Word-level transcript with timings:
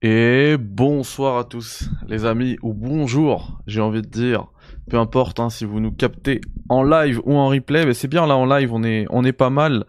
Et 0.00 0.56
bonsoir 0.56 1.38
à 1.38 1.44
tous, 1.44 1.90
les 2.06 2.24
amis, 2.24 2.56
ou 2.62 2.72
bonjour, 2.72 3.60
j'ai 3.66 3.80
envie 3.80 4.00
de 4.00 4.06
dire. 4.06 4.46
Peu 4.88 4.96
importe 4.96 5.40
hein, 5.40 5.50
si 5.50 5.64
vous 5.64 5.80
nous 5.80 5.90
captez 5.90 6.40
en 6.68 6.84
live 6.84 7.20
ou 7.24 7.34
en 7.34 7.48
replay, 7.48 7.84
mais 7.84 7.94
c'est 7.94 8.06
bien 8.06 8.24
là 8.24 8.36
en 8.36 8.46
live, 8.46 8.72
on 8.72 8.84
est, 8.84 9.06
on 9.10 9.24
est 9.24 9.32
pas 9.32 9.50
mal. 9.50 9.86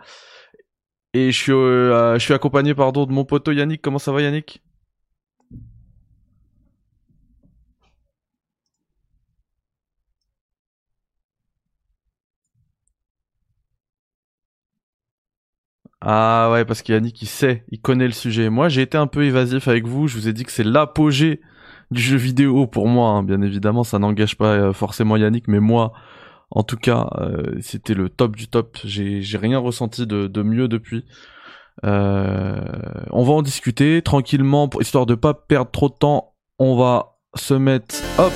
Et 1.14 1.32
je 1.32 1.40
suis, 1.40 1.52
euh, 1.52 2.16
je 2.16 2.24
suis 2.24 2.34
accompagné 2.34 2.74
pardon 2.74 3.06
de 3.06 3.12
mon 3.12 3.24
poteau 3.24 3.52
Yannick. 3.52 3.84
Comment 3.84 4.00
ça 4.00 4.12
va 4.12 4.24
Yannick? 4.24 4.64
Ah 16.02 16.50
ouais, 16.52 16.64
parce 16.66 16.82
qu'Yannick, 16.82 17.22
il 17.22 17.28
sait, 17.28 17.64
il 17.72 17.80
connaît 17.82 18.06
le 18.06 18.14
sujet. 18.14 18.50
Moi, 18.50 18.70
j'ai 18.70 18.82
été 18.84 18.98
un 18.98 19.08
peu 19.08 19.24
évasif 19.26 19.68
avec 19.68 19.86
vous. 19.86 20.08
Je 20.08 20.16
vous 20.18 20.28
ai 20.30 20.34
dit 20.34 20.44
que 20.46 20.52
c'est 20.52 20.64
l'apogée 20.64 21.42
du 21.92 22.02
jeu 22.02 22.16
vidéo 22.18 22.68
pour 22.68 22.88
moi. 22.88 23.10
hein. 23.10 23.24
Bien 23.24 23.42
évidemment, 23.42 23.84
ça 23.84 24.00
n'engage 24.00 24.38
pas 24.38 24.54
euh, 24.54 24.74
forcément 24.74 25.18
Yannick, 25.18 25.48
mais 25.50 25.60
moi, 25.60 25.92
en 26.52 26.64
tout 26.64 26.78
cas, 26.78 27.10
euh, 27.20 27.44
c'était 27.62 27.94
le 27.96 28.08
top 28.10 28.36
du 28.38 28.48
top. 28.48 28.78
J'ai 28.86 29.22
j'ai 29.22 29.38
rien 29.38 29.60
ressenti 29.60 30.08
de, 30.08 30.28
de 30.28 30.42
mieux 30.42 30.68
depuis. 30.70 31.04
Euh, 31.86 32.60
on 33.12 33.24
va 33.24 33.34
en 33.34 33.42
discuter 33.42 34.02
tranquillement, 34.02 34.68
pour, 34.68 34.82
histoire 34.82 35.06
de 35.06 35.16
pas 35.16 35.34
perdre 35.34 35.72
trop 35.72 35.90
de 35.90 35.94
temps. 35.96 36.34
On 36.60 36.78
va 36.78 37.18
se 37.36 37.54
mettre, 37.54 37.96
hop, 38.18 38.34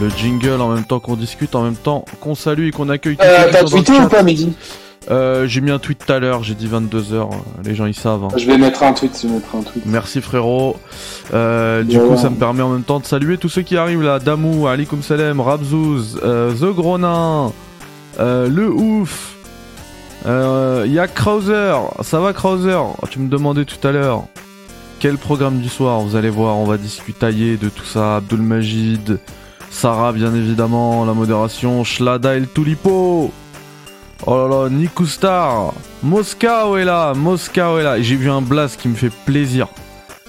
le 0.00 0.08
jingle 0.10 0.60
en 0.60 0.74
même 0.74 0.84
temps 0.84 1.00
qu'on 1.00 1.16
discute, 1.16 1.54
en 1.54 1.62
même 1.64 1.76
temps 1.76 2.04
qu'on 2.20 2.34
salue 2.34 2.68
et 2.68 2.70
qu'on 2.70 2.88
accueille 2.88 3.16
Euh, 3.20 3.48
T'as 3.50 3.64
tweeté 3.64 3.92
ou 4.00 4.08
pas, 4.08 4.22
Mehdi? 4.22 4.52
Euh, 5.10 5.46
j'ai 5.48 5.60
mis 5.60 5.70
un 5.72 5.78
tweet 5.80 6.04
tout 6.06 6.12
à 6.12 6.20
l'heure, 6.20 6.44
j'ai 6.44 6.54
dit 6.54 6.68
22h, 6.68 7.28
les 7.64 7.74
gens 7.74 7.86
ils 7.86 7.94
savent. 7.94 8.24
hein. 8.24 8.28
Je 8.36 8.46
vais 8.46 8.56
mettre 8.56 8.84
un 8.84 8.92
tweet, 8.92 9.18
je 9.20 9.26
vais 9.26 9.34
mettre 9.34 9.54
un 9.56 9.62
tweet. 9.62 9.84
Merci 9.84 10.20
frérot. 10.20 10.76
Euh, 11.34 11.82
du 11.82 11.98
coup, 11.98 12.16
ça 12.16 12.30
me 12.30 12.36
permet 12.36 12.62
en 12.62 12.68
même 12.68 12.84
temps 12.84 13.00
de 13.00 13.04
saluer 13.04 13.36
tous 13.36 13.48
ceux 13.48 13.62
qui 13.62 13.76
arrivent 13.76 14.02
là. 14.02 14.20
Damou, 14.20 14.68
Alikum 14.68 15.02
Salem, 15.02 15.40
Rabzouz, 15.40 16.20
euh, 16.22 16.52
The 16.54 16.72
Gronin, 16.74 17.50
euh, 18.20 18.48
Le 18.48 18.70
Ouf, 18.70 19.34
euh, 20.26 20.86
y 20.88 21.00
a 21.00 21.08
Krauser. 21.08 21.74
Ça 22.02 22.20
va 22.20 22.32
Krauser? 22.32 22.78
Tu 23.10 23.18
me 23.18 23.28
demandais 23.28 23.64
tout 23.64 23.84
à 23.86 23.90
l'heure. 23.90 24.24
Quel 25.00 25.18
programme 25.18 25.58
du 25.58 25.68
soir? 25.68 25.98
Vous 26.00 26.14
allez 26.14 26.30
voir, 26.30 26.56
on 26.58 26.64
va 26.64 26.76
discuter 26.78 27.56
de 27.56 27.68
tout 27.68 27.84
ça. 27.84 28.16
Abdul 28.18 28.40
Majid, 28.40 29.18
Sarah 29.68 30.12
bien 30.12 30.32
évidemment, 30.32 31.04
la 31.04 31.12
modération, 31.12 31.82
Shlada 31.82 32.36
El 32.36 32.46
Tulipo. 32.46 33.32
Oh 34.24 34.36
là 34.36 34.46
là, 34.48 34.70
Nikustar, 34.70 35.74
Moscow 36.04 36.76
est 36.76 36.84
là, 36.84 37.12
Moscow 37.12 37.78
est 37.80 37.82
là. 37.82 38.00
J'ai 38.00 38.14
vu 38.14 38.30
un 38.30 38.40
blast 38.40 38.80
qui 38.80 38.86
me 38.86 38.94
fait 38.94 39.10
plaisir. 39.10 39.66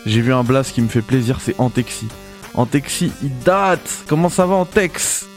J'ai 0.07 0.21
vu 0.21 0.33
un 0.33 0.43
blast 0.43 0.73
qui 0.73 0.81
me 0.81 0.87
fait 0.87 1.03
plaisir, 1.03 1.37
c'est 1.39 1.53
Antexi. 1.59 2.07
Antexi, 2.55 3.11
il 3.21 3.37
date 3.45 4.03
Comment 4.07 4.29
ça 4.29 4.47
va 4.47 4.55
Antex? 4.55 5.27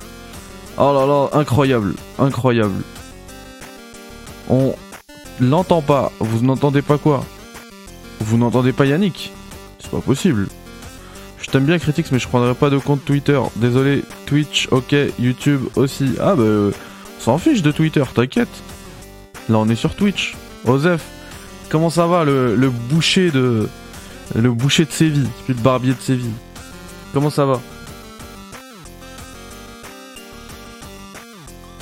Oh 0.78 0.92
là 0.94 1.06
là, 1.06 1.38
incroyable, 1.38 1.94
incroyable. 2.18 2.82
On 4.48 4.74
l'entend 5.38 5.82
pas. 5.82 6.10
Vous 6.20 6.42
n'entendez 6.42 6.82
pas 6.82 6.96
quoi? 6.96 7.24
Vous 8.20 8.38
n'entendez 8.38 8.72
pas 8.72 8.86
Yannick? 8.86 9.32
C'est 9.78 9.90
pas 9.90 10.00
possible. 10.00 10.48
Je 11.42 11.50
t'aime 11.50 11.64
bien 11.64 11.78
Critics, 11.78 12.10
mais 12.10 12.18
je 12.18 12.26
prendrai 12.26 12.54
pas 12.54 12.70
de 12.70 12.78
compte 12.78 13.04
Twitter. 13.04 13.40
Désolé, 13.56 14.02
Twitch, 14.24 14.68
ok, 14.70 14.94
YouTube 15.18 15.62
aussi. 15.76 16.14
Ah 16.18 16.34
bah, 16.34 16.42
euh, 16.42 16.72
s'en 17.18 17.38
fiche 17.38 17.62
de 17.62 17.70
Twitter, 17.70 18.04
t'inquiète. 18.14 18.48
Là, 19.48 19.58
on 19.58 19.68
est 19.68 19.76
sur 19.76 19.94
Twitch. 19.94 20.36
Osef, 20.66 21.04
comment 21.70 21.90
ça 21.90 22.06
va 22.06 22.24
le, 22.24 22.54
le 22.56 22.70
boucher 22.70 23.30
de 23.30 23.68
le 24.34 24.50
boucher 24.52 24.84
de 24.84 24.90
Séville, 24.90 25.28
puis 25.44 25.54
le 25.54 25.60
barbier 25.60 25.94
de 25.94 26.00
Séville? 26.00 26.32
Comment 27.12 27.30
ça 27.30 27.46
va? 27.46 27.60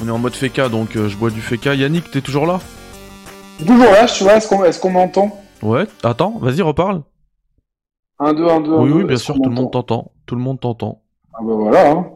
On 0.02 0.08
est 0.08 0.10
en 0.10 0.18
mode 0.18 0.34
FK, 0.34 0.68
donc 0.68 0.96
euh, 0.96 1.08
je 1.08 1.17
bois 1.17 1.30
du 1.30 1.40
FK. 1.40 1.66
Yannick, 1.77 2.11
t'es 2.11 2.20
toujours 2.20 2.46
là? 2.46 2.61
Toujours 3.58 3.90
là, 3.90 4.06
tu 4.06 4.24
vois, 4.24 4.36
est-ce 4.36 4.48
qu'on 4.48 4.64
est 4.64 4.92
m'entend? 4.92 5.40
Ouais. 5.62 5.86
Attends, 6.02 6.39
vas-y, 6.40 6.61
reparle. 6.61 7.02
1, 8.18 8.34
2, 8.34 8.46
1, 8.48 8.61
2, 8.61 8.72
1, 8.72 8.77
Oui, 8.77 8.89
2, 8.90 8.95
oui, 8.96 9.05
bien 9.05 9.16
sûr, 9.16 9.34
tout 9.36 9.48
le 9.48 9.55
monde 9.55 9.72
t'entend. 9.72 10.12
Tout 10.27 10.34
le 10.34 10.42
monde 10.42 10.61
t'entend. 10.61 11.01
Ah 11.33 11.39
bah 11.42 11.55
voilà, 11.55 11.90
hein. 11.90 12.06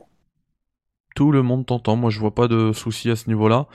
Tout 1.15 1.33
le 1.33 1.43
monde 1.43 1.67
t'entend. 1.67 1.97
Moi, 1.97 2.11
je 2.11 2.21
vois 2.21 2.35
pas 2.35 2.47
de 2.49 2.73
soucis 2.73 3.11
à 3.11 3.17
ce 3.17 3.29
niveau-là. 3.29 3.67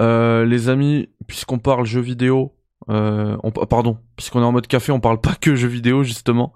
Euh, 0.00 0.44
les 0.44 0.68
amis, 0.68 1.08
puisqu'on 1.26 1.58
parle 1.58 1.84
jeux 1.86 2.00
vidéo, 2.00 2.54
euh, 2.90 3.36
on, 3.44 3.50
pardon, 3.52 3.98
puisqu'on 4.16 4.40
est 4.40 4.44
en 4.44 4.52
mode 4.52 4.66
café, 4.66 4.90
on 4.92 5.00
parle 5.00 5.20
pas 5.20 5.34
que 5.40 5.54
jeux 5.54 5.68
vidéo 5.68 6.02
justement. 6.02 6.52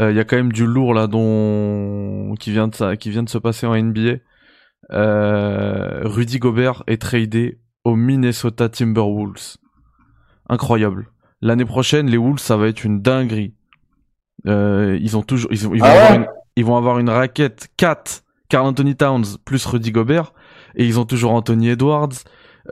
Il 0.00 0.14
y 0.14 0.20
a 0.20 0.24
quand 0.24 0.36
même 0.36 0.52
du 0.52 0.64
lourd 0.66 0.94
là, 0.94 1.06
dont 1.08 2.34
qui 2.38 2.52
vient 2.52 2.68
de 2.68 2.74
ça, 2.74 2.96
qui 2.96 3.10
vient 3.10 3.22
de 3.24 3.28
se 3.28 3.38
passer 3.38 3.66
en 3.66 3.74
NBA. 3.76 4.18
Euh, 4.92 6.00
Rudy 6.04 6.38
Gobert 6.38 6.82
est 6.86 7.00
tradé 7.00 7.58
au 7.84 7.96
Minnesota 7.96 8.68
Timberwolves. 8.68 9.56
Incroyable. 10.48 11.08
L'année 11.40 11.64
prochaine, 11.64 12.06
les 12.08 12.16
Wolves, 12.16 12.38
ça 12.38 12.56
va 12.56 12.68
être 12.68 12.84
une 12.84 13.00
dinguerie. 13.00 13.54
Euh, 14.46 14.98
ils 15.00 15.16
ont 15.16 15.22
toujours, 15.22 15.50
ils, 15.52 15.66
ont- 15.68 15.74
ils 15.74 15.80
vont 15.80 15.86
Ah 15.86 15.92
ouais? 15.92 15.98
avoir 16.00 16.14
une, 16.20 16.26
ils 16.56 16.64
vont 16.64 16.76
avoir 16.76 16.98
une 16.98 17.10
raquette 17.10 17.68
4 17.76 18.22
Carl 18.48 18.66
Anthony 18.66 18.96
Towns 18.96 19.24
plus 19.44 19.64
Rudy 19.66 19.92
Gobert 19.92 20.32
et 20.74 20.86
ils 20.86 20.98
ont 20.98 21.04
toujours 21.04 21.32
Anthony 21.32 21.70
Edwards, 21.70 22.14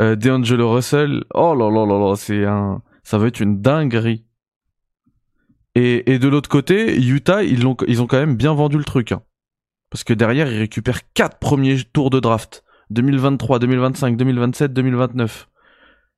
euh, 0.01 0.17
D'Angelo 0.17 0.73
Russell. 0.73 1.25
Oh 1.35 1.55
là 1.55 1.71
là 1.71 1.87
là 1.87 1.99
là, 2.09 2.17
c'est 2.17 2.45
un, 2.45 2.83
ça 3.03 3.19
va 3.19 3.27
être 3.27 3.41
une 3.41 3.61
dinguerie. 3.61 4.25
Et, 5.75 6.11
et 6.13 6.19
de 6.19 6.29
l'autre 6.29 6.49
côté, 6.49 6.97
Utah, 6.99 7.43
ils 7.43 7.63
l'ont, 7.63 7.77
ils 7.87 8.01
ont 8.01 8.07
quand 8.07 8.19
même 8.19 8.37
bien 8.37 8.55
vendu 8.55 8.79
le 8.79 8.85
truc, 8.85 9.13
hein. 9.13 9.23
parce 9.91 10.05
que 10.05 10.15
derrière 10.15 10.51
ils 10.51 10.59
récupèrent 10.59 11.13
quatre 11.13 11.39
premiers 11.39 11.77
tours 11.93 12.09
de 12.09 12.19
draft 12.19 12.65
2023, 12.91 13.59
2025, 13.59 14.17
2027, 14.17 14.73
2029. 14.73 15.49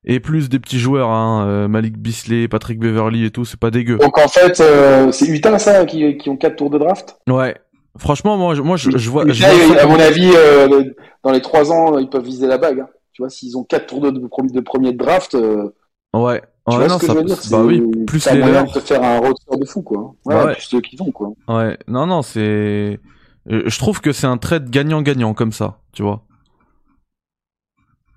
Et 0.05 0.21
plus 0.21 0.47
des 0.47 0.59
petits 0.59 0.79
joueurs, 0.79 1.09
hein, 1.09 1.45
euh, 1.45 1.67
Malik 1.67 1.97
Bisley, 1.97 2.47
Patrick 2.47 2.79
Beverly 2.79 3.25
et 3.25 3.31
tout, 3.31 3.43
c'est 3.43 3.59
pas 3.59 3.69
dégueu. 3.69 3.97
Donc 3.97 4.17
en 4.17 4.29
fait, 4.29 4.61
euh, 4.61 5.11
c'est 5.11 5.27
Utah, 5.27 5.59
ça, 5.59 5.85
qui, 5.85 6.17
qui 6.17 6.29
ont 6.29 6.37
4 6.37 6.55
tours 6.55 6.69
de 6.69 6.77
draft? 6.77 7.19
Ouais. 7.27 7.57
Franchement, 7.97 8.37
moi, 8.37 8.55
je, 8.55 8.61
moi, 8.61 8.77
je, 8.77 8.91
je 8.95 9.09
vois, 9.09 9.25
je 9.27 9.43
vois 9.45 9.81
à 9.81 9.85
mon 9.87 9.99
avis, 9.99 10.31
euh, 10.35 10.83
dans 11.23 11.31
les 11.31 11.41
3 11.41 11.71
ans, 11.71 11.97
ils 11.97 12.09
peuvent 12.09 12.23
viser 12.23 12.47
la 12.47 12.57
bague. 12.57 12.79
hein. 12.81 12.87
Tu 13.13 13.21
vois, 13.21 13.29
s'ils 13.29 13.57
ont 13.57 13.63
4 13.63 13.87
tours 13.87 13.99
de, 14.01 14.11
de, 14.11 14.27
premier- 14.61 14.93
draft, 14.93 15.35
euh, 15.35 15.73
Ouais. 16.13 16.41
tu 16.69 16.75
Ouais, 16.77 16.77
vois 16.77 16.87
non, 16.87 16.95
ce 16.95 16.99
que 17.01 17.05
ça, 17.07 17.13
je 17.13 17.17
veux 17.17 17.23
dire 17.25 17.35
bah 17.35 17.41
c'est- 17.43 17.55
oui, 17.57 18.05
plus 18.05 18.29
les 18.31 18.39
moyen 18.39 18.63
de 18.63 18.71
te 18.71 18.79
faire 18.79 19.03
un 19.03 19.19
roster 19.19 19.57
de 19.57 19.65
fou, 19.65 19.81
quoi. 19.81 20.13
Ouais, 20.25 20.35
Ouais. 20.35 20.53
plus 20.53 20.61
ceux 20.63 20.81
qu'ils 20.81 21.01
ont, 21.01 21.11
quoi. 21.11 21.31
Ouais. 21.47 21.77
Non, 21.87 22.05
non, 22.05 22.21
c'est, 22.21 22.99
je 23.47 23.79
trouve 23.79 23.99
que 24.01 24.11
c'est 24.13 24.27
un 24.27 24.37
trade 24.37 24.69
gagnant-gagnant 24.69 25.33
comme 25.33 25.51
ça, 25.51 25.79
tu 25.91 26.03
vois. 26.03 26.21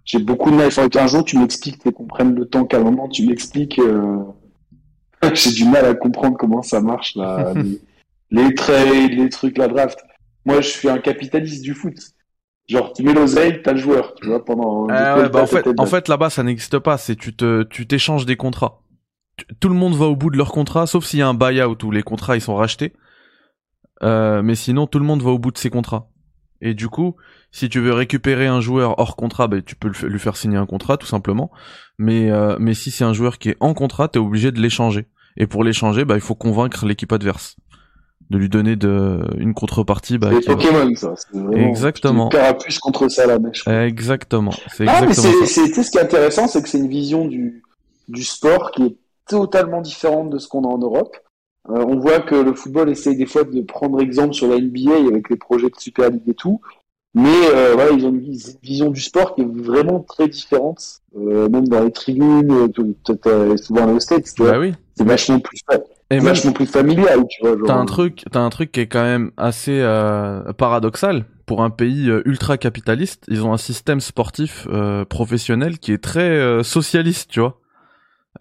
J'ai 0.05 0.19
beaucoup 0.19 0.51
de 0.51 0.57
mal. 0.57 0.67
Il 0.67 0.71
faudrait 0.73 0.91
qu'un 0.91 1.07
jour 1.07 1.25
tu 1.25 1.39
m'expliques, 1.39 1.83
qu'on 1.93 2.07
prenne 2.07 2.35
le 2.35 2.45
temps 2.47 2.65
qu'à 2.65 2.79
un 2.79 2.83
moment 2.83 3.09
tu 3.09 3.27
m'expliques. 3.27 3.79
euh, 3.79 4.19
J'ai 5.35 5.53
du 5.53 5.65
mal 5.65 5.85
à 5.87 5.95
comprendre 5.95 6.37
comment 6.37 6.63
ça 6.63 6.81
marche 6.81 7.15
là. 7.17 7.53
les, 8.33 8.55
trades, 8.55 9.13
les 9.13 9.29
trucs, 9.29 9.57
la 9.59 9.69
draft. 9.69 9.99
Moi, 10.45 10.61
je 10.61 10.69
suis 10.69 10.89
un 10.89 10.99
capitaliste 10.99 11.63
du 11.63 11.75
foot. 11.75 11.95
Genre, 12.69 12.93
tu 12.93 13.03
mets 13.03 13.13
l'oseille, 13.13 13.61
t'as 13.63 13.73
le 13.73 13.79
joueur, 13.79 14.15
tu 14.15 14.27
vois, 14.27 14.45
pendant. 14.45 14.87
Ah 14.91 15.19
ouais, 15.19 15.29
bah 15.29 15.43
en 15.43 15.47
fait, 15.47 15.65
en 15.79 15.87
fait 15.87 16.09
là-bas 16.09 16.31
ça 16.31 16.43
n'existe 16.43 16.79
pas. 16.79 16.97
C'est 16.99 17.17
tu 17.17 17.35
te, 17.35 17.63
tu 17.65 17.87
t'échanges 17.87 18.25
des 18.27 18.37
contrats. 18.37 18.81
Tu- 19.37 19.47
Tout 19.61 19.69
le 19.69 19.75
monde 19.75 19.95
va 19.95 20.07
au 20.07 20.17
bout 20.17 20.31
de 20.31 20.37
leur 20.37 20.53
contrat, 20.53 20.87
sauf 20.87 21.05
s'il 21.05 21.19
y 21.19 21.23
a 21.23 21.29
un 21.29 21.35
buyout 21.35 21.77
où 21.85 21.91
les 21.91 22.03
contrats 22.03 22.37
ils 22.37 22.41
sont 22.41 22.55
rachetés. 22.55 22.93
Euh, 24.03 24.43
mais 24.43 24.55
sinon 24.55 24.87
tout 24.87 24.99
le 24.99 25.05
monde 25.05 25.23
va 25.23 25.31
au 25.31 25.39
bout 25.39 25.51
de 25.53 25.59
ses 25.59 25.71
contrats. 25.71 26.09
Et 26.61 26.75
du 26.75 26.89
coup, 26.89 27.17
si 27.51 27.69
tu 27.69 27.81
veux 27.81 27.93
récupérer 27.93 28.47
un 28.47 28.61
joueur 28.61 28.99
hors 28.99 29.17
contrat, 29.17 29.49
bah, 29.49 29.61
tu 29.61 29.75
peux 29.75 29.91
lui 30.07 30.19
faire 30.21 30.37
signer 30.37 30.57
un 30.57 30.67
contrat 30.67 30.97
tout 30.97 31.07
simplement. 31.07 31.51
Mais 31.99 32.31
euh, 32.31 32.57
mais 32.61 32.75
si 32.75 32.91
c'est 32.93 33.05
un 33.05 33.13
joueur 33.13 33.39
qui 33.39 33.51
est 33.51 33.57
en 33.61 33.75
contrat, 33.75 34.09
t'es 34.09 34.19
obligé 34.21 34.53
de 34.53 34.61
l'échanger. 34.61 35.07
Et 35.37 35.47
pour 35.47 35.65
l'échanger, 35.65 36.05
bah 36.05 36.15
il 36.15 36.21
faut 36.21 36.35
convaincre 36.37 36.87
l'équipe 36.87 37.13
adverse 37.13 37.57
de 38.33 38.39
lui 38.39 38.49
donner 38.49 38.75
de 38.75 39.21
une 39.39 39.55
contrepartie. 39.55 40.19
Bah, 40.19 40.31
c'est 40.33 40.47
va- 40.49 40.55
Pokémon, 40.57 40.93
ça. 40.97 41.15
vraiment- 41.33 41.53
Exactement. 41.69 42.29
Carapuce 42.31 42.79
contre 42.81 43.09
ça, 43.09 43.27
la 43.27 43.39
mèche. 43.39 43.67
Exactement. 43.69 44.51
C'est 44.75 44.87
Ah, 44.89 45.01
mais 45.03 45.09
exactement 45.09 45.47
c'est, 45.47 45.83
ce 45.83 45.91
qui 45.91 45.99
est 45.99 46.03
intéressant, 46.03 46.49
c'est 46.49 46.61
que 46.63 46.69
c'est 46.69 46.79
une 46.79 46.89
vision 46.89 47.27
du, 47.27 47.63
du 48.09 48.25
sport 48.25 48.73
qui 48.73 48.83
est 48.87 48.97
totalement 49.29 49.81
différente 49.81 50.31
de 50.31 50.39
ce 50.39 50.49
qu'on 50.49 50.65
a 50.65 50.69
en 50.69 50.79
Europe. 50.79 51.17
Euh, 51.71 51.85
on 51.87 52.01
voit 52.01 52.19
que 52.19 52.35
le 52.35 52.55
football 52.55 52.91
essaye 52.91 53.17
des 53.17 53.27
fois 53.27 53.45
de 53.45 53.61
prendre 53.61 54.01
exemple 54.01 54.35
sur 54.35 54.49
la 54.49 54.57
NBA 54.59 54.97
avec 55.09 55.31
les 55.31 55.37
projets 55.37 55.69
de 55.69 55.77
Super 55.79 56.11
League 56.11 56.23
et 56.29 56.35
tout. 56.35 56.61
Mais 57.15 57.29
euh, 57.55 57.75
voilà, 57.75 57.91
ils 57.93 58.05
ont 58.07 58.09
une 58.09 58.21
vis- 58.21 58.59
vision 58.63 58.91
du 58.91 59.01
sport 59.01 59.35
qui 59.35 59.43
est 59.43 59.47
vraiment 59.47 60.01
très 60.01 60.27
différente. 60.29 61.03
Euh, 61.17 61.49
même 61.51 61.69
dans 61.69 61.85
les 61.85 61.93
tribunes, 61.93 62.73
tu- 62.73 62.97
tu- 63.05 63.17
t'as 63.19 63.57
souvent 63.59 63.87
aux 63.93 64.01
States, 64.01 64.25
Bah 64.39 64.59
oui. 64.59 64.73
c'est 64.97 65.05
vachement 65.05 65.39
plus, 65.39 65.61
fa- 65.71 65.79
Et 66.13 66.17
même 66.17 66.25
vachement 66.27 66.53
plus 66.53 66.67
familial, 66.67 67.25
tu 67.29 67.41
vois. 67.43 67.57
Genre, 67.57 67.67
T'as 67.67 67.75
un 67.77 67.85
truc, 67.87 68.25
t'as 68.31 68.41
un 68.41 68.51
truc 68.51 68.71
qui 68.73 68.81
est 68.81 68.87
quand 68.87 69.03
même 69.03 69.31
assez 69.37 69.81
euh, 69.81 70.53
paradoxal 70.53 71.25
pour 71.47 71.63
un 71.63 71.71
pays 71.71 72.09
euh, 72.11 72.23
ultra 72.25 72.57
capitaliste. 72.59 73.25
Ils 73.29 73.45
ont 73.45 73.53
un 73.53 73.59
système 73.59 74.01
sportif 74.01 74.67
euh, 74.71 75.05
professionnel 75.05 75.79
qui 75.79 75.93
est 75.93 76.03
très 76.03 76.21
euh, 76.31 76.63
socialiste, 76.63 77.31
tu 77.31 77.41
vois. 77.41 77.59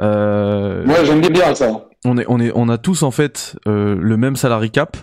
Euh, 0.01 0.85
Moi, 0.85 1.03
j'aime 1.03 1.21
bien 1.21 1.53
ça. 1.55 1.87
on 2.05 2.17
est, 2.17 2.25
on 2.27 2.39
est, 2.39 2.51
on 2.55 2.69
a 2.69 2.77
tous 2.77 3.03
en 3.03 3.11
fait 3.11 3.57
euh, 3.67 3.95
le 3.99 4.17
même 4.17 4.35
salary 4.35 4.71
cap. 4.71 4.97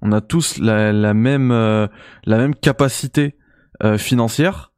On 0.00 0.10
a 0.12 0.20
tous 0.20 0.58
la, 0.58 0.92
la 0.92 1.14
même, 1.14 1.50
euh, 1.52 1.86
la 2.24 2.36
même 2.38 2.54
capacité 2.54 3.36
euh, 3.84 3.98
financière. 3.98 4.72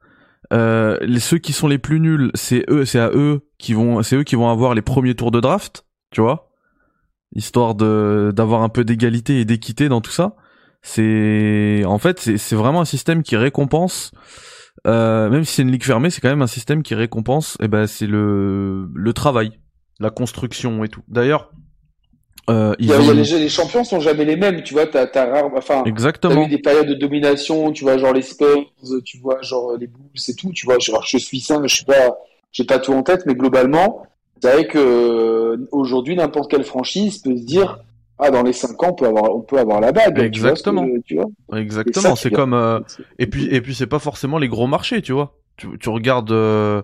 Euh, 0.52 0.98
les, 1.00 1.20
ceux 1.20 1.38
qui 1.38 1.52
sont 1.54 1.66
les 1.68 1.78
plus 1.78 1.98
nuls, 2.00 2.30
c'est 2.34 2.64
eux, 2.68 2.84
c'est 2.84 2.98
à 3.00 3.08
eux 3.14 3.40
qui 3.58 3.72
vont, 3.72 4.02
c'est 4.02 4.16
eux 4.16 4.22
qui 4.24 4.36
vont 4.36 4.50
avoir 4.50 4.74
les 4.74 4.82
premiers 4.82 5.14
tours 5.14 5.30
de 5.30 5.40
draft, 5.40 5.86
tu 6.10 6.20
vois, 6.20 6.50
histoire 7.34 7.74
de 7.74 8.32
d'avoir 8.34 8.62
un 8.62 8.68
peu 8.68 8.84
d'égalité 8.84 9.40
et 9.40 9.44
d'équité 9.44 9.88
dans 9.88 10.00
tout 10.00 10.10
ça. 10.10 10.36
C'est, 10.86 11.82
en 11.86 11.98
fait, 11.98 12.20
c'est, 12.20 12.54
vraiment 12.54 12.82
un 12.82 12.84
système 12.84 13.22
qui 13.22 13.36
récompense. 13.36 14.12
Euh, 14.86 15.30
même 15.30 15.44
si 15.44 15.54
c'est 15.54 15.62
une 15.62 15.70
ligue 15.70 15.84
fermée, 15.84 16.10
c'est 16.10 16.20
quand 16.20 16.28
même 16.28 16.42
un 16.42 16.46
système 16.46 16.82
qui 16.82 16.94
récompense. 16.94 17.56
Et 17.60 17.64
eh 17.64 17.68
ben, 17.68 17.86
c'est 17.86 18.06
le 18.06 18.90
le 18.94 19.12
travail, 19.14 19.58
la 19.98 20.10
construction 20.10 20.84
et 20.84 20.88
tout. 20.88 21.00
D'ailleurs, 21.08 21.50
euh, 22.50 22.74
ils 22.78 22.92
ont... 22.92 23.12
les, 23.12 23.22
les, 23.22 23.48
champions 23.48 23.84
sont 23.84 24.00
jamais 24.00 24.26
les 24.26 24.36
mêmes, 24.36 24.62
tu 24.62 24.74
vois. 24.74 24.86
T'as, 24.86 25.06
t'as 25.06 25.26
rare, 25.26 25.50
enfin, 25.56 25.84
exactement. 25.84 26.34
T'as 26.34 26.42
eu 26.42 26.48
des 26.48 26.58
périodes 26.58 26.88
de 26.88 26.94
domination, 26.94 27.72
tu 27.72 27.84
vois, 27.84 27.96
genre 27.96 28.12
les 28.12 28.22
Spurs, 28.22 28.70
tu 29.04 29.18
vois, 29.18 29.40
genre 29.40 29.76
les 29.78 29.86
Bulls 29.86 30.10
et 30.28 30.34
tout, 30.34 30.52
tu 30.52 30.66
vois. 30.66 30.78
Genre, 30.78 31.02
je 31.06 31.16
suis 31.16 31.40
sain, 31.40 31.62
je 31.64 31.74
suis 31.74 31.84
pas, 31.86 32.18
j'ai 32.52 32.64
pas 32.64 32.78
tout 32.78 32.92
en 32.92 33.02
tête, 33.02 33.24
mais 33.24 33.34
globalement, 33.34 34.02
c'est 34.40 34.52
vrai 34.52 34.66
que 34.66 34.78
euh, 34.78 35.68
aujourd'hui, 35.72 36.16
n'importe 36.16 36.50
quelle 36.50 36.64
franchise 36.64 37.18
peut 37.18 37.36
se 37.36 37.44
dire, 37.44 37.78
ah, 38.18 38.30
dans 38.30 38.42
les 38.42 38.52
5 38.52 38.82
ans, 38.82 38.88
on 38.90 38.94
peut 38.94 39.06
avoir, 39.06 39.34
on 39.34 39.40
peut 39.40 39.58
avoir 39.58 39.80
la 39.80 39.92
bague. 39.92 40.18
Exactement. 40.18 40.84
Tu 41.06 41.16
vois, 41.16 41.24
tu 41.26 41.30
vois 41.48 41.60
Exactement. 41.60 42.16
C'est 42.16 42.30
comme, 42.30 42.54
euh... 42.54 42.80
et 43.18 43.26
puis, 43.26 43.46
et 43.46 43.60
puis, 43.60 43.74
c'est 43.74 43.86
pas 43.86 43.98
forcément 43.98 44.38
les 44.38 44.48
gros 44.48 44.66
marchés, 44.66 45.02
tu 45.02 45.12
vois. 45.12 45.36
Tu, 45.56 45.68
tu 45.78 45.88
regardes. 45.88 46.32
Euh... 46.32 46.82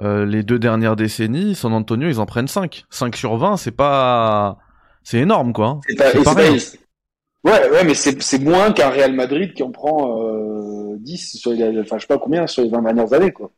Euh, 0.00 0.24
les 0.24 0.44
deux 0.44 0.60
dernières 0.60 0.94
décennies, 0.94 1.56
San 1.56 1.72
Antonio, 1.72 2.08
ils 2.08 2.20
en 2.20 2.26
prennent 2.26 2.46
5. 2.46 2.84
5 2.88 3.16
sur 3.16 3.36
20, 3.36 3.56
c'est 3.56 3.72
pas 3.72 4.58
c'est 5.02 5.18
énorme, 5.18 5.52
quoi. 5.52 5.66
Hein. 5.66 5.80
C'est 5.88 6.22
pas, 6.22 6.34
ouais, 6.34 7.70
ouais, 7.70 7.84
mais 7.84 7.94
c'est 7.94 8.38
moins 8.40 8.72
qu'un 8.72 8.90
Real 8.90 9.14
Madrid 9.14 9.54
qui 9.54 9.62
en 9.62 9.70
prend 9.70 10.22
euh, 10.22 10.96
10 10.98 11.38
sur 11.38 11.52
les, 11.52 11.80
enfin, 11.80 11.96
je 11.96 12.02
sais 12.02 12.06
pas 12.06 12.18
combien 12.18 12.46
sur 12.46 12.62
les 12.62 12.68
20 12.68 12.82
dernières 12.82 13.12
années, 13.12 13.32
quoi. 13.32 13.50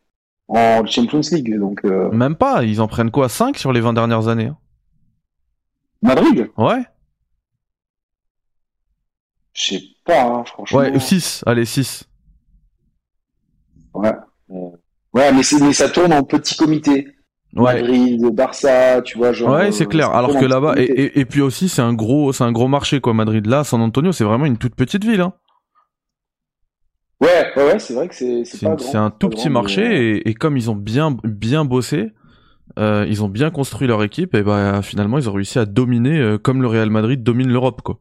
En 0.52 0.84
Champions 0.84 1.20
League, 1.30 1.56
donc. 1.60 1.80
Euh... 1.84 2.10
Même 2.10 2.34
pas, 2.34 2.64
ils 2.64 2.80
en 2.80 2.88
prennent 2.88 3.12
quoi 3.12 3.28
5 3.28 3.56
sur 3.56 3.72
les 3.72 3.80
20 3.80 3.92
dernières 3.92 4.26
années 4.26 4.46
hein 4.46 4.58
Madrid? 6.02 6.50
Ouais. 6.56 6.82
Je 9.52 9.62
sais 9.62 9.82
pas, 10.04 10.24
hein, 10.24 10.44
franchement. 10.44 10.80
Ouais, 10.80 10.98
6, 10.98 11.44
allez, 11.46 11.64
6. 11.64 12.04
Ouais. 13.94 14.12
Ouais, 14.48 15.32
mais, 15.32 15.42
mais 15.60 15.72
ça 15.72 15.88
tourne 15.88 16.12
en 16.12 16.24
petit 16.24 16.56
comité. 16.56 17.06
Ouais. 17.54 17.80
Madrid, 17.80 18.24
Barça, 18.32 19.02
tu 19.02 19.18
vois, 19.18 19.32
genre. 19.32 19.54
Ouais, 19.54 19.70
c'est 19.70 19.86
clair. 19.86 20.10
Alors 20.10 20.36
que 20.36 20.44
là-bas, 20.44 20.74
et, 20.78 20.82
et, 20.82 21.20
et, 21.20 21.24
puis 21.26 21.42
aussi, 21.42 21.68
c'est 21.68 21.82
un 21.82 21.94
gros, 21.94 22.32
c'est 22.32 22.44
un 22.44 22.52
gros 22.52 22.68
marché, 22.68 23.00
quoi, 23.00 23.14
Madrid. 23.14 23.46
Là, 23.46 23.62
San 23.62 23.80
Antonio, 23.80 24.10
c'est 24.10 24.24
vraiment 24.24 24.46
une 24.46 24.58
toute 24.58 24.74
petite 24.74 25.04
ville, 25.04 25.20
hein. 25.20 25.32
Ouais, 27.20 27.52
ouais, 27.56 27.64
ouais 27.64 27.78
c'est 27.78 27.94
vrai 27.94 28.08
que 28.08 28.14
c'est, 28.14 28.44
c'est 28.44 28.66
un 28.96 29.10
tout 29.10 29.28
petit 29.28 29.50
marché, 29.50 29.82
et, 29.82 30.28
et, 30.28 30.34
comme 30.34 30.56
ils 30.56 30.70
ont 30.70 30.74
bien, 30.76 31.16
bien 31.22 31.64
bossé, 31.64 32.12
euh, 32.78 33.04
ils 33.08 33.22
ont 33.22 33.28
bien 33.28 33.50
construit 33.50 33.86
leur 33.86 34.02
équipe, 34.02 34.34
et 34.34 34.42
bah, 34.42 34.80
finalement, 34.82 35.18
ils 35.18 35.28
ont 35.28 35.32
réussi 35.32 35.58
à 35.58 35.66
dominer, 35.66 36.18
euh, 36.18 36.38
comme 36.38 36.62
le 36.62 36.68
Real 36.68 36.88
Madrid 36.90 37.22
domine 37.22 37.48
l'Europe, 37.48 37.82
quoi. 37.82 37.98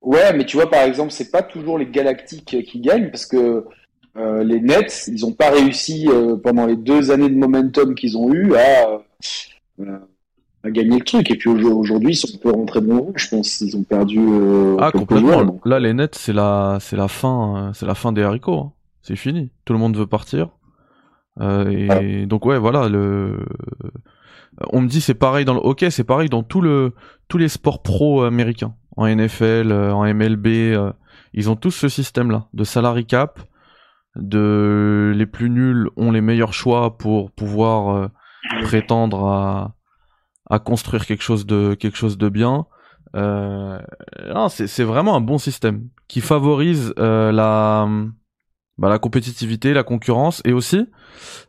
Ouais, 0.00 0.32
mais 0.32 0.44
tu 0.44 0.56
vois, 0.56 0.70
par 0.70 0.82
exemple, 0.82 1.12
c'est 1.12 1.30
pas 1.30 1.42
toujours 1.42 1.78
les 1.78 1.86
Galactiques 1.86 2.64
qui 2.64 2.80
gagnent, 2.80 3.10
parce 3.10 3.26
que 3.26 3.64
euh, 4.16 4.42
les 4.42 4.60
Nets, 4.60 5.08
ils 5.08 5.20
n'ont 5.20 5.32
pas 5.32 5.50
réussi 5.50 6.06
euh, 6.08 6.36
pendant 6.36 6.66
les 6.66 6.76
deux 6.76 7.10
années 7.10 7.28
de 7.28 7.36
momentum 7.36 7.94
qu'ils 7.94 8.16
ont 8.16 8.32
eu 8.32 8.54
à, 8.54 9.00
euh, 9.80 9.98
à, 10.64 10.70
gagner 10.70 10.98
le 10.98 11.04
truc. 11.04 11.30
Et 11.30 11.36
puis 11.36 11.48
aujourd'hui, 11.48 12.10
ils 12.10 12.16
sont 12.16 12.38
peu 12.38 12.50
rentrés 12.50 12.80
dans 12.80 13.12
Je 13.14 13.28
pense 13.28 13.60
ils 13.60 13.76
ont 13.76 13.84
perdu. 13.84 14.20
ah 14.78 14.90
complètement. 14.92 15.60
Là, 15.64 15.78
les 15.78 15.94
Nets, 15.94 16.14
c'est 16.14 16.32
la, 16.32 16.78
c'est 16.80 16.96
la 16.96 17.08
fin, 17.08 17.72
c'est 17.74 17.86
la 17.86 17.94
fin 17.94 18.12
des 18.12 18.22
haricots. 18.22 18.58
Hein. 18.58 18.72
C'est 19.02 19.16
fini. 19.16 19.50
Tout 19.64 19.72
le 19.72 19.78
monde 19.78 19.96
veut 19.96 20.06
partir. 20.06 20.50
et 21.40 21.88
ah. 21.90 22.26
donc 22.26 22.46
ouais, 22.46 22.58
voilà 22.58 22.88
le. 22.88 23.38
On 24.72 24.80
me 24.80 24.88
dit 24.88 25.00
c'est 25.00 25.14
pareil 25.14 25.44
dans 25.44 25.54
le 25.54 25.60
hockey, 25.62 25.90
c'est 25.90 26.04
pareil 26.04 26.28
dans 26.28 26.42
tout 26.42 26.60
le 26.60 26.92
tous 27.28 27.38
les 27.38 27.48
sports 27.48 27.82
pro 27.82 28.22
américains, 28.24 28.74
en 28.96 29.06
NFL, 29.06 29.72
en 29.72 30.02
MLB, 30.12 30.46
ils 31.34 31.50
ont 31.50 31.56
tous 31.56 31.70
ce 31.70 31.88
système-là 31.88 32.48
de 32.54 32.64
salary 32.64 33.06
cap 33.06 33.38
de 34.16 35.12
les 35.14 35.26
plus 35.26 35.50
nuls 35.50 35.88
ont 35.96 36.10
les 36.10 36.20
meilleurs 36.20 36.52
choix 36.52 36.96
pour 36.96 37.30
pouvoir 37.30 37.96
euh, 37.96 38.08
prétendre 38.62 39.26
à, 39.26 39.74
à 40.50 40.58
construire 40.58 41.06
quelque 41.06 41.22
chose 41.22 41.46
de 41.46 41.74
quelque 41.74 41.96
chose 41.96 42.18
de 42.18 42.28
bien. 42.28 42.66
Euh, 43.16 43.80
c'est 44.48 44.84
vraiment 44.84 45.16
un 45.16 45.20
bon 45.20 45.38
système 45.38 45.88
qui 46.08 46.20
favorise 46.20 46.92
euh, 46.98 47.32
la 47.32 47.88
bah, 48.76 48.88
la 48.88 48.98
compétitivité, 48.98 49.72
la 49.72 49.82
concurrence 49.82 50.42
et 50.44 50.52
aussi 50.52 50.86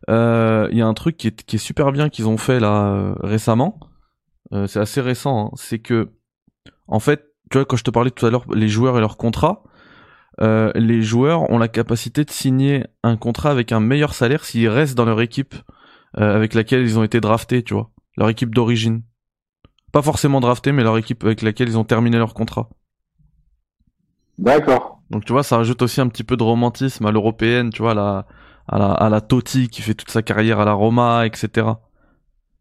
euh, 0.10 0.68
il 0.72 0.78
y 0.78 0.82
a 0.82 0.88
un 0.88 0.94
truc 0.94 1.18
qui 1.18 1.28
est, 1.28 1.44
qui 1.44 1.58
est 1.58 1.60
super 1.60 1.92
bien 1.92 2.10
qu'ils 2.10 2.28
ont 2.28 2.38
fait 2.38 2.60
là 2.60 3.14
récemment. 3.20 3.80
c'est 4.68 4.80
assez 4.80 5.02
récent, 5.02 5.48
hein. 5.48 5.52
c'est 5.56 5.80
que 5.80 6.10
en 6.88 7.00
fait, 7.00 7.26
tu 7.52 7.58
vois 7.58 7.66
quand 7.66 7.78
je 7.78 7.84
te 7.84 7.92
parlais 7.92 8.12
tout 8.12 8.26
à 8.26 8.32
l'heure 8.32 8.46
les 8.54 8.68
joueurs 8.68 8.98
et 8.98 9.02
leurs 9.02 9.18
contrats, 9.18 9.64
euh, 10.42 10.72
les 10.76 11.02
joueurs 11.02 11.50
ont 11.50 11.58
la 11.58 11.68
capacité 11.68 12.24
de 12.24 12.32
signer 12.32 12.86
un 13.04 13.18
contrat 13.18 13.52
avec 13.52 13.72
un 13.72 13.82
meilleur 13.82 14.14
salaire 14.14 14.46
s'ils 14.46 14.70
restent 14.70 14.96
dans 14.96 15.06
leur 15.06 15.20
équipe 15.22 15.56
euh, 16.18 16.34
avec 16.36 16.54
laquelle 16.54 16.82
ils 16.82 16.98
ont 16.98 17.04
été 17.04 17.20
draftés, 17.20 17.62
tu 17.62 17.74
vois, 17.74 17.92
leur 18.18 18.30
équipe 18.30 18.54
d'origine. 18.54 19.04
Pas 19.92 20.02
forcément 20.02 20.40
draftés, 20.40 20.72
mais 20.72 20.84
leur 20.84 20.98
équipe 20.98 21.24
avec 21.24 21.42
laquelle 21.42 21.70
ils 21.70 21.78
ont 21.78 21.84
terminé 21.84 22.18
leur 22.18 22.34
contrat. 22.34 22.70
D'accord. 24.38 25.02
Donc 25.10 25.26
tu 25.26 25.34
vois, 25.34 25.44
ça 25.44 25.58
rajoute 25.58 25.82
aussi 25.82 26.02
un 26.02 26.08
petit 26.08 26.24
peu 26.24 26.38
de 26.38 26.44
romantisme 26.44 27.06
à 27.06 27.12
l'européenne, 27.12 27.72
tu 27.72 27.82
vois, 27.82 27.92
à 27.92 27.96
la, 27.96 28.26
à 28.68 28.78
la, 28.78 28.92
à 28.92 29.10
la 29.10 29.22
Totti 29.22 29.68
qui 29.68 29.82
fait 29.82 29.96
toute 29.96 30.12
sa 30.12 30.22
carrière 30.22 30.60
à 30.60 30.66
la 30.66 30.74
Roma, 30.74 31.26
etc. 31.26 31.68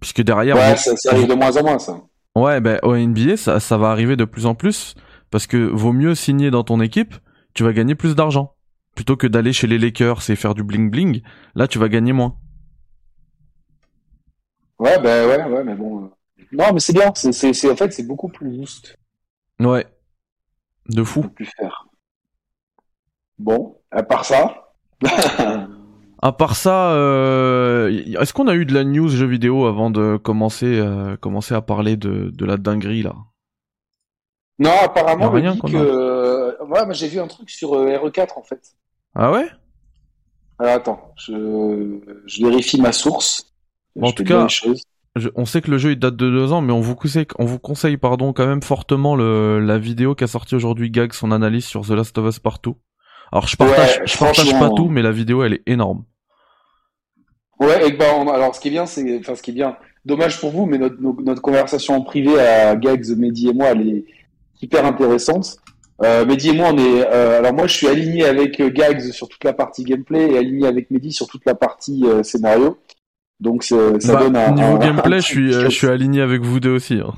Puisque 0.00 0.22
derrière... 0.22 0.56
Ouais, 0.56 0.76
ça, 0.76 0.92
arrive 1.10 1.28
de 1.28 1.34
moins 1.34 1.56
en 1.56 1.62
moins, 1.62 1.78
ça. 1.78 2.00
Ouais, 2.34 2.60
ben 2.60 2.78
au 2.82 2.96
NBA, 2.96 3.36
ça, 3.36 3.60
ça 3.60 3.76
va 3.76 3.90
arriver 3.90 4.16
de 4.16 4.24
plus 4.24 4.46
en 4.46 4.54
plus, 4.54 4.94
parce 5.30 5.46
que 5.46 5.56
vaut 5.56 5.92
mieux 5.92 6.14
signer 6.14 6.50
dans 6.50 6.64
ton 6.64 6.80
équipe 6.80 7.14
tu 7.58 7.64
vas 7.64 7.72
gagner 7.72 7.96
plus 7.96 8.14
d'argent. 8.14 8.54
Plutôt 8.94 9.16
que 9.16 9.26
d'aller 9.26 9.52
chez 9.52 9.66
les 9.66 9.78
Lakers 9.78 10.30
et 10.30 10.36
faire 10.36 10.54
du 10.54 10.62
bling 10.62 10.92
bling, 10.92 11.22
là 11.56 11.66
tu 11.66 11.80
vas 11.80 11.88
gagner 11.88 12.12
moins. 12.12 12.36
Ouais, 14.78 14.98
bah 15.00 15.26
ouais, 15.26 15.44
ouais, 15.44 15.64
mais 15.64 15.74
bon. 15.74 16.04
Euh, 16.04 16.08
non, 16.52 16.72
mais 16.72 16.80
c'est 16.80 16.92
bien. 16.92 17.12
C'est, 17.14 17.32
c'est, 17.32 17.70
en 17.70 17.76
fait, 17.76 17.92
c'est 17.92 18.06
beaucoup 18.06 18.28
plus 18.28 18.54
juste. 18.54 18.96
Ouais. 19.60 19.86
De 20.88 21.02
fou. 21.02 21.22
Plus 21.28 21.50
faire. 21.58 21.86
Bon, 23.38 23.76
à 23.90 24.02
part 24.02 24.24
ça. 24.24 24.72
à 26.22 26.32
part 26.32 26.56
ça, 26.56 26.92
euh... 26.92 27.88
est-ce 28.20 28.32
qu'on 28.32 28.48
a 28.48 28.54
eu 28.54 28.64
de 28.64 28.74
la 28.74 28.84
news 28.84 29.08
jeux 29.08 29.26
vidéo 29.26 29.66
avant 29.66 29.90
de 29.90 30.16
commencer, 30.16 30.78
euh, 30.78 31.16
commencer 31.16 31.54
à 31.54 31.60
parler 31.60 31.96
de, 31.96 32.30
de 32.30 32.44
la 32.44 32.56
dinguerie 32.56 33.02
là? 33.02 33.14
Non, 34.58 34.72
apparemment, 34.82 35.30
dit 35.38 35.60
que 35.60 36.62
ouais, 36.64 36.86
mais 36.86 36.94
j'ai 36.94 37.08
vu 37.08 37.20
un 37.20 37.28
truc 37.28 37.48
sur 37.50 37.74
euh, 37.74 37.96
RE4 37.96 38.38
en 38.38 38.42
fait. 38.42 38.74
Ah 39.14 39.30
ouais? 39.30 39.48
Alors 40.58 40.74
attends, 40.74 41.14
je, 41.16 42.00
je 42.26 42.44
vérifie 42.44 42.80
ma 42.80 42.92
source. 42.92 43.54
En 44.02 44.12
tout 44.12 44.24
cas, 44.24 44.46
on 45.34 45.44
sait 45.44 45.60
que 45.60 45.70
le 45.70 45.78
jeu 45.78 45.92
il 45.92 45.98
date 45.98 46.16
de 46.16 46.30
deux 46.30 46.52
ans, 46.52 46.60
mais 46.60 46.72
on 46.72 46.80
vous 46.80 46.94
conseille, 46.94 47.26
on 47.38 47.44
vous 47.44 47.58
conseille 47.58 47.96
pardon 47.96 48.32
quand 48.32 48.46
même 48.46 48.62
fortement 48.62 49.16
le, 49.16 49.60
la 49.60 49.78
vidéo 49.78 50.14
qu'a 50.14 50.26
sorti 50.26 50.54
aujourd'hui 50.54 50.90
Gag, 50.90 51.12
son 51.12 51.32
analyse 51.32 51.64
sur 51.64 51.86
The 51.86 51.90
Last 51.90 52.16
of 52.18 52.28
Us 52.28 52.38
Partout. 52.38 52.76
Alors 53.32 53.46
je 53.46 53.56
partage, 53.56 54.00
je 54.04 54.18
partage 54.18 54.52
pas 54.58 54.70
tout, 54.70 54.88
mais 54.88 55.02
la 55.02 55.12
vidéo 55.12 55.42
elle 55.42 55.54
est 55.54 55.62
énorme. 55.66 56.04
Ouais, 57.60 57.88
et 57.88 57.92
ben, 57.92 58.28
alors 58.28 58.54
ce 58.54 58.60
qui 58.60 58.68
est 58.68 58.70
bien, 58.70 58.86
c'est, 58.86 59.18
enfin 59.18 59.34
ce 59.34 59.42
qui 59.42 59.50
est 59.50 59.54
bien, 59.54 59.76
dommage 60.04 60.40
pour 60.40 60.50
vous, 60.50 60.66
mais 60.66 60.78
notre, 60.78 60.96
notre, 61.00 61.42
conversation 61.42 61.94
en 61.94 62.02
privé 62.02 62.38
à 62.40 62.76
Gags, 62.76 63.16
Mehdi 63.16 63.48
et 63.48 63.52
moi, 63.52 63.68
elle 63.68 63.88
est 63.88 64.04
hyper 64.62 64.84
intéressante. 64.84 65.58
Euh, 66.04 66.24
Mehdi 66.24 66.50
et 66.50 66.52
moi, 66.52 66.68
on 66.72 66.78
est. 66.78 67.06
Euh, 67.06 67.38
alors 67.38 67.52
moi, 67.52 67.66
je 67.66 67.74
suis 67.74 67.88
aligné 67.88 68.24
avec 68.24 68.60
euh, 68.60 68.70
Gags 68.70 69.10
sur 69.10 69.28
toute 69.28 69.42
la 69.42 69.52
partie 69.52 69.82
gameplay 69.82 70.30
et 70.30 70.38
aligné 70.38 70.68
avec 70.68 70.90
Mehdi 70.90 71.12
sur 71.12 71.26
toute 71.26 71.44
la 71.44 71.54
partie 71.54 72.04
euh, 72.06 72.22
scénario. 72.22 72.78
Donc 73.40 73.62
ça 73.62 73.76
bah, 73.76 74.20
donne 74.20 74.36
un. 74.36 74.52
Niveau 74.52 74.78
gameplay, 74.78 75.20
je 75.20 75.26
suis, 75.26 75.52
je 75.52 75.68
suis 75.68 75.86
aligné 75.86 76.20
avec 76.20 76.42
vous 76.42 76.60
deux 76.60 76.70
aussi. 76.70 76.94
Hein. 76.94 77.14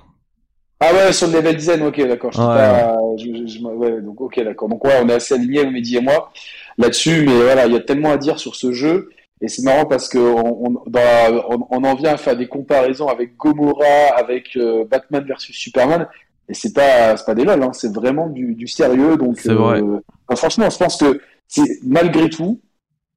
Ah 0.80 0.92
ouais, 0.94 1.12
sur 1.12 1.28
le 1.28 1.34
level 1.34 1.56
design, 1.56 1.82
ok, 1.82 2.06
d'accord. 2.06 2.32
Je 2.32 2.38
ouais. 2.38 2.46
Pas, 2.46 2.96
je, 3.18 3.46
je, 3.46 3.60
ouais, 3.62 4.00
donc 4.00 4.20
ok, 4.20 4.42
d'accord. 4.42 4.68
Donc 4.68 4.84
ouais, 4.84 4.94
on 5.02 5.08
est 5.08 5.14
assez 5.14 5.34
alignés, 5.34 5.66
Mehdi 5.66 5.96
et 5.96 6.00
moi, 6.00 6.32
là-dessus. 6.78 7.24
Mais 7.26 7.42
voilà, 7.42 7.66
il 7.66 7.72
y 7.72 7.76
a 7.76 7.80
tellement 7.80 8.12
à 8.12 8.16
dire 8.16 8.38
sur 8.38 8.54
ce 8.54 8.72
jeu. 8.72 9.10
Et 9.42 9.48
c'est 9.48 9.62
marrant 9.62 9.86
parce 9.86 10.08
que 10.08 10.18
on, 10.18 10.64
on, 10.66 11.66
on, 11.70 11.84
en 11.84 11.94
vient 11.94 12.12
à 12.12 12.16
faire 12.18 12.36
des 12.36 12.46
comparaisons 12.46 13.08
avec 13.08 13.36
Gomorrah, 13.36 14.14
avec 14.16 14.58
Batman 14.90 15.24
versus 15.26 15.56
Superman. 15.56 16.06
Et 16.50 16.54
c'est 16.54 16.72
pas, 16.72 17.16
c'est 17.16 17.24
pas 17.24 17.34
des 17.36 17.44
lol, 17.44 17.62
hein, 17.62 17.72
c'est 17.72 17.94
vraiment 17.94 18.26
du, 18.26 18.56
du, 18.56 18.66
sérieux. 18.66 19.16
Donc, 19.16 19.38
euh, 19.46 20.00
franchement, 20.34 20.68
je 20.68 20.76
pense 20.76 20.96
que 20.96 21.20
c'est 21.46 21.78
malgré 21.84 22.28
tout, 22.28 22.60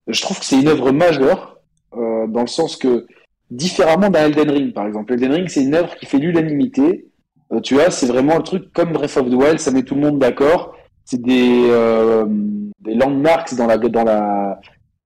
je 0.07 0.21
trouve 0.21 0.37
que 0.39 0.45
c'est 0.45 0.59
une 0.59 0.67
œuvre 0.67 0.91
majeure 0.91 1.57
euh, 1.97 2.27
dans 2.27 2.41
le 2.41 2.47
sens 2.47 2.75
que 2.75 3.05
différemment 3.49 4.09
d'un 4.09 4.25
Elden 4.25 4.49
Ring, 4.49 4.73
par 4.73 4.87
exemple. 4.87 5.13
Elden 5.13 5.31
Ring, 5.31 5.47
c'est 5.47 5.63
une 5.63 5.75
œuvre 5.75 5.95
qui 5.95 6.05
fait 6.05 6.17
l'unanimité. 6.17 7.07
Euh, 7.51 7.59
tu 7.59 7.75
vois, 7.75 7.91
c'est 7.91 8.07
vraiment 8.07 8.37
le 8.37 8.43
truc 8.43 8.71
comme 8.73 8.93
Breath 8.93 9.17
of 9.17 9.29
the 9.29 9.33
Wild, 9.33 9.59
ça 9.59 9.71
met 9.71 9.83
tout 9.83 9.95
le 9.95 10.01
monde 10.01 10.19
d'accord. 10.19 10.75
C'est 11.05 11.21
des, 11.21 11.67
euh, 11.69 12.25
des 12.79 12.95
landmarks 12.95 13.53
dans 13.55 13.67
la, 13.67 13.77
dans 13.77 14.03
la, 14.03 14.59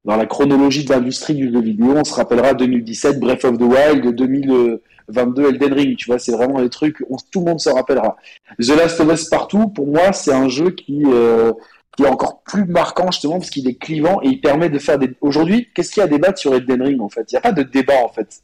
dans 0.05 0.15
la 0.15 0.25
chronologie 0.25 0.85
de 0.85 0.91
l'industrie 0.91 1.35
du 1.35 1.51
jeu 1.51 1.61
vidéo. 1.61 1.93
On 1.95 2.03
se 2.03 2.13
rappellera 2.13 2.53
2017, 2.53 3.19
Breath 3.19 3.45
of 3.45 3.57
the 3.57 3.61
Wild, 3.61 4.15
2022, 4.15 5.49
Elden 5.49 5.73
Ring. 5.73 5.95
Tu 5.97 6.05
vois, 6.05 6.19
c'est 6.19 6.31
vraiment 6.31 6.61
des 6.61 6.69
trucs, 6.69 7.03
on, 7.09 7.17
tout 7.31 7.39
le 7.39 7.45
monde 7.45 7.59
se 7.59 7.69
rappellera. 7.69 8.15
The 8.59 8.77
Last 8.77 8.99
of 8.99 9.11
Us 9.11 9.25
Partout, 9.25 9.67
pour 9.69 9.87
moi, 9.87 10.13
c'est 10.13 10.33
un 10.33 10.47
jeu 10.47 10.69
qui, 10.69 11.03
euh, 11.05 11.51
qui 11.97 12.03
est 12.03 12.07
encore 12.07 12.41
plus 12.43 12.63
marquant 12.65 13.11
justement 13.11 13.39
parce 13.39 13.49
qu'il 13.49 13.67
est 13.67 13.75
clivant 13.75 14.21
et 14.21 14.27
il 14.27 14.39
permet 14.39 14.69
de 14.69 14.79
faire 14.79 14.97
des. 14.99 15.09
Aujourd'hui, 15.19 15.67
qu'est-ce 15.73 15.91
qu'il 15.91 15.99
y 15.99 16.03
a 16.03 16.05
à 16.05 16.07
débattre 16.07 16.37
sur 16.39 16.53
Elden 16.55 16.81
Ring 16.81 17.01
en 17.01 17.09
fait? 17.09 17.29
Il 17.31 17.33
n'y 17.35 17.39
a 17.39 17.41
pas 17.41 17.51
de 17.51 17.63
débat 17.63 18.03
en 18.05 18.09
fait. 18.09 18.43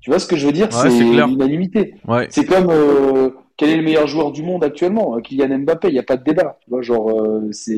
Tu 0.00 0.10
vois 0.10 0.20
ce 0.20 0.26
que 0.26 0.36
je 0.36 0.46
veux 0.46 0.52
dire? 0.52 0.66
Ouais, 0.68 0.70
C'est 0.82 0.90
c'est 0.90 1.04
l'unanimité. 1.26 1.94
Ouais. 2.06 2.28
C'est 2.30 2.44
comme 2.46 2.68
euh, 2.70 3.30
quel 3.56 3.70
est 3.70 3.76
le 3.76 3.82
meilleur 3.82 4.06
joueur 4.06 4.30
du 4.30 4.42
monde 4.44 4.62
actuellement? 4.62 5.20
Kylian 5.20 5.58
Mbappé, 5.58 5.88
il 5.88 5.94
n'y 5.94 5.98
a 5.98 6.04
pas 6.04 6.16
de 6.16 6.22
débat. 6.22 6.58
Tu 6.62 6.70
vois, 6.70 6.82
genre, 6.82 7.10
euh, 7.10 7.48
c'est. 7.50 7.72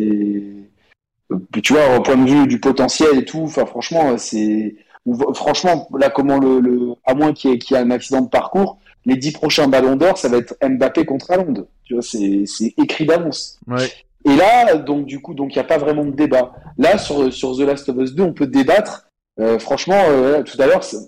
euh, 1.32 1.36
Tu 1.62 1.72
vois, 1.72 1.96
au 1.96 2.02
point 2.02 2.16
de 2.16 2.28
vue 2.28 2.46
du 2.46 2.60
potentiel 2.60 3.16
et 3.18 3.24
tout, 3.24 3.40
enfin, 3.40 3.64
franchement, 3.64 4.18
c'est. 4.18 4.76
ou- 5.06 5.32
Franchement, 5.32 5.88
là, 5.98 6.10
comment 6.10 6.38
le. 6.38 6.60
le... 6.60 6.92
À 7.06 7.14
moins 7.14 7.32
qu'il 7.32 7.50
y, 7.50 7.54
ait- 7.54 7.58
qu'il 7.58 7.74
y 7.76 7.80
ait 7.80 7.82
un 7.82 7.90
accident 7.90 8.20
de 8.20 8.28
parcours, 8.28 8.78
les 9.06 9.16
dix 9.16 9.32
prochains 9.32 9.68
ballons 9.68 9.96
d'or, 9.96 10.18
ça 10.18 10.28
va 10.28 10.36
être 10.36 10.54
Mbappé 10.62 11.06
contre 11.06 11.30
Hollande. 11.30 11.66
Tu 11.84 11.94
vois, 11.94 12.02
c'est 12.02 12.42
c'est 12.44 12.74
écrit 12.76 13.06
d'avance. 13.06 13.58
Ouais. 13.66 13.88
Et 14.24 14.36
là, 14.36 14.76
donc, 14.76 15.06
du 15.06 15.20
coup, 15.20 15.34
donc, 15.34 15.54
il 15.54 15.58
n'y 15.58 15.64
a 15.64 15.66
pas 15.66 15.78
vraiment 15.78 16.04
de 16.04 16.10
débat. 16.10 16.52
Là, 16.76 16.98
sur, 16.98 17.32
sur 17.32 17.56
The 17.56 17.60
Last 17.60 17.88
of 17.88 17.96
Us 17.98 18.14
2, 18.14 18.22
on 18.22 18.32
peut 18.32 18.46
débattre. 18.46 19.08
Euh, 19.40 19.58
franchement, 19.58 20.02
euh, 20.08 20.42
tout 20.42 20.60
à 20.60 20.66
l'heure, 20.66 20.82
ça 20.82 20.98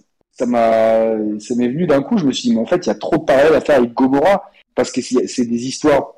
m'a, 0.47 1.17
ça 1.39 1.55
m'est 1.57 1.69
venu 1.69 1.87
d'un 1.87 2.03
coup. 2.03 2.19
Je 2.19 2.27
me 2.27 2.33
suis 2.33 2.49
dit, 2.49 2.55
mais 2.55 2.61
en 2.63 2.67
fait, 2.67 2.87
il 2.87 2.89
y 2.89 2.93
a 2.93 2.95
trop 2.95 3.19
de 3.19 3.25
parallèles 3.25 3.55
à 3.55 3.61
faire 3.61 3.77
avec 3.77 3.93
Gomorrah 3.93 4.51
parce 4.75 4.93
que 4.93 5.03
c'est 5.03 5.27
c'est 5.27 5.45
des 5.45 5.67
histoires 5.67 6.15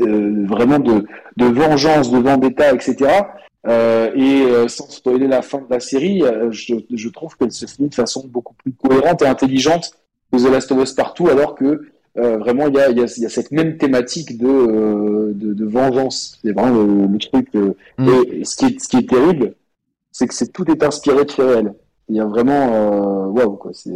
euh, 0.00 0.46
vraiment 0.46 0.78
de, 0.78 1.06
de 1.36 1.46
vengeance, 1.46 2.10
de 2.10 2.18
vendetta, 2.18 2.72
etc. 2.72 3.22
Euh, 3.66 4.10
et 4.14 4.42
euh, 4.44 4.68
sans 4.68 4.88
spoiler 4.88 5.26
la 5.26 5.42
fin 5.42 5.58
de 5.58 5.66
la 5.68 5.80
série, 5.80 6.22
euh, 6.22 6.50
je, 6.50 6.74
je 6.90 7.08
trouve 7.08 7.36
qu'elle 7.36 7.52
se 7.52 7.66
finit 7.66 7.88
de 7.88 7.94
façon 7.94 8.26
beaucoup 8.26 8.54
plus 8.54 8.72
cohérente 8.72 9.22
et 9.22 9.26
intelligente 9.26 9.90
que 10.32 10.38
The 10.38 10.50
Last 10.50 10.70
of 10.72 10.82
Us 10.82 10.92
Partout, 10.92 11.28
alors 11.28 11.54
que 11.54 11.90
euh, 12.18 12.36
vraiment 12.38 12.66
il 12.66 12.74
y 12.74 12.78
a, 12.80 12.90
il 12.90 12.98
y, 12.98 13.02
a, 13.02 13.14
il 13.16 13.22
y 13.22 13.26
a 13.26 13.28
cette 13.28 13.52
même 13.52 13.76
thématique 13.76 14.38
de, 14.38 14.46
euh, 14.46 15.32
de, 15.34 15.54
de 15.54 15.64
vengeance. 15.64 16.38
C'est 16.42 16.52
vraiment 16.52 16.82
le, 16.84 17.06
le 17.06 17.18
truc. 17.18 17.48
euh, 17.54 17.74
Mm. 17.98 18.08
Et 18.32 18.44
ce 18.44 18.56
qui 18.56 18.64
est, 18.66 18.80
ce 18.80 18.88
qui 18.88 18.96
est 18.98 19.08
terrible, 19.08 19.54
c'est 20.12 20.26
que 20.26 20.34
c'est 20.34 20.52
tout 20.52 20.70
est 20.70 20.82
inspiré 20.82 21.24
de 21.24 21.30
faits 21.30 21.46
réels. 21.46 21.74
Il 22.08 22.16
y 22.16 22.20
a 22.20 22.24
vraiment, 22.24 23.26
waouh 23.26 23.56
quoi. 23.56 23.70
C'est 23.74 23.90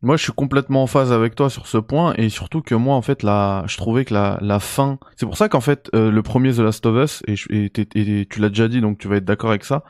Moi, 0.00 0.16
je 0.16 0.22
suis 0.22 0.32
complètement 0.32 0.82
en 0.82 0.86
phase 0.86 1.12
avec 1.12 1.34
toi 1.34 1.50
sur 1.50 1.66
ce 1.66 1.76
point, 1.78 2.14
et 2.16 2.30
surtout 2.30 2.62
que 2.62 2.74
moi, 2.74 2.94
en 2.94 3.02
fait, 3.02 3.22
la, 3.22 3.64
je 3.66 3.76
trouvais 3.76 4.04
que 4.06 4.14
la, 4.14 4.38
la 4.40 4.60
fin, 4.60 4.98
c'est 5.16 5.26
pour 5.26 5.36
ça 5.36 5.50
qu'en 5.50 5.60
fait, 5.60 5.90
le 5.92 6.20
premier 6.22 6.52
The 6.54 6.60
Last 6.60 6.86
of 6.86 7.04
Us, 7.04 7.22
et, 7.26 7.34
tu 7.70 8.40
l'as 8.40 8.48
déjà 8.48 8.66
dit, 8.66 8.80
donc 8.80 8.96
tu 8.96 9.08
vas 9.08 9.16
être 9.16 9.26
d'accord 9.26 9.50
avec 9.50 9.64
ça, 9.64 9.84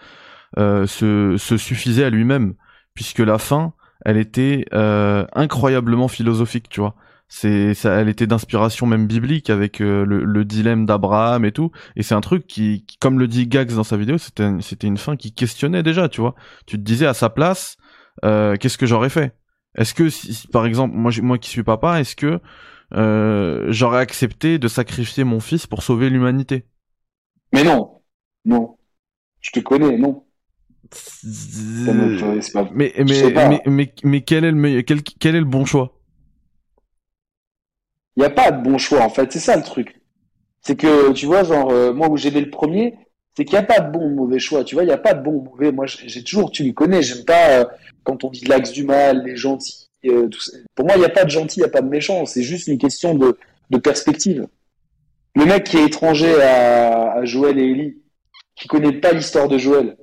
se, 0.56 1.36
se 1.38 1.56
suffisait 1.56 2.02
à 2.02 2.10
lui-même, 2.10 2.54
puisque 2.94 3.20
la 3.20 3.38
fin, 3.38 3.72
elle 4.04 4.16
était 4.16 4.64
incroyablement 4.72 6.08
philosophique, 6.08 6.68
tu 6.70 6.80
vois. 6.80 6.96
C'est, 7.32 7.74
ça, 7.74 7.94
elle 8.00 8.08
était 8.08 8.26
d'inspiration 8.26 8.86
même 8.88 9.06
biblique 9.06 9.50
avec 9.50 9.80
euh, 9.80 10.04
le, 10.04 10.24
le 10.24 10.44
dilemme 10.44 10.84
d'Abraham 10.84 11.44
et 11.44 11.52
tout. 11.52 11.70
Et 11.94 12.02
c'est 12.02 12.14
un 12.16 12.20
truc 12.20 12.44
qui, 12.48 12.84
qui, 12.86 12.98
comme 12.98 13.20
le 13.20 13.28
dit 13.28 13.46
Gags 13.46 13.72
dans 13.72 13.84
sa 13.84 13.96
vidéo, 13.96 14.18
c'était, 14.18 14.50
c'était 14.60 14.88
une 14.88 14.96
fin 14.96 15.14
qui 15.16 15.32
questionnait 15.32 15.84
déjà, 15.84 16.08
tu 16.08 16.20
vois. 16.20 16.34
Tu 16.66 16.76
te 16.76 16.82
disais 16.82 17.06
à 17.06 17.14
sa 17.14 17.30
place, 17.30 17.76
euh, 18.24 18.56
qu'est-ce 18.56 18.76
que 18.76 18.84
j'aurais 18.84 19.10
fait? 19.10 19.36
Est-ce 19.76 19.94
que, 19.94 20.08
si, 20.10 20.48
par 20.48 20.66
exemple, 20.66 20.96
moi, 20.96 21.12
moi 21.22 21.38
qui 21.38 21.50
suis 21.50 21.62
papa, 21.62 22.00
est-ce 22.00 22.16
que 22.16 22.40
euh, 22.94 23.66
j'aurais 23.68 24.00
accepté 24.00 24.58
de 24.58 24.66
sacrifier 24.66 25.22
mon 25.22 25.38
fils 25.38 25.68
pour 25.68 25.84
sauver 25.84 26.10
l'humanité? 26.10 26.66
Mais 27.52 27.62
non, 27.62 28.02
non. 28.44 28.76
Je 29.40 29.52
te 29.52 29.60
connais, 29.60 29.96
non. 29.96 30.24
Mais 32.74 32.92
mais, 32.98 33.32
mais 33.48 33.62
mais 33.66 33.94
mais 34.02 34.20
quel 34.22 34.44
est 34.44 34.50
le 34.50 34.56
meilleur- 34.56 34.82
quel 34.84 35.02
quel 35.02 35.36
est 35.36 35.40
le 35.40 35.44
bon 35.44 35.64
choix? 35.64 35.99
Il 38.16 38.20
n'y 38.20 38.26
a 38.26 38.30
pas 38.30 38.50
de 38.50 38.62
bon 38.62 38.78
choix, 38.78 39.00
en 39.00 39.08
fait. 39.10 39.32
C'est 39.32 39.38
ça 39.38 39.56
le 39.56 39.62
truc. 39.62 40.00
C'est 40.62 40.76
que, 40.76 41.12
tu 41.12 41.26
vois, 41.26 41.42
genre, 41.44 41.70
euh, 41.70 41.92
moi 41.92 42.08
où 42.08 42.16
j'aimais 42.16 42.40
le 42.40 42.50
premier, 42.50 42.94
c'est 43.36 43.44
qu'il 43.44 43.54
n'y 43.58 43.64
a 43.64 43.66
pas 43.66 43.80
de 43.80 43.90
bon 43.90 44.04
ou 44.04 44.14
mauvais 44.14 44.38
choix. 44.38 44.64
Tu 44.64 44.74
vois, 44.74 44.84
il 44.84 44.88
n'y 44.88 44.92
a 44.92 44.98
pas 44.98 45.14
de 45.14 45.22
bon 45.22 45.32
ou 45.32 45.42
mauvais. 45.42 45.72
Moi, 45.72 45.86
j'ai 45.86 46.22
toujours, 46.22 46.50
tu 46.50 46.64
me 46.64 46.72
connais, 46.72 47.02
j'aime 47.02 47.24
pas 47.24 47.60
euh, 47.60 47.64
quand 48.04 48.24
on 48.24 48.30
dit 48.30 48.44
l'axe 48.44 48.72
du 48.72 48.84
mal, 48.84 49.24
les 49.24 49.36
gentils. 49.36 49.88
euh. 50.06 50.28
Pour 50.74 50.86
moi, 50.86 50.96
il 50.96 51.00
n'y 51.00 51.06
a 51.06 51.10
pas 51.10 51.24
de 51.24 51.30
gentil, 51.30 51.60
il 51.60 51.62
n'y 51.62 51.68
a 51.68 51.70
pas 51.70 51.80
de 51.80 51.88
méchant. 51.88 52.26
C'est 52.26 52.42
juste 52.42 52.66
une 52.66 52.78
question 52.78 53.14
de, 53.14 53.38
de 53.70 53.78
perspective. 53.78 54.46
Le 55.36 55.44
mec 55.44 55.64
qui 55.64 55.76
est 55.78 55.86
étranger 55.86 56.42
à, 56.42 57.24
Joël 57.24 57.58
et 57.58 57.70
Ellie, 57.70 57.98
qui 58.56 58.66
connaît 58.66 58.92
pas 58.92 59.12
l'histoire 59.12 59.48
de 59.48 59.56
Joël, 59.58 59.96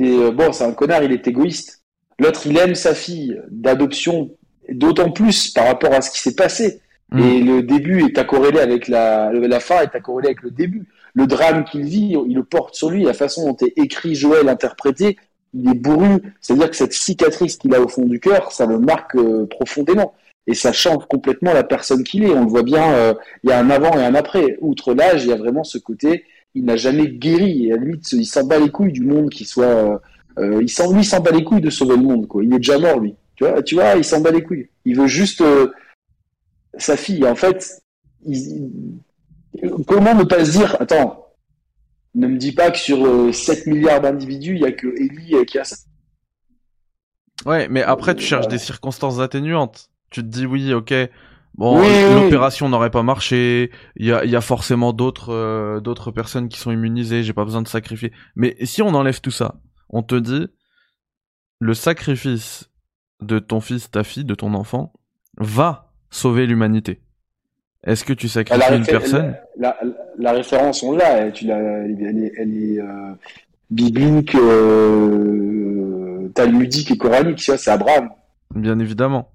c'est 0.00 0.30
bon, 0.32 0.52
c'est 0.52 0.64
un 0.64 0.72
connard, 0.72 1.02
il 1.02 1.12
est 1.12 1.28
égoïste. 1.28 1.82
L'autre, 2.18 2.46
il 2.46 2.56
aime 2.56 2.74
sa 2.74 2.94
fille 2.94 3.38
d'adoption, 3.50 4.30
d'autant 4.70 5.10
plus 5.10 5.50
par 5.50 5.66
rapport 5.66 5.92
à 5.92 6.00
ce 6.00 6.10
qui 6.10 6.18
s'est 6.20 6.34
passé. 6.34 6.80
Mm. 7.12 7.18
Et 7.20 7.40
le 7.40 7.62
début 7.62 8.04
est 8.04 8.18
accorrélé 8.18 8.58
avec 8.58 8.88
la, 8.88 9.32
la 9.32 9.60
fin 9.60 9.82
est 9.82 9.94
accorrélée 9.94 10.28
avec 10.28 10.42
le 10.42 10.50
début. 10.50 10.86
Le 11.14 11.26
drame 11.26 11.64
qu'il 11.64 11.84
vit, 11.84 12.16
il 12.26 12.34
le 12.34 12.42
porte 12.42 12.74
sur 12.74 12.90
lui. 12.90 13.04
La 13.04 13.12
façon 13.12 13.46
dont 13.46 13.56
est 13.66 13.78
écrit 13.78 14.14
Joël, 14.14 14.48
interprété, 14.48 15.18
il 15.52 15.68
est 15.68 15.74
bourru. 15.74 16.22
C'est-à-dire 16.40 16.70
que 16.70 16.76
cette 16.76 16.94
cicatrice 16.94 17.58
qu'il 17.58 17.74
a 17.74 17.80
au 17.82 17.88
fond 17.88 18.06
du 18.06 18.18
cœur, 18.18 18.50
ça 18.50 18.64
le 18.64 18.78
marque 18.78 19.14
euh, 19.16 19.46
profondément. 19.46 20.14
Et 20.46 20.54
ça 20.54 20.72
change 20.72 21.04
complètement 21.06 21.52
la 21.52 21.64
personne 21.64 22.02
qu'il 22.02 22.24
est. 22.24 22.30
On 22.30 22.44
le 22.44 22.48
voit 22.48 22.62
bien, 22.62 22.92
euh, 22.94 23.14
il 23.44 23.50
y 23.50 23.52
a 23.52 23.58
un 23.60 23.68
avant 23.68 23.92
et 23.98 24.04
un 24.04 24.14
après. 24.14 24.56
Outre 24.60 24.94
l'âge, 24.94 25.24
il 25.24 25.28
y 25.28 25.32
a 25.32 25.36
vraiment 25.36 25.64
ce 25.64 25.78
côté, 25.78 26.24
il 26.54 26.64
n'a 26.64 26.76
jamais 26.76 27.08
guéri. 27.08 27.66
Et 27.66 27.72
à 27.72 27.76
la 27.76 27.82
limite, 27.82 28.10
il 28.12 28.24
s'en 28.24 28.44
bat 28.44 28.58
les 28.58 28.70
couilles 28.70 28.92
du 28.92 29.04
monde 29.04 29.28
qui 29.28 29.44
soit... 29.44 29.64
euh, 29.64 29.98
euh, 30.38 30.62
il 30.62 30.70
s'en, 30.70 30.92
lui, 30.92 31.04
s'en 31.04 31.20
bat 31.20 31.30
les 31.30 31.44
couilles 31.44 31.60
de 31.60 31.70
sauver 31.70 31.96
le 31.96 32.02
monde. 32.02 32.26
Quoi. 32.26 32.42
Il 32.42 32.52
est 32.54 32.56
déjà 32.56 32.78
mort, 32.78 32.98
lui. 32.98 33.14
Tu 33.36 33.44
vois, 33.44 33.62
tu 33.62 33.74
vois 33.74 33.96
il 33.96 34.04
s'en 34.04 34.20
bat 34.20 34.30
les 34.30 34.42
couilles. 34.42 34.68
Il 34.86 34.96
veut 34.96 35.06
juste... 35.06 35.44
euh, 36.74 36.78
sa 36.78 36.96
fille. 36.96 37.26
En 37.26 37.34
fait, 37.34 37.82
il- 38.26 38.70
comment 39.86 40.14
ne 40.14 40.24
pas 40.24 40.44
se 40.44 40.52
dire, 40.52 40.76
attends, 40.80 41.26
ne 42.14 42.26
me 42.26 42.36
dis 42.36 42.52
pas 42.52 42.70
que 42.70 42.78
sur 42.78 43.04
euh, 43.06 43.32
7 43.32 43.66
milliards 43.66 44.00
d'individus, 44.00 44.54
il 44.54 44.60
y 44.60 44.66
a 44.66 44.72
que 44.72 44.86
Ellie 44.88 45.34
euh, 45.34 45.44
qui 45.44 45.58
a 45.58 45.64
ça. 45.64 45.76
Ouais, 47.46 47.68
mais 47.68 47.82
après 47.82 48.14
tu 48.14 48.22
cherches 48.24 48.44
voilà. 48.44 48.56
des 48.58 48.62
circonstances 48.62 49.18
atténuantes. 49.18 49.88
Tu 50.10 50.22
te 50.22 50.26
dis 50.28 50.46
oui, 50.46 50.72
ok, 50.74 50.92
bon, 51.54 51.80
Oui, 51.80 51.86
oui, 51.88 52.14
l'opération 52.22 52.68
n'aurait 52.68 52.90
pas 52.90 53.02
marché. 53.02 53.70
Il 53.96 54.06
y 54.06 54.12
a, 54.12 54.24
y 54.24 54.36
a 54.36 54.40
forcément 54.40 54.92
d'autres, 54.92 55.30
euh, 55.32 55.80
d'autres 55.80 56.10
personnes 56.10 56.48
qui 56.48 56.58
sont 56.60 56.70
immunisées. 56.70 57.22
J'ai 57.22 57.32
pas 57.32 57.44
besoin 57.44 57.62
de 57.62 57.68
sacrifier. 57.68 58.12
Mais 58.36 58.56
si 58.64 58.82
on 58.82 58.88
enlève 58.94 59.20
tout 59.20 59.30
ça, 59.30 59.60
on 59.88 60.02
te 60.02 60.14
dit 60.14 60.46
le 61.58 61.74
sacrifice 61.74 62.68
de 63.20 63.38
ton 63.38 63.60
fils, 63.60 63.90
ta 63.90 64.04
fille, 64.04 64.24
de 64.24 64.34
ton 64.34 64.54
enfant 64.54 64.92
va 65.38 65.91
sauver 66.12 66.46
l'humanité. 66.46 67.00
Est-ce 67.84 68.04
que 68.04 68.12
tu 68.12 68.28
sacrifies 68.28 68.60
La, 68.70 68.76
une 68.76 68.86
personne 68.86 69.34
la, 69.58 69.76
la- 69.82 69.92
la 70.18 70.32
référence, 70.32 70.82
on 70.84 70.92
l'a, 70.96 71.26
elle, 71.26 71.32
est- 71.34 72.04
elle 72.04 72.18
est, 72.24 72.32
elle 72.38 72.56
est, 72.56 72.78
euh, 72.80 73.12
biblique, 73.70 74.34
euh, 74.36 76.28
talmudique 76.34 76.90
et 76.90 76.96
coranique, 76.98 77.38
vois, 77.50 77.58
c'est 77.58 77.70
Abraham. 77.70 78.10
Bien 78.54 78.78
évidemment. 78.78 79.32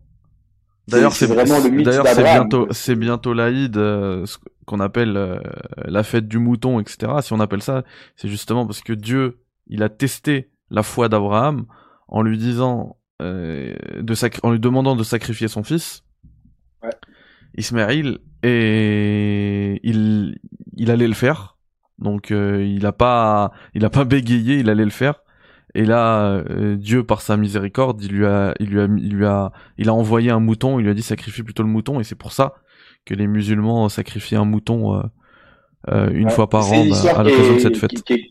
D'ailleurs, 0.88 1.12
C'est- 1.12 1.26
vraiment 1.26 1.60
le 1.60 1.70
mythe 1.70 1.86
D'ailleurs, 1.86 2.08
c'est 2.08 2.24
bientôt, 2.24 2.68
c'est 2.72 2.96
bientôt 2.96 3.34
l'Aïd, 3.34 3.76
euh, 3.78 4.26
ce 4.26 4.38
qu'on 4.66 4.80
appelle 4.80 5.18
euh, 5.18 5.40
la 5.86 6.04
fête 6.04 6.28
du 6.30 6.38
mouton, 6.40 6.80
etc. 6.80 7.12
Si 7.22 7.34
on 7.34 7.40
appelle 7.42 7.62
ça, 7.62 7.84
c'est 8.16 8.30
justement 8.30 8.66
parce 8.66 8.82
que 8.82 8.94
Dieu, 8.94 9.40
il 9.68 9.84
a 9.84 9.90
testé 9.90 10.50
la 10.70 10.84
foi 10.84 11.10
d'Abraham 11.10 11.66
en 12.08 12.22
lui 12.22 12.38
disant, 12.38 12.96
de 13.20 14.14
en 14.46 14.52
lui 14.52 14.60
demandant 14.60 14.96
de 14.96 15.04
sacrifier 15.04 15.48
son 15.50 15.64
fils. 15.64 16.04
Ismaël, 17.58 18.20
et 18.44 19.80
il, 19.84 20.38
il 20.76 20.92
allait 20.92 21.08
le 21.08 21.14
faire. 21.14 21.58
Donc, 22.00 22.32
euh, 22.32 22.64
il 22.64 22.86
a 22.86 22.92
pas, 22.92 23.52
il 23.74 23.84
a 23.86 23.90
pas 23.90 24.06
bégayé, 24.14 24.58
il 24.60 24.70
allait 24.70 24.86
le 24.86 24.92
faire. 24.92 25.16
Et 25.76 25.86
là, 25.86 26.30
euh, 26.50 26.76
Dieu, 26.76 27.04
par 27.04 27.22
sa 27.22 27.38
miséricorde, 27.38 28.02
il 28.04 28.12
lui 28.12 28.26
a, 28.26 28.54
il 28.60 28.68
lui 28.70 28.80
a, 28.80 28.86
il 28.86 29.14
lui 29.14 29.26
a, 29.26 29.52
il 29.78 29.90
a 29.90 29.94
envoyé 29.94 30.32
un 30.32 30.40
mouton, 30.40 30.80
il 30.80 30.84
lui 30.84 30.90
a 30.92 30.94
dit 30.94 31.02
sacrifie 31.04 31.44
plutôt 31.44 31.64
le 31.64 31.70
mouton, 31.70 32.00
et 32.00 32.04
c'est 32.04 32.16
pour 32.16 32.32
ça 32.32 32.54
que 33.06 33.14
les 33.14 33.28
musulmans 33.28 33.88
sacrifient 33.90 34.36
un 34.38 34.46
mouton 34.46 35.02
euh, 35.90 36.10
une 36.12 36.26
Ouais. 36.26 36.32
fois 36.32 36.50
par 36.50 36.72
an 36.72 36.86
bah, 36.90 36.98
à 37.20 37.24
l'occasion 37.24 37.54
de 37.56 37.60
cette 37.60 37.78
fête. 37.78 37.92
Qui, 37.92 38.04
qui 38.04 38.14
est, 38.14 38.26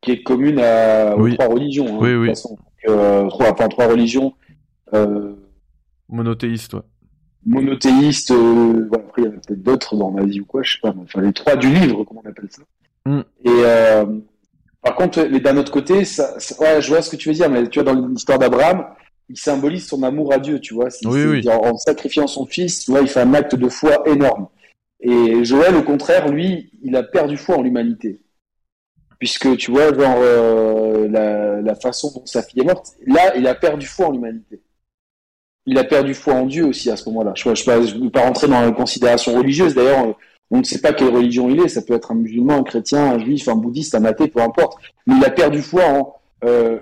qui 0.00 0.10
est 0.12 0.22
commune 0.22 0.58
à, 0.60 1.16
aux 1.16 1.22
Oui. 1.22 1.34
trois 1.34 1.48
religions. 1.48 1.86
hein, 1.96 1.98
Oui, 2.00 2.10
de 2.10 2.16
oui. 2.18 2.28
façon. 2.28 2.56
Donc, 2.86 3.28
trois, 3.30 3.50
enfin, 3.52 3.68
trois 3.68 3.86
religions. 3.88 4.34
Euh, 4.94 5.34
Monothéiste, 6.08 6.74
ouais. 6.74 6.82
Monothéiste, 7.46 8.30
euh, 8.30 8.86
voilà, 8.88 9.04
après 9.04 9.22
il 9.22 9.24
y 9.26 9.28
en 9.28 9.32
a 9.32 9.40
peut-être 9.40 9.62
d'autres 9.62 9.96
dans 9.96 10.10
ma 10.10 10.24
vie 10.24 10.40
ou 10.40 10.44
quoi, 10.44 10.62
je 10.62 10.72
sais 10.72 10.78
pas, 10.82 10.92
mais 10.94 11.02
enfin 11.02 11.20
les 11.20 11.32
trois 11.32 11.56
du 11.56 11.68
livre, 11.72 12.04
comment 12.04 12.22
on 12.24 12.28
appelle 12.28 12.48
ça. 12.50 12.62
Mm. 13.06 13.20
Et 13.44 13.48
euh, 13.48 14.06
par 14.82 14.94
contre, 14.96 15.26
mais 15.30 15.40
d'un 15.40 15.56
autre 15.56 15.72
côté, 15.72 16.04
ça, 16.04 16.38
ça- 16.38 16.60
ouais, 16.60 16.80
je 16.80 16.88
vois 16.88 17.02
ce 17.02 17.10
que 17.10 17.16
tu 17.16 17.28
veux 17.28 17.34
dire, 17.34 17.50
mais 17.50 17.68
tu 17.68 17.80
vois 17.80 17.92
dans 17.92 18.06
l'histoire 18.08 18.38
d'Abraham, 18.38 18.86
il 19.28 19.38
symbolise 19.38 19.86
son 19.86 20.02
amour 20.02 20.32
à 20.32 20.38
Dieu, 20.38 20.60
tu 20.60 20.74
vois. 20.74 20.88
Oui, 21.04 21.24
oui. 21.24 21.48
En, 21.48 21.70
en 21.70 21.76
sacrifiant 21.78 22.26
son 22.26 22.44
fils, 22.46 22.84
tu 22.84 22.90
vois, 22.90 23.00
il 23.00 23.08
fait 23.08 23.20
un 23.20 23.32
acte 23.34 23.54
de 23.54 23.68
foi 23.68 24.06
énorme. 24.06 24.48
Et 25.00 25.44
Joël, 25.44 25.74
au 25.76 25.82
contraire, 25.82 26.28
lui, 26.28 26.70
il 26.82 26.94
a 26.96 27.02
perdu 27.02 27.36
foi 27.36 27.56
en 27.56 27.62
l'humanité. 27.62 28.20
Puisque, 29.18 29.56
tu 29.56 29.70
vois, 29.70 29.94
genre, 29.94 30.16
euh, 30.18 31.08
la, 31.08 31.62
la 31.62 31.74
façon 31.74 32.12
dont 32.14 32.26
sa 32.26 32.42
fille 32.42 32.60
est 32.60 32.64
morte, 32.66 32.88
là, 33.06 33.34
il 33.36 33.46
a 33.46 33.54
perdu 33.54 33.86
foi 33.86 34.08
en 34.08 34.12
l'humanité. 34.12 34.60
Il 35.66 35.78
a 35.78 35.84
perdu 35.84 36.12
foi 36.14 36.34
en 36.34 36.46
Dieu 36.46 36.66
aussi 36.66 36.90
à 36.90 36.96
ce 36.96 37.08
moment-là. 37.08 37.32
Je 37.34 37.48
ne 37.48 38.04
veux 38.04 38.10
pas 38.10 38.20
rentrer 38.20 38.48
dans 38.48 38.60
la 38.60 38.72
considération 38.72 39.34
religieuse. 39.34 39.74
D'ailleurs, 39.74 40.14
on 40.50 40.58
ne 40.58 40.62
sait 40.64 40.80
pas 40.80 40.92
quelle 40.92 41.08
religion 41.08 41.48
il 41.48 41.60
est. 41.60 41.68
Ça 41.68 41.82
peut 41.82 41.94
être 41.94 42.12
un 42.12 42.16
musulman, 42.16 42.58
un 42.58 42.62
chrétien, 42.64 43.12
un 43.12 43.18
juif, 43.18 43.48
un 43.48 43.56
bouddhiste, 43.56 43.94
un 43.94 44.04
athée, 44.04 44.28
peu 44.28 44.40
importe. 44.40 44.78
Mais 45.06 45.16
il 45.16 45.24
a 45.24 45.30
perdu 45.30 45.62
foi 45.62 45.84
en... 45.84 46.14
euh, 46.44 46.78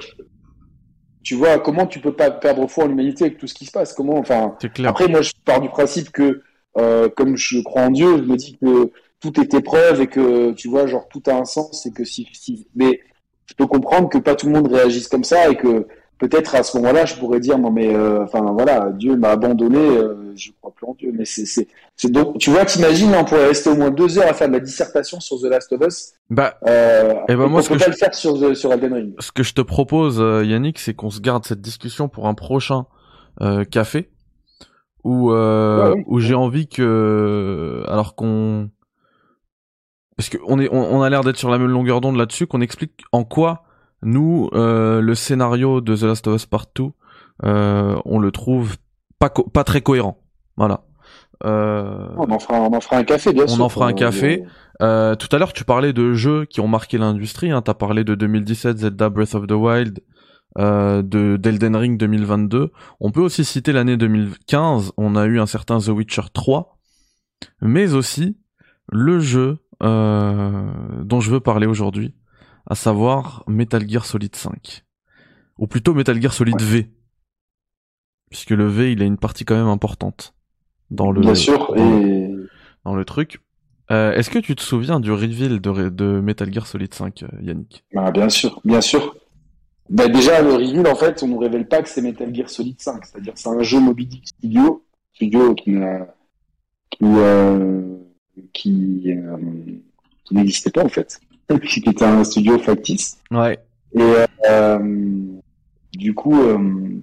tu 1.23 1.37
vois, 1.37 1.61
comment 1.61 1.87
tu 1.87 2.01
peux 2.01 2.13
pas 2.15 2.31
perdre 2.33 2.67
foi 2.67 2.85
en 2.85 2.87
l'humanité 2.89 3.27
avec 3.27 3.39
tout 3.39 3.47
ce 3.47 3.55
qui 3.55 3.65
se 3.67 3.71
passe? 3.71 3.93
Comment, 3.93 4.19
enfin, 4.19 4.57
C'est 4.61 4.73
clair. 4.73 4.91
après, 4.91 5.07
moi, 5.07 5.23
je 5.23 5.31
pars 5.45 5.61
du 5.61 5.69
principe 5.69 6.11
que, 6.11 6.43
euh, 6.79 7.09
comme 7.09 7.37
je 7.37 7.61
crois 7.63 7.83
en 7.83 7.91
Dieu, 7.91 8.17
je 8.19 8.23
me 8.23 8.37
dis 8.37 8.59
que 8.61 8.91
tout 9.21 9.41
est 9.41 9.55
épreuve 9.55 10.01
et 10.01 10.09
que, 10.09 10.51
tu 10.53 10.67
vois, 10.69 10.89
genre, 10.89 11.07
tout 11.09 11.23
a 11.29 11.35
un 11.35 11.45
sens 11.45 11.87
et 11.87 11.93
que 11.93 12.03
si, 12.05 12.27
si, 12.33 12.67
mais 12.75 13.01
je 13.47 13.55
peux 13.55 13.67
comprendre 13.67 14.09
que 14.09 14.19
pas 14.19 14.35
tout 14.35 14.47
le 14.47 14.53
monde 14.53 14.73
réagisse 14.73 15.07
comme 15.07 15.23
ça 15.23 15.49
et 15.49 15.57
que 15.57 15.87
peut-être 16.23 16.55
à 16.55 16.63
ce 16.63 16.77
moment-là, 16.79 17.05
je 17.05 17.17
pourrais 17.17 17.41
dire, 17.41 17.59
non, 17.59 17.71
mais, 17.73 17.93
euh, 17.95 18.23
enfin, 18.23 18.41
voilà, 18.53 18.91
Dieu 18.93 19.17
m'a 19.17 19.31
abandonné, 19.31 19.77
euh, 19.79 20.33
je 20.37 20.51
crois 20.61 20.73
plus 20.73 20.87
en 20.87 20.95
Dieu. 20.95 21.13
Mais 21.13 21.25
c'est, 21.25 21.67
donc, 22.11 22.39
tu 22.39 22.51
vois, 22.51 22.65
t'imagines, 22.65 23.13
on 23.15 23.25
pourrait 23.25 23.49
rester 23.49 23.71
au 23.71 23.75
moins 23.77 23.91
deux 23.91 24.19
heures 24.19 24.29
à 24.29 24.33
faire 24.33 24.47
de 24.49 24.53
la 24.53 24.61
dissertation 24.61 25.19
sur 25.19 25.41
The 25.41 25.45
Last 25.47 25.73
of 25.73 25.81
Us. 25.87 26.13
Bah, 26.31 26.55
Euh, 26.69 27.15
Eh 27.29 27.35
ben, 27.35 27.45
et 27.45 27.49
moi, 27.49 27.59
on 27.59 27.63
ce 27.63 27.69
peut 27.69 27.75
que 27.75 27.79
pas 27.81 27.85
je- 27.87 27.91
le 27.91 27.97
faire 27.97 28.15
sur, 28.15 28.57
sur 28.57 28.73
Elden 28.73 28.93
Ring. 28.95 29.15
ce 29.19 29.33
que 29.33 29.43
je 29.43 29.53
te 29.53 29.61
propose, 29.63 30.21
euh, 30.21 30.45
Yannick, 30.45 30.79
c'est 30.79 30.95
qu'on 30.95 31.11
se 31.11 31.21
garde 31.21 31.45
cette 31.45 31.61
discussion 31.61 32.09
pour 32.09 32.29
un 32.29 32.35
prochain 32.35 32.87
euh, 33.41 33.65
café 33.65 34.11
où 35.05 35.33
euh, 35.33 35.89
Ouais, 35.91 35.95
oui. 35.97 36.05
où 36.07 36.21
j'ai 36.21 36.35
envie 36.35 36.69
que 36.69 37.83
alors 37.89 38.15
qu'on 38.15 38.71
parce 40.17 40.29
que 40.29 40.39
on 40.47 40.61
est 40.61 40.69
on, 40.71 40.95
on 40.99 41.03
a 41.03 41.11
l'air 41.11 41.25
d'être 41.25 41.39
sur 41.39 41.51
la 41.51 41.59
même 41.59 41.71
longueur 41.71 42.01
d'onde 42.01 42.17
là-dessus 42.17 42.47
qu'on 42.47 42.61
explique 42.61 43.01
en 43.11 43.25
quoi 43.25 43.65
nous 44.03 44.49
euh, 44.55 45.01
le 45.01 45.15
scénario 45.15 45.81
de 45.81 45.95
The 45.97 46.03
Last 46.03 46.27
of 46.27 46.37
Us 46.37 46.47
Part 46.47 46.67
2 46.75 46.85
euh, 47.45 47.97
on 48.05 48.19
le 48.19 48.31
trouve 48.31 48.77
pas 49.19 49.29
co- 49.29 49.49
pas 49.49 49.65
très 49.65 49.81
cohérent. 49.81 50.19
Voilà. 50.57 50.85
Euh, 51.45 52.09
On 52.19 52.31
en 52.31 52.39
fera, 52.39 52.61
on 52.61 52.73
en 52.73 52.81
fera 52.81 52.97
un 52.99 53.05
café, 53.05 53.33
bien 53.33 53.45
On 53.45 53.49
sûr. 53.49 53.65
en 53.65 53.69
fera 53.69 53.87
un 53.89 53.93
café. 53.95 54.45
Euh, 54.81 55.17
tout 55.17 55.29
à 55.35 55.39
l'heure, 55.39 55.53
tu 55.53 55.65
parlais 55.65 55.93
de 55.93 56.13
jeux 56.13 56.45
qui 56.45 56.61
ont 56.61 56.69
marqué 56.69 56.99
l'industrie. 56.99 57.51
Hein. 57.51 57.63
T'as 57.63 57.75
parlé 57.75 58.05
de 58.05 58.15
2017 58.15 58.79
Zelda 58.79 59.09
Breath 59.09 59.35
of 59.35 59.47
the 59.49 59.53
Wild, 59.53 60.01
euh, 60.59 61.03
de 61.03 61.37
d'Elden 61.37 61.75
Ring 61.75 61.99
2022. 61.99 62.71
On 63.01 63.11
peut 63.11 63.21
aussi 63.23 63.45
citer 63.45 63.73
l'année 63.73 63.97
2015. 63.97 64.93
On 64.97 65.17
a 65.17 65.25
eu 65.25 65.41
un 65.41 65.47
certain 65.47 65.79
The 65.79 65.89
Witcher 65.89 66.23
3, 66.33 66.79
mais 67.61 67.95
aussi 67.95 68.37
le 68.93 69.19
jeu 69.19 69.59
euh, 69.83 70.71
dont 71.03 71.21
je 71.21 71.31
veux 71.31 71.41
parler 71.41 71.67
aujourd'hui, 71.67 72.15
à 72.67 72.75
savoir 72.75 73.45
Metal 73.47 73.89
Gear 73.89 74.05
Solid 74.05 74.35
5, 74.35 74.85
ou 75.59 75.67
plutôt 75.67 75.95
Metal 75.95 76.21
Gear 76.21 76.33
Solid 76.33 76.61
V, 76.61 76.91
puisque 78.31 78.51
le 78.51 78.67
V, 78.67 78.93
il 78.93 79.03
a 79.03 79.05
une 79.05 79.19
partie 79.19 79.45
quand 79.45 79.57
même 79.57 79.67
importante 79.69 80.35
dans 80.91 81.11
le 81.11 81.21
Bien 81.21 81.35
sûr, 81.35 81.75
dans 81.75 81.99
le- 82.01 82.07
et 82.07 82.31
dans 82.85 82.95
le 82.95 83.05
truc. 83.05 83.41
Euh, 83.91 84.13
Est-ce 84.13 84.31
que 84.31 84.39
tu 84.39 84.55
te 84.55 84.63
souviens 84.63 85.01
du 85.01 85.13
reveal 85.13 85.61
de, 85.61 85.89
de 85.89 86.21
Metal 86.21 86.53
Gear 86.53 86.67
Solid 86.67 86.93
5, 86.95 87.23
euh, 87.25 87.29
Yannick? 87.43 87.85
Bah, 87.93 88.11
bien 88.11 88.29
sûr, 88.29 88.61
bien 88.65 88.81
sûr. 88.81 89.17
Bah, 89.91 90.09
déjà, 90.09 90.41
le 90.41 90.55
reveal, 90.55 90.87
en 90.87 90.95
fait, 90.95 91.23
on 91.23 91.29
nous 91.29 91.39
révèle 91.39 91.67
pas 91.69 91.83
que 91.83 91.89
c'est 91.89 92.01
Metal 92.01 92.35
Gear 92.35 92.49
Solid 92.49 92.81
5. 92.81 93.05
C'est-à-dire, 93.05 93.33
c'est 93.37 93.49
un 93.49 93.63
jeu 93.63 93.81
Moby 93.81 94.07
Dick 94.07 94.29
Studio, 94.29 94.85
studio 95.13 95.55
qui 95.55 95.71
n'a- 95.73 96.15
qui, 96.91 96.99
euh, 97.05 97.97
qui, 98.55 99.03
euh, 99.13 99.37
qui 100.25 100.35
n'existait 100.35 100.71
pas, 100.71 100.85
en 100.85 100.89
fait. 100.89 101.21
Qui 101.49 101.81
était 101.81 102.05
un 102.05 102.25
studio 102.25 102.59
factice. 102.59 103.19
Ouais. 103.31 103.59
Et 103.95 104.15
euh, 104.49 104.79
du 105.93 106.15
coup, 106.15 106.41
euh, 106.41 107.03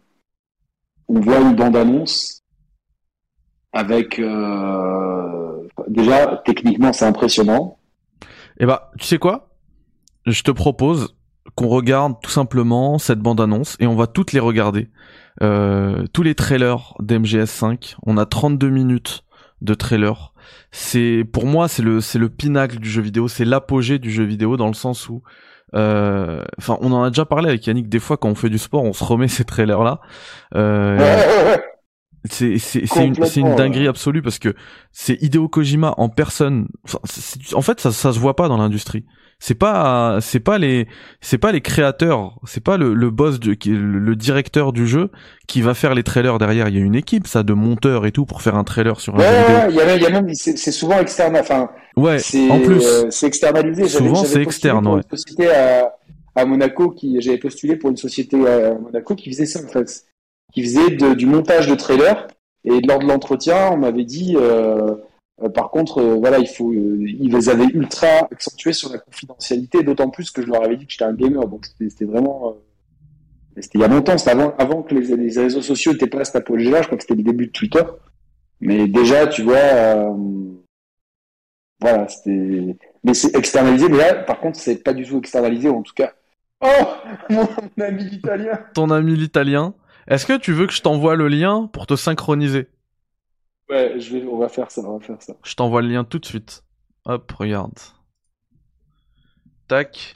on 1.08 1.20
voit 1.20 1.40
une 1.40 1.56
bande-annonce 1.56 2.44
avec 3.74 4.20
euh, 4.20 5.68
déjà 5.88 6.42
techniquement 6.46 6.94
c'est 6.94 7.06
impressionnant. 7.06 7.78
Et 8.60 8.66
bah, 8.66 8.92
tu 8.98 9.06
sais 9.06 9.20
quoi? 9.20 9.50
Je 10.26 10.42
te 10.42 10.52
propose 10.52 11.16
qu'on 11.56 11.68
regarde 11.68 12.16
tout 12.22 12.30
simplement 12.30 12.98
cette 12.98 13.20
bande-annonce 13.20 13.78
et 13.80 13.88
on 13.88 13.96
va 13.96 14.08
toutes 14.08 14.34
les 14.34 14.40
regarder. 14.40 14.90
Euh, 15.42 16.06
tous 16.14 16.24
les 16.24 16.36
trailers 16.36 16.94
d'MGS5, 17.00 17.96
on 18.06 18.18
a 18.18 18.26
32 18.26 18.70
minutes 18.70 19.24
de 19.62 19.74
trailers. 19.74 20.34
C'est 20.72 21.24
pour 21.32 21.46
moi 21.46 21.68
c'est 21.68 21.84
le 21.84 22.02
c'est 22.02 22.20
le 22.20 22.30
pinacle 22.30 22.80
du 22.80 22.90
jeu 22.90 23.02
vidéo, 23.02 23.28
c'est 23.28 23.46
l'apogée 23.46 24.00
du 24.00 24.12
jeu 24.12 24.24
vidéo 24.24 24.58
dans 24.58 24.68
le 24.68 24.74
sens 24.74 25.10
où 25.10 25.22
euh, 25.76 26.44
enfin 26.58 26.78
on 26.82 26.92
en 26.92 27.04
a 27.04 27.10
déjà 27.10 27.26
parlé 27.26 27.50
avec 27.50 27.66
Yannick 27.68 27.90
des 27.90 28.00
fois 28.00 28.18
quand 28.18 28.30
on 28.30 28.36
fait 28.36 28.50
du 28.50 28.58
sport, 28.58 28.84
on 28.84 28.94
se 28.94 29.04
remet 29.04 29.28
ces 29.28 29.46
trailers 29.46 29.84
là. 29.84 30.02
Euh. 30.56 31.58
C'est 32.26 32.58
c'est 32.58 32.86
c'est 32.86 33.08
une, 33.08 33.16
c'est 33.24 33.40
une 33.40 33.56
dinguerie 33.56 33.88
absolue 33.88 34.22
parce 34.22 34.40
que 34.40 34.54
c'est 34.92 35.18
Hideo 35.22 35.48
Kojima 35.48 35.94
en 35.96 36.10
personne. 36.10 36.68
En 37.54 37.62
fait, 37.62 37.80
ça 37.80 37.94
ça 37.94 38.12
se 38.12 38.20
voit 38.20 38.36
pas 38.36 38.50
dans 38.50 38.58
l'industrie. 38.58 39.06
C'est 39.42 39.56
pas 39.56 40.18
c'est 40.20 40.42
pas 40.42 40.58
les 40.58 40.88
c'est 41.22 41.38
pas 41.38 41.54
les 41.54 41.62
créateurs, 41.62 42.36
c'est 42.46 42.62
pas 42.64 42.76
le, 42.76 42.94
le 42.94 43.10
boss 43.10 43.40
le, 43.40 43.56
le 43.76 44.16
directeur 44.18 44.74
du 44.74 44.86
jeu 44.86 45.12
qui 45.48 45.62
va 45.62 45.74
faire 45.74 45.96
les 45.96 46.04
trailers 46.04 46.38
derrière. 46.40 46.68
Il 46.68 46.76
y 46.78 46.78
a 46.78 46.84
une 46.84 46.96
équipe 46.96 47.26
ça 47.26 47.44
de 47.44 47.54
monteurs 47.54 48.06
et 48.06 48.12
tout 48.12 48.26
pour 48.26 48.42
faire 48.42 48.56
un 48.56 48.66
trailer 48.66 49.00
sur 49.00 49.16
un 49.16 49.20
Ouais, 49.20 49.26
jeu 49.26 49.32
ouais, 49.32 49.42
vidéo. 49.44 49.56
ouais, 49.56 49.70
il 49.70 49.76
y 49.76 49.80
a 49.82 49.96
il 49.96 50.02
y 50.02 50.06
a 50.08 50.10
même 50.10 50.34
c'est 50.34 50.72
souvent 50.72 51.00
externe. 51.00 51.38
Enfin, 51.38 51.70
Ouais, 51.96 52.18
en 52.50 52.60
plus. 52.60 52.86
euh, 52.86 53.08
c'est 53.12 53.28
externalisé. 53.28 53.88
Souvent, 53.88 54.16
c'est 54.24 54.42
externe, 54.42 54.84
pour 54.84 54.94
ouais. 54.96 55.02
Une 55.10 55.18
société 55.18 55.50
à, 55.50 55.94
à 56.36 56.46
Monaco 56.46 56.92
qui 56.92 57.20
j'avais 57.22 57.38
postulé 57.38 57.78
pour 57.78 57.90
une 57.90 57.98
société 57.98 58.38
à 58.48 58.74
Monaco 58.76 59.16
qui 59.16 59.32
faisait 59.32 59.46
ça 59.46 59.60
en 59.64 59.68
fait, 59.68 60.04
qui 60.54 60.64
faisait 60.64 60.92
de- 60.92 61.14
du 61.14 61.26
montage 61.26 61.68
de 61.68 61.76
trailers. 61.76 62.28
Et 62.66 62.82
lors 62.82 63.00
de 63.00 63.06
l'entretien, 63.08 63.70
on 63.72 63.78
m'avait 63.78 64.04
dit, 64.04 64.36
euh, 64.38 64.96
par 65.48 65.70
contre, 65.72 66.00
euh, 66.00 66.16
voilà, 66.16 66.40
il 66.40 66.48
faut, 66.48 66.72
euh, 66.72 66.98
ils 67.00 67.50
avaient 67.50 67.68
ultra 67.74 68.28
accentué 68.32 68.74
sur 68.74 68.92
la 68.92 68.98
confidentialité, 69.00 69.84
d'autant 69.84 70.10
plus 70.10 70.32
que 70.32 70.42
je 70.42 70.48
leur 70.48 70.64
avais 70.64 70.76
dit 70.76 70.86
que 70.86 70.92
j'étais 70.92 71.06
un 71.06 71.14
gamer, 71.14 71.48
donc 71.48 71.66
c'était 71.80 72.06
vraiment, 72.06 72.50
euh, 72.50 73.62
c'était 73.62 73.78
il 73.78 73.82
y 73.82 73.86
a 73.86 73.88
longtemps, 73.88 74.18
c'était 74.18 74.32
avant, 74.32 74.84
que 74.84 74.96
les, 74.96 75.16
les 75.16 75.40
réseaux 75.40 75.62
sociaux 75.62 75.94
n'étaient 75.94 76.08
pas 76.08 76.20
à 76.20 76.26
cet 76.26 76.36
apogée-là. 76.36 76.82
Je 76.82 76.88
crois 76.88 76.98
que 76.98 77.04
c'était 77.04 77.16
le 77.16 77.24
début 77.24 77.48
de 77.48 77.52
Twitter. 77.52 77.84
Mais 78.62 78.88
déjà, 78.88 79.28
tu 79.28 79.44
vois, 79.44 79.56
euh, 79.56 80.14
voilà, 81.80 82.08
c'était, 82.08 82.76
mais 83.04 83.14
c'est 83.14 83.36
externalisé. 83.36 83.88
Mais 83.88 83.98
là, 83.98 84.16
par 84.16 84.40
contre, 84.40 84.60
c'est 84.60 84.84
pas 84.84 84.94
du 84.94 85.06
tout 85.06 85.20
externalisé, 85.20 85.70
en 85.70 85.82
tout 85.82 85.94
cas. 85.94 86.14
Oh, 86.62 86.68
mon 87.30 87.48
ami 87.82 88.04
italien. 88.04 88.60
Ton 88.74 88.90
ami 88.90 89.16
l'italien. 89.16 89.74
Est-ce 90.08 90.26
que 90.26 90.38
tu 90.38 90.52
veux 90.52 90.68
que 90.68 90.74
je 90.74 90.82
t'envoie 90.82 91.16
le 91.16 91.28
lien 91.28 91.70
pour 91.72 91.88
te 91.88 91.96
synchroniser? 91.96 92.68
Ouais, 93.70 94.00
je 94.00 94.18
vais, 94.18 94.26
on 94.26 94.38
va 94.38 94.50
faire 94.50 94.72
ça, 94.72 94.82
on 94.82 94.98
va 94.98 95.06
faire 95.06 95.22
ça. 95.22 95.34
Je 95.44 95.54
t'envoie 95.56 95.82
le 95.82 95.90
lien 95.90 96.04
tout 96.04 96.20
de 96.20 96.26
suite. 96.26 96.64
Hop, 97.06 97.32
regarde. 97.32 97.74
Tac. 99.68 100.16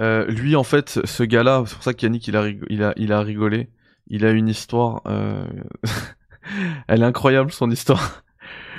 Euh, 0.00 0.26
lui, 0.26 0.54
en 0.54 0.62
fait, 0.62 1.00
ce- 1.04 1.22
gars-là, 1.22 1.64
c'est 1.66 1.74
pour 1.74 1.82
ça 1.82 1.94
qu'Yannick, 1.94 2.28
il 2.28 2.36
a, 2.36 2.48
il, 2.68 2.82
a, 2.82 2.92
il 2.96 3.12
a 3.12 3.20
rigolé. 3.20 3.70
Il 4.08 4.24
a 4.24 4.30
une 4.30 4.48
histoire. 4.48 5.02
euh, 5.06 5.44
Elle 6.88 7.02
est 7.02 7.06
incroyable, 7.06 7.52
son 7.52 7.70
histoire. 7.70 8.22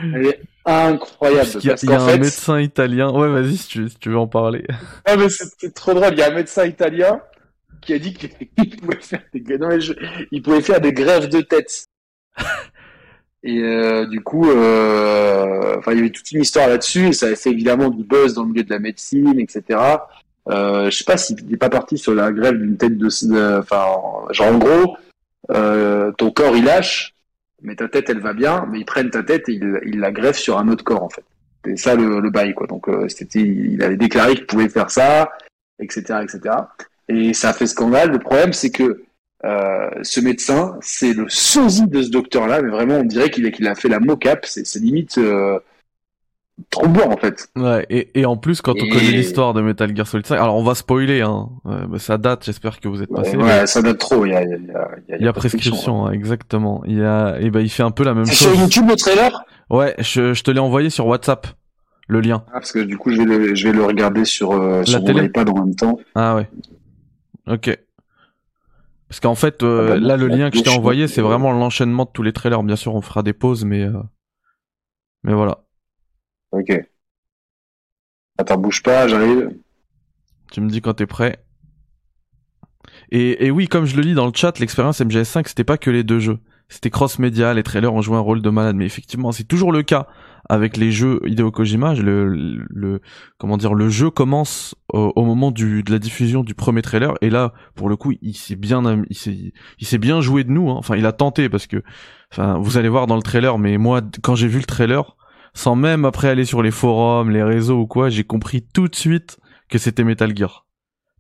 Elle 0.02 0.28
est 0.28 0.42
incroyable. 0.66 1.50
Parce 1.52 1.58
qu'il 1.58 1.66
y 1.66 1.70
a, 1.70 1.74
parce 1.74 1.84
il 1.84 1.90
y 1.90 1.94
a 1.94 2.02
un 2.02 2.08
fait, 2.08 2.18
médecin 2.20 2.60
italien. 2.60 3.12
Ouais, 3.12 3.30
vas-y, 3.30 3.58
si 3.58 3.68
tu, 3.68 3.90
si 3.90 3.98
tu 4.00 4.10
veux 4.10 4.18
en 4.18 4.28
parler. 4.28 4.66
Ah, 5.06 5.18
mais 5.18 5.28
c'est 5.30 5.74
trop 5.74 5.94
drôle. 5.94 6.14
Il 6.14 6.20
y 6.20 6.24
a 6.24 6.28
un 6.32 6.36
médecin 6.36 6.66
italien 6.66 7.22
qui 7.82 7.94
a 7.94 8.00
dit 8.00 8.14
qu'il 8.14 8.30
pouvait 8.80 9.00
faire 9.02 9.24
des, 9.34 9.58
non, 9.58 9.70
mais 9.70 9.82
je- 9.82 9.94
il 10.32 10.42
pouvait 10.42 10.62
faire 10.62 10.82
des 10.82 10.94
grèves 10.94 11.30
de 11.30 11.42
tête. 11.42 11.86
Et 13.44 13.60
euh, 13.60 14.06
du 14.06 14.22
coup, 14.22 14.50
euh, 14.50 15.78
enfin, 15.78 15.94
il 15.94 15.98
y 15.98 16.02
avait 16.02 16.10
toute 16.10 16.32
une 16.32 16.42
histoire 16.42 16.68
là-dessus, 16.68 17.14
ça 17.14 17.28
a 17.28 17.36
fait 17.36 17.52
évidemment 17.52 17.90
du 17.90 18.04
buzz 18.04 18.34
dans 18.34 18.44
le 18.44 18.50
milieu 18.50 18.64
de 18.64 18.70
la 18.70 18.80
médecine, 18.80 19.40
etc. 19.40 19.80
Euh, 20.50 20.90
je 20.90 20.98
sais 20.98 21.04
pas 21.04 21.18
s'il 21.18 21.46
n'est 21.46 21.58
pas 21.58 21.70
parti 21.70 21.98
sur 21.98 22.14
la 22.14 22.32
grève 22.32 22.58
d'une 22.58 22.78
tête 22.78 22.98
de, 22.98 23.08
enfin, 23.60 23.86
genre 24.32 24.48
en 24.48 24.58
gros, 24.58 24.98
euh, 25.52 26.12
ton 26.14 26.32
corps 26.32 26.56
il 26.56 26.66
lâche, 26.66 27.14
mais 27.62 27.76
ta 27.76 27.88
tête 27.88 28.10
elle 28.10 28.20
va 28.20 28.34
bien, 28.34 28.66
mais 28.70 28.80
ils 28.80 28.86
prennent 28.86 29.12
ta 29.12 29.24
tête 29.24 29.48
et 29.48 29.54
ils, 29.54 30.00
la 30.00 30.12
greffent 30.12 30.40
sur 30.40 30.58
un 30.58 30.68
autre 30.70 30.84
corps 30.84 31.04
en 31.04 31.10
fait. 31.10 31.24
C'est 31.66 31.78
ça 31.78 31.96
le, 31.96 32.20
le 32.20 32.30
bail 32.30 32.54
quoi. 32.56 32.68
Donc 32.68 32.90
euh, 32.90 33.08
c'était, 33.10 33.42
il 33.42 33.84
avait 33.84 33.98
déclaré 33.98 34.36
qu'il 34.36 34.48
pouvait 34.48 34.70
faire 34.70 34.90
ça, 34.90 35.32
etc., 35.80 36.20
etc. 36.24 36.56
Et 37.10 37.34
ça 37.34 37.50
a 37.50 37.54
fait 37.54 37.68
scandale. 37.68 38.12
Le 38.12 38.20
problème 38.20 38.54
c'est 38.54 38.72
que 38.72 39.04
euh, 39.46 39.90
ce 40.04 40.20
médecin, 40.20 40.78
c'est 40.82 41.14
le 41.14 41.26
sosie 41.30 41.88
de 41.88 42.02
ce 42.02 42.10
docteur-là, 42.10 42.62
mais 42.62 42.70
vraiment 42.70 42.96
on 42.96 43.04
dirait 43.04 43.30
qu'il 43.30 43.46
a, 43.46 43.52
qu'il 43.52 43.68
a 43.68 43.76
fait 43.76 43.90
la 43.90 44.00
mocap. 44.00 44.46
C'est, 44.46 44.66
c'est 44.66 44.80
limite 44.80 45.18
euh, 45.18 45.60
trop 46.70 46.88
bien 46.88 47.06
en 47.10 47.16
fait. 47.18 47.48
Ouais, 47.56 47.86
et, 47.90 48.20
et 48.20 48.26
en 48.26 48.36
plus, 48.36 48.62
quand 48.62 48.74
on 48.74 48.90
connaît 48.90 49.12
l'histoire 49.12 49.54
de 49.54 49.62
Metal 49.62 49.96
Gear 49.96 50.06
Solid 50.06 50.26
5, 50.26 50.36
alors 50.36 50.58
on 50.58 50.64
va 50.64 50.76
spoiler, 50.76 51.22
hein. 51.22 51.48
euh, 51.68 51.88
bah, 51.88 52.00
ça 52.00 52.18
date, 52.18 52.44
j'espère 52.46 52.80
que 52.82 52.90
vous 52.90 53.02
êtes 53.02 53.10
passé. 53.10 53.38
Ouais, 53.38 53.66
ça 53.66 53.82
date 53.82 53.98
trop. 53.98 54.26
Il 54.26 54.32
y 54.32 54.36
a, 54.36 54.44
il 54.44 54.50
y 54.50 54.54
a, 54.54 54.58
il 54.58 54.68
y 54.68 55.14
a, 55.14 55.18
Il 55.20 55.26
y 55.26 55.28
a 55.28 55.34
prescription, 55.34 56.06
hein, 56.08 56.12
exactement. 56.12 56.84
Il 56.86 56.98
y 56.98 57.04
a, 57.04 57.38
et 57.40 57.50
ben 57.50 57.62
il 57.62 57.70
fait 57.70 57.84
un 57.84 57.92
peu 57.92 58.04
la 58.04 58.14
même 58.14 58.26
C'est 58.26 58.36
sur 58.36 58.50
chose. 58.52 58.60
YouTube 58.60 58.90
le 58.90 58.96
trailer? 58.98 59.46
Ouais, 59.70 59.96
je, 60.00 60.34
je 60.34 60.44
te 60.44 60.52
l'ai 60.52 60.60
envoyé 60.60 60.90
sur 60.90 61.08
WhatsApp, 61.08 61.48
le 62.10 62.20
lien. 62.20 62.44
ah, 62.48 62.54
Parce 62.54 62.74
que 62.74 62.80
du 62.80 62.98
coup, 62.98 63.12
je 63.12 63.18
vais 63.20 63.26
le, 63.26 63.56
je 63.56 63.68
vais 63.68 63.74
le 63.74 63.86
regarder 63.86 64.26
sur, 64.26 64.52
euh, 64.52 64.84
sur 64.84 65.02
mon 65.02 65.22
iPad 65.22 65.48
en 65.50 65.64
même 65.66 65.76
temps. 65.76 65.98
Ah 66.16 66.36
ouais. 66.36 66.50
Ok. 67.48 67.78
Parce 69.10 69.20
qu'en 69.20 69.36
fait, 69.36 69.64
euh, 69.64 69.88
Ah 69.88 69.94
bah 69.96 70.00
là, 70.00 70.18
le 70.18 70.28
lien 70.28 70.52
que 70.52 70.58
je 70.58 70.62
t'ai 70.62 70.70
envoyé, 70.70 71.04
euh, 71.04 71.08
c'est 71.08 71.22
vraiment 71.22 71.52
l'enchaînement 71.52 72.06
de 72.06 72.12
tous 72.14 72.22
les 72.24 72.32
trailers. 72.32 72.62
Bien 72.64 72.76
sûr, 72.76 72.94
on 72.94 73.02
fera 73.02 73.24
des 73.24 73.34
pauses, 73.34 73.66
mais 73.66 73.82
euh, 73.84 74.00
mais 75.24 75.34
voilà. 75.34 75.64
Ok. 76.52 76.72
Attends, 78.38 78.58
bouge 78.58 78.84
pas, 78.84 79.08
j'arrive. 79.08 79.52
Tu 80.52 80.62
me 80.62 80.70
dis 80.70 80.82
quand 80.82 80.94
t'es 80.94 81.08
prêt. 81.08 81.44
Et, 83.12 83.46
et 83.48 83.52
oui, 83.52 83.68
comme 83.68 83.86
je 83.86 83.96
le 83.96 84.04
lis 84.04 84.14
dans 84.14 84.28
le 84.28 84.32
chat, 84.34 84.60
l'expérience 84.60 85.02
MGS5, 85.02 85.48
c'était 85.48 85.64
pas 85.64 85.78
que 85.78 85.90
les 85.90 86.04
deux 86.04 86.20
jeux. 86.20 86.40
C'était 86.70 86.92
cross-média, 86.92 87.54
les 87.54 87.64
trailers 87.64 87.94
ont 87.94 88.02
joué 88.02 88.16
un 88.16 88.22
rôle 88.22 88.42
de 88.44 88.50
malade. 88.50 88.76
Mais 88.76 88.86
effectivement, 88.86 89.32
c'est 89.32 89.44
toujours 89.44 89.72
le 89.72 89.82
cas 89.82 90.08
avec 90.48 90.78
les 90.78 90.92
jeux 90.92 91.20
Hideo 91.26 91.52
Kojima. 91.52 91.96
Le, 91.96 93.02
comment 93.40 93.58
dire, 93.58 93.74
le 93.74 93.90
jeu 93.90 94.12
commence 94.12 94.76
au, 94.94 95.26
moment 95.26 95.52
de 95.52 95.84
la 95.90 96.00
diffusion 96.00 96.44
du 96.44 96.54
premier 96.54 96.84
trailer. 96.84 97.16
Et 97.22 97.32
là, 97.32 97.54
pour 97.76 97.90
le 97.90 97.96
coup, 97.96 98.14
il 98.22 98.36
s'est 98.36 98.56
bien, 98.56 99.04
il 99.10 99.18
s'est, 99.18 99.54
il 99.80 99.88
s'est 99.88 99.98
bien 99.98 100.22
joué 100.22 100.44
de 100.44 100.52
nous. 100.52 100.70
hein. 100.70 100.76
Enfin, 100.78 100.96
il 100.96 101.06
a 101.08 101.12
tenté 101.12 101.50
parce 101.50 101.66
que, 101.66 101.82
enfin, 102.32 102.60
vous 102.60 102.78
allez 102.78 102.90
voir 102.90 103.08
dans 103.08 103.16
le 103.16 103.24
trailer. 103.24 103.58
Mais 103.58 103.78
moi, 103.78 104.02
quand 104.22 104.36
j'ai 104.36 104.48
vu 104.48 104.60
le 104.60 104.66
trailer, 104.66 105.18
sans 105.56 105.76
même 105.76 106.06
après 106.06 106.30
aller 106.30 106.46
sur 106.46 106.62
les 106.62 106.72
forums, 106.72 107.32
les 107.32 107.44
réseaux 107.44 107.80
ou 107.80 107.88
quoi, 107.88 108.10
j'ai 108.10 108.24
compris 108.24 108.62
tout 108.62 108.88
de 108.88 108.96
suite 108.96 109.40
que 109.70 109.80
c'était 109.80 110.04
Metal 110.04 110.36
Gear. 110.38 110.68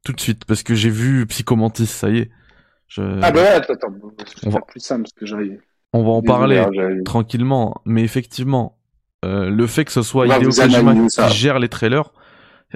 Tout 0.05 0.13
de 0.13 0.19
suite, 0.19 0.45
parce 0.45 0.63
que 0.63 0.75
j'ai 0.75 0.89
vu 0.89 1.25
Psychomantis, 1.25 1.87
ça 1.87 2.09
y 2.09 2.19
est. 2.19 2.31
Je... 2.89 3.01
Ah 3.21 3.31
bah 3.31 3.41
ouais, 3.41 3.47
attends, 3.49 3.87
On 4.45 4.49
va- 4.49 4.61
plus 4.61 4.79
simple 4.81 5.03
parce 5.03 5.13
que 5.13 5.25
j'arrive. 5.25 5.59
On 5.93 6.03
va 6.03 6.09
en 6.09 6.21
Désolé, 6.21 6.55
parler 6.57 6.83
hein, 6.83 7.03
tranquillement, 7.05 7.81
mais 7.85 8.03
effectivement, 8.03 8.77
euh, 9.25 9.49
le 9.49 9.67
fait 9.67 9.85
que 9.85 9.91
ce 9.91 10.01
soit 10.01 10.27
Hideo 10.27 10.49
Kojima 10.51 10.93
qui 11.07 11.33
gère 11.37 11.59
les 11.59 11.69
trailers, 11.69 12.11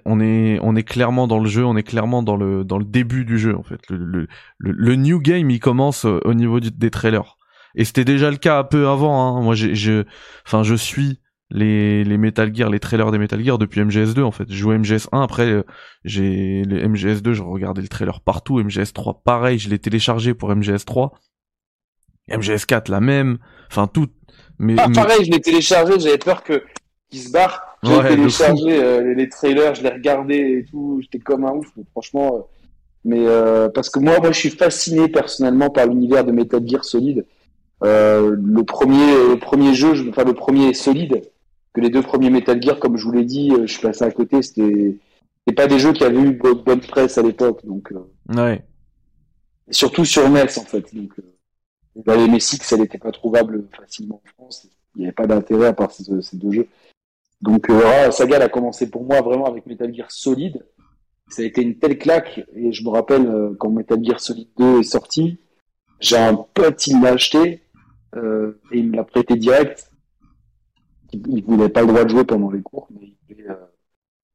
on 0.06 0.20
est 0.20 0.58
on 0.64 0.76
est 0.76 0.84
clairement 0.84 1.28
dans 1.28 1.40
le 1.40 1.48
jeu, 1.50 1.64
on 1.66 1.76
est 1.78 1.84
clairement 1.84 2.24
dans 2.24 2.36
le 2.36 2.64
dans 2.64 2.80
le 2.80 2.86
début 2.86 3.26
du 3.26 3.38
jeu 3.38 3.56
en 3.56 3.62
fait. 3.64 3.80
Le 3.90 3.98
le, 3.98 4.28
le, 4.58 4.72
le 4.72 4.96
new 4.96 5.20
game 5.20 5.50
il 5.52 5.60
commence 5.60 6.06
euh, 6.06 6.20
au 6.26 6.34
niveau 6.34 6.60
du- 6.60 6.72
des 6.72 6.90
trailers. 6.90 7.38
Et 7.76 7.86
c'était 7.86 8.06
déjà 8.06 8.30
le 8.32 8.38
cas 8.38 8.60
un 8.60 8.64
peu 8.64 8.88
avant. 8.88 9.38
Hein. 9.38 9.42
Moi 9.44 9.54
j'ai 9.56 9.76
je 9.76 10.04
enfin 10.48 10.64
je 10.64 10.74
suis 10.76 11.20
les 11.54 12.04
les 12.04 12.18
Metal 12.18 12.54
Gear, 12.54 12.70
les 12.70 12.80
trailers 12.82 13.12
des 13.12 13.18
Metal 13.20 13.42
Gear 13.44 13.58
depuis 13.58 13.80
MGS2 13.82 14.22
en 14.24 14.32
fait. 14.32 14.46
Je 14.50 14.56
jouais 14.56 14.78
MGS 14.78 15.08
1 15.14 15.22
après 15.22 15.50
euh, 15.50 15.64
j'ai 16.04 16.64
les 16.64 16.86
MGS2, 16.88 17.32
je 17.34 17.42
regardais 17.44 17.82
le 17.82 17.88
trailer 17.88 18.20
partout, 18.20 18.60
MGS3 18.62 19.22
pareil, 19.24 19.60
je 19.60 19.70
l'ai 19.70 19.80
téléchargé 19.80 20.34
pour 20.34 20.52
MGS3. 20.54 21.12
MGS4 22.30 22.90
la 22.92 23.00
même, 23.02 23.38
enfin 23.70 23.88
tout 23.88 24.08
mais, 24.60 24.76
Ah, 24.78 24.88
mais- 24.88 24.96
pareil, 24.96 25.26
je 25.26 25.32
l'ai 25.32 25.42
téléchargé, 25.42 26.00
j'avais 26.00 26.18
peur 26.18 26.44
que 26.44 26.64
qu'il 27.10 27.20
se 27.22 27.32
barre. 27.32 27.62
J'ai 27.84 27.96
Ouais, 27.98 28.08
téléchargé 28.08 28.82
euh, 28.84 29.14
les, 29.14 29.28
trailers, 29.30 29.76
je 29.76 29.84
les 29.84 29.90
regardais 29.90 30.52
et 30.60 30.66
tout, 30.70 31.00
j'étais 31.02 31.20
comme 31.20 31.44
un 31.46 31.52
ouf, 31.52 31.68
mais 31.76 31.84
franchement. 31.92 32.36
euh, 32.36 32.42
mais 33.06 33.20
euh, 33.28 33.68
parce 33.70 33.90
que 33.90 34.00
moi, 34.00 34.20
moi, 34.22 34.32
je 34.32 34.40
suis 34.40 34.50
fasciné 34.52 35.10
personnellement 35.10 35.70
par 35.70 35.86
l'univers 35.88 36.24
de 36.24 36.32
Metal 36.32 36.62
Gear 36.66 36.86
Solid. 36.86 37.26
Euh, 37.84 38.38
le 38.42 38.64
premier, 38.64 39.12
le 39.32 39.38
premier 39.38 39.74
jeu, 39.74 39.94
je- 39.96 40.08
enfin 40.10 40.24
le 40.24 40.34
premier 40.34 40.74
Solid, 40.74 41.22
que 41.74 41.82
les 41.82 41.90
deux 41.90 42.02
premiers 42.02 42.30
Metal 42.30 42.62
Gear, 42.62 42.80
comme 42.80 42.98
je 42.98 43.04
vous 43.06 43.12
l'ai 43.12 43.26
dit, 43.26 43.52
euh, 43.52 43.66
je 43.66 43.74
suis 43.74 43.82
passé 43.82 44.04
à 44.06 44.12
côté. 44.12 44.42
C'était, 44.42 44.98
c'était 45.40 45.56
pas 45.56 45.68
des 45.68 45.80
jeux 45.80 45.94
qui 45.94 46.04
avaient 46.04 46.20
eu 46.22 46.32
bo- 46.32 46.56
bonne 46.56 46.82
presse 46.82 47.18
à 47.18 47.22
l'époque, 47.24 47.66
donc 47.66 47.92
euh, 47.92 48.36
ouais. 48.36 48.64
et 49.68 49.74
surtout 49.74 50.06
sur 50.06 50.30
NES 50.30 50.44
en 50.58 50.64
fait. 50.66 50.94
Donc, 50.96 51.12
euh, 51.20 51.24
dans 52.06 52.16
les 52.16 52.28
MSX, 52.28 52.72
elle 52.74 52.82
n'était 52.82 52.98
pas 52.98 53.12
trouvable 53.12 53.66
facilement 53.76 54.22
en 54.24 54.30
France. 54.36 54.68
Il 54.96 55.00
n'y 55.00 55.06
avait 55.06 55.14
pas 55.14 55.28
d'intérêt 55.28 55.68
à 55.68 55.74
part 55.74 55.92
ces, 55.92 56.04
ces 56.22 56.38
deux 56.38 56.52
jeux. 56.52 56.68
Donc, 57.42 57.70
euh, 57.70 57.74
voilà, 57.74 58.12
saga 58.12 58.38
elle 58.38 58.42
a 58.44 58.50
commencé 58.50 58.90
pour 58.90 59.04
moi 59.04 59.22
vraiment 59.22 59.46
avec 59.46 59.66
Metal 59.66 59.94
Gear 59.94 60.10
Solid. 60.12 60.64
Ça 61.30 61.42
a 61.42 61.46
été 61.46 61.62
une 61.62 61.78
telle 61.80 61.98
claque. 61.98 62.46
Et 62.56 62.72
je 62.72 62.84
me 62.84 62.90
rappelle 62.90 63.26
euh, 63.28 63.56
quand 63.60 63.70
Metal 63.70 64.04
Gear 64.04 64.20
Solid 64.20 64.48
2 64.58 64.80
est 64.80 64.84
sorti, 64.84 65.40
j'ai 66.00 66.18
un 66.18 66.36
pote, 66.36 66.86
il 66.88 67.02
l'a 67.02 67.14
acheté 67.14 67.62
euh, 68.16 68.60
et 68.72 68.78
il 68.80 68.90
me 68.92 68.96
l'a 68.98 69.04
prêté 69.04 69.36
direct. 69.36 69.90
Il, 71.14 71.44
voulait 71.44 71.70
pas 71.70 71.82
le 71.82 71.88
droit 71.88 72.04
de 72.04 72.10
jouer 72.10 72.24
pendant 72.24 72.52
les 72.52 72.62
cours, 72.62 72.88
mais 72.92 73.08
il 73.08 73.36
voulait, 73.36 73.50
euh, 73.50 73.56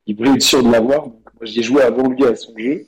il 0.06 0.16
voulait 0.16 0.32
être 0.32 0.42
sûr 0.42 0.62
de 0.62 0.70
l'avoir. 0.70 1.04
Donc, 1.04 1.22
moi, 1.34 1.44
j'y 1.44 1.60
ai 1.60 1.62
joué 1.62 1.82
avant 1.82 2.08
lui 2.08 2.24
à 2.24 2.34
son 2.34 2.56
jeu. 2.56 2.86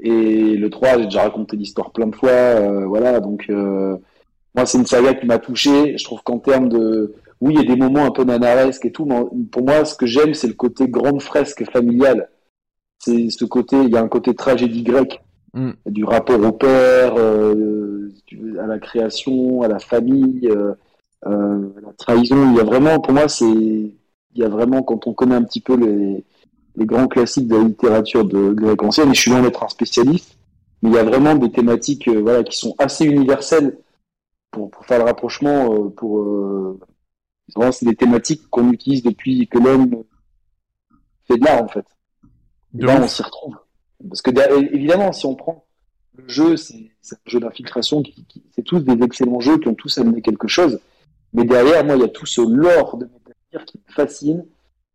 Et 0.00 0.56
le 0.56 0.70
3, 0.70 0.98
j'ai 0.98 1.04
déjà 1.04 1.22
raconté 1.22 1.56
l'histoire 1.56 1.92
plein 1.92 2.06
de 2.06 2.14
fois, 2.14 2.30
euh, 2.30 2.84
voilà, 2.84 3.20
donc 3.20 3.46
euh, 3.48 3.96
moi 4.54 4.66
c'est 4.66 4.76
une 4.76 4.86
saga 4.86 5.14
qui 5.14 5.24
m'a 5.24 5.38
touché. 5.38 5.96
Je 5.96 6.04
trouve 6.04 6.20
qu'en 6.22 6.40
termes 6.40 6.68
de, 6.68 7.14
oui, 7.40 7.54
il 7.54 7.60
y 7.60 7.64
a 7.64 7.74
des 7.74 7.80
moments 7.80 8.04
un 8.04 8.10
peu 8.10 8.24
nanaresques 8.24 8.84
et 8.84 8.92
tout, 8.92 9.06
mais 9.06 9.22
pour 9.50 9.62
moi, 9.62 9.84
ce 9.84 9.94
que 9.94 10.04
j'aime, 10.04 10.34
c'est 10.34 10.48
le 10.48 10.54
côté 10.54 10.88
grande 10.88 11.22
fresque 11.22 11.64
familiale. 11.70 12.28
C'est 12.98 13.30
ce 13.30 13.44
côté, 13.44 13.76
il 13.82 13.90
y 13.90 13.96
a 13.96 14.00
un 14.00 14.08
côté 14.08 14.34
tragédie 14.34 14.82
grecque, 14.82 15.20
Mm. 15.54 15.70
du 15.86 16.04
rapport 16.04 16.40
au 16.40 16.50
père, 16.50 17.14
euh, 17.16 18.12
à 18.60 18.66
la 18.66 18.80
création, 18.80 19.62
à 19.62 19.68
la 19.68 19.78
famille, 19.78 20.50
euh, 21.26 21.68
la 21.82 21.92
trahison. 21.94 22.50
Il 22.52 22.56
y 22.56 22.60
a 22.60 22.64
vraiment, 22.64 23.00
pour 23.00 23.12
moi, 23.14 23.28
c'est, 23.28 23.44
il 23.46 23.94
y 24.34 24.44
a 24.44 24.48
vraiment 24.48 24.82
quand 24.82 25.06
on 25.06 25.14
connaît 25.14 25.34
un 25.36 25.42
petit 25.44 25.60
peu 25.60 25.76
les 25.76 26.24
les 26.76 26.86
grands 26.86 27.06
classiques 27.06 27.46
de 27.46 27.56
la 27.56 27.62
littérature 27.64 28.24
de 28.24 28.52
grecque 28.52 28.82
ancienne, 28.82 29.10
et 29.10 29.14
je 29.14 29.20
suis 29.20 29.30
loin 29.30 29.42
d'être 29.42 29.62
un 29.62 29.68
spécialiste, 29.68 30.36
mais 30.82 30.90
il 30.90 30.94
y 30.96 30.98
a 30.98 31.04
vraiment 31.04 31.36
des 31.36 31.50
thématiques 31.52 32.08
euh, 32.08 32.20
voilà, 32.20 32.42
qui 32.42 32.58
sont 32.58 32.74
assez 32.78 33.04
universelles 33.04 33.78
pour, 34.50 34.70
pour 34.70 34.84
faire 34.86 34.98
le 34.98 35.04
rapprochement. 35.04 35.72
euh, 35.72 35.88
pour, 35.90 36.20
euh, 36.20 36.80
vraiment, 37.54 37.72
c'est 37.72 37.86
des 37.86 37.94
thématiques 37.96 38.48
qu'on 38.50 38.72
utilise 38.72 39.02
depuis 39.04 39.46
que 39.48 39.58
l'homme 39.58 40.04
fait 41.28 41.38
de 41.38 41.44
l'art, 41.44 41.62
en 41.62 41.68
fait. 41.68 41.86
Et 42.78 42.82
là, 42.82 43.00
on 43.02 43.06
s'y 43.08 43.22
retrouve. 43.22 43.56
Parce 44.08 44.22
que 44.22 44.30
évidemment, 44.74 45.12
si 45.12 45.26
on 45.26 45.34
prend 45.36 45.64
le 46.16 46.28
jeu, 46.28 46.56
c'est 46.56 46.90
c'est 47.00 47.16
un 47.16 47.30
jeu 47.30 47.40
d'infiltration, 47.40 48.02
qui, 48.02 48.24
qui- 48.26 48.42
c'est 48.54 48.62
tous 48.62 48.80
des 48.80 49.02
excellents 49.04 49.40
jeux 49.40 49.58
qui 49.58 49.68
ont 49.68 49.74
tous 49.74 49.96
amené 49.98 50.22
quelque 50.22 50.48
chose. 50.48 50.80
Mais 51.34 51.44
derrière, 51.44 51.84
moi, 51.84 51.96
il 51.96 52.00
y 52.02 52.04
a 52.04 52.08
tout 52.08 52.26
ce 52.26 52.40
lore 52.40 52.96
de 52.96 53.06
Metal 53.06 53.64
qui 53.66 53.78
me 53.78 53.92
fascine, 53.92 54.46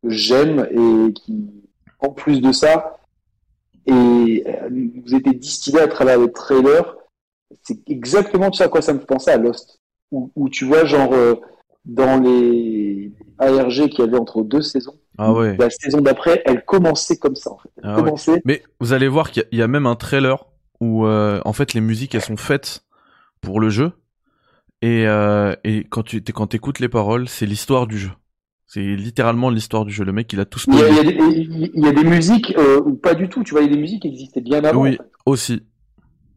que 0.02 0.10
j'aime 0.10 0.68
et 0.72 1.14
qui, 1.14 1.46
en 2.00 2.10
plus 2.10 2.42
de 2.42 2.52
ça, 2.52 2.98
et 3.86 4.44
euh, 4.48 4.70
vous 5.06 5.16
été 5.16 5.32
distillé 5.34 5.80
à 5.80 5.88
travers 5.88 6.18
les 6.20 6.32
trailers. 6.32 6.96
C'est 7.64 7.80
exactement 7.90 8.52
ce 8.52 8.64
à 8.64 8.68
quoi 8.70 8.82
ça 8.82 8.94
me 8.94 9.00
fait 9.00 9.06
penser 9.06 9.32
à 9.32 9.38
Lost. 9.38 9.80
Où, 10.12 10.32
où 10.36 10.50
tu 10.50 10.66
vois, 10.66 10.86
genre, 10.86 11.14
euh, 11.14 11.36
dans 11.86 12.20
les 12.22 13.12
ARG 13.40 13.90
qu'il 13.90 14.00
y 14.00 14.08
avait 14.08 14.18
entre 14.18 14.44
deux 14.44 14.62
saisons, 14.62 14.96
Ah 15.18 15.34
ouais. 15.34 15.56
la 15.58 15.70
saison 15.70 16.02
d'après, 16.02 16.42
elle 16.46 16.64
commençait 16.66 17.18
comme 17.18 17.36
ça, 17.36 17.52
en 17.52 17.58
fait. 17.58 17.70
Elle 17.78 17.84
Ah 17.86 17.96
ouais. 17.98 18.04
commençait. 18.04 18.42
Mais 18.46 18.64
vous 18.80 18.94
allez 18.94 19.08
voir 19.08 19.32
qu'il 19.32 19.46
y, 19.52 19.58
y 19.58 19.62
a 19.62 19.68
même 19.68 19.86
un 19.88 19.96
trailer 19.96 20.46
où 20.82 21.06
euh, 21.06 21.42
en 21.44 21.52
fait 21.54 21.74
les 21.74 21.82
musiques 21.82 22.16
elles 22.16 22.22
sont 22.22 22.38
faites 22.38 22.86
pour 23.42 23.60
le 23.60 23.70
jeu 23.70 23.92
et 24.82 25.06
euh, 25.08 25.56
et 25.64 25.86
quand 25.90 26.04
tu 26.04 26.22
quand 26.22 26.48
t'écoutes 26.48 26.80
les 26.80 26.90
paroles 26.90 27.28
c'est 27.28 27.46
l'histoire 27.46 27.88
du 27.88 27.98
jeu. 27.98 28.12
C'est 28.72 28.82
littéralement 28.96 29.50
l'histoire 29.50 29.84
du 29.84 29.92
jeu. 29.92 30.04
Le 30.04 30.14
mec 30.14 30.32
il 30.32 30.40
a 30.40 30.46
tout 30.46 30.60
a, 30.60 30.64
il 30.68 30.74
y 30.76 30.78
spoilé. 30.78 31.00
a 31.00 31.04
des, 31.04 31.70
il 31.74 31.84
y 31.84 31.88
a 31.88 31.92
des 31.92 32.04
musiques, 32.04 32.54
euh, 32.58 32.80
ou 32.86 32.94
pas 32.96 33.16
du 33.16 33.28
tout, 33.28 33.44
tu 33.44 33.52
vois, 33.52 33.62
il 33.62 33.68
y 33.68 33.72
a 33.72 33.74
des 33.74 33.82
musiques 33.82 34.04
qui 34.04 34.10
existaient 34.10 34.42
bien 34.42 34.64
avant. 34.64 34.82
Oui, 34.82 34.90
en 34.90 35.04
fait. 35.04 35.10
aussi. 35.26 35.64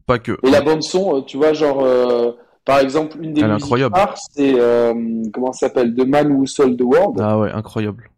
Pas 0.07 0.17
que. 0.19 0.31
Et 0.43 0.49
la 0.49 0.61
bande 0.61 0.81
son, 0.81 1.17
euh, 1.17 1.21
tu 1.21 1.37
vois, 1.37 1.53
genre, 1.53 1.83
euh, 1.83 2.31
par 2.65 2.79
exemple, 2.79 3.17
une 3.21 3.33
des 3.33 3.41
Elle 3.41 3.51
musiques 3.51 3.63
incroyable. 3.63 3.95
c'est, 4.31 4.59
euh, 4.59 4.93
comment 5.31 5.53
ça 5.53 5.67
s'appelle, 5.67 5.93
The 5.95 6.07
Man 6.07 6.31
Who 6.31 6.45
Sold 6.47 6.77
the 6.77 6.81
World. 6.81 7.19
Ah 7.21 7.37
ouais, 7.37 7.51
incroyable. 7.51 8.09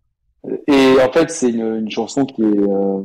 Et 0.67 0.95
en 1.05 1.11
fait, 1.11 1.29
c'est 1.29 1.49
une, 1.49 1.75
une 1.79 1.91
chanson 1.91 2.25
qui 2.25 2.41
est, 2.41 2.45
euh, 2.45 3.01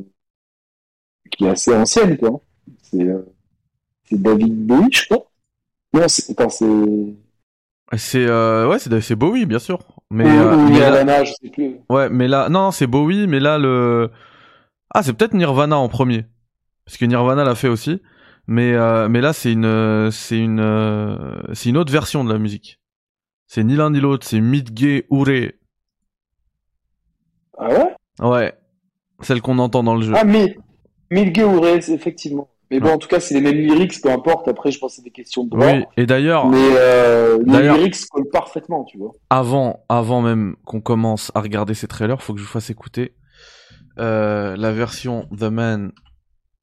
qui 1.32 1.44
est 1.44 1.50
assez 1.50 1.74
ancienne, 1.74 2.16
quoi. 2.18 2.40
C'est, 2.82 3.02
euh, 3.02 3.22
c'est 4.04 4.20
David 4.22 4.66
Bowie, 4.66 4.88
je 4.92 5.06
crois. 5.06 5.29
Non, 5.92 6.08
c'est, 7.96 8.26
euh, 8.26 8.68
ouais, 8.68 8.78
c'est 8.78 9.00
c'est 9.00 9.16
Bowie 9.16 9.46
bien 9.46 9.58
sûr. 9.58 9.80
Mais, 10.10 10.24
ou 10.24 10.28
euh, 10.28 10.56
mais 10.68 10.78
là, 10.78 10.90
Nirvana, 10.90 11.24
je 11.24 11.32
sais 11.32 11.50
plus. 11.50 11.76
ouais, 11.88 12.08
mais 12.08 12.28
là 12.28 12.48
non, 12.48 12.70
c'est 12.70 12.86
Bowie 12.86 13.26
mais 13.26 13.40
là 13.40 13.58
le 13.58 14.10
Ah, 14.94 15.02
c'est 15.02 15.12
peut-être 15.12 15.34
Nirvana 15.34 15.76
en 15.76 15.88
premier. 15.88 16.26
Parce 16.84 16.96
que 16.96 17.04
Nirvana 17.04 17.44
l'a 17.44 17.54
fait 17.54 17.68
aussi. 17.68 18.00
Mais 18.46 18.72
euh, 18.74 19.08
mais 19.08 19.20
là 19.20 19.32
c'est 19.32 19.52
une 19.52 20.10
c'est 20.12 20.38
une 20.38 21.42
c'est 21.52 21.68
une 21.68 21.76
autre 21.76 21.92
version 21.92 22.24
de 22.24 22.32
la 22.32 22.38
musique. 22.38 22.80
C'est 23.46 23.64
ni 23.64 23.74
l'un 23.74 23.90
ni 23.90 24.00
l'autre, 24.00 24.26
c'est 24.26 24.40
Midgay 24.40 25.06
Ure. 25.10 25.50
Ah 27.58 27.68
ouais? 27.68 27.96
Ouais. 28.20 28.54
Celle 29.22 29.42
qu'on 29.42 29.58
entend 29.58 29.82
dans 29.82 29.94
le 29.94 30.02
jeu. 30.02 30.14
Ah, 30.16 30.24
mais, 30.24 30.56
Milge 31.10 31.42
Ouré, 31.42 31.80
c'est 31.80 31.92
effectivement. 31.92 32.48
Mais 32.70 32.78
bon, 32.78 32.90
en 32.90 32.98
tout 32.98 33.08
cas, 33.08 33.18
c'est 33.18 33.34
les 33.34 33.40
mêmes 33.40 33.56
lyrics, 33.56 34.00
peu 34.00 34.10
importe. 34.10 34.46
Après, 34.46 34.70
je 34.70 34.78
pense 34.78 34.92
que 34.92 34.96
c'est 34.96 35.02
des 35.02 35.10
questions 35.10 35.44
de 35.44 35.50
droit. 35.50 35.66
Oui, 35.66 35.84
et 35.96 36.06
d'ailleurs, 36.06 36.46
Mais 36.48 36.56
euh, 36.76 37.38
les 37.44 37.62
lyrics 37.62 38.06
collent 38.10 38.28
parfaitement, 38.32 38.84
tu 38.84 38.96
vois. 38.98 39.10
avant, 39.28 39.84
avant 39.88 40.22
même 40.22 40.54
qu'on 40.64 40.80
commence 40.80 41.32
à 41.34 41.40
regarder 41.40 41.74
ces 41.74 41.88
trailers, 41.88 42.22
faut 42.22 42.32
que 42.32 42.38
je 42.38 42.44
vous 42.44 42.50
fasse 42.50 42.70
écouter 42.70 43.14
euh, 43.98 44.56
la 44.56 44.72
version 44.72 45.26
The 45.36 45.44
Man 45.44 45.92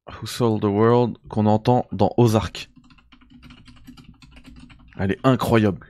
Who 0.09 0.27
Sold 0.27 0.61
the 0.61 0.65
World 0.65 1.17
qu'on 1.29 1.45
entend 1.45 1.85
dans 1.91 2.13
Ozark. 2.17 2.69
Elle 4.97 5.11
est 5.11 5.19
incroyable. 5.25 5.85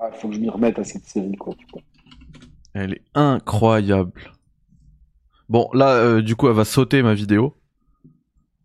Ah, 0.00 0.12
faut 0.12 0.28
que 0.28 0.34
je 0.34 0.40
m'y 0.40 0.48
remette 0.48 0.78
à 0.78 0.84
cette 0.84 1.04
série, 1.06 1.34
quoi. 1.36 1.54
Tu 1.58 1.66
vois. 1.72 1.82
Elle 2.74 2.92
est 2.92 3.02
incroyable. 3.14 4.32
Bon, 5.48 5.68
là, 5.72 5.90
euh, 5.90 6.22
du 6.22 6.34
coup, 6.34 6.48
elle 6.48 6.54
va 6.54 6.64
sauter 6.64 7.02
ma 7.02 7.14
vidéo. 7.14 7.54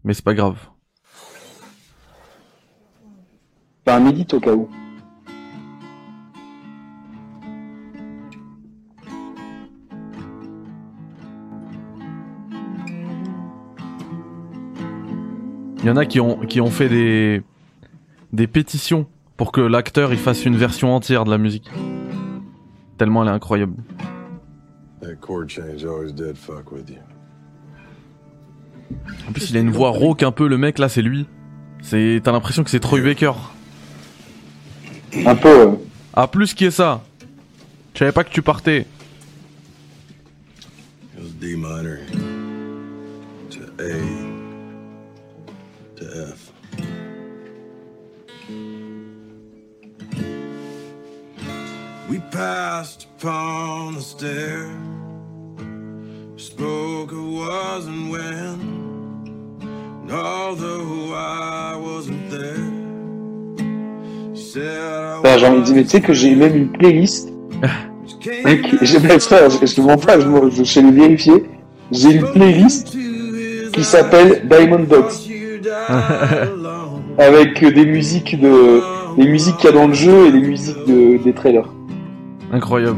Mais 0.04 0.13
c'est 0.13 0.26
pas 0.26 0.34
grave. 0.34 0.58
Fais 3.86 3.91
un 3.91 4.00
médit 4.00 4.26
au 4.34 4.39
cas 4.39 4.54
où. 4.54 4.67
Il 15.84 15.88
y 15.88 15.89
en 15.89 15.98
a 15.98 16.06
qui 16.06 16.20
ont, 16.20 16.38
qui 16.46 16.62
ont 16.62 16.70
fait 16.70 16.89
des, 16.89 17.41
des 18.34 18.46
pétitions 18.46 19.08
pour 19.36 19.52
que 19.52 19.62
l'acteur 19.62 20.13
il 20.13 20.20
fasse 20.20 20.46
une 20.46 20.56
version 20.56 20.96
entière 20.96 21.26
de 21.26 21.32
la 21.32 21.39
musique. 21.39 21.72
Tellement 23.00 23.24
elle 23.24 23.30
est 23.30 23.32
incroyable. 23.32 23.76
That 25.12 25.19
chord 25.19 25.50
change 25.50 25.84
always 25.84 26.13
did 26.13 26.38
fuck 26.38 26.71
with 26.71 26.89
you. 26.89 27.00
En 29.28 29.34
plus, 29.34 29.50
il 29.50 29.58
a 29.58 29.60
une 29.60 29.71
voix 29.71 29.89
rauque 29.89 30.24
un 30.24 30.32
peu, 30.32 30.47
le 30.47 30.58
mec 30.58 30.80
là, 30.80 30.88
c'est 30.88 31.02
lui. 31.02 31.28
C'est, 31.82 32.21
t'as 32.24 32.32
l'impression 32.32 32.63
que 32.63 32.69
c'est 32.69 32.80
Troy 32.80 33.02
Baker. 33.02 33.34
Un 35.26 35.36
peu. 35.36 35.71
Ah, 36.13 36.28
plus 36.28 36.54
qui 36.54 36.63
est 36.63 36.71
ça 36.71 37.04
Je 37.93 38.00
savais 38.00 38.13
pas 38.13 38.24
que 38.24 38.30
tu 38.30 38.41
partais. 38.41 38.86
It 41.13 41.21
was 41.21 41.32
D 41.41 41.58
minor 41.58 42.00
to 43.50 43.60
A 43.84 44.00
to 45.97 46.06
F. 46.34 46.54
We 52.10 52.19
passed 52.32 53.08
upon 53.17 53.95
the 53.95 54.02
stair. 54.02 54.69
Spoke 56.42 57.12
of 57.12 57.24
was 57.24 57.86
and 57.86 58.10
when. 58.10 58.58
And 59.62 60.12
although 60.12 61.14
I 61.14 61.76
wasn't 61.76 62.32
there, 62.32 62.58
said 64.34 65.24
I 65.24 65.38
j'ai 65.38 65.46
envie 65.46 65.60
de 65.60 65.66
dire, 65.66 65.76
mais 65.76 65.84
tu 65.84 65.90
sais 65.90 66.02
que 66.02 66.14
j'ai 66.14 66.34
même 66.34 66.56
une 66.56 66.70
playlist. 66.70 67.32
j'ai 68.82 69.00
mais 69.02 69.20
frère, 69.20 69.52
je, 69.52 69.64
je 69.64 69.76
te 69.76 69.82
mens 69.82 69.98
pas, 69.98 70.20
je, 70.20 70.26
je, 70.50 70.64
je 70.64 70.80
l'ai 70.80 70.92
vérifié. 70.92 71.34
J'ai 71.92 72.16
une 72.16 72.26
playlist 72.32 72.98
qui 73.72 73.84
s'appelle 73.84 74.42
Diamond 74.50 74.86
Dogs. 74.90 75.12
avec 77.20 77.62
euh, 77.62 77.72
des 77.72 77.86
musiques 77.86 78.42
de 78.42 78.82
les 79.16 79.28
musiques 79.28 79.58
qu'il 79.58 79.70
y 79.70 79.74
a 79.74 79.76
dans 79.76 79.88
le 79.88 79.94
jeu 79.94 80.26
et 80.26 80.32
les 80.32 80.42
musiques 80.42 80.88
de, 80.88 81.22
des 81.24 81.34
trailers. 81.34 81.70
Incroyable. 82.52 82.98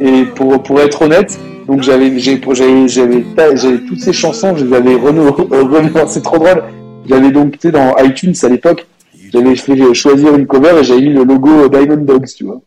Et 0.00 0.26
pour 0.26 0.62
pour 0.62 0.80
être 0.80 1.02
honnête, 1.02 1.40
donc 1.66 1.82
j'avais 1.82 2.18
j'avais 2.18 3.78
toutes 3.88 4.00
ces 4.00 4.12
chansons, 4.12 4.56
je 4.56 4.64
les 4.64 4.74
avais 4.76 4.94
renou 4.94 5.30
renou 5.32 5.90
c'est 6.08 6.22
trop 6.22 6.38
drôle. 6.38 6.62
J'avais 7.08 7.30
donc 7.30 7.52
tu 7.58 7.68
sais 7.68 7.72
dans 7.72 7.96
iTunes 7.98 8.34
à 8.42 8.48
l'époque, 8.48 8.86
j'avais 9.32 9.56
fait 9.56 9.94
choisir 9.94 10.34
une 10.36 10.46
cover 10.46 10.78
et 10.80 10.84
j'avais 10.84 11.00
mis 11.00 11.12
le 11.12 11.24
logo 11.24 11.68
Diamond 11.68 11.96
Dogs, 12.04 12.26
tu 12.36 12.44
vois. 12.44 12.60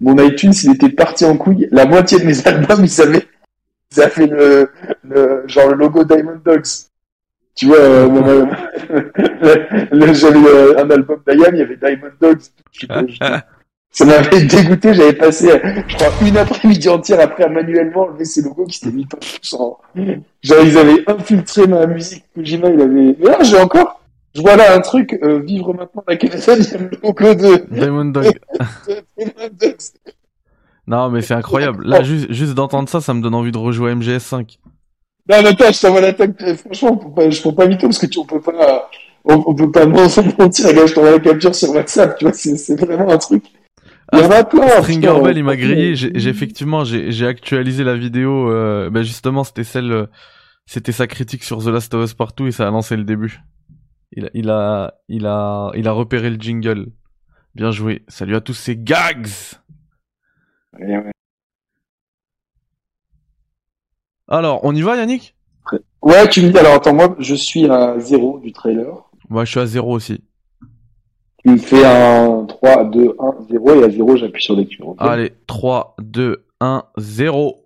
Mon 0.00 0.16
iTunes, 0.18 0.52
il 0.64 0.70
était 0.72 0.90
parti 0.90 1.24
en 1.24 1.36
couille. 1.36 1.68
La 1.72 1.84
moitié 1.84 2.18
de 2.20 2.24
mes 2.24 2.38
albums, 2.46 2.84
ils 2.84 3.00
avaient 3.02 3.26
ils 3.96 4.00
avaient 4.02 4.26
le, 4.26 4.68
le 5.08 5.42
genre 5.46 5.68
le 5.70 5.74
logo 5.76 6.04
Diamond 6.04 6.40
Dogs. 6.44 6.66
Tu 7.54 7.66
vois, 7.66 7.78
euh, 7.78 8.46
le- 9.92 10.12
j'avais 10.14 10.38
euh, 10.48 10.78
un 10.84 10.90
album 10.90 11.18
d'Ayam, 11.26 11.50
il 11.54 11.58
y 11.58 11.62
avait 11.62 11.76
Diamond 11.76 12.12
Dogs. 12.20 12.40
Je 12.72 12.86
je- 12.86 13.24
Ça 13.90 14.04
m'avait 14.04 14.44
dégoûté, 14.44 14.94
j'avais 14.94 15.14
passé, 15.14 15.50
euh, 15.50 15.82
je 15.88 15.96
crois, 15.96 16.08
une 16.26 16.36
après-midi 16.36 16.88
entière 16.88 17.20
après 17.20 17.44
à 17.44 17.48
manuellement 17.48 18.02
enlever 18.02 18.24
ces 18.24 18.42
logos 18.42 18.66
qui 18.66 18.78
s'étaient 18.78 18.94
mis 18.94 19.06
tous 19.06 19.54
en... 19.54 19.78
Genre, 20.42 20.58
ils 20.62 20.78
avaient 20.78 21.10
infiltré 21.10 21.66
ma 21.66 21.86
musique. 21.86 22.24
Kojima, 22.34 22.68
il 22.68 22.80
avait... 22.80 23.16
Mais 23.18 23.28
là, 23.28 23.42
j'ai 23.42 23.58
encore... 23.58 24.00
Je 24.34 24.42
vois 24.42 24.56
là 24.56 24.76
un 24.76 24.80
truc, 24.80 25.18
euh, 25.22 25.40
vivre 25.40 25.72
maintenant 25.74 26.04
avec 26.06 26.22
Eleven, 26.22 26.58
il 26.60 26.70
y 26.70 26.74
a 26.74 26.78
le 26.78 26.90
logo 27.02 27.34
de... 27.34 27.66
Diamond 27.74 28.04
Dog. 28.04 28.38
de. 28.86 29.76
Non, 30.86 31.10
mais 31.10 31.20
c'est 31.20 31.34
incroyable. 31.34 31.86
Là, 31.86 32.02
juste, 32.02 32.32
juste 32.32 32.54
d'entendre 32.54 32.88
ça, 32.88 33.02
ça 33.02 33.12
me 33.12 33.20
donne 33.20 33.34
envie 33.34 33.52
de 33.52 33.58
rejouer 33.58 33.90
à 33.90 33.94
MGS5. 33.94 34.56
Non, 35.28 35.42
non, 35.42 35.50
attends, 35.50 35.70
je 35.70 35.80
t'envoie 35.82 36.00
l'attaque. 36.00 36.30
Euh, 36.40 36.56
Franchement, 36.56 36.92
on 36.92 36.96
peut 36.96 37.10
pas, 37.14 37.30
je 37.30 37.42
peux 37.42 37.54
pas 37.54 37.66
mytho 37.66 37.86
parce 37.88 37.98
que 37.98 38.06
tu, 38.06 38.18
on 38.18 38.24
peut 38.24 38.40
pas, 38.40 38.88
on, 39.24 39.44
on 39.46 39.54
peut 39.54 39.70
pas 39.70 39.84
mentir. 39.84 40.24
Regarde, 40.24 40.88
je 40.88 40.94
t'envoie 40.94 41.10
la 41.10 41.18
capture 41.18 41.54
sur 41.54 41.70
WhatsApp, 41.74 42.18
tu 42.18 42.24
vois, 42.24 42.32
c'est 42.32 42.80
vraiment 42.80 43.10
un 43.10 43.18
truc. 43.18 43.44
Il 44.12 44.20
y 44.20 44.22
en 44.22 44.30
a 44.30 44.44
plein. 44.44 44.68
Stringer 44.68 45.00
putain. 45.00 45.22
Bell, 45.22 45.36
il 45.36 45.44
m'a 45.44 45.56
grillé. 45.56 45.94
J'ai 45.94 46.28
effectivement, 46.28 46.84
j'ai 46.84 47.26
actualisé 47.26 47.84
la 47.84 47.94
vidéo. 47.94 48.50
Euh, 48.50 48.90
bah 48.90 49.02
justement, 49.02 49.44
c'était 49.44 49.64
celle, 49.64 49.92
euh, 49.92 50.06
c'était 50.66 50.92
sa 50.92 51.06
critique 51.06 51.44
sur 51.44 51.62
The 51.62 51.68
Last 51.68 51.92
of 51.94 52.04
Us 52.04 52.14
Partout 52.14 52.46
et 52.46 52.52
ça 52.52 52.66
a 52.66 52.70
lancé 52.70 52.96
le 52.96 53.04
début. 53.04 53.40
Il 54.12 54.24
a, 54.26 54.30
il 54.32 54.50
a, 54.50 54.94
il 55.08 55.26
a, 55.26 55.70
il 55.74 55.86
a 55.86 55.92
repéré 55.92 56.30
le 56.30 56.40
jingle. 56.40 56.86
Bien 57.54 57.70
joué. 57.70 58.04
Salut 58.08 58.36
à 58.36 58.40
tous 58.40 58.54
ces 58.54 58.76
gags. 58.76 59.28
Ouais, 60.78 60.96
ouais. 60.98 61.12
Alors, 64.28 64.60
on 64.64 64.74
y 64.74 64.82
va, 64.82 64.96
Yannick? 64.96 65.34
Ouais, 66.00 66.28
tu 66.28 66.42
me 66.42 66.50
dis, 66.50 66.58
alors 66.58 66.74
attends, 66.74 66.94
moi, 66.94 67.16
je 67.18 67.34
suis 67.34 67.68
à 67.68 67.98
zéro 67.98 68.38
du 68.38 68.52
trailer. 68.52 69.10
Moi, 69.28 69.44
je 69.44 69.50
suis 69.50 69.60
à 69.60 69.66
zéro 69.66 69.94
aussi. 69.94 70.22
Tu 71.48 71.54
me 71.54 71.58
fais 71.58 71.84
un 71.84 72.44
3, 72.46 72.84
2, 72.84 73.16
1, 73.18 73.34
0 73.50 73.74
et 73.80 73.84
à 73.84 73.90
0, 73.90 74.16
j'appuie 74.16 74.42
sur 74.42 74.56
lecture. 74.56 74.88
ok? 74.88 74.96
Allez, 75.00 75.32
3, 75.46 75.96
2, 76.00 76.44
1, 76.60 76.82
0. 76.98 77.64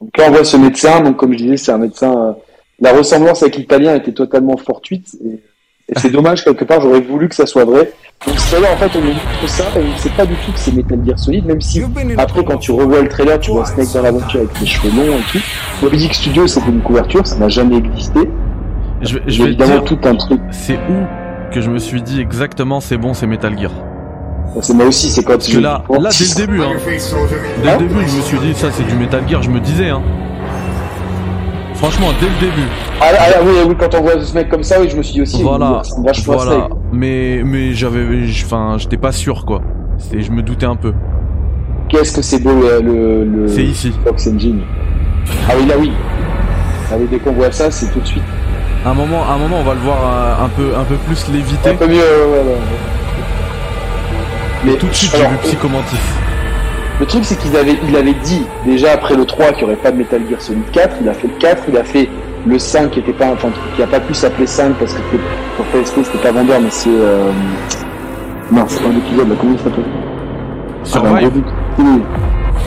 Donc 0.00 0.18
là, 0.18 0.24
on 0.28 0.30
voit 0.32 0.44
ce 0.44 0.56
médecin, 0.56 1.00
donc 1.00 1.16
comme 1.16 1.32
je 1.32 1.38
disais, 1.38 1.56
c'est 1.56 1.72
un 1.72 1.78
médecin. 1.78 2.28
euh, 2.28 2.32
la 2.80 2.92
ressemblance 2.92 3.42
avec 3.42 3.56
l'italien 3.56 3.94
était 3.94 4.12
totalement 4.12 4.56
fortuite 4.56 5.06
et, 5.24 5.34
et 5.88 5.98
c'est 5.98 6.10
dommage 6.10 6.44
quelque 6.44 6.64
part. 6.64 6.80
J'aurais 6.80 7.00
voulu 7.00 7.28
que 7.28 7.34
ça 7.34 7.46
soit 7.46 7.64
vrai. 7.64 7.92
Donc 8.26 8.38
ce 8.38 8.50
trailer, 8.50 8.72
en 8.72 8.76
fait, 8.76 8.98
on 8.98 9.00
nous 9.02 9.08
montre 9.12 9.48
ça 9.48 9.64
et 9.76 9.82
on 9.82 9.92
ne 9.92 9.96
sait 9.96 10.10
pas 10.10 10.26
du 10.26 10.34
tout 10.36 10.52
que 10.52 10.58
c'est 10.58 10.72
Metal 10.74 10.98
Gear 11.04 11.18
Solid, 11.18 11.44
même 11.46 11.60
si 11.60 11.82
après, 12.16 12.44
quand 12.44 12.58
tu 12.58 12.72
revois 12.72 13.02
le 13.02 13.08
trailer, 13.08 13.38
tu 13.38 13.50
vois 13.50 13.64
Snake 13.66 13.92
dans 13.92 14.02
l'aventure 14.02 14.40
avec 14.40 14.60
les 14.60 14.66
cheveux 14.66 14.90
longs 14.96 15.18
et 15.18 15.22
tout. 15.32 15.38
Moby 15.82 16.08
Studio, 16.12 16.46
c'était 16.46 16.70
une 16.70 16.82
couverture, 16.82 17.26
ça 17.26 17.36
n'a 17.36 17.48
jamais 17.48 17.76
existé. 17.76 18.20
Je, 19.02 19.18
Il 19.26 19.32
je 19.32 19.42
vais 19.42 19.48
évidemment 19.50 19.80
dire, 19.80 19.84
tout 19.84 19.98
un 20.04 20.14
truc. 20.16 20.40
c'est 20.50 20.74
où 20.76 21.23
que 21.54 21.60
je 21.60 21.70
me 21.70 21.78
suis 21.78 22.02
dit 22.02 22.20
exactement 22.20 22.80
c'est 22.80 22.96
bon, 22.96 23.14
c'est 23.14 23.28
Metal 23.28 23.56
Gear. 23.56 23.70
C'est 24.60 24.74
moi 24.74 24.86
aussi, 24.86 25.08
c'est 25.08 25.22
quand 25.22 25.34
Parce 25.34 25.48
que 25.48 25.58
là, 25.58 25.84
là, 25.88 26.10
dès 26.10 26.24
le 26.24 26.46
début, 26.46 26.60
hein, 26.62 26.72
dès 27.62 27.72
le 27.72 27.78
début, 27.78 28.08
je 28.08 28.16
me 28.16 28.22
suis 28.22 28.38
dit 28.38 28.54
ça 28.54 28.72
c'est 28.72 28.82
du 28.82 28.94
Metal 28.96 29.22
Gear, 29.28 29.40
je 29.40 29.50
me 29.50 29.60
disais, 29.60 29.88
hein. 29.88 30.02
Franchement, 31.74 32.08
dès 32.20 32.26
le 32.26 32.40
début. 32.40 32.68
Ah, 33.00 33.06
ah, 33.18 33.40
oui, 33.44 33.52
oui, 33.68 33.74
quand 33.78 33.94
on 33.94 34.02
voit 34.02 34.20
ce 34.20 34.34
mec 34.34 34.48
comme 34.48 34.64
ça, 34.64 34.80
oui, 34.80 34.88
je 34.88 34.96
me 34.96 35.02
suis 35.02 35.14
dit 35.14 35.22
aussi, 35.22 35.42
Voilà, 35.42 35.82
voilà. 36.26 36.68
Mais 36.92 37.42
mais 37.44 37.72
j'avais, 37.72 38.04
enfin, 38.44 38.76
j'étais 38.78 38.96
pas 38.96 39.12
sûr 39.12 39.44
quoi. 39.44 39.62
C'est, 39.98 40.22
je 40.22 40.32
me 40.32 40.42
doutais 40.42 40.66
un 40.66 40.76
peu. 40.76 40.92
Qu'est-ce 41.88 42.16
que 42.16 42.22
c'est 42.22 42.42
beau 42.42 42.50
le, 42.52 42.80
le, 42.80 43.24
le 43.24 43.48
C'est 43.48 43.62
ici. 43.62 43.92
Fox 44.04 44.26
Engine. 44.26 44.60
Ah 45.48 45.52
oui, 45.56 45.66
là 45.66 45.74
oui. 45.78 45.92
Ah 46.90 46.96
oui, 46.98 47.06
dès 47.08 47.18
qu'on 47.18 47.32
voit 47.32 47.52
ça, 47.52 47.70
c'est 47.70 47.92
tout 47.92 48.00
de 48.00 48.06
suite. 48.06 48.22
Un 48.86 48.92
moment, 48.94 49.22
à 49.28 49.34
un 49.34 49.38
moment, 49.38 49.56
on 49.60 49.62
va 49.64 49.74
le 49.74 49.80
voir 49.80 49.96
euh, 50.04 50.44
un 50.44 50.48
peu, 50.48 50.72
un 50.78 50.84
peu 50.84 50.96
plus 50.96 51.28
léviter. 51.32 51.70
Un 51.70 51.74
peu 51.74 51.86
mieux, 51.86 51.94
ouais, 51.96 52.02
ouais, 52.02 52.38
ouais. 52.38 52.56
Mais 54.64 54.74
Tout 54.76 54.86
de 54.86 54.92
suite, 54.94 55.12
j'ai 55.16 55.26
vu 55.26 55.36
Psychomantis. 55.42 55.96
le 57.00 57.06
truc, 57.06 57.24
c'est 57.24 57.38
qu'il 57.38 57.56
avait, 57.56 57.78
il 57.88 57.96
avait 57.96 58.12
dit, 58.24 58.42
déjà 58.66 58.92
après 58.92 59.14
le 59.14 59.24
3, 59.24 59.52
qu'il 59.52 59.58
n'y 59.66 59.72
aurait 59.72 59.76
pas 59.82 59.90
de 59.90 59.96
Metal 59.96 60.20
Gear 60.28 60.40
Solid 60.40 60.70
4. 60.70 60.96
Il 61.00 61.08
a 61.08 61.14
fait 61.14 61.28
le 61.28 61.34
4, 61.38 61.62
il 61.68 61.76
a 61.78 61.84
fait 61.84 62.08
le 62.46 62.58
5 62.58 62.90
qui 62.90 62.98
était 63.00 63.12
pas, 63.14 63.30
enfin, 63.32 63.48
qui 63.74 63.82
a 63.82 63.86
pas 63.86 64.00
pu 64.00 64.12
s'appeler 64.12 64.46
5 64.46 64.74
parce 64.74 64.92
que 64.92 65.00
pour 65.56 65.64
PSP, 65.66 66.00
c'était 66.04 66.18
pas 66.18 66.32
vendeur, 66.32 66.60
mais 66.60 66.70
c'est, 66.70 66.90
euh, 66.90 67.30
non, 68.52 68.64
c'est 68.68 68.82
pas 68.82 68.88
un 68.90 68.98
épisode, 68.98 69.28
là, 69.30 69.34
comment 69.40 69.52
il 69.54 69.58
s'appelle? 69.58 69.84
Ah, 69.86 70.98
bah, 71.00 71.08
un 71.16 71.20
Survive. 71.20 71.42
Oui. 71.78 72.02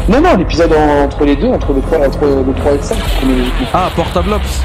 Non, 0.10 0.22
non, 0.22 0.36
l'épisode 0.38 0.74
en- 0.74 1.04
entre 1.06 1.26
les 1.26 1.36
deux, 1.36 1.48
entre 1.48 1.74
le 1.74 1.82
3, 1.82 2.00
entre 2.08 2.20
le 2.48 2.54
3 2.54 2.72
et 2.74 2.78
le 2.78 2.82
5, 2.82 2.98
chronologiquement. 3.18 3.68
Ah, 3.74 3.90
Portable 3.96 4.34
Ops. 4.34 4.64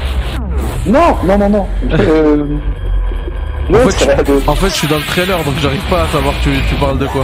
Non, 0.85 1.15
non, 1.25 1.37
non, 1.37 1.49
non. 1.49 1.67
Euh... 1.99 2.57
En 3.69 3.89
fait, 3.89 4.25
je, 4.25 4.49
en 4.49 4.55
fait, 4.55 4.67
je 4.67 4.73
suis 4.73 4.87
dans 4.89 4.97
le 4.97 5.03
trailer, 5.03 5.41
donc 5.45 5.53
j'arrive 5.61 5.87
pas 5.89 6.03
à 6.03 6.07
savoir 6.07 6.33
tu, 6.43 6.49
tu 6.67 6.75
parles 6.75 6.99
de 6.99 7.07
quoi. 7.07 7.23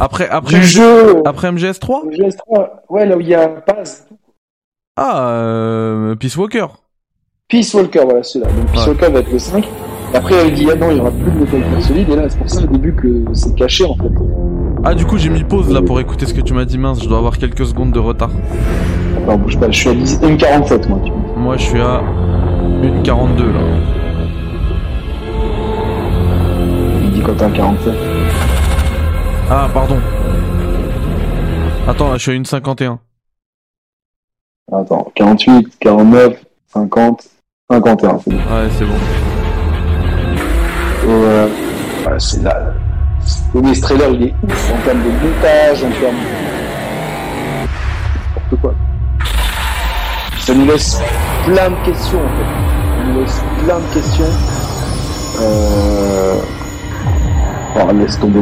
Après, 0.00 0.28
après, 0.28 0.60
du 0.60 0.64
jeu. 0.64 1.20
après 1.26 1.50
MGS3 1.50 2.08
Le 2.10 2.16
GS3, 2.16 2.68
ouais, 2.88 3.04
là 3.04 3.16
où 3.16 3.20
il 3.20 3.26
y 3.28 3.34
a 3.34 3.48
Paz. 3.48 4.06
Ah, 4.96 5.30
euh, 5.30 6.14
Peace 6.14 6.36
Walker. 6.36 6.66
Peace 7.48 7.74
Walker, 7.74 8.00
voilà 8.04 8.22
celui-là. 8.22 8.50
Donc 8.52 8.66
Peace 8.70 8.82
Ouais. 8.82 8.88
Walker 8.90 9.10
va 9.10 9.18
être 9.20 9.32
le 9.32 9.38
5. 9.38 9.64
Et 10.12 10.16
après, 10.16 10.34
elle 10.36 10.54
dit, 10.54 10.68
ah 10.70 10.76
non, 10.76 10.90
il 10.90 10.98
y 10.98 11.00
aura 11.00 11.10
plus 11.10 11.30
de 11.30 11.38
Metal 11.40 11.60
Gear 11.70 11.82
Solid. 11.82 12.08
Et 12.08 12.16
là, 12.16 12.28
c'est 12.28 12.38
pour 12.38 12.48
ça 12.50 12.62
au 12.62 12.66
début 12.66 12.94
que 12.94 13.24
c'est 13.32 13.54
caché, 13.56 13.84
en 13.84 13.96
fait. 13.96 14.10
Ah, 14.90 14.94
du 14.94 15.04
coup, 15.04 15.18
j'ai 15.18 15.28
mis 15.28 15.44
pause 15.44 15.70
là 15.70 15.82
pour 15.82 16.00
écouter 16.00 16.24
ce 16.24 16.32
que 16.32 16.40
tu 16.40 16.54
m'as 16.54 16.64
dit, 16.64 16.78
mince, 16.78 17.02
je 17.02 17.08
dois 17.10 17.18
avoir 17.18 17.36
quelques 17.36 17.66
secondes 17.66 17.92
de 17.92 17.98
retard. 17.98 18.30
Attends, 19.18 19.36
bouge 19.36 19.60
pas, 19.60 19.70
je 19.70 19.78
suis 19.78 19.90
à 19.90 19.94
10 19.94 20.20
1,47, 20.22 20.88
moi, 20.88 20.98
tu 21.04 21.10
vois. 21.12 21.20
Moi, 21.36 21.56
je 21.58 21.62
suis 21.62 21.78
à 21.78 22.02
1,42 22.80 23.52
là. 23.52 23.60
Il 27.02 27.10
dit 27.10 27.20
quand 27.20 27.34
t'es 27.34 27.44
à 27.44 27.50
47. 27.50 27.94
Ah, 29.50 29.68
pardon. 29.74 29.98
Attends, 31.86 32.08
là, 32.08 32.16
je 32.16 32.22
suis 32.22 32.32
à 32.32 32.34
1,51. 32.36 32.96
Attends, 34.72 35.12
48, 35.14 35.68
49, 35.80 36.32
50, 36.72 37.28
51, 37.70 38.20
c'est 38.20 38.30
bon. 38.30 38.36
Ouais, 38.38 38.68
c'est 38.70 38.84
bon. 38.86 38.94
Euh, 41.08 41.46
voilà, 42.04 42.18
c'est 42.18 42.42
là. 42.42 42.72
Le 43.54 43.74
ce 43.74 43.80
trailer, 43.80 44.10
il 44.10 44.22
est 44.24 44.34
ouf 44.44 44.72
en 44.72 44.84
termes 44.84 44.98
de 44.98 45.08
montage, 45.08 45.82
en 45.82 45.90
termes. 46.00 46.16
N'importe 48.36 48.60
quoi. 48.60 48.74
Ça 50.40 50.54
nous 50.54 50.66
laisse 50.66 51.00
plein 51.44 51.70
de 51.70 51.86
questions, 51.86 52.18
en 52.18 52.28
fait. 52.36 52.44
Ça 52.98 53.04
nous 53.06 53.20
laisse 53.20 53.42
plein 53.64 53.78
de 53.78 53.94
questions. 53.94 54.24
Euh... 55.40 56.34
Oh, 57.76 57.92
laisse 57.94 58.18
tomber. 58.18 58.40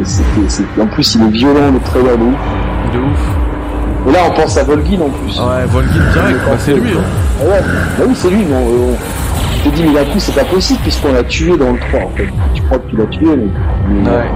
En 0.80 0.86
plus, 0.86 1.14
il 1.14 1.22
est 1.22 1.30
violent, 1.30 1.70
le 1.72 1.80
trailer 1.80 2.18
de 2.18 2.24
ouf. 2.24 2.92
De 2.92 2.98
ouf. 2.98 4.08
Et 4.08 4.12
là, 4.12 4.18
on 4.28 4.30
pense 4.32 4.56
à 4.56 4.64
Volgin 4.64 5.00
en 5.00 5.10
plus. 5.10 5.38
Ouais, 5.38 5.66
Volgin 5.66 6.12
direct, 6.12 6.40
bah, 6.46 6.56
c'est 6.58 6.74
lui. 6.74 6.92
Hein. 6.92 7.02
Ah 7.40 7.44
ouais, 7.44 7.60
bah 7.98 8.04
oui, 8.08 8.14
c'est 8.14 8.30
lui, 8.30 8.44
mais 8.44 8.56
on, 8.56 9.68
te 9.68 9.74
dis, 9.74 9.82
mais 9.84 9.94
d'un 9.94 10.04
coup, 10.10 10.18
c'est 10.18 10.34
pas 10.34 10.44
possible, 10.44 10.80
puisqu'on 10.82 11.12
l'a 11.12 11.24
tué 11.24 11.56
dans 11.56 11.72
le 11.72 11.78
3, 11.78 12.00
en 12.00 12.10
fait. 12.16 12.28
Tu 12.54 12.62
crois 12.62 12.78
que 12.78 12.88
tu 12.88 12.96
l'as 12.96 13.06
tué, 13.06 13.26
mais, 13.26 13.48
mais, 13.88 14.10
Ouais. 14.10 14.30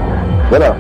Voilà. 0.51 0.77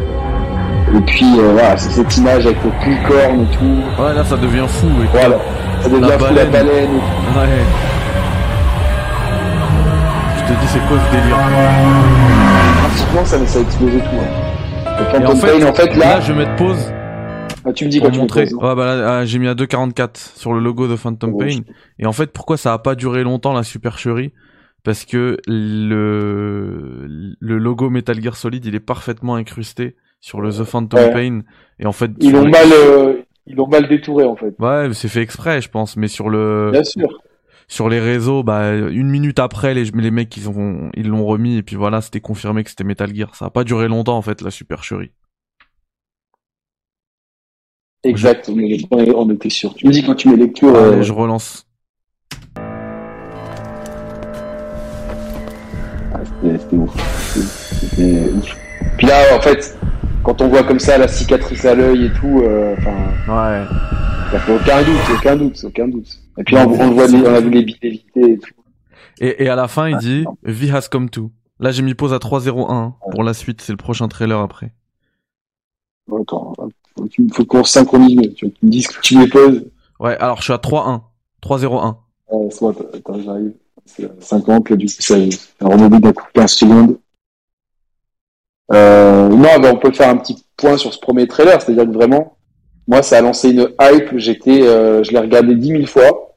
Et 0.94 1.00
puis, 1.06 1.24
euh, 1.38 1.52
voilà, 1.52 1.76
c'est 1.76 1.90
cette 1.90 2.16
image 2.16 2.46
avec 2.46 2.58
le 2.64 2.70
licorne 2.90 3.42
et 3.42 3.56
tout. 3.56 4.02
Ouais, 4.02 4.12
là, 4.14 4.24
ça 4.24 4.36
devient 4.36 4.66
fou. 4.66 4.86
Et. 5.02 5.06
Voilà. 5.16 5.36
Ça 5.82 5.88
devient 5.88 6.00
La 6.00 6.18
fou, 6.18 6.24
la 6.24 6.44
baleine. 6.44 6.50
baleine 6.50 6.84
et 6.84 6.86
tout. 6.86 7.38
Ouais. 7.38 7.64
Je 10.36 10.52
te 10.54 10.60
dis, 10.60 10.66
c'est 10.66 10.80
quoi 10.88 10.96
ce 10.98 11.16
délire? 11.16 11.36
Pratiquement, 12.82 13.24
ça, 13.24 13.46
ça 13.46 13.58
a 13.58 13.62
explosé 13.62 13.98
tout. 13.98 14.04
Hein. 14.16 14.96
Le 14.98 15.04
Et 15.04 15.10
Phantom 15.20 15.36
en 15.36 15.40
fait, 15.40 15.58
Pain, 15.60 15.66
en 15.68 15.74
fait, 15.74 15.94
là, 15.96 16.06
là, 16.14 16.20
je 16.20 16.32
vais 16.32 16.38
mettre 16.44 16.56
pause 16.56 16.92
ah, 17.62 17.74
tu 17.74 17.84
me 17.84 17.90
dis 17.90 18.00
quand 18.00 18.10
tu 18.10 18.18
montrer. 18.20 18.44
hein. 18.50 18.56
Ouais, 18.66 18.74
bah 18.74 18.96
là, 18.96 19.18
ah, 19.18 19.24
j'ai 19.26 19.38
mis 19.38 19.46
à 19.46 19.52
2,44 19.54 20.08
sur 20.34 20.54
le 20.54 20.60
logo 20.60 20.88
de 20.88 20.96
Phantom 20.96 21.36
Pain. 21.36 21.58
Et 21.98 22.06
en 22.06 22.12
fait, 22.12 22.32
pourquoi 22.32 22.56
ça 22.56 22.72
a 22.72 22.78
pas 22.78 22.94
duré 22.94 23.22
longtemps 23.22 23.52
la 23.52 23.62
supercherie? 23.64 24.32
Parce 24.82 25.04
que 25.04 25.36
le 25.46 27.06
le 27.38 27.58
logo 27.58 27.90
Metal 27.90 28.20
Gear 28.22 28.36
Solid, 28.36 28.64
il 28.64 28.74
est 28.74 28.80
parfaitement 28.80 29.34
incrusté 29.34 29.96
sur 30.20 30.40
le 30.40 30.50
The 30.50 30.64
Phantom 30.64 31.00
Ouais. 31.00 31.12
Pain. 31.12 31.40
Et 31.78 31.86
en 31.86 31.92
fait, 31.92 32.10
Ils 32.20 32.32
l'ont 32.32 32.48
mal, 32.48 32.68
euh, 32.72 33.22
ils 33.46 33.56
l'ont 33.56 33.66
mal 33.68 33.88
détouré, 33.88 34.24
en 34.24 34.36
fait. 34.36 34.54
Ouais, 34.58 34.88
c'est 34.94 35.08
fait 35.08 35.22
exprès, 35.22 35.60
je 35.60 35.68
pense. 35.70 35.96
Mais 35.96 36.08
sur 36.08 36.28
le 36.30 36.70
Bien 36.72 36.84
sûr. 36.84 37.08
sur 37.68 37.88
les 37.88 38.00
réseaux, 38.00 38.42
bah 38.42 38.74
une 38.74 39.08
minute 39.10 39.38
après, 39.38 39.74
les 39.74 39.84
les 39.84 40.10
mecs 40.10 40.34
ils 40.36 40.48
ont 40.48 40.90
ils 40.94 41.08
l'ont 41.08 41.24
remis 41.26 41.56
et 41.58 41.62
puis 41.62 41.76
voilà, 41.76 42.00
c'était 42.00 42.20
confirmé 42.20 42.64
que 42.64 42.70
c'était 42.70 42.84
Metal 42.84 43.14
Gear. 43.14 43.34
Ça 43.34 43.46
a 43.46 43.50
pas 43.50 43.64
duré 43.64 43.86
longtemps 43.88 44.16
en 44.16 44.22
fait 44.22 44.40
la 44.40 44.50
supercherie. 44.50 45.10
Exact, 48.02 48.48
on 48.48 48.58
est- 48.58 48.86
on 49.14 49.30
était 49.30 49.50
sûr. 49.50 49.74
Tu 49.74 49.86
me 49.86 49.92
dis 49.92 50.02
quand 50.02 50.14
tu 50.14 50.28
mets 50.30 50.36
lecture. 50.36 50.74
Euh, 50.74 51.02
je 51.02 51.12
relance. 51.12 51.66
C'était 56.42 56.76
ouf. 56.76 56.94
C'était 57.34 58.30
ouf. 58.32 58.56
Puis 58.98 59.06
là, 59.06 59.36
en 59.36 59.40
fait, 59.40 59.78
quand 60.24 60.40
on 60.40 60.48
voit 60.48 60.62
comme 60.64 60.80
ça 60.80 60.98
la 60.98 61.08
cicatrice 61.08 61.64
à 61.64 61.74
l'œil 61.74 62.06
et 62.06 62.12
tout, 62.12 62.40
euh, 62.42 62.74
enfin, 62.78 62.90
Ouais. 63.28 63.66
il 64.32 64.52
n'y 64.52 64.58
a 64.58 64.60
aucun 64.60 64.82
doute, 64.82 65.00
aucun 65.16 65.36
doute, 65.36 65.64
aucun 65.64 65.88
doute. 65.88 66.08
Et 66.38 66.44
puis 66.44 66.54
là, 66.54 66.66
on, 66.66 66.72
on 66.72 66.90
voit, 66.92 67.06
les- 67.06 67.18
on 67.26 67.34
a 67.34 67.40
vu 67.40 67.50
les 67.50 67.62
billes 67.62 67.78
éviter 67.82 68.32
et 68.32 68.38
tout. 68.38 68.54
Et, 69.20 69.44
et 69.44 69.48
à 69.48 69.56
la 69.56 69.68
fin, 69.68 69.88
il 69.88 69.96
dit. 69.98 70.24
V 70.42 70.70
has 70.72 70.88
come 70.90 71.10
to. 71.10 71.30
Là, 71.58 71.70
j'ai 71.72 71.82
mis 71.82 71.94
pause 71.94 72.12
à 72.14 72.18
3.01 72.18 72.94
pour 73.10 73.22
la 73.22 73.34
suite. 73.34 73.60
C'est 73.60 73.72
le 73.72 73.76
prochain 73.76 74.08
trailer 74.08 74.38
après. 74.40 74.72
Attends, 76.10 76.54
que 76.96 77.06
tu- 77.08 77.28
faut 77.32 77.44
qu'on 77.44 77.62
se 77.64 77.72
synchronise. 77.72 78.34
Tu, 78.34 78.46
me 78.46 78.50
dis 78.70 78.82
que 78.82 79.00
tu 79.02 79.16
me 79.18 79.26
poses. 79.28 79.64
Ouais, 80.00 80.16
alors 80.16 80.38
je 80.38 80.44
suis 80.44 80.52
à 80.52 80.58
3.1. 80.58 81.02
3.01. 81.42 81.96
Euh, 82.32 82.50
soit, 82.50 82.74
attends, 82.94 83.20
j'arrive. 83.22 83.52
C'est 83.96 84.04
à 84.04 84.08
50, 84.20 84.70
là, 84.70 84.76
du 84.76 84.86
coup, 84.86 84.92
ça 85.00 85.16
ça 85.60 85.66
rebondit 85.66 86.00
d'un 86.00 86.12
coup 86.12 86.24
15 86.34 86.50
secondes. 86.52 86.98
Euh, 88.72 89.28
non, 89.28 89.58
ben, 89.60 89.72
on 89.74 89.78
peut 89.78 89.92
faire 89.92 90.10
un 90.10 90.16
petit 90.16 90.44
point 90.56 90.76
sur 90.76 90.92
ce 90.94 90.98
premier 91.00 91.26
trailer, 91.26 91.60
c'est-à-dire 91.60 91.84
que 91.86 91.90
vraiment, 91.92 92.36
moi, 92.86 93.02
ça 93.02 93.18
a 93.18 93.20
lancé 93.20 93.50
une 93.50 93.68
hype. 93.80 94.16
J'étais, 94.16 94.62
euh, 94.62 95.02
je 95.02 95.10
l'ai 95.10 95.18
regardé 95.18 95.54
dix 95.54 95.72
mille 95.72 95.88
fois. 95.88 96.34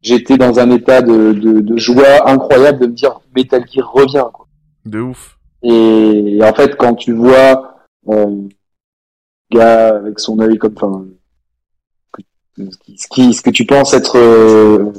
J'étais 0.00 0.36
dans 0.36 0.58
un 0.58 0.70
état 0.70 1.02
de, 1.02 1.32
de, 1.32 1.60
de 1.60 1.76
joie 1.76 2.28
incroyable 2.30 2.78
de 2.80 2.86
me 2.86 2.92
dire 2.92 3.20
Metal 3.34 3.64
Gear 3.70 3.90
revient. 3.90 4.26
Quoi. 4.32 4.46
De 4.84 5.00
ouf. 5.00 5.38
Et, 5.62 6.38
en 6.42 6.52
fait, 6.54 6.76
quand 6.76 6.94
tu 6.94 7.12
vois 7.12 7.76
euh, 8.08 8.26
le 9.50 9.58
gars 9.58 9.96
avec 9.96 10.18
son 10.20 10.38
œil 10.40 10.58
comme, 10.58 10.74
enfin, 10.76 11.04
ce, 12.58 12.78
qui, 12.78 12.98
ce, 12.98 13.08
qui- 13.08 13.34
ce 13.34 13.40
que 13.42 13.50
tu 13.50 13.64
penses 13.66 13.94
être 13.94 14.18
euh, 14.18 14.92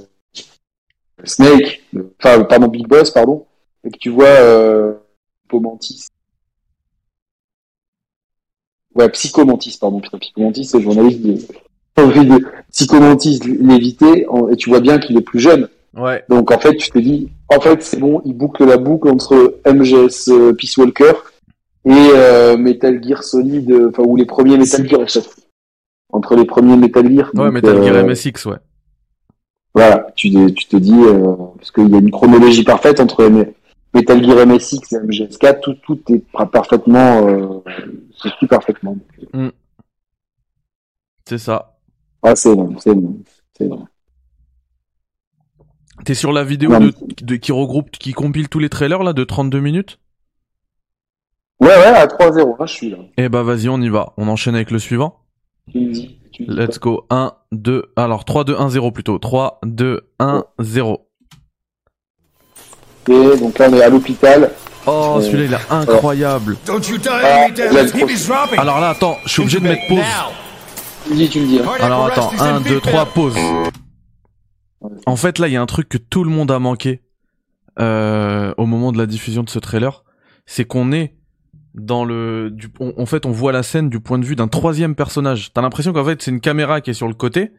Snake, 1.26 1.84
enfin, 2.20 2.44
pardon, 2.44 2.68
Big 2.68 2.88
Boss, 2.88 3.12
pardon, 3.12 3.46
et 3.84 3.92
que 3.92 3.98
tu 3.98 4.10
vois 4.10 4.26
euh, 4.26 4.94
Pomantis. 5.48 6.08
Ouais, 8.96 9.10
Psychomantis, 9.10 9.78
pardon, 9.80 10.00
putain, 10.00 10.18
Psychomantis, 10.18 10.66
c'est 10.66 10.78
le 10.78 10.84
journaliste 10.84 11.22
de, 11.22 11.34
de 11.98 12.46
Psychomantis 12.72 13.40
l'éviter, 13.44 14.26
et 14.52 14.56
tu 14.56 14.70
vois 14.70 14.80
bien 14.80 15.00
qu'il 15.00 15.18
est 15.18 15.22
plus 15.22 15.40
jeune. 15.40 15.70
Ouais. 15.96 16.24
Donc 16.30 16.52
en 16.52 16.60
fait, 16.60 16.76
tu 16.76 16.92
te 16.92 17.00
dis, 17.00 17.30
en 17.50 17.60
fait, 17.60 17.82
c'est 17.84 18.00
bon, 18.00 18.22
il 18.26 18.34
boucle 18.34 18.66
la 18.66 18.78
boucle 18.78 19.10
entre 19.10 19.60
MGS 19.66 20.30
euh, 20.30 20.54
Peace 20.54 20.78
Walker 20.78 21.14
et 21.86 21.92
euh, 21.92 22.58
Metal 22.58 23.02
Gear 23.04 23.24
Solid, 23.24 23.70
euh, 23.72 23.90
enfin 23.90 24.04
ou 24.04 24.16
les 24.16 24.26
premiers 24.26 24.58
Metal 24.58 24.88
Gear. 24.88 25.02
Entre 26.12 26.36
les 26.36 26.46
premiers 26.46 26.76
Metal 26.76 27.10
Gear. 27.10 27.32
Ouais, 27.34 27.46
donc, 27.46 27.54
Metal 27.54 27.84
Gear 27.84 28.06
MSX, 28.06 28.46
ouais. 28.46 28.58
Voilà, 29.76 30.08
tu, 30.16 30.32
te- 30.32 30.50
tu 30.52 30.66
te 30.68 30.78
dis, 30.78 30.94
euh, 30.94 31.36
parce 31.58 31.70
qu'il 31.72 31.90
y 31.90 31.96
a 31.96 32.00
une 32.00 32.10
chronologie 32.10 32.64
parfaite 32.64 33.00
entre 33.02 33.30
Metal 33.94 34.24
Gear 34.24 34.48
MSX 34.48 34.94
et 34.94 34.98
MGS4, 35.00 35.60
tout, 35.60 35.74
tout 35.86 36.00
est 36.14 36.20
par- 36.32 36.50
parfaitement, 36.50 37.28
euh, 37.28 37.60
se 38.12 38.30
suit 38.30 38.48
parfaitement. 38.48 38.98
C'est 41.28 41.38
ça. 41.40 41.78
Ah, 42.24 42.36
c'est 42.36 42.54
énorme, 42.54 42.78
c'est 42.80 42.92
énorme, 42.92 43.18
c'est 43.58 43.66
énorme. 43.66 43.88
T'es 46.06 46.14
sur 46.14 46.32
la 46.32 46.44
vidéo 46.44 46.70
de, 46.78 46.94
de- 47.22 47.36
qui 47.36 47.52
regroupe, 47.52 47.92
qui 47.92 48.14
compile 48.14 48.48
tous 48.48 48.60
les 48.60 48.70
trailers 48.70 49.04
là 49.04 49.14
de 49.14 49.24
32 49.24 49.60
minutes? 49.60 50.00
Ouais, 51.60 51.68
ouais, 51.68 51.86
à 51.86 52.08
3-0, 52.08 52.56
hein, 52.60 52.66
je 52.66 52.74
suis 52.74 52.90
là. 52.90 52.98
Eh 53.18 53.30
bah 53.30 53.44
vas-y, 53.44 53.70
on 53.70 53.82
y 53.82 53.90
va. 53.90 54.14
On 54.18 54.28
enchaîne 54.28 54.56
avec 54.56 54.72
le 54.72 54.80
suivant. 54.80 55.20
Let's 56.48 56.80
go. 56.80 57.06
1, 57.10 57.34
2, 57.52 57.84
alors 57.96 58.26
3, 58.26 58.44
2, 58.44 58.56
1, 58.60 58.70
0 58.70 58.92
plutôt. 58.92 59.18
3, 59.20 59.60
2, 59.64 60.02
1, 60.20 60.44
0. 60.60 61.08
Ok, 63.08 63.40
donc 63.40 63.60
là, 63.60 63.68
on 63.70 63.74
est 63.74 63.82
à 63.84 63.90
l'hôpital. 63.90 64.52
Oh, 64.88 65.16
Euh, 65.18 65.22
celui-là, 65.22 65.44
il 65.46 65.54
est 65.54 65.74
incroyable. 65.74 66.58
Alors 68.58 68.80
là, 68.80 68.90
attends, 68.90 69.18
je 69.26 69.30
suis 69.30 69.42
obligé 69.42 69.60
de 69.60 69.64
mettre 69.68 69.88
pause. 69.88 70.00
Tu 71.06 71.12
me 71.12 71.16
dis, 71.16 71.30
tu 71.30 71.40
me 71.40 71.46
dis. 71.48 71.60
hein. 71.60 71.66
Alors 71.82 72.06
attends, 72.06 72.32
is 72.34 72.42
in 72.42 72.56
1, 72.58 72.62
2, 72.62 72.70
Big 72.76 72.82
3, 72.82 73.04
Bell. 73.06 73.14
pause. 73.14 73.36
En 75.06 75.16
fait, 75.16 75.40
là, 75.40 75.48
il 75.48 75.54
y 75.54 75.58
a 75.58 75.62
un 75.62 75.66
truc 75.66 75.90
que 75.90 75.98
tout 75.98 76.24
le 76.24 76.30
monde 76.30 76.52
a 76.52 76.60
manqué 76.60 77.02
euh, 77.80 78.54
au 78.58 78.66
moment 78.66 78.92
de 78.92 78.98
la 78.98 79.06
diffusion 79.06 79.44
de 79.44 79.50
ce 79.50 79.60
trailer. 79.60 80.04
C'est 80.46 80.66
qu'on 80.66 80.92
est 80.92 81.16
dans 81.76 82.06
le... 82.06 82.50
Du, 82.52 82.68
on- 82.80 82.94
en 82.98 83.06
fait, 83.06 83.26
on 83.26 83.32
voit 83.32 83.52
la 83.52 83.64
scène 83.64 83.90
du 83.90 84.00
point 84.00 84.18
de 84.18 84.26
vue 84.26 84.36
d'un 84.36 84.48
troisième 84.48 84.96
personnage. 84.96 85.52
T'as 85.54 85.62
l'impression 85.62 85.94
qu'en 85.94 86.06
fait, 86.06 86.22
c'est 86.22 86.32
une 86.32 86.40
caméra 86.42 86.82
qui 86.82 86.90
est 86.90 86.94
sur 86.96 87.08
le 87.08 87.14
côté. 87.14 87.52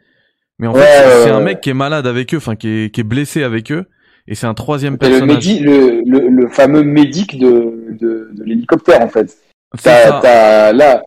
Mais 0.59 0.67
en 0.67 0.73
Ouais, 0.75 0.81
fait, 0.81 1.25
c'est- 1.25 1.31
un 1.31 1.41
mec 1.41 1.61
qui 1.61 1.71
est 1.71 1.75
malade 1.75 2.07
avec 2.07 2.33
eux, 2.33 2.39
enfin, 2.39 2.57
qui 2.57 2.69
est, 2.69 2.95
qui 2.95 3.01
est 3.03 3.05
blessé 3.05 3.43
avec 3.43 3.71
eux. 3.73 3.85
Et 4.29 4.35
c'est 4.35 4.47
un 4.47 4.55
troisième 4.55 4.97
C'est 5.01 5.09
le, 5.09 5.19
personnage. 5.21 5.45
médi- 5.47 5.61
le, 5.63 6.01
le, 6.07 6.29
le 6.29 6.49
fameux 6.49 6.83
médic 6.83 7.39
de, 7.39 7.87
de, 8.01 8.31
de 8.33 8.45
l'hélicoptère, 8.45 9.01
en 9.03 9.09
fait. 9.09 9.37
T'as, 9.83 10.21
t'as, 10.21 10.73
là, 10.73 11.03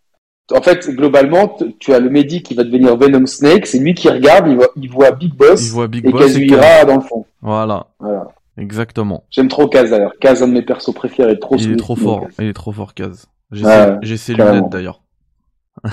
en 0.54 0.62
fait, 0.62 0.88
globalement, 0.90 1.58
tu 1.80 1.94
as 1.94 2.00
le 2.00 2.10
médic 2.10 2.46
qui 2.46 2.54
va 2.54 2.64
devenir 2.64 2.96
Venom 2.96 3.26
Snake, 3.26 3.66
c'est 3.66 3.80
lui 3.80 3.94
qui 3.94 4.08
regarde, 4.10 4.48
il 4.48 4.56
voit, 4.56 4.70
il 4.76 4.90
voit 4.90 5.12
Big 5.12 5.34
Boss 5.34 5.68
Il 5.68 5.72
voit 5.72 5.88
Big 5.88 6.06
et 6.08 6.12
Boss 6.12 6.22
et 6.22 6.26
Kaz. 6.26 6.34
Kazuhira 6.60 6.86
dans 6.86 6.96
le 6.96 7.02
fond. 7.02 7.26
Voilà, 7.42 7.88
Voilà. 8.00 8.28
Exactement. 8.58 9.24
J'aime 9.30 9.48
trop 9.48 9.68
Kaz 9.68 9.92
d'ailleurs. 9.92 10.14
Kaz, 10.20 10.44
un 10.44 10.48
de 10.48 10.54
mes 10.54 10.62
persos 10.62 10.94
préférés, 10.94 11.40
trop 11.40 11.56
Il 11.58 11.72
est 11.72 11.76
trop 11.76 11.96
fort. 11.96 12.28
Il 12.40 12.48
est 12.48 12.54
trop 12.54 12.72
fort, 12.72 12.94
Kaz. 12.94 13.28
J'ai 13.52 13.66
Ouais, 13.66 14.18
ses, 14.18 14.34
lunettes 14.34 14.70
d'ailleurs. 14.70 15.02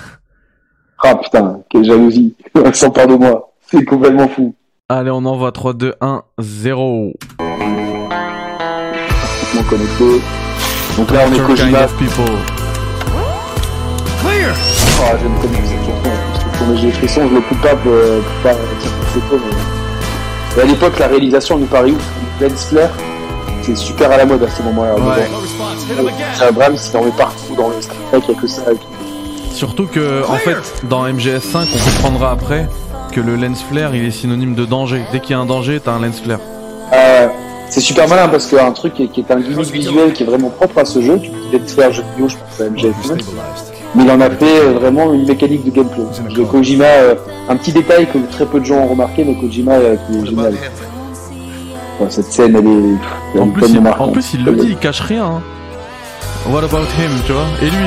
Ah 1.04 1.14
putain, 1.14 1.60
quelle 1.68 1.84
jalousie. 1.84 2.34
Sans 2.72 2.90
part 2.90 3.06
de 3.06 3.16
moi. 3.16 3.52
C'est 3.60 3.84
complètement 3.84 4.28
fou. 4.28 4.54
Allez, 4.88 5.10
on 5.10 5.26
envoie 5.26 5.52
3, 5.52 5.74
2, 5.74 5.92
1, 6.00 6.22
0. 6.38 7.12
Parfaitement 7.36 8.08
connecté. 9.68 10.22
Donc 10.96 11.10
là, 11.10 11.26
on 11.28 11.34
est 11.34 11.46
Kojima. 11.46 11.86
Ah, 14.98 15.14
j'aime 15.20 15.38
tellement 15.40 15.58
cette 15.66 15.80
chanson. 15.80 16.10
Parce 16.32 16.44
que 16.44 16.48
pour 16.58 16.66
mes 16.68 16.76
j'ai 16.78 16.86
des 16.86 16.92
frissons, 16.92 17.28
je 17.28 17.34
le 17.34 17.42
coupe 17.42 17.60
pas 17.60 17.76
pour, 17.76 17.92
euh, 17.92 18.20
pour 18.20 18.42
pas 18.42 18.54
dire 18.54 18.62
que 18.62 18.68
c'est 19.12 19.20
mais... 19.36 19.75
Et 20.56 20.60
à 20.60 20.64
l'époque, 20.64 20.98
la 20.98 21.08
réalisation 21.08 21.58
nous 21.58 21.66
paraît 21.66 21.90
ouf. 21.90 22.02
Lens 22.40 22.66
Flare, 22.66 22.90
c'est 23.62 23.76
super 23.76 24.10
à 24.10 24.16
la 24.16 24.24
mode 24.24 24.42
à 24.42 24.48
ce 24.48 24.62
moment-là. 24.62 24.94
Ouais. 24.94 25.28
C'est 26.34 26.44
Abrams, 26.44 26.76
il 26.76 26.96
en 26.96 27.04
met 27.04 27.10
partout 27.10 27.54
dans 27.56 27.68
le 27.68 27.80
Star 27.80 27.96
Trek, 28.10 28.20
il 28.28 28.34
y 28.34 28.36
a 28.36 28.40
que 28.40 28.46
ça. 28.46 28.62
Surtout 29.52 29.86
que, 29.86 30.22
en 30.28 30.36
fait, 30.36 30.56
dans 30.88 31.06
MGS5, 31.06 31.66
on 31.74 31.90
comprendra 31.90 32.30
après 32.32 32.68
que 33.12 33.20
le 33.20 33.36
lens 33.36 33.62
flare, 33.62 33.94
il 33.94 34.04
est 34.04 34.10
synonyme 34.10 34.54
de 34.54 34.64
danger. 34.64 35.02
Dès 35.12 35.20
qu'il 35.20 35.30
y 35.30 35.34
a 35.34 35.38
un 35.38 35.46
danger, 35.46 35.80
t'as 35.82 35.92
un 35.92 36.00
lens 36.00 36.20
flare. 36.20 36.40
Euh, 36.92 37.28
c'est 37.68 37.80
super 37.80 38.08
malin 38.08 38.28
parce 38.28 38.46
qu'un 38.46 38.72
truc 38.72 38.94
qui 38.94 39.04
est, 39.04 39.08
qui 39.08 39.20
est 39.20 39.30
un 39.30 39.40
gimmick 39.40 39.70
visuel 39.70 40.12
qui 40.12 40.22
est 40.22 40.26
vraiment 40.26 40.50
propre 40.50 40.78
à 40.78 40.84
ce 40.84 41.00
jeu, 41.02 41.18
tu 41.18 41.30
peux 41.30 41.38
peut-être 41.50 41.70
faire 41.70 41.92
jeu 41.92 42.04
vidéo, 42.12 42.28
je 42.28 42.36
pense 42.36 42.60
à 42.60 42.70
MGS9, 42.70 43.20
mais 43.94 44.04
il 44.04 44.10
en 44.10 44.20
a 44.20 44.28
fait 44.30 44.44
euh, 44.60 44.72
vraiment 44.78 45.12
une 45.12 45.26
mécanique 45.26 45.64
de 45.64 45.70
gameplay. 45.70 46.04
De 46.34 46.44
Kojima, 46.44 46.84
euh, 46.84 47.14
un 47.48 47.56
petit 47.56 47.72
détail 47.72 48.06
que 48.06 48.18
très 48.30 48.44
peu 48.46 48.60
de 48.60 48.64
gens 48.64 48.76
ont 48.76 48.88
remarqué, 48.88 49.24
mais 49.24 49.34
Kojima 49.34 49.72
euh, 49.72 49.96
qui 50.06 50.18
est 50.18 50.26
génial. 50.26 50.54
Enfin, 51.98 52.10
cette 52.10 52.30
scène, 52.32 52.56
elle 52.56 52.66
est, 52.66 52.98
elle 53.34 53.40
En 53.42 53.48
plus, 53.48 53.70
il, 53.70 53.78
en 53.98 54.08
plus, 54.08 54.34
il 54.34 54.44
le 54.44 54.52
dit, 54.56 54.66
il 54.70 54.76
cache 54.76 55.00
rien. 55.00 55.24
hein. 55.24 55.42
What 56.50 56.58
about 56.64 56.82
him, 56.98 57.10
tu 57.24 57.32
vois? 57.32 57.42
Et 57.62 57.66
lui? 57.66 57.86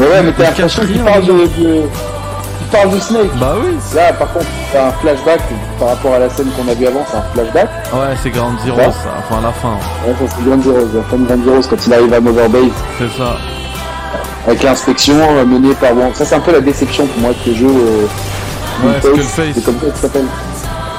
Ouais, 0.00 0.06
ouais, 0.06 0.22
mais 0.22 0.32
t'as 0.32 0.44
il 0.44 0.46
l'impression 0.46 0.82
cache 0.82 0.92
qu'il 0.92 1.02
parle 1.02 1.24
de, 1.24 1.32
de, 1.32 1.82
il 2.60 2.66
parle 2.70 2.90
de 2.92 2.98
Snake. 3.00 3.30
Bah 3.40 3.54
oui 3.60 3.74
Là, 3.96 4.12
par 4.12 4.32
contre, 4.32 4.46
t'as 4.72 4.88
un 4.88 4.92
flashback 4.92 5.40
par 5.80 5.88
rapport 5.88 6.14
à 6.14 6.18
la 6.20 6.30
scène 6.30 6.46
qu'on 6.56 6.70
a 6.70 6.74
vue 6.74 6.86
avant, 6.86 7.00
c'est 7.10 7.16
un 7.16 7.22
flashback. 7.34 7.68
Ouais, 7.94 8.14
c'est 8.22 8.30
Ground 8.30 8.56
Zero, 8.64 8.76
Ouais. 8.76 8.84
ça. 8.84 9.14
Enfin, 9.18 9.40
la 9.42 9.50
fin. 9.52 9.70
Ouais, 10.06 10.14
ça 10.20 10.34
c'est 10.36 10.44
Grand 10.48 10.62
Zeroes, 10.62 10.86
la 10.94 11.02
fin 11.02 11.16
de 11.16 11.24
Grand 11.24 11.44
Zeroes 11.44 11.66
quand 11.68 11.86
il 11.86 11.94
arrive 11.94 12.12
à 12.14 12.20
Mother 12.20 12.48
Base. 12.48 12.62
C'est 12.98 13.08
ça. 13.18 13.36
Avec 14.48 14.62
l'inspection 14.62 15.14
euh, 15.20 15.44
menée 15.44 15.74
par 15.74 15.94
bon 15.94 16.12
ça 16.14 16.24
c'est 16.24 16.34
un 16.34 16.40
peu 16.40 16.52
la 16.52 16.60
déception 16.60 17.06
pour 17.06 17.20
moi 17.20 17.30
jeu 17.46 17.66
euh, 17.68 18.06
Ouais, 18.84 18.92
Skullface, 19.00 19.26
Skullface. 19.32 19.54
c'est 19.56 19.64
comme 19.64 19.78
ça 19.80 19.86
que 19.86 19.94
ça 19.96 20.02
s'appelle 20.02 20.26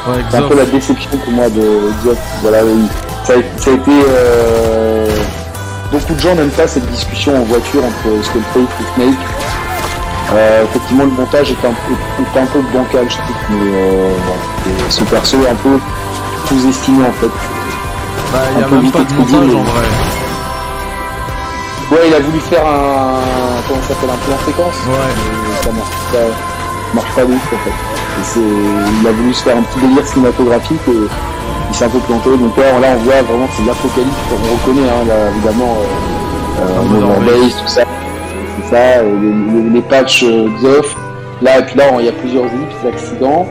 Ouais, 0.07 0.23
c'est 0.29 0.37
un 0.37 0.41
peu 0.43 0.55
la 0.55 0.65
déception 0.65 1.09
pour 1.23 1.33
moi 1.33 1.49
de 1.49 1.89
voilà 2.41 2.63
oui. 2.63 2.85
ça, 3.25 3.33
a, 3.33 3.35
ça 3.61 3.71
a 3.71 3.73
été 3.73 3.91
euh, 4.09 5.07
beaucoup 5.91 6.13
de 6.13 6.19
gens 6.19 6.35
n'aiment 6.35 6.49
pas 6.51 6.67
cette 6.67 6.85
discussion 6.91 7.35
en 7.35 7.43
voiture 7.43 7.81
entre 7.83 8.23
Skullface 8.25 8.55
et 8.81 9.01
Snake 9.01 9.15
euh, 10.33 10.63
effectivement 10.65 11.05
le 11.05 11.11
montage 11.11 11.51
était 11.51 11.67
un 11.67 11.71
peu, 11.87 11.93
était 12.23 12.39
un 12.39 12.45
peu 12.45 12.59
bancal 12.73 13.05
je 13.09 13.15
trouve 13.17 13.35
mais 13.49 13.71
euh, 13.73 14.11
ce 14.89 15.03
perso 15.05 15.37
est 15.45 15.49
un 15.49 15.55
peu 15.55 15.79
sous-estimé 16.47 17.03
en 17.05 17.11
fait 17.13 17.31
Bah, 18.31 18.39
il 18.53 18.59
y 18.59 18.63
a 18.63 18.65
un 18.65 18.69
peu 18.69 18.75
même 18.75 18.83
vite 18.85 18.93
pas 18.93 18.99
de 19.03 19.13
montage 19.13 19.55
en 19.55 19.63
vrai. 19.63 19.85
Ouais 21.91 22.07
il 22.07 22.13
a 22.13 22.19
voulu 22.19 22.39
faire 22.39 22.65
un 22.65 23.19
comment 23.67 23.81
ça 23.81 23.89
s'appelle 23.89 24.09
un 24.09 24.25
plan 24.25 24.37
séquence 24.45 24.75
Ouais. 24.87 25.13
Et 25.51 25.63
ça 25.63 25.71
marche 25.71 25.89
pas, 26.11 26.27
marche 26.93 27.15
pas 27.15 27.25
de 27.25 27.33
ouf 27.33 27.53
en 27.53 27.57
fait. 27.63 28.39
Il 29.01 29.07
a 29.07 29.11
voulu 29.11 29.33
se 29.33 29.43
faire 29.43 29.57
un 29.57 29.61
petit 29.61 29.79
délire 29.79 30.05
cinématographique 30.05 30.81
et 30.87 31.07
il 31.69 31.75
s'est 31.75 31.85
un 31.85 31.89
peu 31.89 31.99
planté. 31.99 32.29
Donc 32.29 32.57
là, 32.57 32.79
là 32.79 32.87
on 32.95 33.03
voit 33.03 33.21
vraiment 33.21 33.47
que 33.47 33.53
c'est 33.55 33.63
de 33.63 33.67
l'apocalypse. 33.67 34.15
On 34.31 34.69
reconnaît 34.69 34.89
hein, 34.89 35.05
là, 35.07 35.29
évidemment 35.35 35.77
euh, 35.79 36.61
euh, 36.61 37.25
Base, 37.25 37.55
tout 37.61 37.67
ça. 37.67 37.83
C'est 38.61 38.75
ça, 38.75 39.03
les, 39.03 39.61
les, 39.61 39.69
les 39.69 39.81
patchs 39.81 40.23
euh, 40.23 40.47
Xof. 40.61 40.95
Là, 41.41 41.59
et 41.59 41.63
puis 41.63 41.77
là, 41.77 41.85
il 41.99 42.05
y 42.05 42.09
a 42.09 42.11
plusieurs 42.11 42.45
ellipses, 42.45 42.85
accidents. 42.85 43.47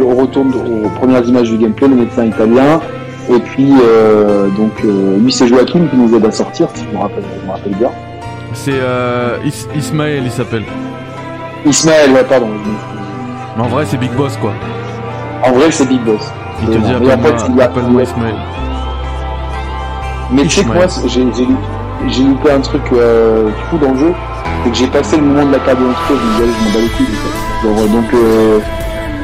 On 0.00 0.14
retourne 0.14 0.52
aux 0.54 0.88
premières 1.00 1.24
images 1.24 1.50
du 1.50 1.58
gameplay, 1.58 1.88
le 1.88 1.96
médecin 1.96 2.24
italien. 2.24 2.80
Et 3.30 3.38
puis, 3.40 3.72
euh, 3.82 4.48
donc, 4.50 4.72
euh, 4.84 5.16
lui, 5.18 5.32
c'est 5.32 5.46
Joachim 5.48 5.86
qui 5.88 5.96
nous 5.96 6.14
aide 6.14 6.26
à 6.26 6.30
sortir, 6.30 6.68
si 6.74 6.84
je 6.84 6.94
me 6.96 7.00
rappelle, 7.00 7.24
je 7.40 7.46
me 7.46 7.52
rappelle 7.52 7.74
bien. 7.74 7.90
C'est 8.52 8.72
euh, 8.74 9.38
Is- 9.44 9.66
Ismaël, 9.74 10.22
il 10.24 10.30
s'appelle. 10.30 10.64
Ismaël, 11.64 12.10
ouais, 12.12 12.24
pardon. 12.24 12.48
Mais 13.56 13.62
en 13.62 13.68
vrai, 13.68 13.84
c'est 13.86 13.96
Big 13.96 14.12
Boss, 14.12 14.36
quoi. 14.36 14.52
En 15.42 15.52
vrai, 15.52 15.70
c'est 15.70 15.88
Big 15.88 16.02
Boss. 16.02 16.20
Il 16.62 16.68
te 16.68 16.78
dit 16.78 17.60
appelle-moi 17.60 18.02
Ismaël. 18.02 18.34
Mais 20.30 20.42
tu 20.42 20.48
sais 20.50 20.62
que 20.64 20.72
moi, 20.72 20.84
Ishmael. 20.86 21.32
j'ai 22.08 22.22
loupé 22.24 22.50
un 22.50 22.60
truc 22.60 22.82
euh, 22.92 23.50
fou 23.70 23.78
dans 23.78 23.92
le 23.92 23.98
jeu, 23.98 24.14
c'est 24.64 24.70
que 24.70 24.76
j'ai 24.76 24.86
passé 24.86 25.16
le 25.16 25.22
moment 25.22 25.46
de 25.46 25.52
la 25.52 25.58
carte 25.60 25.78
d'identité, 25.78 26.14
je 26.14 26.14
me 26.14 26.46
disais, 26.46 26.58
je 26.58 26.64
m'en 26.64 26.72
bats 26.74 26.80
les 26.80 26.88
couilles. 26.88 27.16
quoi. 27.62 27.70
Genre, 27.70 27.88
donc, 27.88 28.14
euh, 28.14 28.58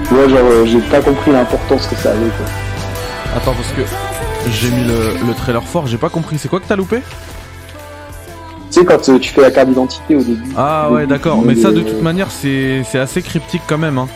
tu 0.08 0.14
vois, 0.14 0.28
genre, 0.28 0.48
euh, 0.50 0.64
j'ai 0.66 0.78
pas 0.80 1.00
compris 1.00 1.32
l'importance 1.32 1.86
que 1.86 1.94
ça 1.96 2.10
avait. 2.10 2.18
Quoi. 2.36 2.46
Attends, 3.36 3.54
parce 3.54 3.72
que 3.72 3.82
j'ai 4.50 4.70
mis 4.70 4.84
le, 4.84 5.26
le 5.26 5.34
trailer 5.34 5.62
fort, 5.62 5.86
j'ai 5.86 5.98
pas 5.98 6.08
compris. 6.08 6.38
C'est 6.38 6.48
quoi 6.48 6.60
que 6.60 6.66
t'as 6.66 6.76
loupé? 6.76 7.00
Tu 8.70 8.80
sais, 8.80 8.84
quand 8.84 9.08
euh, 9.08 9.18
tu 9.18 9.32
fais 9.32 9.40
la 9.40 9.50
carte 9.50 9.68
d'identité 9.68 10.14
au 10.16 10.22
début. 10.22 10.52
Ah 10.56 10.88
au 10.88 10.94
ouais, 10.94 11.00
début, 11.00 11.12
d'accord. 11.12 11.42
Mais 11.42 11.54
ça, 11.54 11.70
de 11.72 11.80
toute 11.80 12.02
manière, 12.02 12.30
c'est 12.30 12.82
c'est 12.84 12.98
assez 12.98 13.22
cryptique 13.22 13.62
quand 13.66 13.78
même. 13.78 13.98
Hein. 13.98 14.08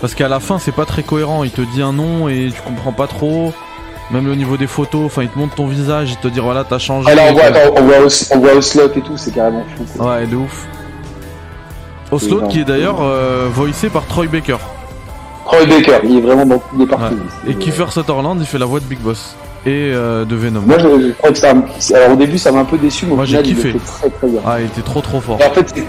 Parce 0.00 0.14
qu'à 0.14 0.28
la 0.28 0.40
fin, 0.40 0.58
c'est 0.58 0.72
pas 0.72 0.84
très 0.84 1.02
cohérent. 1.02 1.44
Il 1.44 1.50
te 1.50 1.62
dit 1.62 1.82
un 1.82 1.92
nom 1.92 2.28
et 2.28 2.50
tu 2.54 2.60
comprends 2.62 2.92
pas 2.92 3.06
trop. 3.06 3.52
Même 4.10 4.30
au 4.30 4.34
niveau 4.34 4.56
des 4.56 4.66
photos, 4.66 5.06
enfin, 5.06 5.22
il 5.22 5.28
te 5.28 5.38
montre 5.38 5.54
ton 5.54 5.66
visage, 5.66 6.10
il 6.10 6.16
te 6.18 6.28
dit 6.28 6.38
voilà, 6.38 6.62
t'as 6.64 6.78
changé. 6.78 7.08
Ah 7.10 7.14
là, 7.14 7.22
on 7.30 7.32
voit, 7.32 7.44
attends, 7.44 7.74
on 7.76 7.82
voit, 7.82 8.00
au, 8.00 8.08
on 8.32 8.38
voit 8.38 8.52
et 8.52 9.00
tout, 9.00 9.16
c'est 9.16 9.34
carrément 9.34 9.64
fou. 9.76 9.84
Quoi. 9.96 10.16
Ouais, 10.16 10.26
de 10.26 10.36
ouf. 10.36 10.66
Oslo, 12.10 12.36
énorme. 12.36 12.52
qui 12.52 12.60
est 12.60 12.64
d'ailleurs 12.64 12.98
euh, 13.00 13.48
voicé 13.50 13.88
par 13.88 14.04
Troy 14.06 14.26
Baker. 14.26 14.58
Troy 15.44 15.66
Baker, 15.66 15.98
il 16.04 16.18
est 16.18 16.20
vraiment 16.20 16.46
dans, 16.46 16.62
est 16.82 16.86
partout. 16.86 17.14
Ouais. 17.44 17.50
Et 17.52 17.54
Kiefer 17.54 17.86
Sutherland, 17.90 18.38
il 18.40 18.46
fait 18.46 18.58
la 18.58 18.66
voix 18.66 18.80
de 18.80 18.84
Big 18.86 18.98
Boss. 18.98 19.34
Et 19.66 19.92
euh, 19.94 20.26
de 20.26 20.36
Venom. 20.36 20.60
Moi, 20.60 20.76
je, 20.78 20.88
je 20.88 21.12
crois 21.12 21.30
que 21.32 21.38
ça. 21.38 21.52
Alors, 21.94 22.12
au 22.12 22.16
début, 22.16 22.36
ça 22.36 22.52
m'a 22.52 22.60
un 22.60 22.64
peu 22.66 22.76
déçu, 22.76 23.06
mais 23.06 23.12
au 23.12 23.16
Moi, 23.16 23.24
j'ai 23.24 23.38
final, 23.38 23.46
il 23.50 23.56
kiffé. 23.56 23.72
fait 23.72 23.78
très 23.78 24.10
très 24.10 24.28
bien. 24.28 24.40
Ah, 24.46 24.60
il 24.60 24.66
était 24.66 24.82
trop 24.82 25.00
trop 25.00 25.20
fort. 25.22 25.38
Et 25.40 25.44
en 25.46 25.50
fait, 25.52 25.66
c'est- 25.74 25.84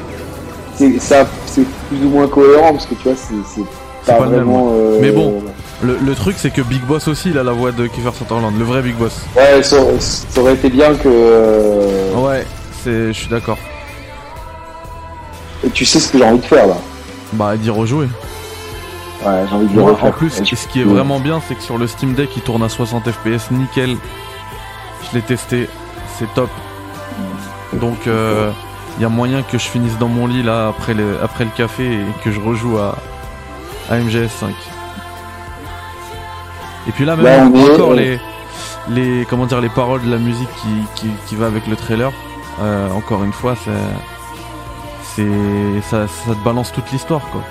c'est 0.77 0.99
ça- 0.99 1.27
c'est 1.45 1.65
plus 1.89 2.05
ou 2.05 2.09
moins 2.09 2.27
cohérent 2.27 2.71
parce 2.71 2.85
que 2.85 2.95
tu 2.95 3.03
vois, 3.09 3.13
c'est 3.17 3.61
pas, 4.05 4.13
pas 4.13 4.23
le 4.25 4.29
même, 4.31 4.39
vraiment. 4.45 4.69
euh, 4.71 4.97
Mais 5.01 5.11
bon. 5.11 5.43
Le, 5.83 5.97
le 6.01 6.15
truc, 6.15 6.35
c'est 6.39 6.51
que 6.51 6.61
Big 6.61 6.81
Boss 6.83 7.09
aussi, 7.09 7.31
il 7.31 7.37
a 7.37 7.43
la 7.43 7.51
voix 7.51 7.73
de 7.73 7.87
Kiefer 7.87 8.11
Sutherland, 8.17 8.57
le 8.57 8.63
vrai 8.63 8.81
Big 8.81 8.95
Boss. 8.95 9.23
Ouais, 9.35 9.61
ça, 9.61 9.77
ça 9.99 10.39
aurait 10.41 10.53
été 10.53 10.69
bien 10.69 10.93
que. 10.95 11.09
euh, 11.11 12.13
Ouais, 12.15 12.45
c'est, 12.81 13.07
je 13.07 13.11
suis 13.11 13.27
d'accord. 13.27 13.57
Et 15.65 15.69
tu 15.69 15.83
sais 15.83 15.99
ce 15.99 16.11
que 16.13 16.17
j'ai 16.17 16.23
envie 16.23 16.39
de 16.39 16.45
faire 16.45 16.67
là. 16.67 16.77
Bah, 17.33 17.57
d'y 17.57 17.69
rejouer. 17.69 18.07
Ouais, 19.25 19.43
j'ai 19.49 19.55
envie 19.55 19.67
de 19.67 19.75
le 19.75 19.81
Moi, 19.81 19.91
refaire. 19.91 20.09
en 20.09 20.11
plus, 20.11 20.29
ce 20.29 20.67
qui 20.67 20.81
est 20.81 20.83
vraiment 20.83 21.19
bien, 21.19 21.41
c'est 21.47 21.55
que 21.55 21.61
sur 21.63 21.77
le 21.77 21.87
Steam 21.87 22.13
Deck, 22.13 22.35
il 22.37 22.41
tourne 22.43 22.63
à 22.63 22.69
60 22.69 23.09
FPS, 23.11 23.49
nickel. 23.51 23.97
Je 25.09 25.15
l'ai 25.15 25.21
testé, 25.23 25.67
c'est 26.17 26.31
top. 26.33 26.49
Donc, 27.73 28.07
euh, 28.07 28.51
il 28.97 29.01
y 29.01 29.05
a 29.05 29.09
moyen 29.09 29.41
que 29.41 29.57
je 29.57 29.65
finisse 29.67 29.97
dans 29.97 30.07
mon 30.07 30.27
lit 30.27 30.43
là 30.43 30.67
après 30.69 30.93
le, 30.93 31.17
après 31.23 31.43
le 31.43 31.49
café 31.51 31.83
et 31.95 32.05
que 32.23 32.31
je 32.31 32.39
rejoue 32.39 32.77
à, 32.77 32.95
à 33.89 33.97
MGS5. 33.97 34.45
Et 36.87 36.91
puis 36.91 37.03
là, 37.05 37.15
même 37.15 37.53
encore 37.55 37.89
on- 37.89 37.93
les, 37.93 38.19
les, 38.89 39.25
comment 39.29 39.45
dire, 39.47 39.59
les 39.59 39.69
paroles 39.69 40.03
de 40.03 40.11
la 40.11 40.17
musique 40.17 40.49
qui, 40.61 40.67
qui, 40.95 41.07
qui 41.25 41.35
va 41.35 41.47
avec 41.47 41.65
le 41.67 41.75
trailer. 41.75 42.11
euh, 42.61 42.89
encore 42.91 43.23
une 43.23 43.33
fois, 43.33 43.55
c'est, 43.65 43.71
c'est, 45.15 45.81
ça, 45.89 46.07
ça 46.07 46.33
te 46.35 46.43
balance 46.43 46.71
toute 46.71 46.91
l'histoire 46.91 47.21
quoi. 47.31 47.41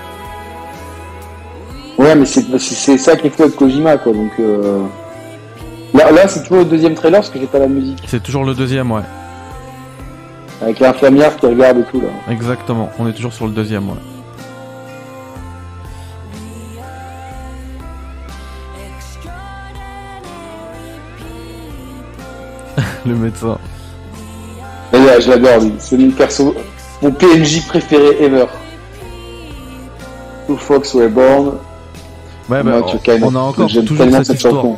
Ouais, 2.15 2.25
mais 2.51 2.59
c'est 2.59 2.97
ça 2.97 3.15
qui 3.15 3.27
est 3.27 3.29
fait 3.29 3.49
de 3.49 3.53
Kojima 3.53 3.97
quoi. 3.97 4.13
Donc. 4.13 4.31
euh, 4.39 4.83
Là, 5.93 6.11
là 6.11 6.27
c'est 6.27 6.41
toujours 6.43 6.57
le 6.59 6.65
deuxième 6.65 6.93
trailer 6.93 7.21
parce 7.21 7.29
que 7.29 7.39
j'ai 7.39 7.45
pas 7.47 7.59
la 7.59 7.67
musique. 7.67 8.03
C'est 8.07 8.21
toujours 8.21 8.43
le 8.43 8.53
deuxième, 8.53 8.91
ouais. 8.91 9.01
Avec 10.61 10.79
l'infirmière 10.79 11.35
qui 11.37 11.45
regarde 11.45 11.77
et 11.79 11.83
tout 11.83 12.01
là. 12.01 12.09
Exactement, 12.29 12.89
on 12.99 13.07
est 13.07 13.13
toujours 13.13 13.31
sur 13.31 13.45
le 13.45 13.53
deuxième, 13.53 13.87
ouais. 13.89 13.95
le 23.05 23.15
médecin. 23.15 23.57
Et 24.93 24.97
là, 24.97 25.19
je 25.19 25.29
l'adore. 25.29 25.61
C'est 25.79 25.97
mon 25.97 26.11
perso. 26.11 26.55
Mon 27.01 27.11
PNJ 27.11 27.65
préféré 27.67 28.23
ever. 28.23 28.45
Two 30.47 30.57
Fox 30.57 30.93
were 30.93 31.09
born. 31.09 31.53
Ouais, 32.49 32.61
bah, 32.63 32.79
Moi, 32.79 32.83
tu 32.83 32.97
connais. 32.99 33.23
on 33.23 33.35
a 33.35 33.39
encore 33.39 33.67
toujours 33.69 33.97
cette 33.97 34.25
cette 34.25 34.35
histoire. 34.37 34.53
chanson. 34.55 34.77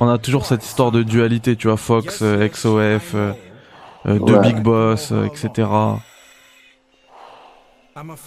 On 0.00 0.08
a 0.08 0.18
toujours 0.18 0.46
cette 0.46 0.64
histoire 0.64 0.90
de 0.92 1.02
dualité, 1.02 1.56
tu 1.56 1.68
vois, 1.68 1.76
Fox, 1.76 2.20
euh, 2.22 2.46
XOF, 2.48 3.12
euh, 3.14 3.32
euh, 4.06 4.18
de 4.18 4.32
Ouais. 4.32 4.40
Big 4.40 4.60
Boss, 4.62 5.10
euh, 5.12 5.24
etc. 5.26 5.68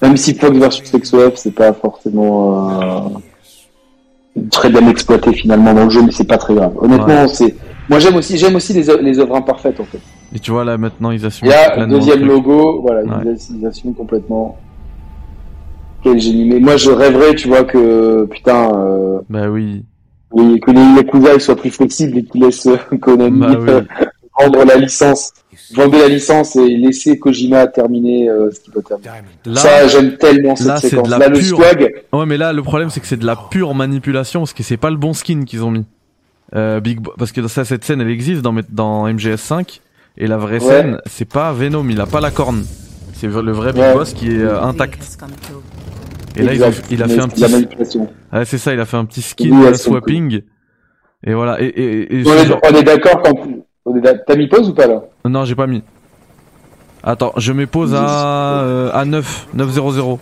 Même 0.01 0.17
si 0.17 0.34
Fox 0.36 0.57
versus 0.57 0.91
XOF, 0.91 1.36
c'est 1.36 1.51
pas 1.55 1.72
forcément 1.74 2.82
euh, 2.82 3.09
très 4.51 4.69
bien 4.69 4.86
exploité 4.89 5.32
finalement 5.34 5.74
dans 5.74 5.86
le 5.86 5.89
jeu, 5.89 6.01
mais 6.03 6.11
c'est 6.11 6.28
pas 6.28 6.38
très 6.38 6.55
grave. 6.55 6.74
Honnêtement, 6.78 7.22
Ouais. 7.24 7.28
c'est. 7.30 7.55
Moi, 7.89 7.99
j'aime 7.99 8.15
aussi, 8.15 8.38
j'aime 8.38 8.55
aussi 8.55 8.74
les, 8.74 8.89
œuvres- 8.89 9.01
les 9.01 9.19
œuvres 9.19 9.36
imparfaites 9.36 9.80
en 9.80 9.86
fait. 9.86 9.99
Et 10.34 10.39
tu 10.39 10.51
vois, 10.51 10.63
là, 10.65 10.78
maintenant, 10.78 11.11
ils 11.11 11.26
assument 11.26 11.49
là, 11.49 11.86
deuxième 11.86 12.26
logo, 12.26 12.82
voilà, 12.82 13.01
Ouais. 13.03 13.34
ils, 13.49 13.57
ils 13.59 13.65
assument 13.67 13.93
complètement. 13.93 14.57
Quel 16.04 16.20
génie. 16.20 16.45
Mais 16.45 16.60
moi, 16.60 16.78
je 16.78 16.89
rêverais, 16.91 17.36
tu 17.36 17.47
vois, 17.47 17.64
que, 17.64 18.26
putain, 18.26 18.72
euh, 18.76 19.20
Bah 19.30 19.49
oui. 19.49 19.84
oui, 20.32 20.60
que 20.60 20.72
les 20.72 20.82
Yakuza 20.97 21.36
ils 21.36 21.41
soient 21.41 21.56
plus 21.56 21.70
flexibles 21.72 22.18
et 22.18 22.24
qu'ils 22.24 22.41
laissent 22.43 22.66
euh, 22.68 22.78
Konami 22.99 23.39
Bah 23.39 23.56
oui. 23.60 23.70
euh, 23.70 23.82
vendre 24.39 24.66
la 24.66 24.78
licence, 24.78 25.32
vendre 25.76 25.97
la 25.99 26.08
licence 26.08 26.56
et 26.56 26.68
laisser 26.78 27.20
Kojima 27.20 27.68
terminer 27.68 28.30
euh, 28.30 28.49
ce 28.52 28.60
qu'il 28.62 28.74
doit 28.74 28.82
terminer. 28.82 29.22
Là, 29.45 29.56
Ça, 29.62 29.88
j'aime 29.88 30.18
tellement 30.18 30.56
cette 30.56 30.68
là, 30.68 30.78
c'est 30.78 30.88
de 30.88 30.89
séquence. 30.91 31.10
la 31.10 31.18
Là, 31.20 31.28
le 31.28 31.38
pure- 31.38 31.58
swag, 31.58 31.93
ouais, 32.14 32.26
mais 32.26 32.38
là, 32.38 32.52
le 32.54 32.64
problème, 32.64 32.89
c'est 32.89 32.99
que 32.99 33.08
c'est 33.08 33.18
de 33.18 33.26
la 33.26 33.36
pure 33.36 33.76
manipulation 33.76 34.39
parce 34.41 34.54
que 34.54 34.64
c'est 34.64 34.78
pas 34.78 34.89
le 34.89 34.97
bon 34.97 35.14
skin 35.14 35.43
qu'ils 35.45 35.64
ont 35.64 35.72
mis. 35.72 35.86
Euh, 36.56 36.80
Big 36.80 36.99
Bo- 36.99 37.14
parce 37.18 37.32
que 37.32 37.47
ça, 37.47 37.64
cette 37.64 37.84
scène, 37.86 38.02
elle 38.02 38.10
existe 38.10 38.41
dans, 38.41 38.56
dans 38.70 39.08
MGS5 39.08 39.80
et 40.18 40.26
la 40.28 40.38
vraie 40.38 40.54
Ouais. 40.56 40.60
scène, 40.68 40.97
c'est 41.06 41.28
pas 41.30 41.54
Venom, 41.54 41.86
il 41.89 42.02
a 42.02 42.06
pas 42.08 42.20
la 42.22 42.32
corne. 42.32 42.64
C'est 43.14 43.28
le 43.28 43.52
vrai 43.52 43.72
Big 43.72 43.82
Ouais. 43.84 43.93
Boss 43.93 44.14
qui 44.14 44.30
est 44.30 44.39
euh, 44.39 44.60
intact. 44.64 45.18
Et 46.36 46.43
là, 46.43 46.53
il 46.53 46.63
a 46.63 46.71
fait 47.07 47.19
un 47.19 47.27
petit, 47.27 47.43
ouais, 48.32 48.45
c'est 48.45 48.57
ça, 48.57 48.73
il 48.73 48.79
a 48.79 48.86
fait 48.86 48.97
un 48.97 49.05
petit 49.05 49.21
skin 49.21 49.49
Oui, 49.51 49.65
euh, 49.67 49.73
swapping. 49.73 50.41
Et 51.23 51.34
voilà. 51.34 51.61
Et, 51.61 51.65
et, 51.67 52.19
et 52.19 52.23
On 52.25 52.34
est, 52.34 52.71
on 52.71 52.75
est 52.75 52.84
d'accord 52.84 53.21
quand 53.23 53.34
T'as 54.27 54.36
mis 54.36 54.47
pause 54.47 54.69
ou 54.69 54.73
pas 54.73 54.88
là? 54.88 55.01
Non, 55.25 55.43
j'ai 55.43 55.55
pas 55.55 55.67
mis. 55.67 55.84
Attends, 57.03 57.34
je 57.38 57.51
mets 57.51 57.65
pause 57.65 57.93
à, 57.95 58.61
euh, 58.61 58.91
à 58.93 59.05
9, 59.05 59.47
900. 59.53 60.19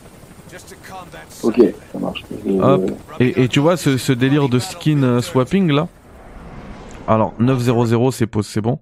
Ok, 1.44 1.62
ça 1.94 2.00
marche. 2.00 2.24
Euh, 2.48 2.62
Hop. 2.62 2.92
Et, 3.20 3.44
et 3.44 3.48
tu 3.48 3.60
vois 3.60 3.78
ce, 3.78 3.98
ce 3.98 4.12
délire 4.12 4.50
de 4.50 4.60
skin 4.60 5.04
euh, 5.04 5.22
swapping 5.22 5.72
là? 5.72 5.88
Alors 7.08 7.34
900 7.40 8.12
c'est 8.12 8.28
pause, 8.28 8.48
c'est 8.48 8.62
bon. 8.62 8.80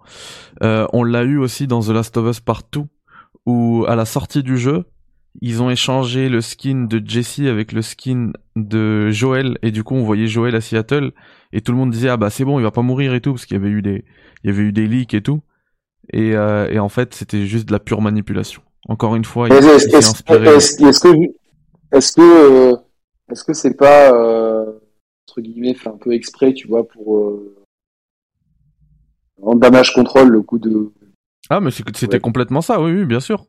Euh, 0.63 0.85
on 0.93 1.03
l'a 1.03 1.23
eu 1.23 1.37
aussi 1.37 1.67
dans 1.67 1.81
The 1.81 1.89
Last 1.89 2.17
of 2.17 2.27
Us 2.27 2.39
Partout 2.39 2.87
où 3.45 3.85
à 3.87 3.95
la 3.95 4.05
sortie 4.05 4.43
du 4.43 4.57
jeu, 4.57 4.85
ils 5.41 5.61
ont 5.61 5.69
échangé 5.69 6.29
le 6.29 6.41
skin 6.41 6.85
de 6.85 7.01
Jesse 7.05 7.39
avec 7.41 7.71
le 7.71 7.81
skin 7.81 8.31
de 8.55 9.09
Joel 9.11 9.57
et 9.61 9.71
du 9.71 9.83
coup 9.83 9.95
on 9.95 10.03
voyait 10.03 10.27
Joel 10.27 10.55
à 10.55 10.61
Seattle 10.61 11.11
et 11.53 11.61
tout 11.61 11.71
le 11.71 11.77
monde 11.77 11.91
disait 11.91 12.09
ah 12.09 12.17
bah 12.17 12.29
c'est 12.29 12.43
bon 12.45 12.59
il 12.59 12.63
va 12.63 12.71
pas 12.71 12.81
mourir 12.81 13.13
et 13.13 13.21
tout 13.21 13.33
parce 13.33 13.45
qu'il 13.45 13.55
y 13.55 13.59
avait 13.59 13.69
eu 13.69 13.81
des 13.81 14.03
il 14.43 14.49
y 14.49 14.53
avait 14.53 14.63
eu 14.63 14.71
des 14.71 14.87
leaks 14.87 15.13
et 15.13 15.21
tout 15.21 15.41
et, 16.11 16.35
euh, 16.35 16.67
et 16.71 16.79
en 16.79 16.89
fait 16.89 17.13
c'était 17.13 17.45
juste 17.45 17.67
de 17.67 17.73
la 17.73 17.79
pure 17.79 18.01
manipulation. 18.01 18.61
Encore 18.87 19.15
une 19.17 19.25
fois, 19.25 19.47
il, 19.49 19.53
Est-ce 19.53 19.65
il 19.67 19.71
est-ce- 19.71 19.89
s'est 19.89 20.09
inspiré. 20.09 20.47
est-ce- 20.55 20.77
que 20.77 20.87
est-ce 21.95 22.13
que 22.13 22.21
euh, 22.21 22.75
est-ce 23.29 23.43
que 23.43 23.53
c'est 23.53 23.75
pas 23.75 24.13
euh, 24.13 24.65
entre 25.27 25.41
guillemets 25.41 25.73
fait 25.73 25.89
un 25.89 25.97
peu 25.97 26.13
exprès, 26.13 26.53
tu 26.53 26.67
vois, 26.67 26.87
pour 26.87 27.17
euh, 27.17 27.55
en 29.41 29.55
damage 29.55 29.93
control 29.93 30.29
le 30.29 30.41
coup 30.41 30.59
de 30.59 30.91
Ah, 31.49 31.59
mais 31.59 31.71
c'était 31.71 32.07
Ouais. 32.13 32.19
complètement 32.19 32.61
ça, 32.61 32.81
oui, 32.81 32.91
oui, 32.91 33.05
bien 33.05 33.19
sûr. 33.19 33.45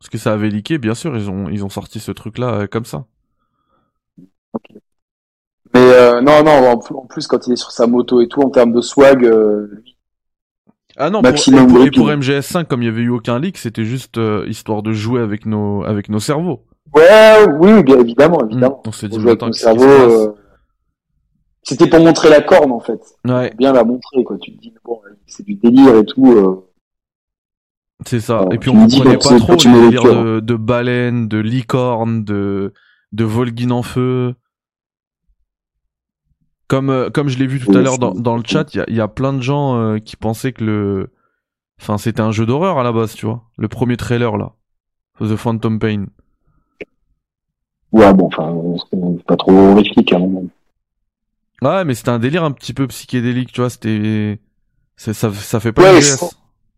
Parce 0.00 0.10
que 0.10 0.18
ça 0.18 0.32
avait 0.32 0.48
leaké, 0.48 0.78
bien 0.78 0.94
sûr, 0.94 1.16
ils 1.16 1.28
ont, 1.28 1.48
ils 1.48 1.64
ont 1.64 1.68
sorti 1.68 1.98
ce 2.00 2.12
truc-là 2.12 2.54
euh, 2.60 2.66
comme 2.66 2.84
ça. 2.84 3.04
mais 5.74 5.80
euh, 5.80 6.20
non 6.20 6.42
non 6.42 6.66
en 6.70 6.78
plus- 7.06 7.26
quand 7.26 7.46
il 7.46 7.52
est 7.52 7.56
sur 7.56 7.70
sa 7.72 7.86
moto 7.86 8.20
et 8.20 8.28
tout 8.28 8.40
en 8.40 8.50
termes 8.50 8.72
de 8.72 8.80
swag 8.80 9.24
euh, 9.24 9.68
lui, 9.72 9.96
Ah 10.96 11.10
non, 11.10 11.20
Maximum 11.20 11.66
pour, 11.68 11.84
et, 11.84 11.90
pour, 11.90 12.10
et 12.10 12.16
pour 12.16 12.20
MGS5, 12.24 12.64
comme 12.66 12.82
il 12.82 12.86
y 12.86 12.88
avait 12.88 13.02
eu 13.02 13.10
aucun 13.10 13.38
leak, 13.38 13.58
c'était 13.58 13.84
juste 13.84 14.18
euh, 14.18 14.46
histoire 14.48 14.82
de 14.82 14.92
jouer 14.92 15.20
avec 15.20 15.46
nos, 15.46 15.84
avec 15.84 16.08
nos 16.08 16.20
cerveaux. 16.20 16.64
ouais 16.94 17.44
oui 17.58 17.82
bien 17.82 17.98
évidemment 17.98 18.44
évidemment 18.48 18.82
Mm. 18.84 18.88
On 18.88 18.92
s'est 18.92 19.08
dit, 19.08 19.16
avec 19.16 19.28
attends, 19.28 19.46
ton 19.46 19.46
qu'est-ce 19.52 19.58
qui 19.58 19.64
cerveau 19.64 19.82
se 19.82 19.86
passe 20.06 20.12
euh, 20.28 20.32
c'était 21.62 21.86
pour 21.90 22.00
montrer 22.00 22.30
la 22.30 22.40
corne 22.40 22.72
en 22.72 22.80
fait 22.80 23.00
Ouais, 23.26 23.52
bien 23.58 23.72
la 23.74 23.84
montrer 23.84 24.24
quoi 24.24 24.38
tu 24.38 24.56
te 24.56 24.60
dis 24.60 24.72
bon 24.84 25.00
c'est 25.26 25.44
du 25.44 25.54
délire 25.56 25.96
et 25.96 26.04
tout 26.06 26.32
euh. 26.32 26.67
C'est 28.08 28.20
ça. 28.20 28.38
Alors, 28.38 28.52
et 28.52 28.58
puis 28.58 28.70
on 28.70 28.86
dis 28.86 28.96
comprenait 28.96 29.18
pas 29.18 29.38
trop 29.38 29.54
les 29.54 29.80
délires 29.80 30.02
de, 30.04 30.40
de 30.40 30.54
baleines, 30.54 31.28
de 31.28 31.38
licorne, 31.38 32.24
de, 32.24 32.72
de 33.12 33.24
Volgin 33.24 33.70
en 33.70 33.82
feu. 33.82 34.34
Comme, 36.66 36.90
euh, 36.90 37.10
comme 37.10 37.28
je 37.28 37.38
l'ai 37.38 37.46
vu 37.46 37.60
tout 37.60 37.72
à 37.72 37.80
l'heure 37.80 37.98
dans, 37.98 38.12
dans 38.14 38.36
le 38.36 38.42
chat, 38.44 38.74
il 38.74 38.78
y 38.78 38.80
a, 38.80 38.84
il 38.88 38.94
y 38.94 39.00
a 39.00 39.08
plein 39.08 39.32
de 39.32 39.40
gens 39.40 39.76
euh, 39.76 39.98
qui 39.98 40.16
pensaient 40.16 40.52
que 40.52 40.64
le, 40.64 41.12
enfin 41.80 41.98
c'était 41.98 42.20
un 42.20 42.32
jeu 42.32 42.46
d'horreur 42.46 42.78
à 42.78 42.82
la 42.82 42.92
base, 42.92 43.14
tu 43.14 43.26
vois. 43.26 43.44
Le 43.56 43.68
premier 43.68 43.96
trailer 43.96 44.36
là, 44.36 44.52
The 45.20 45.36
Phantom 45.36 45.78
Pain. 45.78 46.06
ouais 47.92 48.12
bon 48.12 48.26
enfin 48.26 48.54
c'est 48.90 49.24
pas 49.24 49.36
trop 49.36 49.52
horrifique 49.52 50.12
à 50.12 50.18
Ouais, 51.60 51.84
mais 51.84 51.94
c'était 51.94 52.10
un 52.10 52.18
délire 52.18 52.44
un 52.44 52.52
petit 52.52 52.72
peu 52.72 52.86
psychédélique, 52.86 53.52
tu 53.52 53.60
vois. 53.60 53.70
C'était, 53.70 54.38
ça, 54.96 55.12
ça 55.12 55.58
fait 55.60 55.72
pas 55.72 55.92
Ouais. 55.92 56.00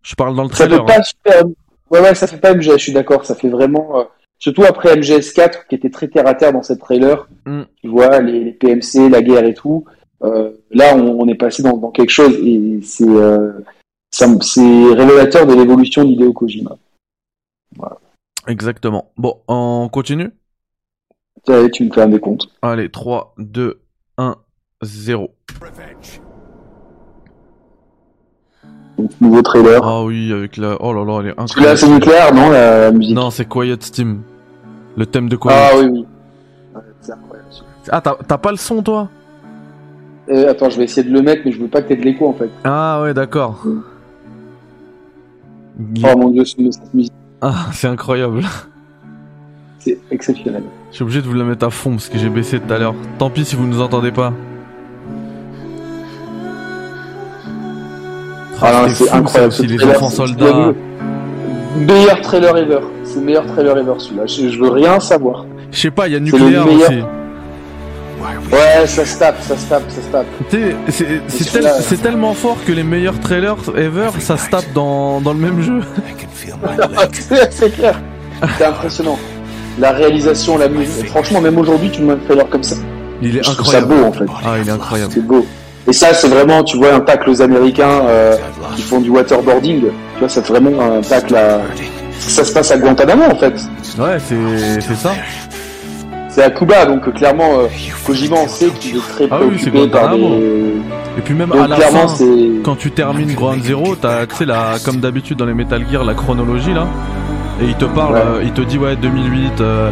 Je- 0.02 0.14
parle 0.14 0.36
dans 0.36 0.44
le 0.44 0.48
Ça 0.50 0.66
trailer. 0.66 0.86
fait 0.86 0.96
pas 0.96 1.02
super. 1.02 1.42
Ouais, 1.90 2.00
ouais, 2.00 2.14
ça 2.14 2.26
fait 2.26 2.38
pas 2.38 2.54
MGS, 2.54 2.72
je 2.72 2.76
suis 2.78 2.92
d'accord. 2.92 3.24
Ça 3.24 3.34
fait 3.34 3.48
vraiment. 3.48 4.00
euh, 4.00 4.04
Surtout 4.38 4.62
après 4.64 4.94
MGS4, 4.96 5.66
qui 5.68 5.74
était 5.74 5.90
très 5.90 6.08
terre 6.08 6.26
à 6.26 6.32
terre 6.34 6.52
dans 6.54 6.62
cette 6.62 6.80
trailer. 6.80 7.28
Mm. 7.44 7.62
Tu 7.82 7.88
vois, 7.88 8.20
les, 8.20 8.42
les 8.44 8.52
PMC, 8.52 9.10
la 9.10 9.20
guerre 9.20 9.44
et 9.44 9.52
tout. 9.52 9.84
Euh, 10.22 10.52
là, 10.70 10.94
on, 10.96 11.20
on 11.20 11.28
est 11.28 11.34
passé 11.34 11.62
dans, 11.62 11.76
dans 11.76 11.90
quelque 11.90 12.08
chose 12.10 12.34
et 12.42 12.80
c'est 12.82 13.06
euh, 13.08 13.52
ça 14.10 14.26
révélateur 14.94 15.46
de 15.46 15.54
l'évolution 15.54 16.04
d'Hideo 16.04 16.32
Kojima. 16.32 16.76
hein. 17.82 17.88
Exactement. 18.46 19.12
Bon, 19.18 19.40
on 19.48 19.88
continue? 19.92 20.30
Allez, 21.46 21.70
tu 21.70 21.84
me 21.84 21.92
fais 21.92 22.02
un 22.02 22.08
décompte. 22.08 22.48
Allez, 22.62 22.90
3, 22.90 23.34
2, 23.38 23.80
1, 24.16 24.36
0. 24.82 25.34
Donc, 29.00 29.10
nouveau 29.20 29.42
trailer. 29.42 29.80
Ah 29.82 30.02
oui, 30.04 30.32
avec 30.32 30.56
la. 30.56 30.76
Oh 30.80 30.92
là 30.92 31.04
là, 31.04 31.20
elle 31.22 31.26
est 31.28 31.40
incroyable. 31.40 31.78
c'est 31.78 31.88
nucléaire, 31.88 32.34
non, 32.34 32.50
la, 32.50 32.90
musique 32.92 33.14
Non, 33.14 33.30
c'est 33.30 33.46
Quiet 33.48 33.76
Steam. 33.80 34.20
Le 34.96 35.06
thème 35.06 35.28
de 35.28 35.36
Quiet. 35.36 35.54
Ah 35.54 35.70
oui, 35.78 35.86
oui. 35.90 36.06
C'est 37.00 37.12
incroyable. 37.12 37.48
Ah, 37.90 38.00
t'as 38.00 38.38
pas 38.38 38.50
le 38.50 38.56
son, 38.58 38.82
toi? 38.82 39.08
Euh, 40.28 40.50
attends, 40.50 40.68
je 40.70 40.76
vais 40.76 40.84
essayer 40.84 41.08
de 41.08 41.12
le 41.12 41.22
mettre, 41.22 41.42
mais 41.44 41.52
je 41.52 41.60
veux 41.60 41.66
pas 41.68 41.80
que 41.82 41.88
t'aies 41.88 41.96
de 41.96 42.02
l'écho 42.04 42.28
en 42.28 42.34
fait. 42.34 42.50
Ah 42.62 43.00
ouais, 43.02 43.14
d'accord. 43.14 43.64
Oh 46.04 46.16
mon 46.18 46.28
dieu, 46.28 46.44
ce- 46.44 46.56
cette 46.70 46.92
musique, 46.94 47.12
Ah, 47.40 47.66
c'est 47.72 47.88
incroyable. 47.88 48.42
c'est 49.78 49.98
exceptionnel. 50.10 50.62
Je 50.90 50.96
suis 50.96 51.02
obligé 51.04 51.22
de 51.22 51.26
vous 51.26 51.34
la 51.34 51.44
mettre 51.44 51.66
à 51.66 51.70
fond 51.70 51.92
parce 51.92 52.08
que 52.08 52.18
j'ai 52.18 52.28
baissé 52.28 52.60
tout 52.60 52.72
à 52.72 52.78
l'heure. 52.78 52.94
Tant 53.18 53.30
pis 53.30 53.44
si 53.44 53.56
vous 53.56 53.66
nous 53.66 53.80
entendez 53.80 54.12
pas. 54.12 54.32
Ah 58.62 58.86
c'est 58.88 59.10
incroyable. 59.10 59.48
aussi, 59.52 59.62
ce 59.62 59.66
les 59.66 59.84
enfants 59.84 60.10
c'est- 60.10 60.16
soldats. 60.16 60.46
c'est 60.46 61.80
le 61.80 61.86
Meilleur 61.86 62.20
trailer 62.20 62.56
ever. 62.58 62.78
C'est 63.04 63.16
le 63.16 63.20
meilleur 63.22 63.46
trailer 63.46 63.78
ever 63.78 63.92
celui-là. 63.98 64.26
Je, 64.26 64.48
je 64.48 64.58
veux 64.60 64.70
rien 64.70 64.98
savoir. 65.00 65.46
Je 65.70 65.78
sais 65.80 65.90
pas, 65.90 66.08
il 66.08 66.14
y 66.14 66.16
a 66.16 66.20
nucléaire 66.20 66.66
meilleur. 66.66 66.90
aussi. 66.90 67.02
Ouais, 68.52 68.86
ça 68.86 69.04
se 69.06 69.18
tape, 69.18 69.40
ça 69.40 69.56
se 69.56 69.66
tape, 69.68 69.82
ça 69.88 70.02
se 70.02 70.08
tape. 70.08 70.26
Sais, 70.50 70.76
c'est- 70.88 71.20
c'est 71.28 71.52
tel- 71.60 71.70
c'est 71.80 72.02
tellement 72.02 72.34
fort 72.34 72.56
que 72.66 72.72
les 72.72 72.82
meilleurs 72.82 73.18
trailers 73.20 73.56
ever, 73.76 74.08
ça 74.18 74.36
se 74.36 74.50
tape 74.50 74.64
dans, 74.74 75.20
dans 75.20 75.32
le 75.32 75.38
même 75.38 75.62
jeu. 75.62 75.80
c'est 77.12 77.52
c'est 77.52 77.70
clair. 77.74 78.00
C'est 78.58 78.64
impressionnant. 78.64 79.18
La 79.78 79.92
réalisation, 79.92 80.58
la 80.58 80.68
musique. 80.68 81.06
Franchement, 81.06 81.40
même 81.40 81.56
aujourd'hui, 81.58 81.90
tu 81.90 82.02
me 82.02 82.08
mets 82.08 82.12
un 82.14 82.26
trailer 82.26 82.48
comme 82.50 82.62
ça. 82.64 82.76
Il 83.22 83.36
est 83.36 83.42
Je 83.44 83.50
trouve 83.52 83.66
ça 83.70 83.78
incroyable. 83.78 83.94
beau 84.02 84.08
en 84.08 84.12
fait. 84.12 84.24
Ah, 84.44 84.56
il 84.60 84.68
est 84.68 84.72
incroyable. 84.72 85.12
C'est 85.14 85.24
beau. 85.26 85.46
Et 85.90 85.92
ça, 85.92 86.14
c'est 86.14 86.28
vraiment, 86.28 86.62
tu 86.62 86.76
vois, 86.76 86.94
un 86.94 87.00
tacle 87.00 87.28
aux 87.30 87.42
Américains 87.42 88.02
euh, 88.06 88.36
qui 88.76 88.82
font 88.82 89.00
du 89.00 89.10
waterboarding. 89.10 89.80
Tu 89.80 89.88
vois, 90.20 90.28
c'est 90.28 90.46
vraiment 90.46 90.80
un 90.80 91.00
tacle 91.00 91.34
à. 91.34 91.60
Ça 92.20 92.44
se 92.44 92.52
passe 92.52 92.70
à 92.70 92.78
Guantanamo 92.78 93.24
en 93.24 93.34
fait. 93.34 93.54
Ouais, 93.98 94.18
c'est 94.20 94.94
ça. 94.94 95.10
C'est 96.28 96.44
à 96.44 96.50
Cuba, 96.50 96.86
donc 96.86 97.08
euh, 97.08 97.10
clairement, 97.10 97.58
euh, 97.58 97.66
Kojima, 98.06 98.36
on 98.44 98.46
sait 98.48 98.68
qu'il 98.78 98.98
est 98.98 99.00
très 99.00 99.26
Ah 99.32 99.38
oui, 99.42 99.56
par 99.58 99.72
Guantanamo. 99.72 100.28
les. 100.38 101.18
Et 101.18 101.22
puis 101.24 101.34
même 101.34 101.50
à 101.52 101.66
la 101.66 101.76
fin, 101.76 102.06
quand 102.62 102.76
tu 102.76 102.92
termines 102.92 103.34
Ground 103.34 103.64
Zero, 103.64 103.96
t'as, 104.00 104.26
tu 104.26 104.36
sais, 104.36 104.44
comme 104.84 104.98
d'habitude 105.00 105.38
dans 105.38 105.46
les 105.46 105.54
Metal 105.54 105.82
Gear, 105.90 106.04
la 106.04 106.14
chronologie 106.14 106.72
là. 106.72 106.86
Et 107.60 107.64
il 107.64 107.74
te 107.74 107.84
parle, 107.86 108.14
Ouais. 108.14 108.20
euh, 108.24 108.42
il 108.44 108.52
te 108.52 108.60
dit 108.62 108.78
ouais 108.78 108.94
2008, 108.94 109.60
euh, 109.60 109.90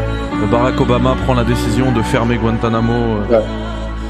Barack 0.50 0.80
Obama 0.80 1.16
prend 1.24 1.34
la 1.34 1.42
décision 1.44 1.90
de 1.90 2.02
fermer 2.02 2.36
Guantanamo. 2.36 2.92
euh. 3.32 3.40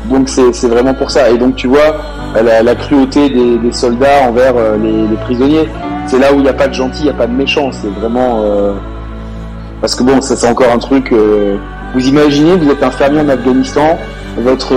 Donc 0.09 0.29
c'est 0.29 0.69
vraiment 0.69 0.95
pour 0.95 1.11
ça. 1.11 1.31
Et 1.31 1.39
donc 1.39 1.57
tu 1.57 1.67
vois 1.67 1.97
la, 2.35 2.75
cruauté 2.75 3.29
des, 3.29 3.73
soldats 3.73 4.29
envers 4.29 4.55
euh, 4.57 4.77
les, 4.77 5.17
prisonniers. 5.17 5.69
C'est 6.07 6.19
là 6.19 6.33
où 6.33 6.37
il 6.37 6.43
n'y 6.43 6.49
a 6.49 6.55
pas 6.55 6.69
de 6.69 6.75
gentil, 6.75 7.01
il 7.01 7.05
n'y 7.05 7.11
a 7.11 7.15
pas 7.15 7.27
de 7.27 7.35
méchant. 7.35 7.71
C'est 7.73 7.89
vraiment 7.89 8.41
euh, 8.43 8.73
parce 9.81 9.95
que 9.95 10.03
bon, 10.03 10.21
ça 10.21 10.37
c'est 10.37 10.49
encore 10.49 10.73
un 10.73 10.79
truc. 10.79 11.13
euh, 11.13 11.57
Vous 11.95 12.07
imaginez, 12.09 12.57
vous 12.57 12.71
êtes 12.71 12.83
un 12.83 12.91
fermier 12.91 13.21
en 13.21 13.29
Afghanistan, 13.29 13.99
votre 14.39 14.75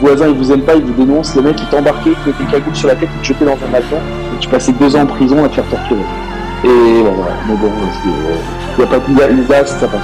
voisin 0.00 0.28
il 0.28 0.34
vous 0.36 0.52
aime 0.52 0.62
pas, 0.62 0.74
il 0.74 0.84
vous 0.84 1.04
dénonce, 1.04 1.34
le 1.34 1.42
mec 1.42 1.56
il 1.60 1.66
t'embarquait, 1.66 2.12
il 2.26 2.32
te 2.32 2.50
cagoule 2.50 2.76
sur 2.76 2.88
la 2.88 2.94
tête, 2.94 3.08
il 3.14 3.20
te 3.20 3.26
jetait 3.26 3.44
dans 3.44 3.52
un 3.52 3.74
avion, 3.74 3.96
et 3.96 4.38
tu 4.38 4.48
passais 4.48 4.72
deux 4.72 4.94
ans 4.96 5.00
en 5.02 5.06
prison 5.06 5.44
à 5.44 5.48
te 5.48 5.54
faire 5.54 5.68
torturer. 5.68 6.00
Et 6.64 6.68
bon, 6.68 7.12
voilà. 7.16 7.32
Mais 7.48 7.56
bon, 7.56 7.70
il 8.76 8.80
y 8.80 8.84
a 8.84 8.86
pas 8.86 8.96
là, 9.60 9.66
ça 9.66 9.88
passe. 9.88 10.00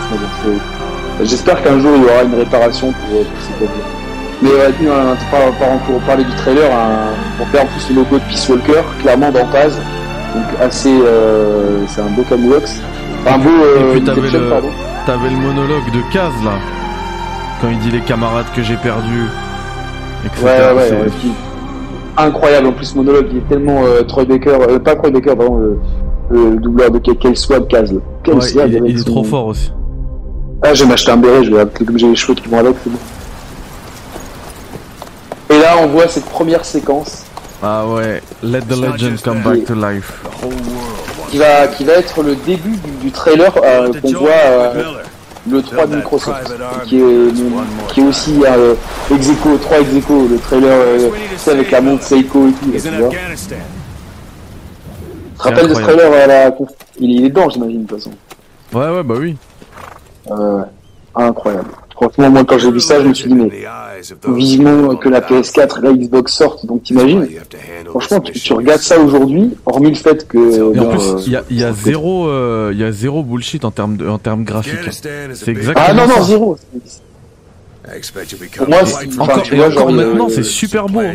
J'espère 1.22 1.62
qu'un 1.62 1.80
jour 1.80 1.92
il 1.96 2.02
y 2.02 2.04
aura 2.06 2.22
une 2.24 2.34
réparation 2.34 2.92
pour, 2.92 3.24
pour 3.24 3.42
ces. 3.42 3.97
Mais 4.42 4.50
ouais, 4.50 4.72
puis, 4.78 4.86
un, 4.86 5.16
par, 5.30 5.50
par- 5.58 5.78
pour 5.86 5.98
parler 6.00 6.24
du 6.24 6.34
trailer, 6.36 6.70
un, 6.72 7.10
on 7.42 7.46
fait 7.46 7.60
en 7.60 7.66
plus 7.66 7.88
le 7.90 7.96
logo 7.96 8.16
de 8.18 8.22
Peace 8.30 8.48
Walker, 8.48 8.82
clairement 9.00 9.30
dans 9.32 9.44
Paz. 9.46 9.76
Donc 10.34 10.44
assez, 10.60 10.92
euh, 11.02 11.80
c'est 11.88 12.00
un 12.02 12.10
beau 12.10 12.22
camoulox. 12.22 12.80
Un 13.26 13.38
beau. 13.38 13.48
Euh, 13.48 13.88
et 13.88 13.92
puis 13.94 14.04
t'avais 14.04 14.30
le, 14.30 14.48
pardon. 14.48 14.68
t'avais 15.06 15.30
le 15.30 15.36
monologue 15.36 15.90
de 15.92 16.00
Kaz 16.12 16.32
là, 16.44 16.52
quand 17.60 17.68
il 17.68 17.78
dit 17.78 17.90
les 17.90 18.00
camarades 18.00 18.46
que 18.54 18.62
j'ai 18.62 18.76
perdus, 18.76 19.26
etc. 20.24 20.44
Ouais, 20.44 20.50
ouais, 20.76 20.90
ouais. 21.02 21.10
puis, 21.18 21.32
incroyable. 22.16 22.68
En 22.68 22.72
plus, 22.72 22.94
monologue, 22.94 23.26
il 23.32 23.38
est 23.38 23.48
tellement 23.48 23.82
euh, 23.84 24.02
Troy 24.02 24.24
Baker, 24.24 24.50
euh, 24.68 24.78
pas 24.78 24.94
Troy 24.94 25.10
Baker, 25.10 25.34
pardon, 25.34 25.56
le, 25.56 25.78
le 26.30 26.56
doubleur 26.58 26.90
de 26.92 26.98
quel 26.98 27.36
swab 27.36 27.66
Kaz. 27.66 27.92
là. 27.92 27.98
Quel 28.22 28.34
ouais, 28.34 28.44
il, 28.54 28.82
il 28.86 29.00
est 29.00 29.04
trop 29.04 29.24
fort 29.24 29.46
aussi. 29.46 29.72
Ah, 30.62 30.74
je 30.74 30.84
vais 30.84 30.90
m'acheter 30.90 31.10
un 31.10 31.16
béret, 31.16 31.42
je 31.44 31.54
vais 31.54 31.64
comme 31.84 31.98
j'ai 31.98 32.08
les 32.08 32.14
cheveux 32.16 32.34
qui 32.34 32.48
vont 32.48 32.58
avec, 32.58 32.76
c'est 32.84 32.90
bon. 32.90 32.98
Et 35.50 35.58
là, 35.58 35.76
on 35.82 35.86
voit 35.88 36.08
cette 36.08 36.26
première 36.26 36.64
séquence 36.64 37.24
Ah 37.62 37.86
ouais, 37.86 38.22
Let 38.42 38.62
the 38.62 38.76
legend 38.76 39.20
come 39.22 39.40
back 39.42 39.64
to 39.64 39.74
life. 39.74 40.12
qui 41.30 41.38
va, 41.38 41.66
qui 41.68 41.84
va 41.84 41.94
être 41.94 42.22
le 42.22 42.36
début 42.36 42.76
du, 42.76 42.90
du 43.02 43.10
trailer 43.10 43.52
euh, 43.62 43.92
qu'on 44.00 44.12
voit 44.12 44.30
euh, 44.30 44.82
le 45.50 45.62
3 45.62 45.86
de 45.86 45.96
Microsoft, 45.96 46.52
qui 46.86 47.00
est, 47.00 47.32
qui 47.88 48.00
est 48.00 48.04
aussi 48.04 48.40
euh, 48.46 48.74
ex 49.14 49.28
aequo, 49.30 49.56
3 49.58 49.80
ex 49.80 49.94
aequo, 49.96 50.28
le 50.28 50.38
trailer 50.38 50.70
euh, 50.70 51.10
avec 51.50 51.70
la 51.70 51.80
montre 51.80 52.02
Seiko 52.02 52.48
et 52.48 52.52
tout. 52.52 52.70
là, 52.72 52.80
tu 52.80 52.88
vois. 52.90 53.08
Tu 53.10 53.46
te 55.38 55.42
rappelles 55.42 55.68
de 55.68 55.74
ce 55.74 55.80
trailer 55.80 56.12
à 56.12 56.26
la 56.26 56.50
conf- 56.50 56.68
il, 57.00 57.10
il 57.12 57.24
est 57.26 57.28
dedans, 57.30 57.48
j'imagine, 57.48 57.84
de 57.84 57.88
toute 57.88 57.98
façon. 57.98 58.10
Ouais, 58.74 58.90
ouais, 58.96 59.02
bah 59.02 59.14
oui. 59.18 59.36
Euh, 60.30 60.62
incroyable. 61.14 61.70
Franchement, 62.00 62.30
moi, 62.30 62.44
quand 62.44 62.58
j'ai 62.58 62.70
vu 62.70 62.78
ça, 62.78 63.00
je 63.02 63.08
me 63.08 63.12
suis 63.14 63.28
dit, 63.28 63.34
mais 63.34 63.50
vivement 64.36 64.94
que 64.94 65.08
la 65.08 65.20
PS4 65.20 65.78
et 65.80 65.82
la 65.82 65.92
Xbox 65.94 66.32
sortent, 66.32 66.64
donc 66.64 66.84
t'imagines. 66.84 67.26
Franchement, 67.90 68.20
tu, 68.20 68.32
tu 68.38 68.52
regardes 68.52 68.80
ça 68.80 69.00
aujourd'hui, 69.00 69.50
hormis 69.66 69.88
le 69.88 69.94
fait 69.96 70.26
que. 70.28 70.38
Et 70.38 70.60
en 70.78 70.84
bon, 70.84 70.90
plus, 70.90 71.08
euh, 71.08 71.20
il 71.26 71.32
y 71.32 71.36
a, 71.36 71.42
il 71.50 71.58
y 71.58 71.64
a 71.64 71.72
zéro, 71.72 72.28
euh, 72.28 72.70
il 72.72 72.78
y 72.78 72.84
a 72.84 72.92
zéro 72.92 73.22
bullshit 73.24 73.64
en 73.64 73.72
termes 73.72 73.96
de, 73.96 74.08
en 74.08 74.18
termes 74.18 74.44
graphiques. 74.44 74.76
C'est 74.92 75.48
exact. 75.48 75.76
Ah 75.80 75.92
non, 75.92 76.06
non, 76.06 76.22
zéro. 76.22 76.56
Pour 78.56 78.68
moi, 78.68 78.78
c'est- 78.84 79.18
Encore, 79.20 79.42
tu 79.42 79.56
vois, 79.56 79.70
genre, 79.70 79.90
maintenant, 79.90 80.26
euh, 80.26 80.32
c'est 80.32 80.42
super 80.44 80.86
beau. 80.86 81.00
hein. 81.00 81.14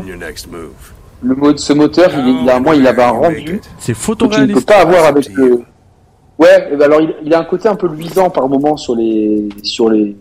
Le 1.26 1.36
mode, 1.36 1.60
ce 1.60 1.72
moteur, 1.72 2.10
il, 2.18 2.42
il 2.44 2.50
a, 2.50 2.60
moi, 2.60 2.76
il 2.76 2.86
avait 2.86 3.04
un 3.04 3.12
rendu 3.12 3.36
C'est 3.38 3.44
que 3.46 3.48
tu 3.48 3.92
ne 3.92 3.94
peux 3.96 4.02
photoréaliste. 4.02 4.68
pas 4.68 4.82
avoir 4.82 5.06
avec 5.06 5.30
le. 5.34 5.62
Ouais, 6.40 6.68
ben 6.78 6.82
alors 6.82 7.00
il, 7.00 7.14
il 7.26 7.34
a 7.34 7.40
un 7.40 7.44
côté 7.44 7.70
un 7.70 7.76
peu 7.76 7.88
luisant 7.88 8.30
par 8.32 8.50
moment 8.50 8.76
sur 8.76 8.96
les 8.96 9.48
sur 9.62 9.90
les 9.90 10.16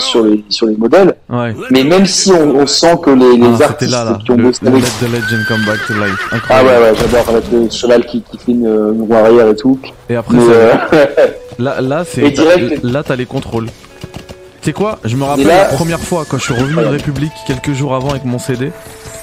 sur 0.00 0.24
les 0.24 0.44
sur 0.48 0.66
les 0.66 0.76
modèles, 0.76 1.14
Ouais. 1.30 1.54
mais 1.70 1.84
même 1.84 2.06
si 2.06 2.32
on, 2.32 2.56
on 2.56 2.66
sent 2.66 2.96
que 3.02 3.10
les, 3.10 3.36
les 3.36 3.62
Ah, 3.62 3.66
artistes 3.66 3.92
là, 3.92 4.04
là. 4.04 4.18
qui 4.24 4.32
ont 4.32 4.36
Le, 4.36 4.42
bossé 4.44 4.66
avec 4.66 4.82
the 4.82 5.02
legend 5.02 5.46
come 5.46 5.64
back 5.64 5.78
to 5.86 5.94
life. 5.94 6.28
ah 6.50 6.62
ouais 6.64 6.70
ouais 6.70 6.92
j'adore 7.00 7.28
avec 7.28 7.44
le 7.52 7.70
cheval 7.70 8.04
qui, 8.04 8.22
qui 8.22 8.36
fait 8.38 8.52
une, 8.52 8.66
une 8.66 9.02
roue 9.02 9.14
arrière 9.14 9.48
et 9.48 9.54
tout. 9.56 9.78
Et 10.10 10.16
après, 10.16 10.36
Mais, 10.36 10.42
euh, 10.48 10.74
là, 11.60 11.80
là, 11.80 12.04
c'est, 12.04 12.28
direct- 12.30 12.82
là, 12.82 13.02
t'as 13.04 13.16
les 13.16 13.26
contrôles. 13.26 13.66
Tu 14.60 14.70
sais 14.70 14.72
quoi? 14.72 14.98
Je 15.04 15.14
me 15.16 15.24
rappelle 15.24 15.46
là- 15.46 15.58
la 15.70 15.76
première 15.76 16.00
fois 16.00 16.24
quand 16.28 16.36
je 16.38 16.42
suis 16.44 16.54
revenu 16.54 16.74
de 16.82 16.88
République 16.88 17.32
quelques 17.46 17.72
jours 17.74 17.94
avant 17.94 18.10
avec 18.10 18.24
mon 18.24 18.38
CD 18.40 18.72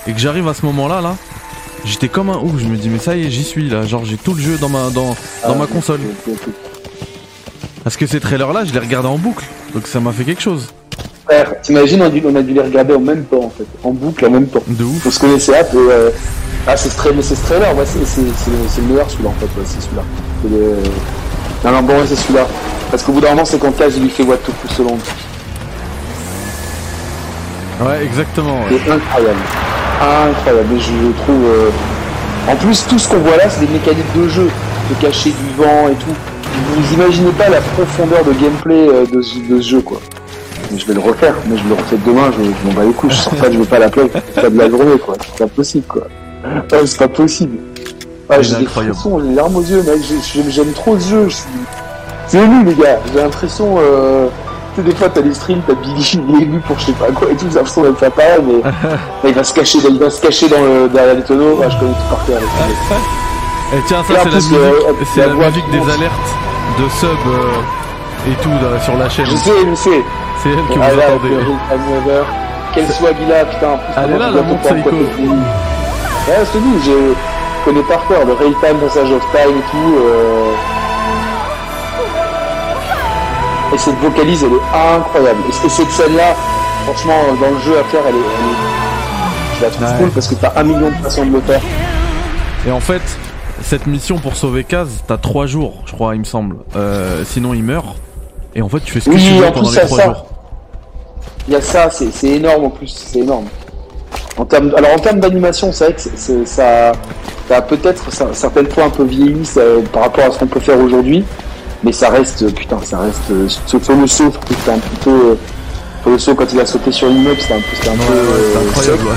et 0.08 0.14
que 0.14 0.20
j'arrive 0.20 0.48
à 0.48 0.54
ce 0.54 0.66
moment-là, 0.68 1.02
là. 1.02 1.16
J'étais 1.86 2.10
comme 2.10 2.30
un 2.30 2.38
ouf, 2.38 2.60
je 2.60 2.66
me 2.66 2.76
dis 2.76 2.90
mais 2.90 3.00
ça 3.00 3.16
y 3.16 3.26
est 3.26 3.30
j'y 3.32 3.44
suis 3.44 3.68
là, 3.70 3.86
genre 3.86 4.06
j'ai 4.06 4.18
tout 4.18 4.34
le 4.34 4.42
jeu 4.42 4.58
dans 4.60 4.70
ma 4.70 4.90
dans, 4.92 5.16
dans 5.48 5.56
ma 5.56 5.66
console. 5.68 6.00
Parce 7.84 7.98
que 7.98 8.06
ces 8.06 8.20
trailers 8.20 8.54
là 8.54 8.64
je 8.66 8.72
les 8.74 8.80
regardais 8.80 9.08
en 9.08 9.18
boucle, 9.18 9.44
donc 9.74 9.88
ça 9.88 10.00
m'a 10.00 10.12
fait 10.12 10.24
quelque 10.24 10.42
chose. 10.42 10.68
Frère, 11.26 11.60
t'imagines 11.62 12.02
on, 12.02 12.36
a 12.36 12.42
dû- 12.42 12.54
les 12.54 12.62
regarder 12.62 12.94
en 12.94 13.00
même 13.00 13.24
temps 13.26 13.46
en 13.46 13.50
fait, 13.50 13.66
en 13.84 13.92
boucle 13.92 14.26
en 14.26 14.30
même 14.30 14.48
temps. 14.48 14.62
De 14.68 14.84
ouf. 14.84 15.06
On 15.08 15.12
se 15.12 15.20
connaissait 15.20 15.56
hâte 15.56 15.74
et 15.74 15.78
euh, 15.78 16.10
ah 16.68 16.78
c'est 16.78 16.90
ce 16.90 16.98
trailer, 16.98 17.24
c'est 17.24 17.36
ce 17.36 17.44
trailer, 17.46 17.76
ouais, 17.76 17.86
c'est 17.86 18.00
le- 18.22 18.88
meilleur 18.88 19.10
celui-là 19.10 19.30
en 19.30 19.34
fait, 19.34 19.46
ouais, 19.46 19.66
c'est 19.66 19.82
celui-là. 19.82 20.04
Le- 20.44 21.68
Non 21.70 21.72
non 21.78 21.84
bon 21.88 21.94
ouais, 22.00 22.06
c'est 22.08 22.16
celui-là. 22.16 22.48
Parce 22.92 23.02
qu'au 23.04 23.14
bout 23.14 23.22
d'un 23.22 23.30
moment 23.32 23.46
c'est 23.46 23.58
quand 23.60 23.74
il 23.96 24.02
lui 24.04 24.10
fait 24.10 24.24
what 24.24 24.38
to 24.38 24.52
plus 24.52 24.84
long. 24.84 24.98
Ouais 27.84 28.04
exactement. 28.06 28.60
ouais. 28.66 28.80
C'est 28.86 28.92
incroyable. 28.92 29.40
Incroyable. 30.02 30.76
Et 30.76 30.80
je 30.80 30.92
le 30.94 31.14
trouve. 31.14 31.44
euh, 31.46 31.70
En 32.52 32.56
plus, 32.56 32.86
tout 32.88 32.98
ce 33.00 33.08
qu'on 33.08 33.18
voit 33.20 33.38
là, 33.38 33.50
c'est 33.50 33.66
des 33.66 33.72
mécaniques 33.72 34.14
de 34.16 34.28
jeu. 34.28 34.50
De 34.90 34.96
cacher 35.06 35.30
du 35.32 35.62
vent 35.64 35.88
et 35.90 35.94
tout. 35.96 36.16
Vous 36.76 36.94
imaginez 36.96 37.32
pas 37.32 37.50
la 37.50 37.62
profondeur 37.62 38.24
de 38.26 38.34
gameplay 38.34 38.88
euh, 38.90 39.06
de, 39.06 39.22
ce- 39.22 39.40
de 39.40 39.62
ce 39.62 39.70
jeu, 39.70 39.82
quoi. 39.82 40.00
Mais 40.72 40.78
je 40.80 40.86
vais 40.86 40.94
le 40.94 41.00
refaire. 41.00 41.36
Mais 41.48 41.58
je 41.58 41.64
vais 41.64 41.70
le 41.70 41.76
refaire 41.76 42.00
demain. 42.06 42.32
Je, 42.38 42.44
je 42.44 42.68
m'en 42.68 42.74
bats 42.74 42.86
les 42.86 42.92
couilles. 42.94 43.12
Je 43.12 43.16
sors 43.16 43.34
pas, 43.36 43.52
je 43.52 43.58
vais 43.58 43.66
pas 43.66 43.80
l'appeler. 43.80 44.10
C'est 44.34 44.42
pas 44.42 44.50
de 44.50 44.58
la 44.58 44.70
journée, 44.70 44.98
quoi. 44.98 45.16
C'est 45.20 45.44
pas 45.46 45.48
possible, 45.48 45.86
quoi. 45.88 46.04
Ouais, 46.44 46.86
c'est 46.86 46.98
pas 46.98 47.08
possible. 47.08 47.58
Ah, 48.30 48.42
j'ai 48.42 48.56
des 48.56 48.66
frissons, 48.66 49.20
j'ai 49.20 49.28
les 49.30 49.36
larmes 49.36 49.56
aux 49.58 49.62
yeux, 49.62 49.84
mec. 49.84 49.98
J'ai- 50.08 50.42
j'ai- 50.44 50.50
J'aime 50.52 50.72
trop 50.72 50.98
ce 50.98 51.10
jeu. 51.10 51.28
C'est 52.28 52.38
ému, 52.40 52.64
les 52.66 52.74
gars. 52.76 53.00
J'ai 53.14 53.22
l'impression. 53.22 53.76
Euh... 53.80 54.28
Des 54.78 54.96
fois, 54.96 55.10
t'as 55.10 55.22
des 55.22 55.34
streams, 55.34 55.62
t'as 55.68 55.74
Billy, 55.74 56.20
il 56.28 56.36
est 56.36 56.44
ému 56.44 56.60
pour 56.62 56.80
je 56.80 56.86
sais 56.88 56.92
pas 56.94 57.12
quoi 57.12 57.30
et 57.32 57.36
tout. 57.36 57.50
Ça 57.50 57.58
l'impression 57.58 57.84
d'être 57.84 57.98
pas 58.00 58.10
pareil, 58.10 58.40
mais. 58.46 58.72
Il 59.30 59.34
va 59.34 59.44
se 59.44 59.54
cacher, 59.54 59.80
il 59.88 60.00
va 60.00 60.10
se 60.10 60.22
cacher 60.22 60.48
dans 60.50 60.62
le, 60.62 60.88
derrière 60.90 61.16
les 61.16 61.24
tonneaux. 61.24 61.60
Ah, 61.64 61.70
je 61.70 61.78
connais 61.78 61.92
tout 61.94 62.10
par 62.16 62.26
cœur. 62.26 62.40
les 62.40 62.46
trucs. 62.48 63.00
Et 63.74 63.82
tiens 63.88 64.02
Et 64.02 64.14
ça 64.14 64.20
c'est 64.24 64.30
la 64.30 64.36
musique, 64.36 64.54
euh, 64.54 64.72
c'est 65.14 65.20
la 65.22 65.28
la 65.28 65.34
musique 65.50 65.70
des 65.72 65.78
alertes 65.94 66.32
de 66.80 66.90
sub 66.90 67.10
euh, 67.10 68.32
et 68.32 68.36
tout 68.42 68.50
là, 68.50 68.80
sur 68.84 68.98
la 68.98 69.08
chaîne. 69.10 69.26
Je 69.26 69.36
sais, 69.36 69.52
je 69.70 69.76
sais. 69.76 70.04
C'est 70.42 70.50
elle 70.50 70.56
que 70.68 70.74
vous 70.74 70.80
Ah, 70.82 70.96
là, 70.96 71.04
attendez. 71.08 71.36
avec 71.36 71.48
le 71.48 71.54
Time 71.70 71.82
Weaver. 71.92 72.24
Quel 72.74 72.88
swag 72.90 73.16
il 73.22 73.32
a, 73.34 73.46
putain. 73.46 73.80
Elle 73.98 74.12
est 74.12 74.18
là, 74.18 74.30
je 74.32 74.36
la 74.38 74.42
montre 74.42 74.68
fini. 75.16 75.30
Ouais, 75.30 76.44
c'est 76.52 76.60
nous, 76.60 76.80
je 76.84 77.14
connais 77.66 77.84
par 77.84 78.08
cœur 78.08 78.26
le 78.26 78.34
Real 78.34 78.54
Time 78.64 78.78
Passage 78.80 79.12
of 79.12 79.22
Time 79.32 79.58
et 79.58 79.72
tout. 79.72 79.96
euh. 80.00 80.52
Et 83.74 83.78
cette 83.78 83.98
vocalise, 84.00 84.44
elle 84.44 84.54
est 84.54 84.98
incroyable. 84.98 85.40
Et, 85.48 85.66
et 85.66 85.70
cette 85.70 85.90
scène-là, 85.92 86.36
franchement, 86.86 87.20
dans 87.42 87.52
le 87.52 87.60
jeu 87.60 87.80
à 87.80 87.84
faire, 87.86 88.02
elle 88.08 88.16
est. 88.16 88.18
Elle 88.18 88.24
est... 88.24 89.58
Je 89.58 89.64
la 89.64 89.70
trouve 89.70 89.88
Ouais. 89.88 89.98
cool 90.00 90.10
parce 90.12 90.28
que 90.28 90.36
t'as 90.36 90.54
un 90.60 90.64
million 90.64 90.90
de 90.90 91.04
façons 91.04 91.26
de 91.26 91.32
le 91.34 91.42
faire. 91.42 91.62
Et 92.68 92.72
en 92.72 92.80
fait, 92.80 93.02
cette 93.62 93.86
mission 93.88 94.18
pour 94.18 94.36
sauver 94.36 94.64
Kaz, 94.64 94.90
t'as 95.08 95.18
3 95.18 95.46
jours, 95.46 95.84
je 95.86 95.92
crois, 95.94 96.16
il 96.16 96.20
me 96.20 96.26
semble. 96.26 96.58
Euh, 96.76 97.24
sinon, 97.26 97.54
il 97.54 97.64
meurt. 97.64 97.86
Et 98.56 98.62
en 98.62 98.70
fait, 98.70 98.80
tu 98.82 98.92
fais 98.94 99.00
ce 99.00 99.10
que 99.10 99.16
Oui, 99.16 99.24
tu 99.24 99.34
veux 99.40 99.46
en 99.48 99.52
pendant 99.52 99.68
plus, 99.70 99.76
les 99.76 99.82
ça, 99.82 99.88
3 99.88 99.98
ça. 100.00 100.06
jours. 100.06 100.26
Il 101.48 101.54
y 101.54 101.56
a 101.58 101.62
ça, 101.62 101.90
c'est 101.90 102.28
énorme 102.28 102.66
en 102.66 102.70
plus, 102.70 102.88
c'est 102.88 103.20
énorme. 103.20 103.46
En 104.38 104.46
termes, 104.46 104.72
alors 104.76 104.92
en 104.96 105.00
termes 105.00 105.20
d'animation, 105.20 105.72
c'est 105.72 105.86
vrai 105.86 105.94
que 105.94 106.02
c'est- 106.02 106.46
ça, 106.46 106.92
ça 107.48 107.58
a 107.58 107.62
peut-être 107.62 108.10
cer- 108.12 108.34
certaines 108.34 108.70
fois 108.70 108.86
un 108.86 108.90
peu 108.90 109.04
vieilli 109.04 109.46
ça, 109.46 109.62
par 109.92 110.04
rapport 110.04 110.26
à 110.26 110.32
ce 110.32 110.40
qu'on 110.40 110.48
peut 110.48 110.60
faire 110.60 110.80
aujourd'hui, 110.80 111.24
mais 111.84 111.92
ça 111.92 112.10
reste, 112.10 112.54
putain, 112.56 112.78
ça 112.84 113.00
reste. 113.00 113.22
euh, 113.32 113.48
Sur 113.48 113.80
le 113.96 114.08
saut, 114.08 114.32
c'était 114.48 114.72
un 114.72 114.78
petit 114.80 114.96
peu. 115.04 115.10
euh, 115.12 115.36
Sur 116.04 116.12
le 116.12 116.18
saut, 116.20 116.36
quand 116.36 116.52
il 116.54 116.60
a 116.60 116.66
sauté 116.66 116.92
sur 116.92 117.08
l'immeuble, 117.08 117.40
c'était 117.40 117.54
un 117.54 117.58
peu, 117.58 117.64
c'était 117.76 117.90
un 117.90 117.94
peu. 117.94 118.14
ouais, 118.14 118.20
euh, 118.20 118.70
incroyable. 118.70 119.04
ouais. 119.04 119.16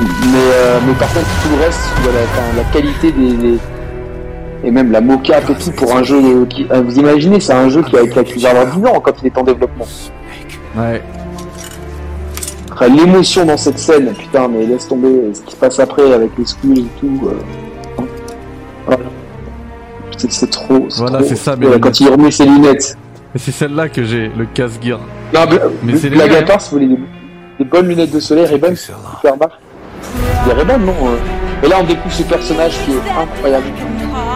Mais, 0.00 0.38
euh, 0.38 0.78
mais 0.86 0.92
par 0.94 1.08
contre, 1.12 1.26
tout 1.42 1.48
le 1.56 1.64
reste, 1.64 1.78
la, 2.56 2.64
qualité 2.72 3.12
des, 3.12 3.32
des- 3.34 3.58
Et 4.64 4.70
même 4.70 4.90
la 4.92 5.00
mocap 5.00 5.48
et 5.50 5.54
tout 5.54 5.70
pour 5.72 5.94
un 5.96 6.02
jeu 6.02 6.46
qui. 6.50 6.64
Vous 6.84 6.98
imaginez, 6.98 7.40
c'est 7.40 7.52
un 7.52 7.68
jeu 7.68 7.82
qui 7.82 7.96
a, 7.96 8.06
qui 8.06 8.46
a, 8.46 8.52
va 8.54 8.60
avoir 8.60 8.76
10 8.76 8.86
ans 8.86 9.00
quand 9.00 9.12
il 9.22 9.26
est 9.26 9.38
en 9.38 9.42
développement. 9.42 9.86
Ouais. 10.76 11.02
Après, 12.70 12.88
l'émotion 12.88 13.44
dans 13.44 13.56
cette 13.56 13.78
scène, 13.78 14.12
putain, 14.18 14.48
mais 14.48 14.64
laisse 14.66 14.88
tomber 14.88 15.30
ce 15.34 15.42
qui 15.42 15.52
se 15.52 15.56
passe 15.56 15.78
après 15.78 16.12
avec 16.12 16.30
les 16.38 16.46
squills 16.46 16.80
et 16.80 17.00
tout. 17.00 17.20
euh. 17.28 17.34
C'est 20.30 20.50
trop. 20.50 20.86
Voilà, 20.98 21.18
trop- 21.18 21.28
c'est 21.28 21.36
ça, 21.36 21.54
Voilà, 21.56 21.76
mes 21.76 21.80
quand 21.80 22.00
il 22.00 22.08
remet 22.08 22.30
ses 22.30 22.44
lunettes. 22.44 22.96
Et 23.34 23.38
c'est 23.38 23.52
celle-là 23.52 23.88
que 23.88 24.04
j'ai, 24.04 24.30
le 24.36 24.44
Kaz 24.46 24.78
Gear. 24.82 24.98
Non, 25.34 25.40
Mais 25.82 25.96
c'est 25.96 26.10
les 26.10 26.20
à 26.20 26.42
part, 26.42 26.60
si 26.60 26.70
vous 26.70 26.76
voulez 26.80 26.88
des, 26.88 26.98
des 27.60 27.64
bonnes 27.64 27.88
lunettes 27.88 28.10
de 28.12 28.20
soleil, 28.20 28.44
Ray-Ban, 28.46 28.74
super 28.76 29.36
marque. 29.38 29.52
Des 30.46 30.52
Ray-Ban, 30.52 30.78
non 30.78 30.92
euh. 30.92 31.64
Et 31.64 31.68
là, 31.68 31.76
on 31.80 31.84
découvre 31.84 32.12
ce 32.12 32.24
personnage 32.24 32.72
qui 32.84 32.90
est 32.90 33.22
incroyable. 33.22 33.64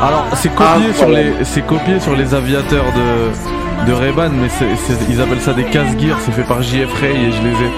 Alors, 0.02 0.26
c'est 0.36 0.54
copié 0.54 0.92
sur 0.94 1.08
les, 1.08 1.32
c'est 1.44 1.66
copié 1.66 2.00
sur 2.00 2.14
les 2.14 2.32
aviateurs 2.34 2.84
de, 2.94 3.90
de 3.90 3.92
Ray-Ban, 3.92 4.30
mais 4.30 4.48
c'est, 4.48 4.64
c'est- 4.76 4.98
ils 5.10 5.20
appellent 5.20 5.40
ça 5.40 5.52
des 5.52 5.64
Kaz 5.64 5.86
Gear, 5.98 6.18
c'est 6.24 6.32
fait 6.32 6.42
par 6.44 6.62
JF 6.62 6.92
Ray 7.00 7.16
et 7.16 7.32
je 7.32 7.42
les 7.42 7.50
ai. 7.66 7.70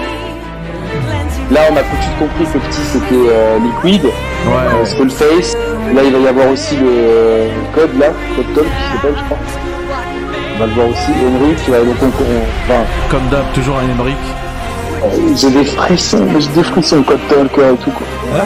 Là, 1.51 1.61
on 1.70 1.76
a 1.76 1.80
tout 1.82 1.96
de 1.96 2.03
suite 2.03 2.18
compris 2.18 2.44
que 2.44 2.55
le 2.59 2.61
petit 2.61 2.80
c'était 2.92 3.14
euh, 3.14 3.59
Liquid, 3.59 4.05
Ouais, 4.05 4.11
euh, 4.80 4.84
Skullface. 4.84 5.55
Là, 5.94 6.03
il 6.05 6.12
va 6.12 6.18
y 6.18 6.28
avoir 6.28 6.49
aussi 6.51 6.76
le 6.76 6.86
euh, 6.88 7.49
code 7.74 7.99
là, 7.99 8.09
Code 8.36 8.55
Talk 8.55 8.64
qui 8.66 8.92
s'appelle, 8.92 9.14
je 9.16 9.24
crois. 9.24 9.38
On 10.55 10.59
va 10.61 10.66
le 10.66 10.72
voir 10.72 10.88
aussi. 10.88 11.11
Henry 11.12 11.55
qui 11.55 11.70
va 11.70 11.78
donc 11.78 11.96
on, 12.03 12.07
on- 12.07 12.44
enfin, 12.64 12.84
comme 13.11 13.26
d'hab, 13.30 13.44
toujours 13.55 13.76
un 13.78 13.88
euh, 13.88 15.34
j'ai 15.36 15.51
des 15.51 15.64
frissons, 15.64 16.26
mais 16.32 16.40
j'ai 16.40 16.49
des 16.51 16.62
frissons 16.64 17.03
Code 17.03 17.20
Talk 17.28 17.57
euh, 17.59 17.74
et 17.74 17.76
tout 17.78 17.90
quoi. 17.92 18.07
Ouais. 18.34 18.44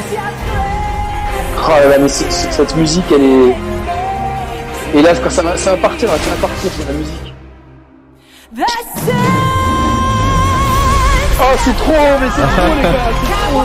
Oh 1.64 1.70
là 1.70 1.88
là, 1.90 1.96
mais 2.00 2.08
cette 2.08 2.76
musique, 2.76 3.04
elle 3.10 3.22
est. 3.24 4.98
Et 4.98 5.02
là, 5.02 5.10
quand 5.22 5.30
ça 5.30 5.42
va, 5.42 5.56
ça 5.56 5.70
va 5.72 5.76
partir, 5.78 6.08
ça 6.08 6.14
va 6.14 6.46
partir 6.48 6.70
sur 6.72 6.84
la 6.86 6.92
musique. 6.92 7.32
Oh, 11.40 11.56
c'est 11.64 11.76
trop, 11.76 11.92
mais 12.20 12.28
c'est 12.34 12.42
trop, 12.42 12.74
les 12.76 12.82
gars, 12.82 13.10
c'est 13.12 13.30
trop, 13.42 13.64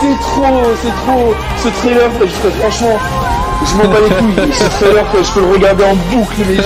c'est 0.00 0.16
trop, 0.20 0.62
c'est 0.82 0.94
trop. 1.04 1.34
Ce 1.62 1.68
trailer, 1.80 2.10
juste- 2.22 2.58
franchement, 2.60 2.98
je 3.66 3.74
m'en 3.76 3.88
bats 3.92 3.98
les 4.00 4.14
couilles. 4.14 4.52
Ce 4.58 4.64
trailer, 4.78 5.04
que 5.12 5.22
je 5.22 5.30
peux 5.32 5.40
le 5.40 5.52
regarder 5.52 5.84
en 5.84 5.94
boucle, 6.10 6.36
mais. 6.48 6.56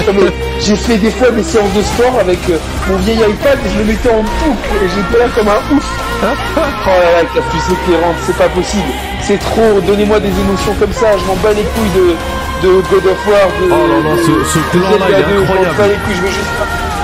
J'ai 0.61 0.76
fait 0.76 0.97
des 0.99 1.11
fois 1.11 1.30
des 1.30 1.43
séances 1.43 1.72
de 1.74 1.82
sport 1.82 2.14
avec 2.20 2.39
euh, 2.49 2.57
mon 2.89 2.97
vieil 2.99 3.18
iPad 3.18 3.59
et 3.66 3.68
je 3.70 3.78
le 3.78 3.85
mettais 3.85 4.11
en 4.11 4.22
boucle 4.22 4.70
et 4.82 4.89
j'étais 4.89 5.18
là 5.24 5.28
comme 5.35 5.49
un 5.49 5.76
ouf. 5.76 5.85
Oh 6.24 6.89
là 6.89 7.22
là, 7.22 7.28
plus 7.51 7.72
éclairante, 7.74 8.16
c'est 8.24 8.37
pas 8.37 8.49
possible. 8.49 8.85
C'est 9.22 9.39
trop, 9.41 9.80
donnez-moi 9.87 10.20
des 10.20 10.28
émotions 10.28 10.74
comme 10.78 10.93
ça, 10.93 11.07
je 11.18 11.24
m'en 11.24 11.35
bats 11.43 11.53
les 11.53 11.64
couilles 11.64 11.95
de, 11.97 12.66
de 12.68 12.72
God 12.91 13.07
of 13.07 13.26
War, 13.26 13.49
de, 13.61 13.68
Oh 13.72 13.89
là 13.89 14.09
là, 14.09 14.16
ce- 14.16 14.45
ce 14.53 14.59
plan-là, 14.70 14.97
il 15.09 15.14
est 15.14 15.16
Zelda 15.16 15.28
2, 15.28 15.35
je 15.35 15.41
m'en 15.41 15.47
bats 15.47 15.68
incroyable. 15.68 16.01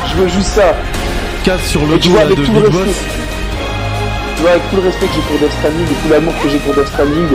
je 0.09 0.15
veux 0.23 0.29
juste 0.29 0.47
ça. 0.55 0.75
Je 1.45 1.57
sur 1.69 1.81
le 1.87 1.99
dos 1.99 2.11
vois, 2.11 2.19
là, 2.21 2.27
avec 2.27 2.39
de 2.39 2.45
tout 2.45 2.53
le 2.53 2.61
Big 2.61 2.67
respect, 2.67 2.85
Boss. 2.85 2.97
tu 4.37 4.43
vois, 4.43 4.51
avec 4.51 4.71
tout 4.71 4.77
le 4.77 4.83
respect 4.83 5.07
que 5.07 5.13
j'ai 5.15 5.21
pour 5.23 5.39
Death 5.39 5.53
Stranding 5.59 5.83
et 5.85 5.95
tout 6.03 6.09
l'amour 6.13 6.35
que 6.43 6.49
j'ai 6.49 6.59
pour 6.59 6.75
Death 6.75 6.87
Stranding, 6.89 7.29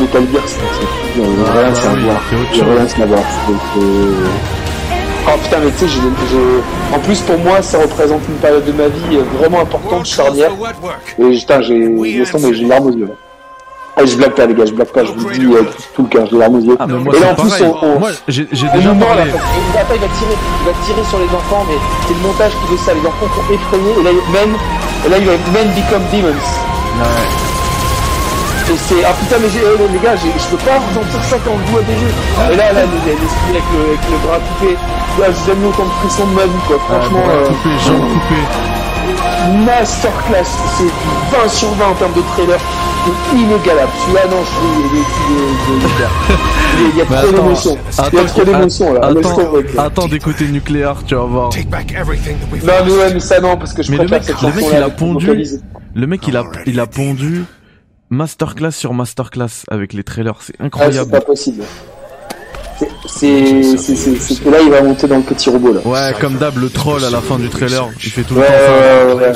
Metal 0.00 0.22
Gear, 0.32 0.42
c'est 0.46 0.58
Ah, 0.60 1.22
rien 1.22 1.70
bah 1.70 1.90
à 1.90 1.94
voir. 1.96 2.22
c'est 2.52 2.62
rien 2.62 2.86
à 3.02 3.06
voir. 3.06 3.18
C'est- 3.74 3.80
Oh 5.26 5.30
putain, 5.42 5.56
mais 5.64 5.70
tu 5.70 5.78
sais, 5.78 5.88
j'ai- 5.88 6.28
j'ai- 6.30 6.94
en 6.94 6.98
plus 6.98 7.18
pour 7.20 7.38
moi, 7.38 7.62
ça 7.62 7.78
représente 7.78 8.20
une 8.28 8.34
période 8.36 8.64
de 8.66 8.72
ma 8.72 8.88
vie 8.88 9.16
euh, 9.16 9.22
vraiment 9.38 9.60
importante, 9.62 10.04
charnière. 10.04 10.50
Et 11.18 11.30
putain, 11.38 11.62
j'ai 11.62 11.74
j'ai 12.38 12.50
les 12.52 12.64
larmes 12.66 12.86
aux 12.88 12.90
yeux. 12.92 13.08
Ah, 13.96 14.04
je 14.04 14.16
blague 14.16 14.34
pas, 14.34 14.46
les 14.46 14.54
gars, 14.54 14.66
je 14.66 14.72
blague 14.74 14.90
pas, 14.90 15.04
je 15.04 15.12
vous 15.12 15.30
dis 15.30 15.46
euh, 15.46 15.62
tout, 15.94 16.02
le 16.02 16.08
les 16.58 16.64
yeux. 16.66 16.76
Ah, 16.80 16.86
mais 16.86 16.98
moi 16.98 17.14
Et 17.14 17.20
là, 17.20 17.30
en 17.30 17.34
plus, 17.38 17.48
pareil. 17.48 17.62
on- 17.70 17.86
on- 17.86 17.98
Moi 18.00 18.10
j'ai 18.26 18.44
déjà 18.74 18.88
moment, 18.90 19.14
là, 19.14 19.22
parlé. 19.22 19.30
il 19.94 20.00
va 20.02 20.10
tirer, 20.18 20.34
il 20.34 20.64
va 20.66 20.72
tirer 20.84 21.04
sur 21.08 21.18
les 21.22 21.30
enfants, 21.30 21.62
mais 21.70 21.78
c'est 22.08 22.14
le 22.18 22.22
montage 22.26 22.52
qui 22.58 22.66
veut 22.74 22.82
ça. 22.82 22.90
Les 22.94 23.06
enfants 23.06 23.30
sont 23.30 23.46
effrayés, 23.54 23.94
et 23.94 24.02
là, 24.02 24.10
il- 24.10 24.26
men, 24.34 24.50
et 25.06 25.08
là, 25.10 25.16
il 25.22 25.26
va 25.30 25.34
men 25.54 25.68
become 25.78 26.02
demons. 26.10 26.34
Ouais. 26.34 27.30
Et 28.74 28.78
c'est, 28.82 29.04
ah 29.06 29.14
putain, 29.20 29.36
mais 29.38 29.46
eh, 29.54 29.92
les 29.92 30.00
gars, 30.02 30.16
je 30.18 30.26
peux 30.50 30.62
pas 30.66 30.74
ressentir 30.82 31.22
ça 31.30 31.36
quand 31.46 31.54
je 31.54 31.70
joue 31.70 31.78
à 31.78 31.82
des 31.86 31.94
jeux. 31.94 32.14
Et 32.50 32.56
là, 32.58 32.72
là, 32.74 32.82
les- 32.90 33.04
les- 33.06 33.18
l'esprit 33.20 33.52
avec 33.54 33.66
le, 33.78 33.80
avec 33.94 34.02
le 34.10 34.18
bras 34.26 34.40
coupé, 34.42 34.74
là, 35.22 35.26
j'ai 35.30 35.44
jamais 35.54 35.62
eu 35.62 35.70
autant 35.70 35.86
de 35.86 35.94
pression 36.02 36.24
de 36.26 36.34
ma 36.34 36.46
vie, 36.50 36.62
quoi. 36.66 36.76
Ah, 36.82 36.98
Franchement, 36.98 37.22
bras 37.22 37.30
euh, 37.30 37.78
jambes 37.86 38.08
coupées. 38.10 38.46
masterclass, 39.62 40.50
c'est 40.78 40.90
du 40.90 41.10
20 41.30 41.46
sur 41.48 41.70
20 41.78 41.88
en 41.90 41.94
termes 41.94 42.12
de 42.18 42.22
trailer. 42.34 42.58
C'est 43.04 43.36
inégalable. 43.36 43.90
Celui-là, 44.02 44.20
non, 44.30 44.36
je 44.42 44.50
suis, 44.50 44.66
il 44.78 44.98
est- 44.98 45.00
est- 45.00 45.94
est- 45.94 46.94
est- 46.94 46.98
y 46.98 47.02
a 47.02 47.04
trop 47.22 47.32
d'émotions. 47.32 47.76
Il 47.76 47.96
y 47.96 48.00
a 48.00 48.04
attends, 48.04 48.24
trop 48.26 48.44
d'émotions, 48.44 48.92
là. 48.94 49.00
Attends, 49.78 50.08
d'écouter 50.08 50.48
nucléaire, 50.48 50.96
tu 51.06 51.14
vas 51.14 51.22
voir. 51.24 51.48
Take 51.50 51.68
back 51.68 51.92
everything 51.92 52.36
that 52.38 52.46
we've 52.52 52.64
Non, 52.64 52.72
mais 52.86 52.92
ouais, 52.92 53.14
mais 53.14 53.20
ça, 53.20 53.40
non, 53.40 53.56
parce 53.56 53.72
que 53.74 53.82
je 53.82 53.90
Mais 53.90 53.98
le 53.98 54.06
préfère 54.06 54.20
mec- 54.20 54.36
cette 54.40 54.42
le 54.42 54.54
mec, 54.62 54.66
il 54.72 54.82
a 54.82 54.90
pondu. 54.90 55.46
Le 55.96 56.06
mec 56.06 56.26
il 56.28 56.36
a 56.36 56.44
il 56.66 56.80
a 56.80 56.86
pondu 56.86 57.44
masterclass 58.10 58.72
sur 58.72 58.94
masterclass 58.94 59.64
avec 59.70 59.92
les 59.92 60.02
trailers, 60.04 60.38
c'est 60.40 60.52
Ah, 60.54 60.56
c'est 60.60 60.64
incroyable. 60.66 61.10
pas 61.10 61.20
possible. 61.20 61.62
C'est, 62.78 62.88
c'est, 63.06 63.76
c'est, 63.78 63.94
c'est, 63.96 64.16
c'est 64.16 64.42
que 64.42 64.48
là, 64.48 64.58
il 64.60 64.68
va 64.70 64.82
monter 64.82 65.06
dans 65.06 65.16
le 65.18 65.22
petit 65.22 65.48
robot, 65.48 65.74
là. 65.74 65.80
Ouais, 65.84 66.12
comme 66.20 66.34
d'hab, 66.34 66.56
le 66.58 66.68
troll 66.68 67.04
à 67.04 67.10
la 67.10 67.20
fin 67.20 67.38
du 67.38 67.48
trailer, 67.48 67.88
il 68.02 68.10
fait 68.10 68.22
tout 68.22 68.34
le 68.34 68.40
Ouais, 68.40 68.46
temps 68.46 68.52
ouais, 68.52 69.14
ouais, 69.14 69.26
ouais. 69.28 69.32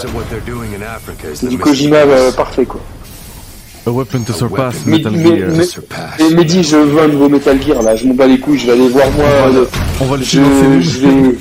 C'est 1.34 1.48
du 1.48 1.58
Kojima 1.58 1.98
euh, 1.98 2.32
parfait, 2.32 2.64
quoi. 2.64 2.80
A 3.88 3.90
weapon 3.90 4.22
to 4.22 4.34
surpass 4.34 4.84
Mais- 4.84 4.98
Metal 4.98 5.12
mais- 5.12 5.38
Gear. 5.38 5.50
mais-. 5.56 6.26
Et 6.30 6.34
Mehdi, 6.34 6.62
je 6.62 6.76
veux 6.76 7.00
un 7.00 7.08
nouveau 7.08 7.28
Metal 7.30 7.60
Gear, 7.62 7.82
là. 7.82 7.96
Je 7.96 8.06
m'en 8.06 8.12
bats 8.14 8.26
les 8.26 8.38
couilles, 8.38 8.58
je 8.58 8.66
vais 8.66 8.72
aller 8.72 8.88
voir, 8.88 9.10
moi, 9.12 9.24
euh, 9.24 9.64
On 10.02 10.04
va 10.04 10.16
le 10.18 10.24
financer 10.24 10.68
nous. 10.68 10.80
je 10.82 10.98
vais, 11.00 11.38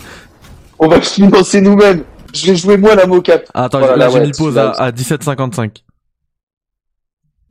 on 0.79 0.87
va 0.87 0.95
le 0.95 1.01
financer 1.01 1.59
nous-mêmes. 1.59 2.05
Je 2.33 2.45
vais 2.47 2.55
jouer 2.55 2.77
moi 2.77 2.95
la 2.95 3.05
mocap. 3.05 3.43
Ah, 3.53 3.65
attends, 3.65 3.79
Voilà, 3.79 3.97
là 3.97 4.09
j'ai 4.09 4.19
ouais, 4.19 4.25
mis 4.27 4.31
pause 4.31 4.57
à, 4.57 4.71
à 4.71 4.91
17,55. 4.91 5.83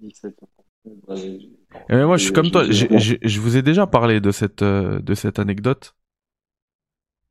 Et 0.03 1.95
mais 1.95 2.05
moi 2.07 2.17
je 2.17 2.25
suis 2.25 2.33
comme 2.33 2.51
toi, 2.51 2.65
je 2.71 3.41
vous 3.41 3.57
ai 3.59 3.63
déjà 3.63 3.87
parlé 3.87 4.21
de 4.21 4.31
cette, 4.31 4.63
euh, 4.63 4.99
de 5.01 5.15
cette 5.15 5.39
anecdote. 5.39 5.95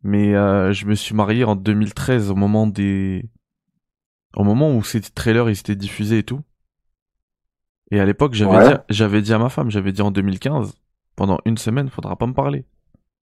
Mais 0.04 0.36
euh, 0.36 0.72
je 0.72 0.86
me 0.86 0.94
suis 0.94 1.16
marié 1.16 1.44
en 1.46 1.56
2013 1.56 2.30
au 2.30 2.36
moment 2.36 2.68
des... 2.68 3.26
Au 4.36 4.44
moment 4.44 4.76
où 4.76 4.84
ces 4.84 5.02
trailers 5.02 5.50
ils 5.50 5.58
étaient 5.60 5.76
diffusés 5.76 6.20
et 6.20 6.24
tout. 6.24 6.42
Et 7.92 8.00
à 8.00 8.06
l'époque 8.06 8.34
j'avais 8.34 8.58
Ouais. 8.58 8.70
dit, 8.70 8.80
j'avais 8.90 9.22
dit 9.22 9.34
à 9.34 9.38
ma 9.38 9.50
femme, 9.50 9.70
j'avais 9.70 9.92
dit 9.92 10.02
en 10.02 10.12
2015, 10.12 10.74
pendant 11.16 11.40
une 11.46 11.58
semaine, 11.58 11.90
faudra 11.90 12.16
pas 12.16 12.26
me 12.26 12.34
parler. 12.34 12.66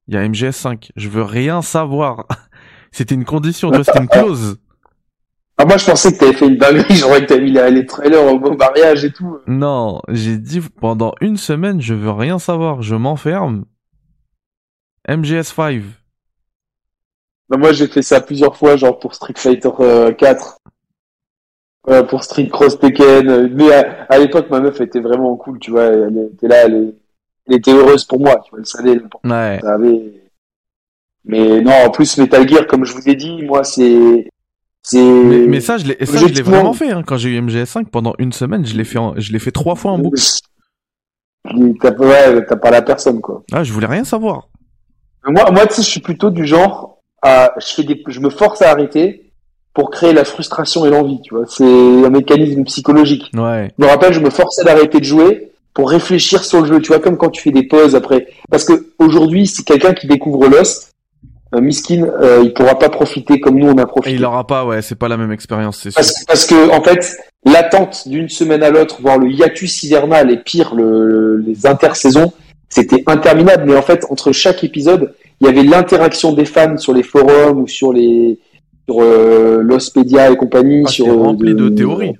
Il 0.08 0.14
y 0.14 0.16
a 0.16 0.26
MGS5, 0.26 0.90
je 0.96 1.08
veux 1.08 1.22
rien 1.22 1.62
savoir. 1.62 2.26
C'était 2.90 3.14
une 3.14 3.24
condition, 3.26 3.68
tu 3.70 3.76
vois, 3.76 3.84
c'était 3.84 4.00
une 4.00 4.08
clause. 4.08 4.58
Ah, 5.58 5.66
moi, 5.66 5.76
je 5.76 5.84
pensais 5.84 6.12
que 6.12 6.18
t'avais 6.18 6.32
fait 6.32 6.46
une 6.46 6.56
dinguerie, 6.56 6.94
genre 6.94 7.14
que 7.16 7.24
t'avais 7.24 7.42
mis 7.42 7.50
les, 7.52 7.84
trailers 7.84 8.24
au 8.24 8.38
beau 8.38 8.56
mariage 8.56 9.04
et 9.04 9.12
tout. 9.12 9.38
Non, 9.46 10.00
j'ai 10.08 10.38
dit 10.38 10.60
pendant 10.80 11.12
une 11.20 11.36
semaine, 11.36 11.82
je 11.82 11.94
veux 11.94 12.12
rien 12.12 12.38
savoir, 12.38 12.80
je 12.80 12.94
m'enferme. 12.94 13.64
MGS5. 15.08 15.82
Bah, 17.48 17.56
moi, 17.56 17.72
j'ai 17.72 17.88
fait 17.88 18.02
ça 18.02 18.20
plusieurs 18.20 18.56
fois, 18.56 18.76
genre 18.76 18.98
pour 18.98 19.14
Street 19.14 19.34
Fighter 19.36 19.70
euh, 19.80 20.12
4. 20.12 20.57
Euh, 21.90 22.02
pour 22.02 22.22
Street 22.22 22.48
Cross 22.48 22.78
Tekken. 22.78 23.48
Mais 23.54 23.72
à, 23.72 24.06
à 24.10 24.18
l'époque, 24.18 24.50
ma 24.50 24.60
meuf 24.60 24.80
était 24.80 25.00
vraiment 25.00 25.36
cool, 25.36 25.58
tu 25.58 25.70
vois. 25.70 25.84
Elle 25.84 26.30
était 26.34 26.48
là, 26.48 26.64
elle, 26.66 26.94
elle 27.48 27.54
était 27.56 27.72
heureuse 27.72 28.04
pour 28.04 28.20
moi, 28.20 28.40
tu 28.44 28.50
vois. 28.50 28.58
Elle 28.60 28.66
savait 28.66 28.94
l'importance 28.94 29.30
Ouais. 29.32 29.58
que 29.60 29.66
ça 29.66 29.74
avait. 29.74 30.12
Mais 31.24 31.60
non, 31.60 31.72
en 31.86 31.90
plus, 31.90 32.16
Metal 32.18 32.48
Gear, 32.48 32.66
comme 32.66 32.84
je 32.84 32.92
vous 32.94 33.08
ai 33.08 33.14
dit, 33.14 33.42
moi, 33.42 33.64
c'est. 33.64 34.28
Mais, 34.94 35.46
mais 35.46 35.60
ça, 35.60 35.76
je 35.76 35.86
l'ai, 35.86 35.96
ça, 36.00 36.04
je 36.06 36.12
l'ai 36.12 36.18
Objectivement- 36.22 36.50
vraiment 36.56 36.72
fait. 36.72 36.90
Hein. 36.90 37.02
Quand 37.06 37.16
j'ai 37.18 37.30
eu 37.30 37.40
MGS5 37.40 37.86
pendant 37.90 38.14
une 38.18 38.32
semaine, 38.32 38.64
je 38.64 38.74
l'ai 38.76 38.84
fait, 38.84 38.98
en- 38.98 39.14
je 39.18 39.32
l'ai 39.32 39.38
fait 39.38 39.50
trois 39.50 39.74
fois 39.74 39.92
en 39.92 39.98
boucle. 39.98 40.20
T'as 41.80 41.92
ouais, 41.94 42.44
t'as 42.46 42.56
pas 42.56 42.70
la 42.70 42.82
personne, 42.82 43.20
quoi. 43.20 43.42
Ah, 43.52 43.62
je 43.64 43.72
voulais 43.72 43.86
rien 43.86 44.04
savoir. 44.04 44.48
Moi, 45.26 45.50
moi, 45.50 45.66
tu 45.66 45.74
sais, 45.74 45.82
je 45.82 45.88
suis 45.88 46.00
plutôt 46.00 46.30
du 46.30 46.46
genre 46.46 47.02
à, 47.22 47.52
je 47.58 47.66
fais 47.74 47.82
des, 47.82 48.02
je 48.06 48.20
me 48.20 48.30
force 48.30 48.62
à 48.62 48.70
arrêter 48.70 49.27
pour 49.78 49.92
créer 49.92 50.12
la 50.12 50.24
frustration 50.24 50.84
et 50.86 50.90
l'envie, 50.90 51.20
tu 51.22 51.32
vois. 51.32 51.44
C'est 51.46 51.62
un 51.62 52.10
mécanisme 52.10 52.64
psychologique. 52.64 53.30
Ouais. 53.36 53.70
Je 53.78 53.84
me 53.84 53.88
rappelle, 53.88 54.12
je 54.12 54.18
me 54.18 54.28
forçais 54.28 54.64
d'arrêter 54.64 54.98
de 54.98 55.04
jouer 55.04 55.52
pour 55.72 55.88
réfléchir 55.88 56.44
sur 56.44 56.62
le 56.62 56.66
jeu, 56.66 56.80
tu 56.80 56.88
vois, 56.88 56.98
comme 56.98 57.16
quand 57.16 57.30
tu 57.30 57.40
fais 57.40 57.52
des 57.52 57.62
pauses 57.62 57.94
après. 57.94 58.26
Parce 58.50 58.64
que 58.64 58.88
aujourd'hui, 58.98 59.46
si 59.46 59.62
quelqu'un 59.62 59.94
qui 59.94 60.08
découvre 60.08 60.48
Lost, 60.48 60.96
euh, 61.54 61.60
Miskin, 61.60 62.02
euh, 62.20 62.40
il 62.42 62.54
pourra 62.54 62.76
pas 62.76 62.88
profiter 62.88 63.38
comme 63.38 63.56
nous 63.56 63.68
on 63.68 63.78
a 63.78 63.82
Et 63.82 63.86
profité. 63.86 64.16
il 64.16 64.24
aura 64.24 64.44
pas, 64.48 64.64
ouais, 64.64 64.82
c'est 64.82 64.96
pas 64.96 65.06
la 65.06 65.16
même 65.16 65.30
expérience, 65.30 65.78
c'est 65.80 65.92
sûr. 65.92 66.00
Parce, 66.00 66.24
parce 66.24 66.44
que 66.44 66.76
en 66.76 66.82
fait, 66.82 67.16
l'attente 67.44 68.08
d'une 68.08 68.28
semaine 68.28 68.64
à 68.64 68.70
l'autre, 68.70 68.96
voire 69.00 69.18
le 69.18 69.30
hiatus 69.30 69.84
hivernal 69.84 70.32
et 70.32 70.38
pire 70.38 70.74
le, 70.74 71.36
les 71.36 71.66
intersaisons, 71.68 72.32
c'était 72.68 73.04
interminable. 73.06 73.62
Mais 73.64 73.76
en 73.76 73.82
fait, 73.82 74.04
entre 74.10 74.32
chaque 74.32 74.64
épisode, 74.64 75.14
il 75.40 75.46
y 75.46 75.48
avait 75.48 75.62
l'interaction 75.62 76.32
des 76.32 76.46
fans 76.46 76.78
sur 76.78 76.92
les 76.92 77.04
forums 77.04 77.60
ou 77.60 77.68
sur 77.68 77.92
les 77.92 78.40
sur 78.88 79.00
euh, 79.00 79.62
Lostpedia 79.62 80.30
et 80.30 80.36
compagnie. 80.36 80.82
Ah, 80.86 80.90
sur 80.90 81.06
c'était 81.06 81.16
euh, 81.16 81.22
rempli 81.22 81.54
de 81.54 81.68
théories. 81.68 82.14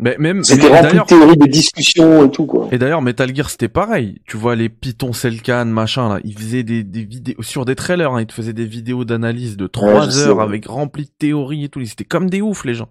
Mais 0.00 0.16
même, 0.18 0.44
C'était 0.44 0.68
rempli 0.68 0.98
de 0.98 1.04
théories, 1.04 1.36
de 1.36 1.46
discussions 1.46 2.26
et 2.26 2.30
tout 2.30 2.46
quoi. 2.46 2.68
et 2.70 2.78
d'ailleurs, 2.78 3.02
Metal 3.02 3.34
Gear, 3.34 3.50
c'était 3.50 3.68
pareil. 3.68 4.20
Tu 4.26 4.36
vois, 4.36 4.54
les 4.54 4.68
Python 4.68 5.12
Selkan, 5.12 5.64
machin, 5.64 6.08
là, 6.08 6.20
ils 6.22 6.38
faisaient 6.38 6.62
des, 6.62 6.84
des 6.84 7.02
vidéos, 7.02 7.42
sur 7.42 7.64
des 7.64 7.74
trailers, 7.74 8.12
hein, 8.12 8.20
ils 8.20 8.26
te 8.26 8.32
faisaient 8.32 8.52
des 8.52 8.64
vidéos 8.64 9.04
d'analyse 9.04 9.56
de 9.56 9.66
trois 9.66 10.04
je 10.06 10.10
sais, 10.10 10.28
heures 10.28 10.36
ouais. 10.36 10.44
avec 10.44 10.66
rempli 10.66 11.04
de 11.04 11.10
théories 11.18 11.64
et 11.64 11.68
tout. 11.68 11.80
Ils 11.80 11.90
étaient 11.90 12.04
comme 12.04 12.30
des 12.30 12.40
oufs, 12.40 12.64
les 12.64 12.74
gens. 12.74 12.90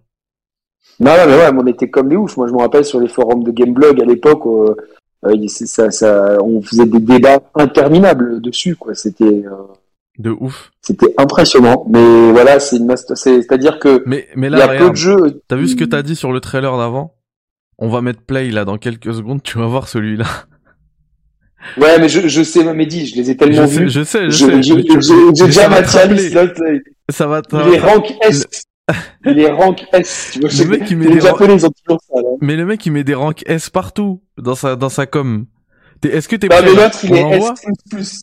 Non, 1.00 1.12
non, 1.12 1.28
mais 1.28 1.36
ouais, 1.36 1.50
on 1.58 1.68
était 1.68 1.90
comme 1.90 2.10
des 2.10 2.18
oufs. 2.18 2.36
Moi, 2.36 2.48
je 2.48 2.54
me 2.54 2.60
rappelle 2.60 2.84
sur 2.84 3.00
les 3.00 3.08
forums 3.08 3.44
de 3.44 3.52
Gameblog 3.52 4.02
à 4.02 4.06
l'époque, 4.06 4.46
euh, 4.46 4.76
euh, 5.26 5.48
ça, 5.48 5.92
ça, 5.92 6.38
on 6.44 6.62
faisait 6.62 6.86
des 6.86 7.00
débats 7.00 7.40
interminables 7.56 8.42
dessus 8.42 8.76
quoi. 8.76 8.94
C'était 8.96 9.26
euh, 9.26 9.52
De 10.18 10.32
ouf. 10.32 10.72
c'était 10.82 11.14
impressionnant. 11.18 11.86
Mais 11.90 12.32
voilà, 12.32 12.60
c'est 12.60 12.78
une 12.78 12.92
c'est-à-dire 12.96 13.78
que 13.80 14.02
Mais, 14.08 14.28
mais 14.36 14.48
il 14.48 14.52
là, 14.52 14.60
y 14.60 14.62
a 14.78 14.80
peu 14.80 14.90
de 14.90 14.96
jeux. 14.96 15.42
T'as 15.48 15.56
vu 15.56 15.68
ce 15.68 15.76
que 15.76 15.84
t'as 15.84 16.02
dit 16.02 16.16
sur 16.16 16.32
le 16.32 16.40
trailer 16.40 16.76
d'avant? 16.78 17.14
On 17.78 17.90
va 17.90 18.02
mettre 18.02 18.22
play 18.24 18.50
là 18.50 18.66
dans 18.66 18.78
quelques 18.78 19.14
secondes, 19.14 19.44
tu 19.44 19.60
vas 19.60 19.68
voir 19.68 19.88
celui-là. 19.88 20.26
Ouais, 21.78 22.00
mais 22.00 22.08
je, 22.08 22.28
je 22.28 22.44
sais, 22.44 22.64
Mehdi, 22.74 23.08
je 23.08 23.16
les 23.16 23.32
ai 23.32 23.36
tellement 23.36 23.66
Je 23.66 23.68
sais, 23.68 23.90
je 23.90 24.04
sais, 24.04 24.26
je 24.30 24.46
sais. 24.46 24.62
J'ai 24.64 24.76
mais 24.76 24.84
mais 25.40 25.46
déjà 25.48 25.68
ma 25.68 25.84
Ça 25.84 27.28
va 27.28 27.42
Il 27.52 27.74
est 27.74 27.80
rank 27.80 28.14
S. 28.22 28.46
Il 29.26 29.40
est 29.40 29.52
rank 29.52 29.84
S. 29.92 30.30
Tu 30.34 30.40
vois, 30.40 30.50
Le 30.50 30.66
mec, 30.70 30.90
il 30.90 30.98
met 30.98 31.08
les 31.08 31.20
Japonais, 31.20 31.56
ils 31.56 31.66
ont 31.66 31.72
toujours 31.72 32.00
ça, 32.08 32.22
là. 32.22 32.30
Mais 32.42 32.56
le 32.56 32.66
mec 32.66 32.86
il 32.86 32.92
met 32.92 33.04
des 33.04 33.16
ranks 33.16 33.44
S 33.48 33.70
partout 33.70 34.22
dans 34.38 34.56
sa 34.56 34.76
dans 34.76 34.90
sa 34.90 35.08
com. 35.08 35.46
T'es- 36.00 36.10
Est-ce 36.10 36.30
que 36.30 36.36
t'es 36.36 36.48
Non, 36.48 36.56
prêt 36.58 36.66
mais 36.68 36.74
là 36.76 36.84
l'autre, 36.86 37.00
il 37.04 37.16
est 37.16 38.02
S++. 38.02 38.22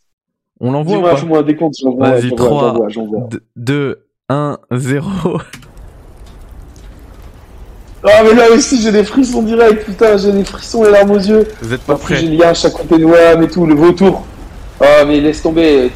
On 0.61 0.71
l'envoie 0.73 0.95
ou 0.95 0.97
Dis-moi, 0.97 1.11
pas 1.11 1.17
fais-moi 1.17 1.39
un 1.39 1.43
décompte, 1.43 1.75
j'envoie, 1.83 2.11
Vas-y, 2.11 2.29
j'envoie, 2.29 2.47
3, 2.47 2.69
j'envoie, 2.73 2.89
j'envoie. 2.89 3.29
2, 3.57 4.07
1, 4.29 4.59
0. 4.73 5.11
Ah, 8.07 8.23
mais 8.23 8.35
là 8.35 8.51
aussi, 8.55 8.83
j'ai 8.83 8.93
des 8.93 9.03
frissons 9.03 9.43
directs, 9.43 9.87
putain, 9.87 10.19
j'ai 10.19 10.31
des 10.31 10.45
frissons 10.45 10.85
et 10.85 10.91
larmes 10.91 11.13
aux 11.13 11.19
yeux. 11.19 11.49
Vous 11.63 11.73
êtes 11.73 11.81
pas 11.81 11.97
prêts 11.97 12.17
j'ai 12.17 12.27
le 12.27 12.37
lien 12.37 12.53
chaque 12.53 12.75
côté 12.75 12.99
de 12.99 13.05
WAM 13.05 13.43
et 13.43 13.49
tout, 13.49 13.65
le 13.65 13.75
vautour. 13.75 14.25
Ah, 14.81 15.05
mais 15.07 15.21
laisse 15.21 15.41
tomber. 15.41 15.91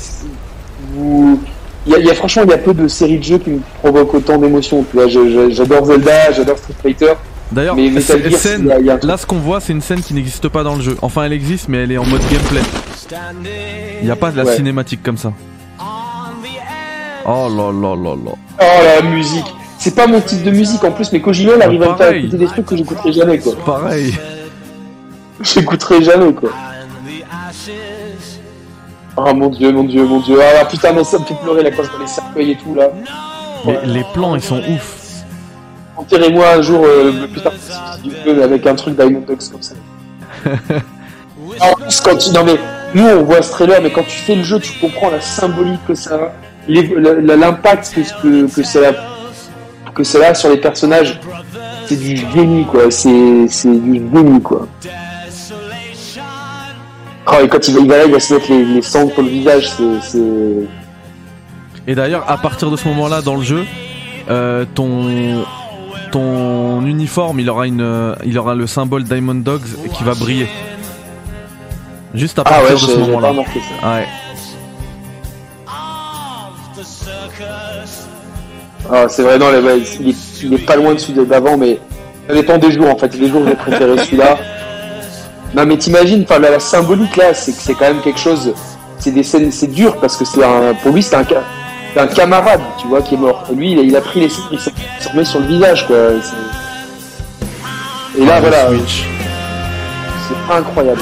Vous... 0.92 1.38
Il 1.86 1.92
y, 1.92 1.94
a, 1.94 1.98
il 2.00 2.06
y 2.06 2.10
a 2.10 2.14
franchement, 2.14 2.42
il 2.44 2.50
y 2.50 2.54
a 2.54 2.58
peu 2.58 2.74
de 2.74 2.88
séries 2.88 3.18
de 3.18 3.24
jeux 3.24 3.38
qui 3.38 3.50
me 3.50 3.60
provoquent 3.80 4.14
autant 4.14 4.36
d'émotions. 4.36 4.84
J'adore 5.50 5.86
Zelda, 5.86 6.32
j'adore 6.32 6.58
Street 6.58 6.74
Fighter, 6.82 7.12
D'ailleurs, 7.50 7.78
il 7.78 8.02
scène, 8.02 8.70
a, 8.70 9.04
là 9.06 9.16
ce 9.16 9.24
qu'on 9.26 9.38
voit 9.38 9.60
c'est 9.60 9.72
une 9.72 9.80
scène 9.80 10.02
qui 10.02 10.12
n'existe 10.14 10.48
pas 10.48 10.62
dans 10.62 10.76
le 10.76 10.82
jeu. 10.82 10.96
Enfin 11.02 11.24
elle 11.24 11.32
existe 11.32 11.68
mais 11.68 11.78
elle 11.84 11.92
est 11.92 11.98
en 11.98 12.04
mode 12.04 12.20
gameplay. 12.30 12.60
Il 14.00 14.04
n'y 14.04 14.10
a 14.10 14.16
pas 14.16 14.30
de 14.30 14.36
la 14.36 14.44
Ouais. 14.44 14.54
cinématique 14.56 15.02
comme 15.02 15.16
ça. 15.16 15.32
Oh 17.24 17.48
là 17.48 17.72
là 17.72 17.94
là 17.96 18.14
là. 18.16 18.32
Oh 18.60 18.64
la 19.02 19.02
musique. 19.08 19.46
C'est 19.78 19.94
pas 19.94 20.06
mon 20.06 20.20
type 20.20 20.42
de 20.42 20.50
musique 20.50 20.82
en 20.84 20.90
plus, 20.92 21.10
mais 21.12 21.20
Kojima 21.20 21.52
il 21.56 21.62
arrive 21.62 21.82
à 21.84 21.92
me 21.92 21.96
faire 21.96 22.12
écouter 22.12 22.36
des 22.36 22.46
trucs 22.46 22.66
que 22.66 22.76
j'écouterai 22.76 23.12
jamais 23.12 23.38
quoi. 23.38 23.54
Pareil. 23.64 24.14
J'écouterai 25.40 26.02
jamais 26.02 26.32
quoi. 26.34 26.50
Oh 29.16 29.34
mon 29.34 29.48
dieu, 29.48 29.72
mon 29.72 29.84
dieu, 29.84 30.04
mon 30.04 30.20
dieu. 30.20 30.38
Ah 30.42 30.64
putain, 30.64 30.92
non, 30.92 31.04
ça 31.04 31.18
me 31.18 31.24
fait 31.24 31.34
pleurer 31.42 31.62
là 31.62 31.70
quand 31.70 31.82
je 31.84 31.90
vois 31.90 32.00
les 32.00 32.06
cercueils 32.06 32.50
et 32.52 32.56
tout 32.56 32.74
là. 32.74 32.88
Mais 33.66 33.78
les 33.84 34.04
plans, 34.14 34.34
ils 34.34 34.42
sont 34.42 34.58
ouf. 34.58 34.97
Enterrez-moi 35.98 36.46
un 36.54 36.62
jour 36.62 36.84
euh, 36.84 37.12
le 37.22 37.26
plus 37.26 37.40
tard 37.40 37.52
possible 37.52 38.14
si 38.24 38.42
avec 38.42 38.66
un 38.66 38.74
truc 38.76 38.94
Dogs 38.96 39.24
comme 39.26 39.62
ça. 39.62 39.74
en 41.60 41.74
plus, 41.74 42.00
quand 42.00 42.16
tu. 42.16 42.30
Non 42.30 42.44
mais, 42.44 42.56
nous 42.94 43.04
on 43.04 43.24
voit 43.24 43.42
ce 43.42 43.50
trailer, 43.50 43.80
mais 43.82 43.90
quand 43.90 44.04
tu 44.04 44.16
fais 44.18 44.36
le 44.36 44.44
jeu, 44.44 44.60
tu 44.60 44.72
comprends 44.80 45.10
la 45.10 45.20
symbolique 45.20 45.84
que 45.86 45.94
ça 45.94 46.14
a, 46.14 46.32
l'impact 46.68 47.92
que, 47.94 48.22
que, 48.22 48.54
que 48.54 48.62
ça 48.62 48.78
a, 48.88 49.92
que 49.92 50.04
ça 50.04 50.28
a 50.28 50.34
sur 50.34 50.50
les 50.50 50.58
personnages. 50.58 51.18
C'est 51.86 51.96
du 51.96 52.16
génie 52.16 52.64
quoi, 52.66 52.90
c'est 52.90 53.48
c'est 53.48 53.68
du 53.70 53.94
génie 53.94 54.40
quoi. 54.40 54.68
Oh, 57.30 57.44
et 57.44 57.48
quand 57.48 57.66
il 57.68 57.74
va, 57.74 57.80
il 57.80 57.88
va 57.88 57.96
là, 57.98 58.04
il 58.06 58.12
va 58.12 58.20
se 58.20 58.32
mettre 58.32 58.50
les, 58.50 58.64
les 58.64 58.82
cendres 58.82 59.12
sur 59.12 59.22
le 59.22 59.28
visage, 59.28 59.70
c'est. 59.70 60.00
c'est- 60.00 60.68
Et 61.86 61.94
d'ailleurs, 61.94 62.24
à 62.30 62.38
partir 62.38 62.70
de 62.70 62.76
ce 62.76 62.86
moment-là 62.88 63.20
dans 63.20 63.36
le 63.36 63.42
jeu, 63.42 63.64
euh, 64.30 64.64
ton 64.74 65.44
ton 66.10 66.84
uniforme, 66.84 67.40
il 67.40 67.50
aura 67.50 67.66
une, 67.66 68.14
il 68.24 68.38
aura 68.38 68.54
le 68.54 68.66
symbole 68.66 69.04
Diamond 69.04 69.34
Dogs 69.36 69.66
qui 69.94 70.04
va 70.04 70.14
briller. 70.14 70.48
Juste 72.14 72.38
à 72.38 72.42
Ah 72.46 72.50
partir 72.50 72.68
ouais, 72.68 72.72
de 72.74 72.78
ce 72.78 72.98
moment-là. 72.98 73.32
Ouais. 73.32 74.06
Ah, 78.90 79.06
c'est 79.08 79.22
vrai, 79.22 79.38
non, 79.38 79.46
il, 79.52 80.08
est, 80.08 80.42
il 80.42 80.54
est 80.54 80.66
pas 80.66 80.76
loin 80.76 80.94
de 80.94 80.98
celui 80.98 81.26
d'avant, 81.26 81.58
mais 81.58 81.78
ça 82.26 82.34
dépend 82.34 82.56
des 82.56 82.72
jours 82.72 82.88
en 82.88 82.96
fait. 82.96 83.14
Les 83.18 83.28
jours, 83.28 83.42
j'ai 83.46 83.54
préféré 83.54 83.98
celui-là. 83.98 84.38
Non, 85.54 85.66
mais 85.66 85.76
t'imagines, 85.76 86.22
enfin, 86.22 86.38
la, 86.38 86.50
la 86.50 86.60
symbolique 86.60 87.16
là, 87.16 87.34
c'est 87.34 87.52
que 87.52 87.60
c'est 87.60 87.74
quand 87.74 87.86
même 87.86 88.00
quelque 88.00 88.20
chose. 88.20 88.54
C'est 88.98 89.10
des 89.10 89.22
scènes, 89.22 89.52
c'est 89.52 89.66
dur 89.68 89.96
parce 90.00 90.16
que 90.16 90.24
c'est 90.24 90.42
un, 90.42 90.74
pour 90.82 90.92
lui, 90.92 91.02
c'est 91.02 91.16
un, 91.16 91.24
camarade, 92.06 92.60
tu 92.80 92.86
vois, 92.86 93.02
qui 93.02 93.14
est 93.14 93.18
mort. 93.18 93.44
Et 93.50 93.54
lui, 93.54 93.72
il 93.72 93.78
a, 93.78 93.82
il 93.82 93.96
a 93.96 94.00
pris 94.00 94.20
les 94.20 94.30
il 94.52 94.58
s'est 94.60 94.72
remet 95.10 95.24
sur 95.24 95.40
le 95.40 95.46
visage, 95.46 95.86
quoi. 95.86 95.96
Et 98.18 98.24
là, 98.24 98.34
Ah, 98.36 98.40
voilà, 98.40 98.68
c'est 100.28 100.54
incroyable. 100.54 101.00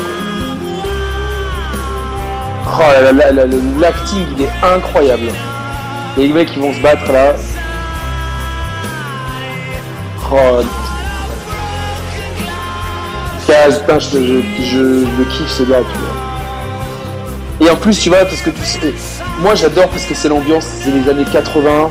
Oh, 2.79 3.81
l'acting, 3.81 4.27
il 4.37 4.43
est 4.45 4.51
incroyable. 4.63 5.29
Et 6.19 6.27
les 6.27 6.33
mecs, 6.33 6.51
ils 6.55 6.61
vont 6.63 6.75
se 6.75 6.81
battre 6.81 7.11
là. 7.13 7.35
Oh. 10.31 10.61
Putain, 13.47 13.99
je, 13.99 14.09
je, 14.11 14.43
je, 14.65 15.07
je 15.17 15.23
kiffe 15.31 15.49
ce 15.51 15.63
gars, 15.63 15.79
tu 15.79 15.99
vois. 15.99 17.67
Et 17.67 17.71
en 17.71 17.77
plus, 17.77 17.99
tu 17.99 18.09
vois, 18.09 18.19
parce 18.25 18.41
que 18.41 18.51
tu 18.51 18.65
sais, 18.65 18.93
moi 19.41 19.55
j'adore 19.55 19.89
parce 19.89 20.05
que 20.05 20.15
c'est 20.15 20.29
l'ambiance, 20.29 20.65
c'est 20.83 20.91
les 20.91 21.09
années 21.11 21.25
80. 21.31 21.91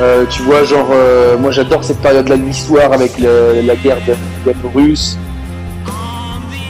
euh, 0.00 0.24
tu 0.30 0.42
vois, 0.42 0.64
genre, 0.64 0.88
euh, 0.92 1.36
moi 1.38 1.50
j'adore 1.50 1.84
cette 1.84 2.00
période-là 2.00 2.36
de 2.36 2.42
l'histoire 2.42 2.92
avec 2.92 3.18
le- 3.18 3.60
la 3.64 3.76
guerre 3.76 3.98
de, 4.06 4.50
de 4.50 4.56
russe. 4.74 5.18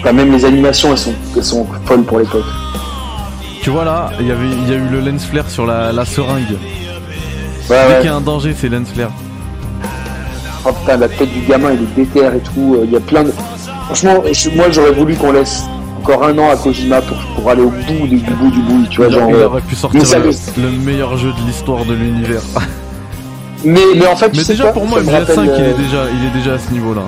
Enfin, 0.00 0.12
même 0.12 0.32
les 0.32 0.44
animations, 0.44 0.90
elles 0.92 0.98
sont, 0.98 1.14
elles 1.36 1.44
sont 1.44 1.66
folles 1.84 2.02
pour 2.04 2.18
l'époque. 2.18 2.44
Tu 3.62 3.70
vois 3.70 3.84
là, 3.84 4.10
il 4.18 4.26
y 4.26 4.32
avait, 4.32 4.46
il 4.48 4.68
y 4.68 4.72
a 4.72 4.76
eu 4.76 4.88
le 4.90 5.00
lens 5.00 5.24
flare 5.26 5.48
sur 5.50 5.66
la, 5.66 5.92
la 5.92 6.04
seringue. 6.04 6.52
Ouais, 6.52 6.56
Dès 7.68 7.74
ouais. 7.74 7.96
qu'il 8.00 8.06
y 8.10 8.12
a 8.12 8.16
un 8.16 8.20
danger, 8.22 8.54
c'est 8.58 8.68
lens 8.68 8.88
flare. 8.92 9.10
Oh 10.64 10.72
putain, 10.72 10.96
la 10.96 11.08
tête 11.08 11.32
du 11.32 11.40
gamin, 11.40 11.70
il 11.72 11.82
est 11.82 12.04
déter 12.04 12.20
et 12.26 12.40
tout. 12.40 12.76
euh, 12.76 12.84
Il 12.84 12.90
y 12.92 12.96
a 12.96 13.00
plein 13.00 13.22
de. 13.24 13.32
Franchement, 13.86 14.22
moi 14.56 14.66
j'aurais 14.70 14.92
voulu 14.92 15.14
qu'on 15.16 15.32
laisse 15.32 15.62
encore 16.00 16.24
un 16.24 16.36
an 16.38 16.50
à 16.50 16.56
Kojima 16.56 17.00
pour, 17.02 17.16
pour 17.36 17.50
aller 17.50 17.62
au 17.62 17.70
bout 17.70 18.06
du, 18.06 18.16
du 18.16 18.30
bout 18.34 18.50
du 18.50 18.60
bout, 18.60 18.86
tu 18.90 18.96
vois, 18.98 19.06
Il, 19.08 19.14
genre. 19.14 19.28
il 19.30 19.34
euh, 19.36 19.46
aurait 19.46 19.60
pu 19.60 19.74
sortir 19.74 20.00
le, 20.18 20.26
le- 20.30 20.62
le 20.62 20.70
meilleur 20.84 21.16
jeu 21.16 21.28
de 21.32 21.46
l'histoire 21.46 21.84
de 21.84 21.94
l'univers. 21.94 22.42
Mais, 23.62 23.80
mais 23.94 24.06
en 24.06 24.16
fait, 24.16 24.30
tu 24.30 24.38
Mais 24.38 24.42
sais 24.44 24.52
déjà 24.54 24.64
quoi 24.64 24.72
pour 24.72 24.86
moi, 24.86 25.00
Ça 25.04 25.10
me 25.10 25.16
MGS5 25.18 25.18
rappelle, 25.18 25.44
il 25.44 25.50
euh, 25.50 25.70
est 25.70 25.74
déjà, 25.82 25.98
il 26.18 26.26
est 26.28 26.30
déjà 26.42 26.54
à 26.54 26.58
ce 26.58 26.72
niveau-là. 26.72 27.02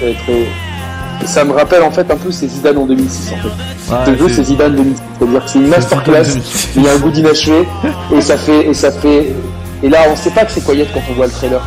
très- 0.00 1.26
Ça 1.26 1.44
me 1.44 1.52
rappelle 1.52 1.82
en 1.84 1.90
fait 1.92 2.10
un 2.10 2.16
peu 2.16 2.32
c'est 2.32 2.48
Zidane 2.48 2.76
en 2.78 2.84
2006 2.84 3.32
en 3.32 3.36
fait. 3.36 3.92
Ouais, 3.94 4.16
Ce 4.16 4.18
jeu 4.18 4.28
c'est 4.28 4.34
c'est- 4.34 4.44
Zidane 4.44 4.74
2006, 4.74 5.02
c'est-à-dire 5.18 5.44
que 5.44 5.50
c'est 5.50 5.58
une 5.60 5.68
masterclass, 5.68 6.24
c'est- 6.24 6.68
il 6.76 6.82
y 6.82 6.88
a 6.88 6.92
un 6.94 6.98
goût 6.98 7.10
d'inachevé 7.10 7.64
et 8.12 8.20
ça 8.20 8.36
fait 8.36 8.66
et 8.66 8.74
ça 8.74 8.90
fait 8.90 9.32
et 9.84 9.88
là 9.88 9.98
on 10.12 10.16
sait 10.16 10.30
pas 10.30 10.44
que 10.44 10.50
c'est 10.52 10.64
Quiet 10.64 10.86
quand 10.92 11.00
on 11.10 11.14
voit 11.14 11.26
le 11.26 11.32
trailer. 11.32 11.60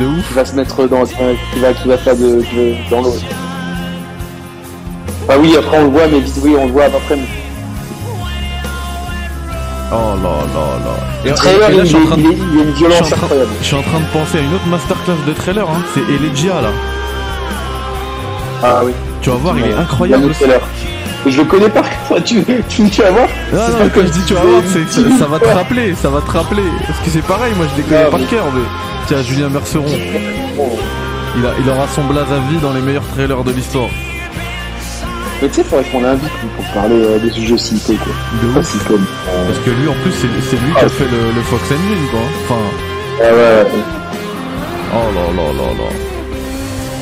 de 0.00 0.06
ouf. 0.06 0.28
qui 0.28 0.34
va 0.34 0.44
se 0.46 0.54
mettre 0.56 0.88
dans 0.88 1.04
qui 1.04 1.14
va 1.60 1.72
qui 1.74 1.88
va 1.88 1.98
faire 1.98 2.16
de, 2.16 2.22
de- 2.40 2.90
dans 2.90 3.02
l'eau. 3.02 3.14
Bah 5.28 5.34
oui 5.40 5.54
après 5.58 5.78
on 5.78 5.84
le 5.84 5.90
voit 5.90 6.06
mais 6.06 6.20
vite 6.20 6.34
oui 6.42 6.54
on 6.58 6.66
le 6.66 6.72
voit 6.72 6.84
après. 6.84 7.16
mais- 7.16 7.22
Oh 9.92 9.94
là 10.22 10.30
là 10.54 10.66
là. 10.84 10.96
Et, 11.24 11.28
Le 11.30 11.34
trailer 11.34 11.68
là, 11.70 11.74
il, 11.74 11.80
je 11.80 11.86
suis 11.86 11.96
en 11.96 12.00
est- 12.02 12.06
train 12.06 12.16
de- 12.16 12.20
il 12.22 12.26
est- 12.26 12.34
il 12.34 12.56
y 12.56 12.60
a 12.60 12.64
une 12.64 12.70
je 12.72 12.76
violence 12.76 12.96
suis 12.96 13.04
en 13.04 13.16
train- 13.16 13.24
incroyable. 13.26 13.50
je 13.60 13.64
suis 13.66 13.76
en 13.76 13.82
train 13.82 14.00
de 14.00 14.04
penser 14.06 14.38
à 14.38 14.40
une 14.40 14.54
autre 14.54 14.66
masterclass 14.66 15.14
de 15.26 15.32
trailer, 15.32 15.68
hein. 15.68 15.82
c'est 15.94 16.00
Elegia 16.12 16.60
là. 16.60 16.70
Ah 18.62 18.80
oui. 18.84 18.92
Tu 19.22 19.30
vas 19.30 19.36
voir, 19.36 19.58
il 19.58 19.66
est 19.66 19.74
incroyable. 19.74 20.26
le 20.28 20.34
trailer. 20.34 20.60
Je 21.26 21.36
le 21.38 21.44
connais 21.44 21.68
pas. 21.68 21.82
tu, 22.24 22.44
tu, 22.68 22.88
tu 22.88 23.02
vas 23.02 23.10
voir. 23.10 23.28
Non, 23.52 23.60
C'est 23.66 23.72
non, 23.72 23.78
pas 23.78 23.88
quand 23.94 24.06
je 24.06 24.12
dis 24.12 24.22
tu 24.26 24.34
vas 24.34 24.40
voir, 24.42 24.62
c'est- 24.72 24.88
ça, 24.92 25.18
ça 25.18 25.26
va 25.26 25.38
te 25.40 25.48
rappeler, 25.48 25.94
ça 25.94 26.08
va 26.08 26.20
te 26.20 26.30
rappeler. 26.30 26.62
Parce 26.86 26.98
que 27.00 27.10
c'est 27.10 27.22
pareil, 27.24 27.52
moi 27.56 27.66
je 27.72 27.76
les 27.82 27.82
connais 27.88 28.04
Ah, 28.06 28.10
par 28.10 28.26
cœur. 28.28 28.44
Mais... 28.54 28.60
Tiens, 29.08 29.22
Julien 29.22 29.48
Merceron, 29.48 29.84
il, 29.88 31.46
a, 31.46 31.50
il 31.60 31.70
aura 31.70 31.86
son 31.94 32.02
blaze 32.04 32.26
à 32.32 32.38
vie 32.50 32.58
dans 32.60 32.72
les 32.72 32.80
meilleurs 32.80 33.06
trailers 33.14 33.42
de 33.44 33.52
l'histoire. 33.52 33.88
Mais 35.42 35.48
tu 35.48 35.54
sais, 35.56 35.64
faudrait 35.64 35.84
qu'on 35.90 36.00
l'invite 36.00 36.30
pour 36.56 36.64
parler 36.72 36.94
euh, 36.96 37.18
des 37.18 37.30
jeux 37.30 37.58
cités 37.58 37.96
quoi. 37.96 38.12
De 38.42 38.58
ouf. 38.58 38.66
si 38.66 38.78
comme. 38.86 39.04
euh, 39.28 39.46
Parce 39.46 39.58
que 39.58 39.70
lui 39.70 39.88
en 39.88 39.92
plus, 40.02 40.12
c'est 40.12 40.28
c'est 40.48 40.56
lui 40.56 40.72
qui 40.72 40.84
a 40.84 40.88
fait 40.88 41.04
le, 41.04 41.32
le 41.34 41.42
Fox 41.42 41.62
and 41.70 41.74
Wind, 41.74 42.10
quoi. 42.10 42.20
Enfin, 42.44 42.60
Ah 43.20 43.24
ouais, 43.24 43.30
ouais. 43.32 43.66
oh 44.94 45.14
là 45.14 45.42
là 45.42 45.52
là 45.52 45.72
là. 45.72 45.88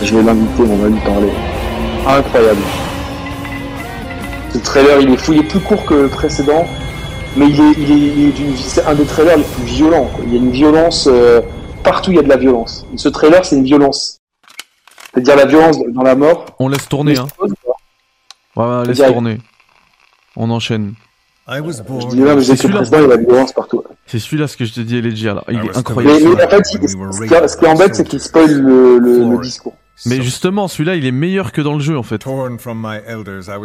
Je 0.03 0.15
vais 0.17 0.23
l'inviter, 0.23 0.63
on 0.69 0.77
va 0.77 0.89
lui 0.89 1.01
parler. 1.01 1.31
Incroyable. 2.07 2.61
Ce 4.53 4.59
trailer, 4.59 5.01
il 5.01 5.11
est 5.13 5.17
fou, 5.17 5.33
il 5.33 5.41
est 5.41 5.43
plus 5.45 5.61
court 5.61 5.85
que 5.87 5.95
le 5.95 6.09
précédent, 6.09 6.67
mais 7.37 7.47
il 7.49 7.61
est, 7.61 7.73
il 7.79 7.91
est, 7.91 7.95
il 8.17 8.29
est 8.29 8.33
d'une- 8.33 8.57
c'est 8.57 8.85
un 8.85 8.95
des 8.95 9.05
trailers 9.05 9.37
les 9.37 9.43
plus 9.45 9.65
violents. 9.65 10.11
quoi. 10.15 10.25
Il 10.27 10.33
y 10.35 10.37
a 10.37 10.41
une 10.41 10.51
violence 10.51 11.09
euh, 11.11 11.41
partout, 11.83 12.11
il 12.11 12.17
y 12.17 12.21
a 12.21 12.23
de 12.23 12.29
la 12.29 12.37
violence. 12.37 12.85
Ce 12.97 13.09
trailer, 13.09 13.45
c'est 13.45 13.57
une 13.57 13.65
violence. 13.65 14.19
C'est-à-dire 15.13 15.37
la 15.37 15.47
violence 15.47 15.77
dans 15.93 16.03
la 16.03 16.15
mort. 16.17 16.45
On 16.59 16.69
laisse 16.69 16.89
tourner, 16.89 17.17
hein. 17.17 17.27
Ouais, 18.57 18.87
laisse 18.87 18.97
Direct. 18.97 19.13
tourner. 19.13 19.39
On 20.37 20.51
enchaîne. 20.51 20.95
C'est 21.47 22.57
celui-là. 22.57 22.79
précédent, 22.79 22.99
il 22.99 23.03
y 23.03 23.05
a 23.05 23.07
de 23.07 23.11
la 23.11 23.17
violence 23.17 23.53
partout. 23.53 23.83
C'est 24.07 24.19
celui-là 24.19 24.49
ce 24.49 24.57
que 24.57 24.65
je 24.65 24.73
te 24.73 24.81
dis, 24.81 24.97
Elegia 24.97 25.35
là. 25.35 25.45
Il 25.49 25.57
est 25.57 25.77
incroyable. 25.77 26.21
Mais, 26.37 26.45
en 26.45 26.49
fait, 26.49 26.63
il- 26.73 26.89
ce 26.89 27.23
qui, 27.23 27.49
ce 27.49 27.57
qui 27.57 27.67
embête, 27.67 27.95
c'est 27.95 28.05
qu'il 28.09 28.21
spoil 28.21 28.51
le, 28.51 28.99
le, 28.99 29.31
le 29.31 29.39
discours. 29.41 29.75
Mais 30.07 30.21
justement, 30.23 30.67
celui-là, 30.69 30.97
il 30.97 31.07
est 31.07 31.13
meilleur 31.13 31.53
que 31.53 31.61
dans 31.61 31.75
le 31.75 31.81
jeu 31.81 31.97
en 31.97 32.03
fait. 32.03 32.25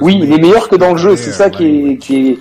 Oui, 0.01 0.19
il 0.21 0.31
est 0.33 0.37
meilleur 0.37 0.69
que 0.69 0.75
dans 0.75 0.91
le 0.91 0.97
jeu, 0.97 1.15
c'est 1.15 1.31
ça 1.31 1.49
qui 1.49 1.65
est, 1.65 1.71
language. 1.81 1.97
qui 1.99 2.27
est... 2.29 2.39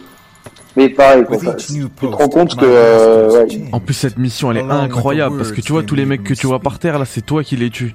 Mais 0.76 0.88
pareil, 0.90 1.24
quoi. 1.24 1.36
Enfin, 1.36 1.54
tu 1.54 1.88
te 1.88 2.06
rends 2.06 2.28
compte 2.28 2.54
que... 2.56 2.64
euh, 2.64 3.44
ouais. 3.46 3.46
En 3.72 3.80
plus, 3.80 3.94
cette 3.94 4.18
mission, 4.18 4.50
elle 4.50 4.58
est 4.58 4.70
incroyable 4.70 5.38
parce 5.38 5.52
que 5.52 5.60
tu 5.60 5.72
vois 5.72 5.82
tous 5.82 5.94
les 5.94 6.04
mecs 6.04 6.22
que 6.22 6.34
tu 6.34 6.46
vois 6.46 6.58
par 6.60 6.78
terre 6.78 6.98
là, 6.98 7.04
c'est 7.04 7.22
toi 7.24 7.42
qui 7.42 7.56
les 7.56 7.70
tues. 7.70 7.94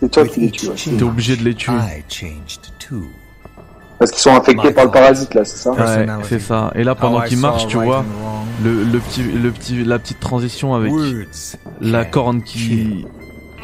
c'est 0.00 0.10
toi 0.10 0.26
qui 0.26 0.40
les 0.40 0.50
tues. 0.50 0.66
ouais. 0.68 0.74
T'es 0.98 1.02
obligé 1.04 1.36
de 1.36 1.44
les 1.44 1.54
tuer. 1.54 1.72
Parce 3.98 4.10
qu'ils 4.12 4.20
sont 4.20 4.30
infectés 4.34 4.70
par 4.72 4.84
le 4.84 4.90
God. 4.90 5.00
parasite, 5.00 5.34
là, 5.34 5.44
c'est 5.44 5.56
ça 5.56 5.70
Ouais, 5.72 6.06
c'est 6.28 6.38
ça. 6.40 6.70
Et 6.76 6.84
là, 6.84 6.94
pendant 6.94 7.18
How 7.20 7.24
I 7.24 7.28
qu'il 7.30 7.38
marche, 7.38 7.62
saw 7.62 7.68
tu 7.68 7.76
vois 7.78 8.04
le, 8.64 8.84
le 8.84 8.98
petit, 9.00 9.22
le 9.22 9.50
petit, 9.50 9.84
la 9.84 9.98
petite 9.98 10.20
transition 10.20 10.74
avec 10.74 10.92
la 11.80 12.04
corne 12.04 12.42
qui, 12.42 13.06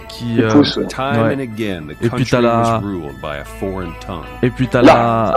qui. 0.09 0.43
Euh, 0.43 0.51
ouais. 1.23 1.37
Et 1.93 2.09
puis 2.09 2.09
country 2.09 2.25
t'as 2.31 2.41
la-. 2.41 2.81
Et 4.43 4.51
puis 4.51 4.69
t'as 4.69 4.83
Là, 4.83 4.95
la, 4.95 5.35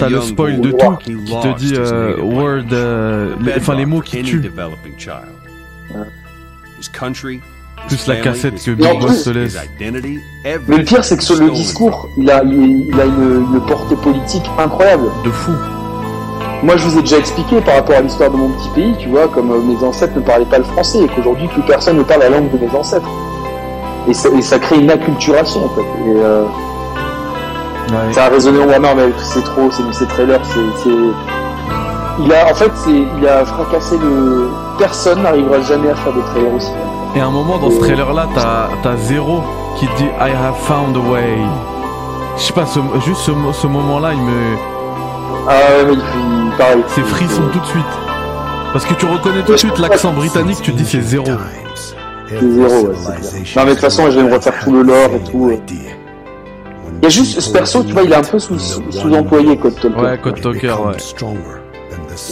t'as 0.00 0.08
le 0.08 0.16
spoil 0.20 0.60
de 0.60 0.70
tout 0.72 0.96
qui 0.96 1.12
te 1.42 1.58
dit 1.58 1.74
euh, 1.76 2.16
word, 2.20 2.64
euh, 2.72 3.34
les- 3.40 3.54
enfin 3.56 3.74
les 3.74 3.86
mots 3.86 4.00
qui 4.00 4.16
tuent. 4.24 4.40
Plus 7.88 8.06
la 8.06 8.16
cassette 8.16 8.62
que 8.62 8.70
Big 8.72 9.00
Boss 9.00 9.26
his 9.26 9.32
laisse. 9.32 9.56
Mais 10.68 10.76
le 10.78 10.84
pire, 10.84 11.04
c'est 11.04 11.16
que 11.16 11.22
sur 11.22 11.36
le 11.36 11.50
discours, 11.50 12.08
il 12.18 12.30
a, 12.30 12.42
il, 12.44 12.86
il 12.88 13.00
a 13.00 13.04
une, 13.04 13.46
une 13.54 13.60
portée 13.66 13.96
politique 13.96 14.44
incroyable. 14.58 15.04
De 15.24 15.30
fou. 15.30 15.52
Moi, 16.62 16.76
je 16.76 16.86
vous 16.86 16.98
ai 16.98 17.02
déjà 17.02 17.16
expliqué 17.18 17.60
par 17.62 17.74
rapport 17.76 17.96
à 17.96 18.00
l'histoire 18.02 18.30
de 18.30 18.36
mon 18.36 18.50
petit 18.50 18.68
pays, 18.74 18.94
tu 18.98 19.08
vois, 19.08 19.28
comme 19.28 19.50
euh, 19.50 19.60
mes 19.60 19.82
ancêtres 19.84 20.14
ne 20.14 20.20
parlaient 20.20 20.44
pas 20.44 20.58
le 20.58 20.64
français 20.64 20.98
et 21.02 21.08
qu'aujourd'hui, 21.08 21.48
plus 21.48 21.62
personne 21.62 21.96
ne 21.96 22.02
parle 22.02 22.20
la 22.20 22.28
langue 22.28 22.50
de 22.52 22.58
mes 22.64 22.70
ancêtres. 22.76 23.08
Et 24.08 24.14
ça, 24.14 24.28
et 24.36 24.42
ça 24.42 24.58
crée 24.58 24.78
une 24.78 24.90
acculturation, 24.90 25.64
en 25.64 25.68
fait. 25.70 25.80
Et, 25.80 26.14
euh, 26.16 26.44
Ouais. 27.90 28.12
Ça 28.12 28.26
a 28.26 28.28
résonné 28.28 28.60
en 28.60 28.66
Warner, 28.68 28.92
mais 28.96 29.12
c'est 29.20 29.42
trop, 29.42 29.68
c'est 29.72 29.82
ces 29.92 30.06
trailers, 30.06 30.38
c'est, 30.44 30.60
c'est- 30.84 32.24
Il 32.24 32.32
a, 32.32 32.48
en 32.48 32.54
fait, 32.54 32.70
c'est, 32.76 32.90
il 33.18 33.26
a 33.26 33.44
fracassé 33.44 33.96
le. 33.98 34.48
Personne 34.78 35.22
n'arrivera 35.24 35.60
jamais 35.62 35.90
à 35.90 35.96
faire 35.96 36.12
des 36.12 36.20
trailers 36.20 36.54
aussi. 36.54 36.70
Et 37.16 37.20
à 37.20 37.26
un 37.26 37.30
moment 37.30 37.58
dans 37.58 37.70
ce 37.70 37.78
trailer 37.78 38.12
là, 38.12 38.28
t'as 38.34 38.68
t'as 38.82 38.96
Zero 38.96 39.42
qui 39.78 39.86
dit 39.96 40.04
I 40.20 40.30
have 40.30 40.56
found 40.62 40.96
a 40.96 41.00
way. 41.10 41.36
Je 42.36 42.42
sais 42.42 42.52
pas, 42.52 42.66
ce- 42.66 42.78
juste 43.04 43.20
ce, 43.22 43.32
ce 43.52 43.66
moment 43.66 43.98
là, 43.98 44.12
il 44.12 44.20
me. 44.20 44.56
Ah 45.48 45.52
ouais, 45.52 45.84
mais 45.86 45.92
il 45.94 45.98
fait 46.52 46.56
pareil. 46.58 46.82
C'est 46.88 47.02
frisson 47.04 47.42
tout 47.52 47.58
de 47.58 47.66
suite. 47.66 47.84
Parce 48.72 48.84
que 48.84 48.94
tu 48.94 49.06
reconnais 49.06 49.42
tout 49.42 49.52
de 49.52 49.56
suite 49.56 49.78
l'accent 49.78 50.12
britannique, 50.12 50.58
tu 50.62 50.72
te 50.72 50.76
dis 50.76 50.84
c'est 50.86 51.00
zéro. 51.02 51.24
C'est 52.28 52.38
zéro, 52.40 52.86
ouais. 52.86 52.94
Non, 52.94 53.62
mais 53.64 53.64
de 53.64 53.70
toute 53.70 53.80
façon, 53.80 54.08
je 54.10 54.20
vais 54.20 54.28
me 54.28 54.32
refaire 54.34 54.54
tout 54.62 54.72
le 54.72 54.82
lore 54.82 55.10
et 55.16 55.30
tout. 55.30 55.50
Il 55.72 57.02
y 57.02 57.06
a 57.06 57.08
juste 57.08 57.40
ce 57.40 57.50
perso, 57.50 57.82
tu 57.82 57.92
vois, 57.92 58.02
il 58.02 58.12
est 58.12 58.16
un 58.16 58.22
peu 58.22 58.38
sous- 58.38 58.58
sous- 58.58 58.82
sous-employé, 58.92 59.56
Code 59.56 59.74
Talker. 59.80 60.00
Ouais, 60.00 60.18
Code 60.18 60.40
Talker, 60.40 60.68
ouais. 60.86 60.92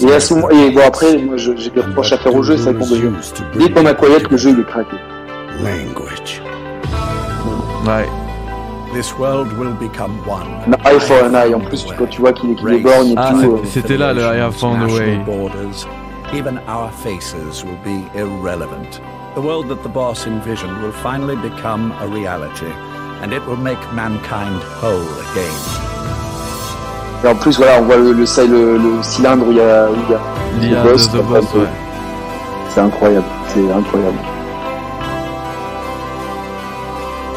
Et 0.03 0.13
à 0.13 0.21
ce 0.21 0.35
moment, 0.35 0.51
et 0.51 0.71
bon 0.71 0.81
après, 0.87 1.17
moi 1.19 1.37
j'ai 1.37 1.55
des 1.71 1.81
reproches 1.81 2.13
à 2.13 2.19
faire 2.19 2.35
au 2.35 2.43
jeu, 2.43 2.57
c'est 2.57 2.69
avec 2.69 2.79
mon 2.81 2.87
jeu. 2.87 3.13
Dès 3.59 3.71
qu'on 3.73 3.87
a 3.87 3.95
Quiet, 3.95 4.23
le 4.31 4.37
jeu 4.37 4.51
il 4.51 4.61
est 4.61 4.65
craqué. 4.65 4.97
Language. 5.63 6.41
Ouais. 7.87 8.07
This 8.95 9.13
world 9.19 9.53
will 9.59 9.75
become 9.79 10.13
one. 10.27 10.47
Un 10.67 10.73
eye 10.91 10.99
for 11.01 11.25
an 11.25 11.35
eye, 11.35 11.55
en 11.55 11.61
plus 11.61 11.85
tu, 11.85 11.95
quand 11.95 12.07
tu 12.07 12.21
vois 12.21 12.33
qu'il 12.33 12.51
est, 12.51 12.55
qu'il 12.55 12.69
est 12.75 12.79
borgne 12.79 13.11
et 13.11 13.15
Ah, 13.17 13.31
tout. 13.33 13.41
c'est- 13.41 13.47
euh, 13.47 13.59
c'était 13.73 13.97
là 13.97 14.13
le 14.15 14.23
I 14.23 14.41
have 14.41 14.55
found 14.55 14.83
a 14.83 14.87
way. 14.87 15.17
National 15.19 15.25
borders, 15.25 15.87
even 16.33 16.61
our 16.69 16.91
faces 17.05 17.65
will 17.65 17.79
be 17.85 18.01
irrelevant. 18.17 19.01
The 19.35 19.41
world 19.41 19.69
that 19.69 19.83
the 19.83 19.89
boss 19.93 20.27
envisioned 20.27 20.73
will 20.83 20.93
finally 21.03 21.37
become 21.37 21.93
a 22.03 22.07
reality, 22.07 22.67
and 23.23 23.33
it 23.33 23.43
will 23.47 23.59
make 23.59 23.79
mankind 23.95 24.61
whole 24.81 25.07
again. 25.33 26.28
Et 27.25 27.29
en 27.29 27.35
plus, 27.35 27.57
voilà, 27.59 27.73
on 27.81 27.83
voit 27.83 27.97
le, 27.97 28.13
le, 28.13 28.25
le- 28.47 28.77
le 28.77 29.03
cylindre 29.03 29.47
où 29.47 29.51
il 29.51 29.57
y 29.57 29.61
a, 29.61 29.89
où 29.91 29.95
il 30.07 30.11
y 30.11 30.15
a 30.15 30.19
Il 30.63 30.73
y 30.73 30.77
a 30.77 30.83
le 30.85 30.91
boss. 30.91 31.11
The 31.11 31.15
ouais. 31.17 31.67
C'est 32.71 32.81
incroyable, 32.81 33.25
c'est 33.49 33.73
incroyable. 33.73 34.19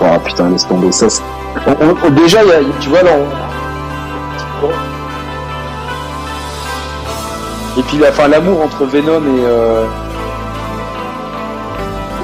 Oh 0.01 0.19
putain, 0.23 0.49
laisse 0.49 0.67
tomber 0.67 0.91
ça. 0.91 1.09
c'est- 1.09 1.23
on- 1.67 1.95
on- 2.07 2.09
déjà, 2.11 2.43
y 2.43 2.51
a, 2.51 2.59
tu 2.79 2.89
vois, 2.89 3.01
là, 3.01 3.11
on... 3.15 3.25
Et 7.79 7.83
puis, 7.83 7.97
la, 7.97 8.09
enfin, 8.09 8.27
l'amour 8.27 8.61
entre 8.63 8.85
Venom 8.85 9.21
et... 9.21 9.43
Euh... 9.45 9.85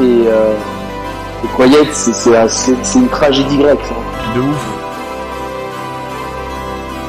Et... 0.01 0.27
Euh... 0.27 0.53
et 1.43 1.47
Quiet, 1.55 1.87
c'est- 1.93 2.13
c'est 2.13 2.37
un- 2.37 2.47
c'est 2.49 2.75
c'est 2.83 2.99
une 2.99 3.07
tragédie 3.07 3.57
grecque. 3.57 3.79
ça. 3.87 3.95
De 4.35 4.41
ouf. 4.41 4.76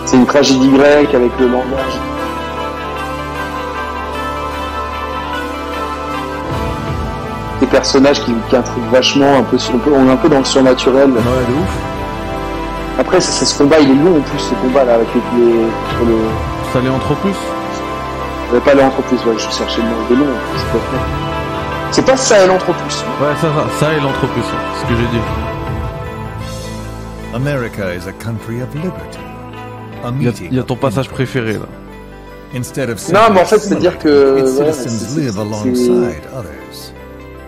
C'est 0.09 0.17
une 0.17 0.25
tragédie 0.25 0.71
grecque 0.71 1.15
avec 1.15 1.31
le 1.39 1.49
langage. 1.49 1.99
Des 7.61 7.67
personnages 7.67 8.23
qui, 8.25 8.33
qui 8.49 8.57
intriguent 8.57 8.91
vachement, 8.93 9.39
un 9.39 9.43
peu, 9.43 9.59
sur- 9.59 9.75
un 9.75 9.79
peu- 9.79 9.93
on 9.93 10.09
est 10.09 10.13
un 10.13 10.17
peu 10.17 10.29
dans 10.29 10.39
le 10.39 10.45
surnaturel. 10.45 11.11
Ouais, 11.11 11.17
de 11.49 11.55
ouf. 11.61 11.75
Après, 13.01 13.21
c'est 13.21 13.33
c'est 13.33 13.45
ce 13.45 13.59
combat, 13.59 13.79
il 13.81 13.91
est 13.91 13.95
long 14.05 14.19
en 14.19 14.21
plus, 14.23 14.39
ce 14.39 14.55
combat 14.55 14.85
là, 14.85 14.95
avec 14.95 15.09
les. 15.15 15.21
le... 16.07 16.19
Ça 16.73 16.81
l'est 16.81 16.89
entre 16.89 17.15
plus 17.17 17.35
Je 18.49 18.55
vais 18.55 18.61
pas 18.61 18.71
aller 18.73 18.83
entre 18.83 19.03
plus, 19.03 19.17
ouais, 19.27 19.35
je 19.37 19.51
cherchais 19.51 19.83
le 19.83 19.89
nom, 19.89 19.97
il 20.11 20.17
est 20.17 20.19
long, 20.25 20.33
c'est 20.57 20.67
pas 20.67 20.79
vrai. 20.79 20.99
C'est 21.91 22.07
pas 22.07 22.17
ça, 22.17 22.37
elle 22.39 22.51
entre 22.51 22.73
plus. 22.73 23.05
Ouais, 23.21 23.35
ça, 23.41 23.49
ça, 23.49 23.87
ça 23.87 23.93
et 23.93 24.01
l'entreprise, 24.01 24.45
c'est 24.45 24.81
ce 24.81 24.89
que 24.89 24.97
j'ai 24.97 25.07
dit. 25.09 25.23
America 27.35 27.93
is 27.95 28.09
a 28.09 28.13
country 28.13 28.63
of 28.63 28.75
liberty. 28.75 29.19
Il 30.21 30.53
y 30.53 30.57
y 30.57 30.59
a 30.61 30.63
ton 30.63 30.77
passage 30.77 31.09
préféré 31.09 31.55
là. 31.55 31.61
Non, 32.55 33.21
mais 33.35 33.41
en 33.41 33.45
fait, 33.45 33.59
c'est-à-dire 33.59 33.99
que, 33.99 34.41
ouais. 36.01 36.21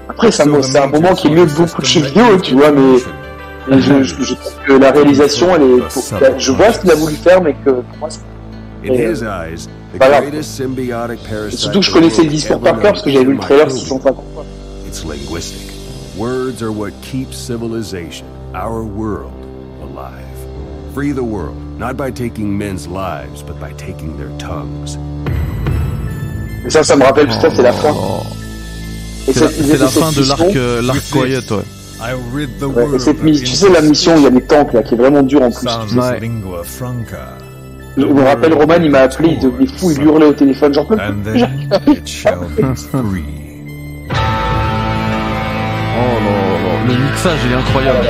Après, 0.09 0.30
c'est 0.30 0.42
un, 0.42 0.82
un 0.82 0.86
moment 0.88 1.14
qui 1.14 1.28
est 1.28 1.30
mieux 1.30 1.46
que 1.46 1.53
beaucoup 1.57 1.80
de 1.80 1.86
jeux 1.86 2.01
vidéo, 2.03 2.38
tu 2.42 2.55
vois, 2.55 2.70
mais. 2.72 2.98
mais 3.68 3.80
je, 3.80 4.03
je, 4.03 4.22
je 4.22 4.34
trouve 4.34 4.53
que 4.66 4.72
la 4.74 4.90
réalisation, 4.90 5.55
elle 5.55 5.62
est. 5.62 5.78
pour- 5.78 6.38
je 6.38 6.53
vois 6.53 6.72
ce 6.72 6.80
qu'il 6.80 6.90
a 6.90 6.94
voulu 6.96 7.14
faire, 7.14 7.42
mais 7.42 7.55
que 7.64 7.70
pour 7.70 7.98
moi, 7.98 8.09
c'est 8.11 8.20
In 8.82 8.94
his 8.94 9.22
eyes, 9.22 9.68
the 9.94 9.98
Pas 9.98 10.09
grave. 10.09 10.22
greatest 10.22 10.51
symbiotic 10.57 11.20
Et 11.26 11.28
parasite. 11.30 11.59
surtout 11.59 11.80
que 11.80 11.84
je 11.86 11.92
connaissais 11.92 12.22
le 12.22 12.28
discours 12.30 12.61
par 12.61 12.80
cœur 12.80 12.92
parce 12.92 13.03
que 13.03 13.11
j'avais 13.11 13.26
vu 13.26 13.34
le 13.34 13.38
trailer 13.38 13.66
by 13.66 13.72
650 13.72 14.24
fois. 14.34 14.44
It's 14.86 15.05
linguistic. 15.05 15.70
Words 16.16 16.62
are 16.62 16.70
what 16.74 16.90
keeps 17.03 17.36
civilization, 17.36 18.24
our 18.55 18.82
world, 18.82 19.32
alive. 19.82 20.24
Free 20.95 21.12
the 21.12 21.22
world, 21.22 21.57
not 21.78 21.97
by 21.97 22.11
taking 22.11 22.59
men's 22.59 22.86
lives, 22.88 23.43
but 23.43 23.61
by 23.61 23.72
taking 23.74 24.16
their 24.16 24.30
tongues. 24.38 24.99
Et 26.66 26.70
ça, 26.70 26.82
ça 26.82 26.97
me 26.97 27.05
rappelle, 27.05 27.28
putain, 27.28 27.49
c'est 27.55 27.62
la 27.62 27.72
fin. 27.72 27.95
C'est 29.32 29.41
la, 29.41 29.78
la 29.78 29.86
fin 29.88 30.11
de 30.11 30.28
l'arc 30.28 30.57
euh, 30.57 30.82
l'arc 30.82 31.01
Quiet, 31.12 31.53
ouais. 31.53 31.62
Ouais, 32.74 32.97
et 32.97 32.99
cette 32.99 33.22
tu 33.24 33.47
sais, 33.47 33.68
la 33.70 33.82
mission 33.82 34.14
où 34.14 34.18
il 34.18 34.22
y 34.24 34.26
a 34.26 34.30
les 34.30 34.41
tanks 34.43 34.72
là, 34.72 34.82
qui 34.82 34.95
est 34.95 34.97
vraiment 34.97 35.22
dure 35.22 35.43
en 35.43 35.51
plus. 35.51 35.64
Je 37.97 38.05
me 38.07 38.22
rappelle, 38.24 38.55
Roman, 38.55 38.74
il 38.82 38.91
m'a 38.91 39.01
appelé, 39.01 39.30
il 39.34 39.38
devenait 39.41 39.66
fou, 39.66 39.91
il 39.93 40.03
hurlait 40.03 40.26
au 40.26 40.32
téléphone, 40.32 40.72
genre. 40.74 40.86
Oh 45.93 46.18
là 46.24 46.30
là, 46.64 46.84
le 46.86 46.95
mixage 47.05 47.38
il 47.47 47.53
est 47.53 47.57
incroyable. 47.57 48.07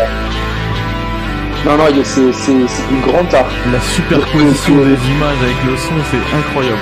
Non, 1.67 1.77
non, 1.77 1.85
il- 1.95 2.05
c'est, 2.05 2.21
une 2.53 3.01
grande 3.03 3.33
art. 3.35 3.47
La 3.73 3.81
superposition 3.81 4.77
des 4.77 4.99
images 5.11 5.41
avec 5.43 5.57
le 5.67 5.77
son, 5.77 5.95
c'est 6.11 6.37
incroyable. 6.37 6.79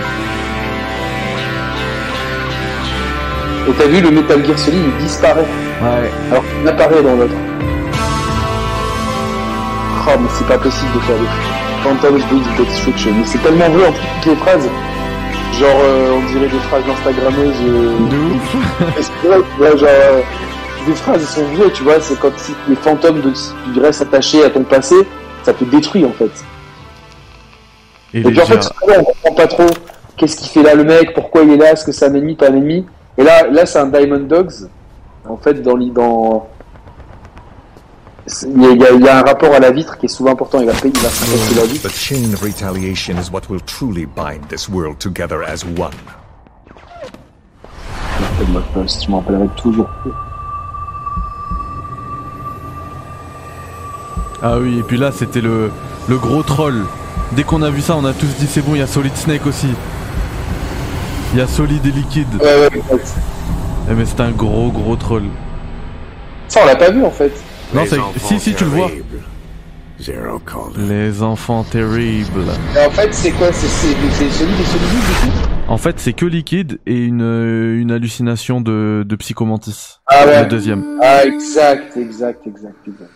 Et 3.69 3.73
t'as 3.73 3.87
vu, 3.87 4.01
le 4.01 4.11
Metal 4.11 4.45
Gear 4.47 4.59
Solid, 4.59 4.81
il 4.99 5.05
disparaît, 5.05 5.45
Ouais. 5.83 6.11
alors 6.31 6.43
qu'il 6.45 6.69
apparaît 6.69 7.03
dans 7.03 7.17
l'autre. 7.17 7.35
Oh, 10.07 10.11
mais 10.21 10.29
c'est 10.33 10.47
pas 10.47 10.57
possible 10.59 10.91
de 10.95 11.01
faire 11.01 11.17
des 11.17 11.29
Phantom's 11.85 12.25
Bridge 12.27 12.47
Destruction. 12.67 13.11
Mais 13.19 13.27
c'est 13.27 13.43
tellement 13.43 13.69
vrai 13.69 13.89
en 13.89 13.93
toutes 13.93 14.27
les 14.27 14.37
phrases. 14.37 14.69
Genre, 15.59 15.69
euh, 15.83 16.17
on 16.17 16.33
dirait 16.33 16.49
des 16.49 16.59
phrases 16.71 16.85
d'Instagrammeuses. 16.87 17.63
euh, 17.67 17.99
De 18.09 18.17
ouf. 18.35 18.57
Genre, 19.79 19.89
euh, 19.91 20.21
des 20.89 20.95
phrases 20.95 21.21
elles 21.23 21.27
sont 21.45 21.45
vraies, 21.55 21.71
tu 21.73 21.83
vois, 21.83 22.01
c'est 22.01 22.19
quand 22.19 22.31
si 22.39 22.53
les 22.69 22.77
fantômes 22.77 23.21
de, 23.21 23.33
tu 23.75 23.81
restes 23.81 24.03
attaché 24.03 24.45
à 24.45 24.51
ton 24.51 24.65
passé, 24.65 24.97
ça 25.45 25.53
te 25.53 25.65
détruit 25.65 26.05
en 26.05 26.13
fait. 26.13 26.31
Et 28.15 28.23
puis 28.23 28.41
en 28.41 28.47
fait, 28.47 28.69
on 28.87 29.05
comprend 29.05 29.35
pas 29.35 29.47
trop 29.47 29.67
qu'est-ce 30.17 30.37
qu'il 30.37 30.49
fait 30.49 30.63
là 30.63 30.75
le 30.75 30.85
mec, 30.85 31.15
pourquoi 31.15 31.43
il 31.43 31.51
est 31.53 31.57
là, 31.57 31.73
est-ce 31.73 31.85
que 31.85 31.93
c'est 31.93 32.07
un 32.07 32.15
ennemi, 32.15 32.35
pas 32.35 32.47
un 32.51 32.55
ennemi. 32.57 32.87
Et 33.17 33.23
là, 33.23 33.47
là 33.49 33.67
c'est 33.67 33.79
un 33.79 33.87
Diamond 33.87 34.21
Dogs. 34.21 34.69
En 35.29 35.37
fait, 35.37 35.55
dans 35.63 35.77
l'île- 35.77 35.93
dans 35.93 36.49
il 38.47 38.63
y, 38.63 38.67
a, 38.67 38.71
il 38.73 38.81
y 38.81 38.85
a- 38.87 38.91
il 38.93 39.01
y 39.05 39.09
a 39.09 39.19
un 39.19 39.23
rapport 39.23 39.55
à 39.55 39.59
la 39.59 39.71
vitre 39.71 39.97
qui 39.99 40.07
est 40.07 40.09
souvent 40.09 40.33
important. 40.33 40.61
Il 40.61 40.67
va 40.67 40.73
il 40.85 40.93
va 40.99 41.09
s'investir 41.09 41.57
la 41.63 41.67
vitre. 41.67 41.89
The 41.89 41.93
chain 41.93 42.33
of 42.35 42.43
retaliation 42.43 43.15
is 43.19 43.31
what 43.33 43.43
will 43.49 43.63
truly 43.63 44.07
bind 44.07 44.49
this 44.49 44.69
world 44.69 44.99
together 44.99 45.43
as 45.47 45.65
one. 45.65 45.93
Tu 49.01 49.11
m'en 49.11 49.19
rappellerai 49.19 49.49
toujours. 49.57 49.89
Ah 54.43 54.59
oui, 54.59 54.79
et 54.79 54.83
puis 54.83 54.97
là 54.97 55.11
c'était 55.13 55.41
le, 55.41 55.71
le 56.09 56.17
gros 56.19 56.43
troll. 56.43 56.85
Dès 57.33 57.43
qu'on 57.45 57.63
a 57.63 57.71
vu 57.71 57.81
ça, 57.81 57.97
on 57.97 58.05
a 58.05 58.13
tous 58.13 58.27
dit 58.39 58.47
c'est 58.47 58.63
bon, 58.63 58.75
il 58.75 58.79
y 58.79 58.83
a 58.83 58.87
Solid 58.87 59.15
Snake 59.17 59.47
aussi. 59.47 59.69
Il 61.35 61.39
y 61.39 61.43
a 61.43 61.47
Solid 61.47 61.85
et 61.85 61.91
Liquid. 61.91 62.27
Ouais, 62.41 62.47
ouais, 62.61 62.83
ouais. 62.91 63.01
Eh, 63.91 63.95
mais 63.95 64.05
c'est 64.07 64.21
un 64.21 64.31
gros 64.31 64.71
gros 64.71 64.97
troll. 64.97 65.25
Ça, 66.49 66.61
on 66.63 66.67
l'a 66.67 66.77
pas 66.77 66.91
vu 66.91 67.05
en 67.05 67.11
fait. 67.11 67.33
Non, 67.75 67.83
c'est- 67.87 67.99
si, 68.19 68.41
si, 68.41 68.55
tu 68.55 68.65
le 68.65 68.71
vois. 68.71 68.91
Zero. 70.01 70.41
Les 70.79 71.23
enfants 71.23 71.65
terribles. 71.65 72.45
Et 72.77 72.87
en 72.87 72.91
fait, 72.91 73.13
c'est 73.13 73.33
quoi? 73.33 73.49
C'est 73.53 73.67
c'est- 73.67 73.97
c'est 74.13 74.31
celui 74.31 74.53
de 74.53 74.63
celui 74.63 74.87
du 74.87 75.33
coup? 75.33 75.39
En 75.67 75.77
fait, 75.77 75.99
c'est 75.99 76.13
que 76.15 76.25
Liquid 76.25 76.79
et 76.87 77.05
une, 77.05 77.21
euh, 77.21 77.79
une 77.81 77.91
hallucination 77.91 78.61
de, 78.61 79.05
de 79.07 79.17
Psychomantis. 79.17 79.99
Ah 80.07 80.25
ouais. 80.25 80.43
Le 80.45 80.49
deuxième. 80.49 80.85
Ah, 81.03 81.25
exact, 81.27 81.97
exact, 81.97 82.47
exact, 82.47 82.77
exact. 82.87 83.11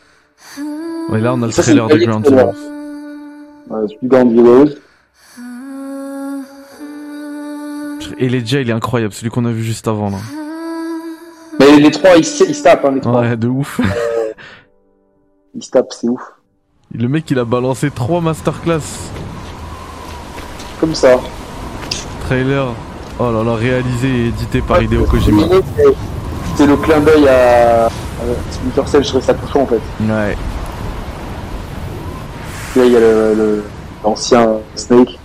Ouais, 1.10 1.20
là, 1.20 1.34
on 1.34 1.42
a 1.42 1.46
le 1.46 1.52
Ça, 1.52 1.62
trailer 1.62 1.88
de 1.88 1.96
Ground. 1.96 2.26
Zeroes. 2.26 2.52
Ouais, 3.70 3.86
c'est 3.88 3.98
plus 3.98 4.38
Heroes. 4.38 4.68
Et 8.18 8.28
les 8.28 8.44
Jay, 8.44 8.62
il 8.62 8.70
est 8.70 8.72
incroyable, 8.72 9.12
celui 9.12 9.30
qu'on 9.30 9.44
a 9.44 9.50
vu 9.50 9.62
juste 9.62 9.88
avant 9.88 10.10
là. 10.10 10.18
Mais 11.58 11.78
les 11.78 11.90
trois, 11.90 12.16
ils, 12.16 12.24
se- 12.24 12.44
ils 12.44 12.54
se 12.54 12.62
tapent, 12.62 12.84
hein, 12.84 12.92
les 12.92 13.00
trois. 13.00 13.20
Ouais, 13.20 13.36
de 13.36 13.48
ouf. 13.48 13.80
Ils 15.54 15.62
se 15.62 15.70
tapent, 15.70 15.92
c'est 15.92 16.08
ouf. 16.08 16.20
Le 16.94 17.08
mec, 17.08 17.30
il 17.30 17.38
a 17.38 17.44
balancé 17.44 17.90
trois 17.90 18.20
masterclass. 18.20 18.80
Comme 20.80 20.94
ça. 20.94 21.18
Trailer. 22.26 22.68
Oh 23.18 23.30
là 23.30 23.42
là, 23.44 23.54
réalisé 23.54 24.08
et 24.08 24.26
édité 24.28 24.60
par 24.62 24.82
Hideo 24.82 25.04
Kojima. 25.04 25.42
C'est- 25.76 25.84
C'est 26.56 26.66
le 26.66 26.76
clin 26.76 27.00
d'œil 27.00 27.28
à 27.28 27.88
Splinter 28.50 28.88
Cell, 28.88 29.02
je 29.04 29.08
trouvais 29.08 29.24
ça 29.24 29.34
touchant 29.34 29.62
en 29.62 29.66
fait. 29.66 29.80
Ouais. 30.00 30.36
Là, 32.76 32.84
il 32.86 32.92
y 32.92 32.96
a 32.96 33.00
le- 33.00 33.34
le- 33.36 33.64
l'ancien 34.04 34.48
Snake. 34.74 35.18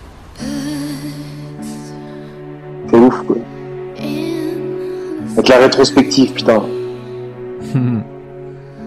C'est 2.90 2.98
ouf, 2.98 3.22
quoi. 3.26 3.36
Avec 5.34 5.48
la 5.50 5.58
rétrospective, 5.58 6.32
putain. 6.34 6.64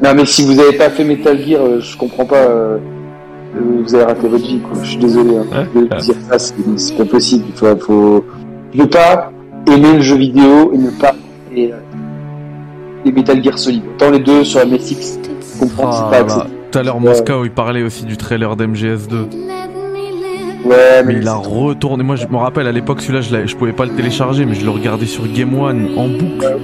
Non, 0.03 0.15
mais 0.17 0.25
si 0.25 0.47
vous 0.47 0.59
avez 0.59 0.79
pas 0.79 0.89
fait 0.89 1.05
Metal 1.05 1.39
Gear, 1.39 1.61
euh, 1.61 1.81
je 1.81 1.95
comprends 1.99 2.25
pas. 2.25 2.37
euh, 2.37 2.79
euh, 3.55 3.83
vous 3.85 3.95
avez 3.95 4.05
raté 4.05 4.29
votre 4.29 4.47
vie, 4.47 4.59
quoi. 4.61 4.73
Je 4.83 4.89
suis 4.93 4.97
désolé 4.99 5.37
hein, 5.37 5.67
de 5.75 5.83
dire 6.01 6.15
ça, 6.31 6.39
c'est 6.39 6.97
pas 6.97 7.05
possible. 7.05 7.45
Il 7.51 7.55
faut, 7.55 7.77
faut... 7.77 8.25
Ne 8.73 8.85
pas 8.87 9.31
aimer 9.67 9.97
le 9.97 10.01
jeu 10.01 10.17
vidéo 10.17 10.71
et 10.73 10.79
ne 10.79 10.89
pas 10.89 11.13
aimer 11.53 11.73
euh, 11.75 11.77
les 13.05 13.13
Metal 13.13 13.43
Gear 13.43 13.59
Solid. 13.59 13.83
Autant 13.97 14.11
les 14.11 14.19
deux 14.21 14.45
sur 14.45 14.61
la 14.61 14.67
MSX, 14.67 15.19
je 15.55 15.61
comprends 15.61 15.83
que 15.85 15.89
Ah, 15.93 16.11
c'est 16.13 16.25
pas 16.25 16.37
là. 16.39 16.47
Tout 16.71 16.79
à 16.79 16.83
l'heure, 16.83 17.01
Moscow, 17.01 17.45
il 17.45 17.51
parlait 17.51 17.83
aussi 17.83 18.05
du 18.05 18.17
trailer 18.17 18.55
d'MGS2. 18.57 19.15
Ouais, 20.65 21.03
Mais 21.05 21.15
il 21.15 21.27
a 21.27 21.35
retourné. 21.35 22.05
Moi, 22.05 22.17
je 22.17 22.27
me 22.27 22.37
rappelle 22.37 22.67
à 22.67 22.73
l'époque, 22.73 23.01
celui-là, 23.01 23.23
je, 23.23 23.47
je 23.47 23.57
pouvais 23.57 23.73
pas 23.73 23.87
le 23.87 23.93
télécharger, 23.93 24.45
mais 24.45 24.55
je 24.55 24.65
le 24.65 24.71
regardais 24.71 25.07
sur 25.07 25.25
Game 25.33 25.59
One 25.59 25.89
en 25.97 26.07
boucle. 26.09 26.59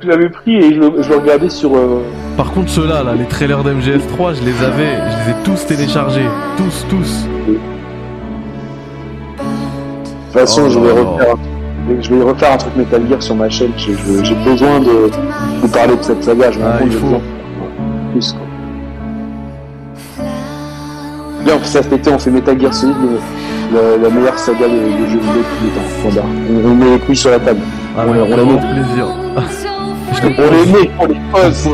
Je 0.00 0.08
l'avais 0.08 0.28
pris 0.28 0.54
et 0.56 0.74
je 0.74 0.78
le, 0.80 1.02
je 1.02 1.08
le 1.08 1.16
regardais 1.16 1.48
sur. 1.50 1.74
euh, 1.74 2.02
Par 2.36 2.52
contre, 2.52 2.68
ceux-là, 2.70 3.02
là, 3.02 3.14
les 3.14 3.24
trailers 3.24 3.64
d'MGS3, 3.64 4.34
je 4.34 4.44
les 4.44 4.62
avais, 4.64 4.94
je 4.94 5.24
les 5.24 5.30
ai 5.32 5.42
tous 5.44 5.66
téléchargés. 5.66 6.26
Tous, 6.56 6.86
tous. 6.88 7.26
De 7.48 7.54
toute 10.32 10.32
façon, 10.32 10.62
Oh 10.66 10.70
je 10.70 10.78
vais 10.78 10.94
là. 10.94 11.00
refaire. 11.02 11.36
Je 12.00 12.14
vais 12.14 12.22
refaire 12.22 12.52
un 12.52 12.56
truc 12.56 12.76
Metal 12.76 13.02
Gear 13.08 13.22
sur 13.22 13.34
ma 13.36 13.48
chaîne. 13.48 13.70
J'ai 13.76 14.34
besoin 14.34 14.80
de 14.80 15.10
vous 15.62 15.68
parler 15.68 15.96
de 15.96 16.02
cette 16.02 16.22
saga. 16.24 16.50
Je 16.50 16.58
Ah, 16.64 16.78
compte 16.78 16.88
il 16.90 16.92
faut. 16.92 17.06
j'ai 17.06 17.12
besoin 17.12 17.18
de 17.18 18.12
plus. 18.12 18.32
Quoi. 18.32 18.40
On 21.54 21.58
fait 21.60 21.64
ça 21.66 21.82
cet 21.82 21.92
été. 21.92 22.10
On 22.12 22.18
fait 22.18 22.30
Metal 22.30 22.60
Gear 22.60 22.74
Solid, 22.74 22.96
la, 23.72 23.96
la 24.02 24.10
meilleure 24.14 24.38
saga 24.38 24.66
de, 24.66 24.74
de 24.74 25.06
jeux 25.10 25.18
vidéo 25.18 25.38
de 25.38 25.42
tous 25.42 26.08
les 26.08 26.10
temps. 26.20 26.26
On, 26.50 26.70
on 26.70 26.74
met 26.74 26.90
les 26.90 26.98
couilles 26.98 27.16
sur 27.16 27.30
la 27.30 27.38
table. 27.38 27.60
Ah, 27.96 28.02
on, 28.08 28.12
les 28.12 28.20
met. 28.20 28.26
plaisir. 28.74 29.06
On 30.22 30.50
les 30.50 30.72
met, 30.72 30.90
on 30.98 31.06
les 31.06 31.16
pose. 31.30 31.68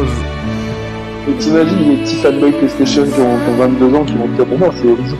Et 1.28 1.32
t'imagines 1.34 1.90
les 1.90 1.96
petits 1.98 2.16
fanboys 2.16 2.50
PlayStation 2.52 3.04
qui 3.04 3.20
ont, 3.20 3.36
qui 3.36 3.50
ont 3.50 3.56
22 3.88 3.94
ans 3.96 4.04
qui 4.04 4.14
vont 4.14 4.26
dire 4.34 4.46
bon, 4.46 4.58
non, 4.58 4.72
c'est 4.74 4.86
horrible. 4.88 5.16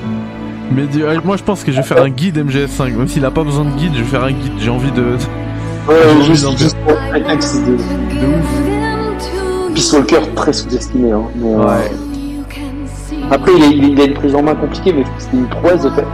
Mais 0.75 1.03
euh, 1.03 1.19
moi, 1.25 1.37
je 1.37 1.43
pense 1.43 1.65
que 1.65 1.73
je 1.73 1.79
vais 1.79 1.83
faire 1.83 2.03
un 2.03 2.09
guide 2.09 2.39
MGS5. 2.39 2.95
Même 2.97 3.09
s'il 3.09 3.25
a 3.25 3.31
pas 3.31 3.45
besoin 3.45 3.65
de 3.65 3.77
guide, 3.77 3.93
je 3.95 4.01
vais 4.03 4.09
faire 4.09 4.25
un 4.25 4.33
guide. 4.33 4.53
J'ai 4.59 4.71
envie 4.71 4.91
de. 4.93 5.17
Ouais, 5.89 5.97
juste, 6.25 6.47
envie 6.47 6.55
d'en 6.55 6.59
juste 6.59 6.77
pour 6.79 6.93
le 6.93 7.11
prétexte 7.11 7.57
de. 7.65 7.73
de 7.73 7.77
ouf. 7.77 9.75
Peace 9.75 9.93
Walker 9.93 10.21
très 10.35 10.53
sous-estimé. 10.53 11.13
Hein, 11.13 11.23
mais, 11.37 11.53
euh, 11.53 11.59
Ouais. 11.59 11.91
Après, 13.31 13.53
il 13.57 13.63
a, 13.63 13.67
il 13.67 14.01
a 14.01 14.05
une 14.05 14.15
prise 14.15 14.35
en 14.35 14.43
main 14.43 14.55
compliquée, 14.55 14.93
mais 14.93 15.05
c'était 15.19 15.37
une 15.37 15.49
prouesse 15.49 15.83
de 15.83 15.91
fait. 15.91 16.05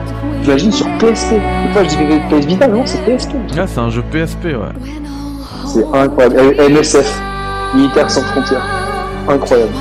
J'imagine 0.42 0.72
sur 0.72 0.86
PSP. 0.98 1.34
Fois, 1.72 1.82
je 1.84 1.88
dis 1.88 1.96
PS 2.30 2.46
Vita, 2.46 2.68
non, 2.68 2.82
c'est 2.84 3.04
PSP. 3.04 3.32
Là, 3.56 3.66
c'est 3.66 3.80
un 3.80 3.90
jeu 3.90 4.02
PSP, 4.02 4.44
ouais. 4.44 4.92
C'est 5.66 5.84
incroyable. 5.92 6.54
MSF, 6.70 7.20
Militaire 7.74 8.10
sans 8.10 8.22
frontières. 8.22 8.64
Incroyable. 9.28 9.72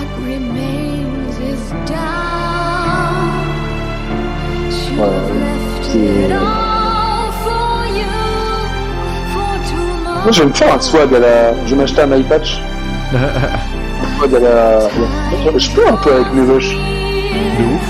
Moi, 10.23 10.31
je 10.31 10.39
vais 10.41 10.47
me 10.47 10.53
faire 10.53 10.73
un 10.73 10.79
swag 10.79 11.13
à 11.15 11.19
la. 11.19 11.53
Je 11.65 11.71
vais 11.71 11.81
m'acheter 11.81 12.01
un 12.01 12.11
eye 12.11 12.23
patch. 12.23 12.61
un 13.13 14.17
swag 14.17 14.35
à 14.35 14.39
la. 14.39 14.79
Je- 14.89 15.59
Je 15.59 15.71
peux 15.71 15.87
un 15.87 15.95
peu 15.97 16.13
avec 16.13 16.33
mes 16.33 16.45
vaches. 16.45 16.75
De 16.75 17.63
ouf. 17.75 17.87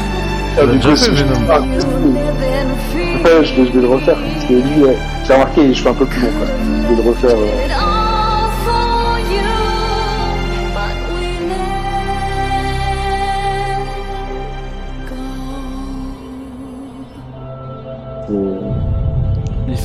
Ah, 0.60 0.62
T'as 0.62 0.66
du 0.68 0.80
coup, 0.80 0.88
fait, 0.90 0.96
si 0.98 1.16
je- 1.16 1.24
Ah, 1.50 1.60
Ouais, 1.62 3.44
je 3.44 3.54
vais, 3.56 3.66
je 3.68 3.72
vais 3.74 3.82
le 3.82 3.88
refaire. 3.88 4.18
Parce 4.34 4.46
que 4.46 4.54
lui, 4.54 4.84
ouais, 4.84 4.98
j'ai 5.26 5.34
remarqué, 5.34 5.74
je 5.74 5.82
fais 5.82 5.90
un 5.90 5.94
peu 5.94 6.06
plus 6.06 6.22
long. 6.22 6.30
Quoi. 6.38 6.48
Je 6.90 6.96
vais 6.96 7.02
le 7.04 7.10
refaire. 7.10 7.32
euh. 7.32 7.44
euh, 7.44 7.97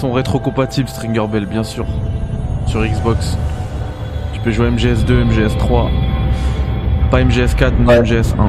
sont 0.03 0.11
rétrocompatibles, 0.11 0.89
Stringer 0.89 1.29
Bell, 1.31 1.47
bien 1.47 1.63
sûr. 1.63 1.87
Sur 2.67 2.85
Xbox. 2.85 3.37
Tu 4.33 4.41
peux 4.41 4.51
jouer 4.51 4.69
MGS2, 4.69 5.23
MGS3. 5.31 5.91
Pas 7.09 7.21
MGS4 7.23 7.71
ni 7.79 7.87
Ouais. 7.87 8.01
MGS1. 8.03 8.49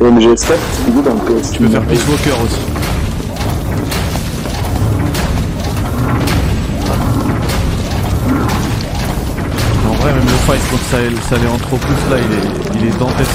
Et 0.00 0.04
MGS4, 0.04 0.54
du 0.86 0.92
coup, 0.92 1.02
dans 1.02 1.14
le 1.14 1.40
PS. 1.40 1.50
Tu 1.50 1.58
peux 1.58 1.68
faire 1.68 1.82
Peace 1.82 2.06
Walker 2.08 2.44
aussi. 2.44 2.60
En 9.88 9.94
vrai, 9.94 10.12
même 10.12 10.22
le 10.24 10.38
fight 10.46 10.60
contre 10.70 10.84
Sal- 10.84 11.22
Saléanthropus, 11.28 12.10
là, 12.10 12.16
il 12.18 12.32
est, 12.38 12.80
il 12.82 12.88
est 12.88 12.98
dantesque. 12.98 13.30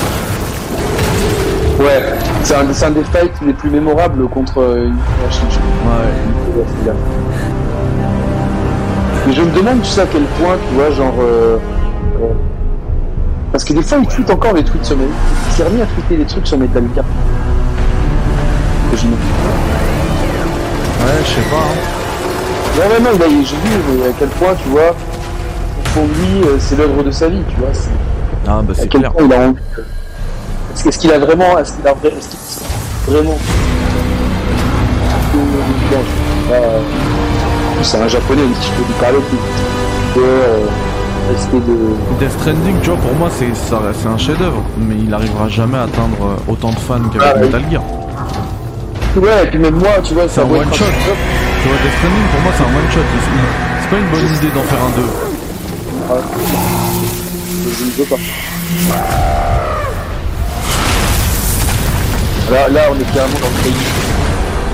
Ouais, 1.79 2.03
c'est 2.73 2.85
un, 2.85 2.91
des 2.91 3.03
fights 3.03 3.33
les 3.45 3.51
plus 3.53 3.69
mémorables 3.69 4.25
contre 4.29 4.61
euh, 4.61 4.85
une. 4.87 4.93
Ouais. 4.93 4.99
Mais 9.27 9.33
je 9.33 9.41
me 9.41 9.51
demande, 9.51 9.81
tu 9.81 9.89
sais, 9.89 10.01
à 10.01 10.05
quel 10.05 10.23
point, 10.39 10.55
tu 10.69 10.75
vois, 10.75 10.91
genre. 10.91 11.13
euh, 11.19 11.57
euh, 12.21 12.27
parce 13.51 13.63
que 13.63 13.73
des 13.73 13.81
fois, 13.81 13.97
il 14.01 14.07
tweet 14.07 14.29
encore 14.29 14.53
des 14.53 14.63
tweets 14.63 14.85
sur 14.85 14.95
mes. 14.97 15.05
Il 15.47 15.51
s'est 15.53 15.63
remis 15.63 15.81
à 15.81 15.85
tweeter 15.85 16.17
des 16.17 16.25
trucs 16.25 16.45
sur 16.47 16.57
Metal 16.57 16.83
Gear. 16.95 17.05
Que 18.91 18.97
je 18.97 19.05
me- 19.07 19.11
Ouais, 19.11 19.17
je 21.23 21.27
sais 21.29 21.41
pas. 21.49 21.57
hein. 21.57 21.75
Non, 22.77 22.83
vraiment, 22.89 23.09
il 23.15 23.23
a- 23.23 23.27
j'ai 23.45 23.55
vu 23.57 24.01
à 24.03 24.05
quel 24.17 24.29
point, 24.29 24.53
tu 24.63 24.69
vois, 24.69 24.95
pour 25.93 26.03
lui, 26.03 26.41
c'est 26.59 26.77
l'œuvre 26.77 27.03
de 27.03 27.11
sa 27.11 27.27
vie, 27.27 27.41
tu 27.49 27.55
vois. 27.57 27.69
Ah, 28.47 28.61
bah 28.63 28.73
c'est 28.75 28.87
clair. 28.87 29.11
point 29.11 29.25
il 29.25 29.33
a 29.33 29.39
envie. 29.49 29.57
Est-ce 30.85 30.99
qu'il 30.99 31.11
a 31.11 31.19
vraiment. 31.19 31.57
Est-ce 31.59 31.73
qu'il 31.73 31.87
a 31.87 31.91
vra- 31.91 32.11
vraiment. 33.07 33.37
C'est 37.83 37.97
un 38.01 38.07
japonais, 38.07 38.41
si 38.61 38.67
je 38.67 38.73
peux 38.73 38.83
lui 38.87 38.93
parler, 38.99 39.17
de, 40.15 40.21
euh, 40.21 40.65
de. 41.53 41.59
Death 42.19 42.31
Stranding, 42.39 42.75
tu 42.81 42.89
vois, 42.89 42.97
pour 42.99 43.13
moi, 43.15 43.29
c'est 43.29 44.07
un 44.07 44.17
chef-d'œuvre, 44.17 44.63
mais 44.77 44.95
il 45.05 45.13
arrivera 45.13 45.47
jamais 45.47 45.77
à 45.77 45.83
atteindre 45.83 46.17
euh, 46.21 46.51
autant 46.51 46.69
de 46.71 46.79
fans 46.79 46.99
qu'avec 47.13 47.33
Ah. 47.35 47.39
Metal 47.39 47.63
Gear. 47.71 47.83
Ouais, 49.17 49.43
et 49.43 49.47
puis 49.47 49.59
même 49.59 49.75
moi, 49.75 49.89
tu 50.03 50.13
vois, 50.15 50.23
C'est 50.27 50.41
un 50.41 50.45
doit 50.45 50.59
one 50.59 50.67
être 50.67 50.75
shot. 50.75 50.85
Tu 50.85 51.67
vois, 51.69 51.77
Death 51.83 51.93
Stranding, 51.97 52.27
pour 52.31 52.41
moi, 52.41 52.51
c'est 52.57 52.63
un 52.63 52.67
one 52.67 52.91
shot. 52.91 52.99
Il- 52.99 53.17
il- 53.17 53.81
C'est 53.81 53.89
pas 53.89 53.97
une 53.97 54.09
bonne 54.09 54.35
idée 54.35 54.51
d'en 54.53 54.63
faire 54.63 54.79
un 54.83 54.91
2. 54.97 55.09
Je 57.63 57.83
ne 57.85 57.91
veux 57.91 58.03
pas. 58.05 58.15
Là, 62.51 62.69
là, 62.69 62.81
on 62.91 62.95
est 62.99 63.13
carrément 63.13 63.39
dans 63.41 63.49
le 63.57 63.63
pays. 63.63 63.73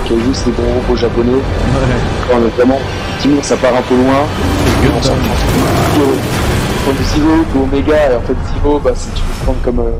Kaiju, 0.08 0.34
c'est 0.34 0.46
des 0.46 0.52
gros 0.52 0.74
robots 0.82 0.96
japonais. 0.96 1.32
Ouais. 1.32 2.34
On 2.34 2.46
est 2.46 2.50
vraiment. 2.56 2.80
Effectivement, 3.10 3.42
ça 3.42 3.58
part 3.58 3.76
un 3.76 3.82
peu 3.82 3.96
loin. 3.96 4.26
On 4.98 5.02
s'en 5.02 5.14
prend 5.14 6.06
Comme 6.86 6.96
Zero 7.04 7.36
ou 7.56 7.64
Omega, 7.64 8.12
et 8.12 8.16
en 8.16 8.22
fait, 8.22 8.36
Zero, 8.62 8.80
bah, 8.80 8.92
si 8.96 9.10
tu 9.12 9.22
peux 9.24 9.44
prendre 9.46 9.62
comme. 9.64 9.80
euh, 9.80 9.92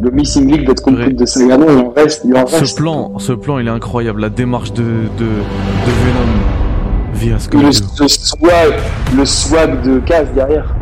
Le 0.00 0.10
Missing 0.10 0.50
Link 0.50 0.66
d'être 0.66 0.82
compris 0.82 1.14
de 1.14 1.24
Sagano, 1.26 1.66
il 1.70 1.78
en 1.86 1.90
reste, 1.90 2.22
il 2.24 2.36
en 2.36 2.44
reste. 2.44 2.64
Ce 2.66 2.74
plan, 2.74 3.18
ce 3.18 3.32
plan, 3.32 3.58
il 3.58 3.66
est 3.68 3.70
incroyable. 3.70 4.20
La 4.22 4.30
démarche 4.30 4.72
de, 4.72 4.82
de, 4.82 5.24
de 5.26 5.92
Venom 6.04 6.32
via 7.12 7.34
le, 7.34 7.38
Scorpio. 7.38 7.68
le 8.00 8.08
swag, 8.08 8.74
le 9.16 9.24
swag 9.24 9.82
de 9.82 9.98
Kaz 10.00 10.26
derrière. 10.34 10.74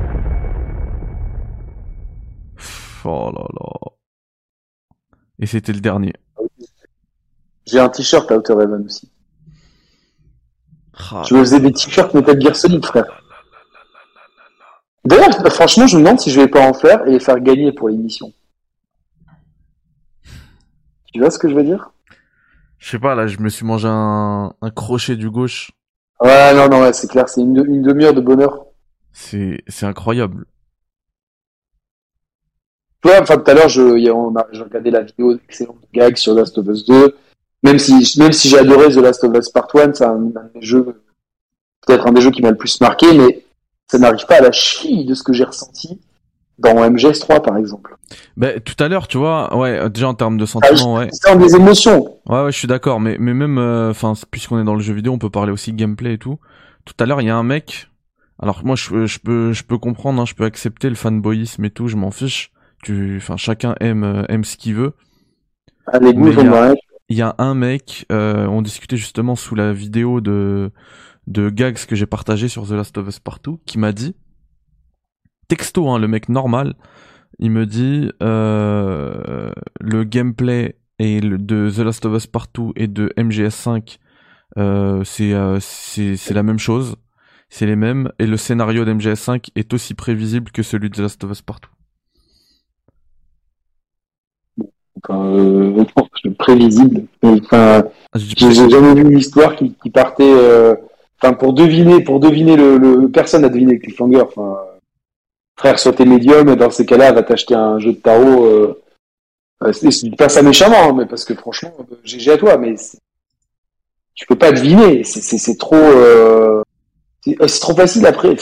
Oh 3.05 3.31
là 3.35 3.45
là. 3.61 3.92
Et 5.43 5.47
c'était 5.47 5.73
le 5.73 5.81
dernier. 5.81 6.13
J'ai 7.67 7.81
un 7.81 7.89
t-shirt 7.89 8.31
à 8.31 8.37
Outer 8.39 8.53
Heaven 8.53 8.85
aussi. 8.87 9.11
Ah, 11.11 11.25
Je 11.29 11.35
me 11.35 11.41
faisais 11.41 11.59
des 11.59 11.73
t-shirts 11.73 12.15
Metal 12.15 12.41
Gear 12.41 12.55
Solid, 12.55 12.87
frère. 12.87 13.05
D'ailleurs, 15.05 15.31
franchement, 15.53 15.89
je 15.89 15.97
me 15.97 16.03
demande 16.05 16.21
si 16.21 16.31
je 16.31 16.41
vais 16.41 16.47
pas 16.47 16.65
en 16.65 16.73
faire 16.73 17.05
et 17.09 17.11
les 17.11 17.19
faire 17.19 17.41
gagner 17.41 17.73
pour 17.73 17.89
l'émission. 17.89 18.33
Tu 21.13 21.19
vois 21.19 21.33
ce 21.33 21.41
que 21.41 21.49
je 21.49 21.55
veux 21.57 21.65
dire? 21.65 21.91
Je 22.79 22.89
sais 22.91 23.01
pas, 23.01 23.17
là, 23.17 23.27
je 23.27 23.39
me 23.41 23.49
suis 23.49 23.67
mangé 23.67 23.89
un, 23.91 24.55
un 24.63 24.71
crochet 24.71 25.17
du 25.17 25.29
gauche. 25.29 25.73
Ouais, 26.21 26.55
non, 26.55 26.69
non, 26.69 26.83
ouais, 26.83 26.93
c'est 26.93 27.09
clair, 27.11 27.29
c'est 27.29 27.41
une, 27.41 27.57
une 27.67 27.83
demi-heure 27.83 28.15
de 28.15 28.21
bonheur. 28.21 28.67
C'est, 29.11 29.65
c'est 29.67 29.87
incroyable. 29.87 30.47
Tu 33.03 33.09
vois, 33.09 33.21
enfin, 33.21 33.37
tout 33.37 33.51
à 33.51 33.55
l'heure, 33.55 33.69
je, 33.69 34.11
on 34.11 34.37
a, 34.37 34.47
j'ai 34.53 34.63
regardé 34.63 34.91
la 34.91 35.03
vidéo 35.03 35.35
d'excellente 35.35 35.79
gag 35.93 36.17
sur 36.17 36.35
Last 36.35 36.57
of 36.59 36.67
Us 36.69 36.85
2. 36.85 37.17
Même 37.65 37.79
si, 37.79 38.19
même 38.19 38.33
si 38.33 38.49
j'ai 38.49 38.59
adoré 38.59 38.91
The 38.91 38.97
Last 38.97 39.25
of 39.25 39.37
Us 39.37 39.49
Part 39.49 39.69
1, 39.75 39.95
c'est 39.95 40.05
un, 40.05 40.11
un 40.15 40.51
des 40.55 40.63
jeux, 40.63 41.03
peut-être 41.87 42.07
un 42.07 42.13
des 42.13 42.21
jeux 42.21 42.31
qui 42.31 42.43
m'a 42.43 42.51
le 42.51 42.57
plus 42.57 42.81
marqué, 42.81 43.07
mais 43.17 43.45
ça 43.91 43.99
n'arrive 43.99 44.27
pas 44.27 44.37
à 44.37 44.41
la 44.41 44.53
cheville 44.53 45.05
de 45.05 45.15
ce 45.15 45.23
que 45.23 45.33
j'ai 45.33 45.45
ressenti 45.45 46.01
dans 46.59 46.75
MGS3 46.75 47.43
par 47.43 47.57
exemple. 47.57 47.97
Ben, 48.37 48.61
tout 48.61 48.83
à 48.83 48.89
l'heure, 48.89 49.09
tu 49.09 49.19
vois, 49.19 49.57
ouais, 49.57 49.89
déjà 49.91 50.09
en 50.09 50.15
termes 50.15 50.39
de 50.39 50.47
sentiments, 50.47 50.95
ouais. 50.95 51.09
C'est 51.13 51.37
des 51.37 51.57
émotions. 51.57 52.19
Ouais, 52.27 52.45
ouais, 52.45 52.53
je 52.53 52.59
suis 52.59 52.69
d'accord, 52.69 53.01
mais, 53.01 53.17
mais 53.19 53.35
même, 53.35 53.59
euh, 53.59 53.91
enfin, 53.91 54.13
puisqu'on 54.31 54.61
est 54.61 54.65
dans 54.65 54.75
le 54.75 54.81
jeu 54.81 54.95
vidéo, 54.95 55.13
on 55.13 55.19
peut 55.19 55.31
parler 55.31 55.53
aussi 55.53 55.73
gameplay 55.73 56.15
et 56.15 56.19
tout. 56.19 56.39
Tout 56.85 56.95
à 56.99 57.07
l'heure, 57.07 57.21
il 57.21 57.27
y 57.27 57.31
a 57.31 57.37
un 57.37 57.43
mec. 57.43 57.89
Alors 58.41 58.65
moi, 58.65 58.77
je, 58.77 59.07
je 59.07 59.19
peux, 59.19 59.53
je 59.53 59.65
peux 59.65 59.79
comprendre, 59.79 60.21
hein, 60.21 60.27
je 60.27 60.35
peux 60.35 60.45
accepter 60.45 60.89
le 60.89 60.95
fanboyisme 60.95 61.65
et 61.65 61.71
tout, 61.71 61.89
je 61.89 61.97
m'en 61.97 62.11
fiche. 62.11 62.51
Tu, 62.83 63.17
enfin, 63.19 63.37
chacun 63.37 63.75
aime, 63.81 64.05
euh, 64.05 64.25
aime 64.29 64.45
ce 64.45 64.57
qu'il 64.57 64.75
veut. 64.75 64.95
Goûts, 66.13 66.29
il 66.33 66.39
y 66.39 66.41
a- 66.49 66.51
on 66.51 66.51
va- 66.51 66.75
Il 67.09 67.17
y 67.17 67.23
a 67.23 67.35
un 67.39 67.55
mec, 67.55 68.07
euh, 68.11 68.47
on 68.47 68.63
discutait 68.63 68.97
justement 68.97 69.37
sous 69.37 69.55
la 69.55 69.73
vidéo 69.73 70.21
de 70.21 70.71
de 71.29 71.51
gags 71.51 71.77
que 71.87 71.95
j'ai 71.97 72.07
partagé 72.07 72.49
sur 72.49 72.67
The 72.67 72.73
Last 72.73 72.99
of 72.99 73.09
Us 73.09 73.21
Partout, 73.21 73.61
qui 73.67 73.79
m'a 73.79 73.93
dit 73.93 74.17
texto, 75.49 75.89
hein, 75.89 75.99
le 75.99 76.09
mec 76.09 76.29
normal, 76.29 76.75
il 77.39 77.51
me 77.51 77.67
dit 77.67 78.11
euh, 78.23 79.53
le 79.81 80.05
gameplay 80.05 80.77
et 80.99 81.21
le, 81.21 81.39
de 81.39 81.71
The 81.71 81.79
Last 81.81 82.05
of 82.07 82.15
Us 82.17 82.27
Partout 82.27 82.73
et 82.77 82.89
de 82.89 83.13
MGS5, 83.17 83.99
euh, 84.59 85.05
c'est 85.05 85.33
euh, 85.35 85.59
c'est 85.61 86.17
c'est 86.17 86.35
la 86.35 86.43
même 86.43 86.59
chose, 86.59 86.97
c'est 87.51 87.67
les 87.67 87.77
mêmes 87.77 88.11
et 88.19 88.27
le 88.27 88.37
scénario 88.37 88.85
d'MGS5 88.85 89.51
est 89.57 89.73
aussi 89.75 89.95
prévisible 89.95 90.51
que 90.51 90.63
celui 90.63 90.91
de 90.91 90.97
The 90.97 91.01
Last 91.01 91.25
of 91.25 91.31
Us 91.33 91.43
Partout. 91.43 91.71
Enfin, 94.59 94.67
euh, 95.11 95.85
prévisible. 96.39 97.05
Enfin, 97.23 97.85
Ah, 98.13 98.19
j'ai 98.19 98.55
jamais 98.69 98.95
vu 98.95 99.03
une 99.03 99.19
histoire 99.19 99.57
qui, 99.57 99.75
qui 99.83 99.91
partait. 99.91 100.23
euh, 100.25 100.75
Enfin, 101.25 101.35
pour 101.35 101.53
deviner, 101.53 102.03
pour 102.03 102.19
deviner 102.19 102.57
le, 102.57 102.79
le 102.79 103.09
personne 103.09 103.45
a 103.45 103.49
deviné 103.49 103.75
le 103.75 103.79
cliffhanger. 103.79 104.23
Enfin, 104.23 104.59
frère, 105.57 105.79
soit 105.79 105.93
t'es 105.93 106.05
médium, 106.05 106.49
et 106.49 106.57
dans 106.57 106.71
ces 106.71 106.85
cas-là, 106.85 107.13
va 107.13 107.23
t'acheter 107.23 107.55
un 107.55 107.79
jeu 107.79 107.93
de 107.93 107.99
tarot. 107.99 108.45
Euh, 108.45 108.83
euh, 109.63 109.73
c'est- 109.73 109.93
je 109.93 110.01
dis 110.11 110.17
pas 110.17 110.29
ça 110.29 110.43
méchamment, 110.43 110.89
hein, 110.89 110.95
mais 110.97 111.07
parce 111.07 111.25
que 111.25 111.35
franchement, 111.35 111.73
euh, 111.79 111.95
GG 112.03 112.33
à 112.33 112.39
toi, 112.39 112.57
mais 112.57 112.75
tu 114.15 114.27
peux 114.27 114.35
pas 114.37 114.51
deviner. 114.51 115.05
C'est 115.05 115.57
trop. 115.59 115.77
euh, 115.77 116.63
c'est 117.25 117.37
c'est 117.49 117.61
trop 117.61 117.75
facile 117.75 118.05
après. 118.07 118.35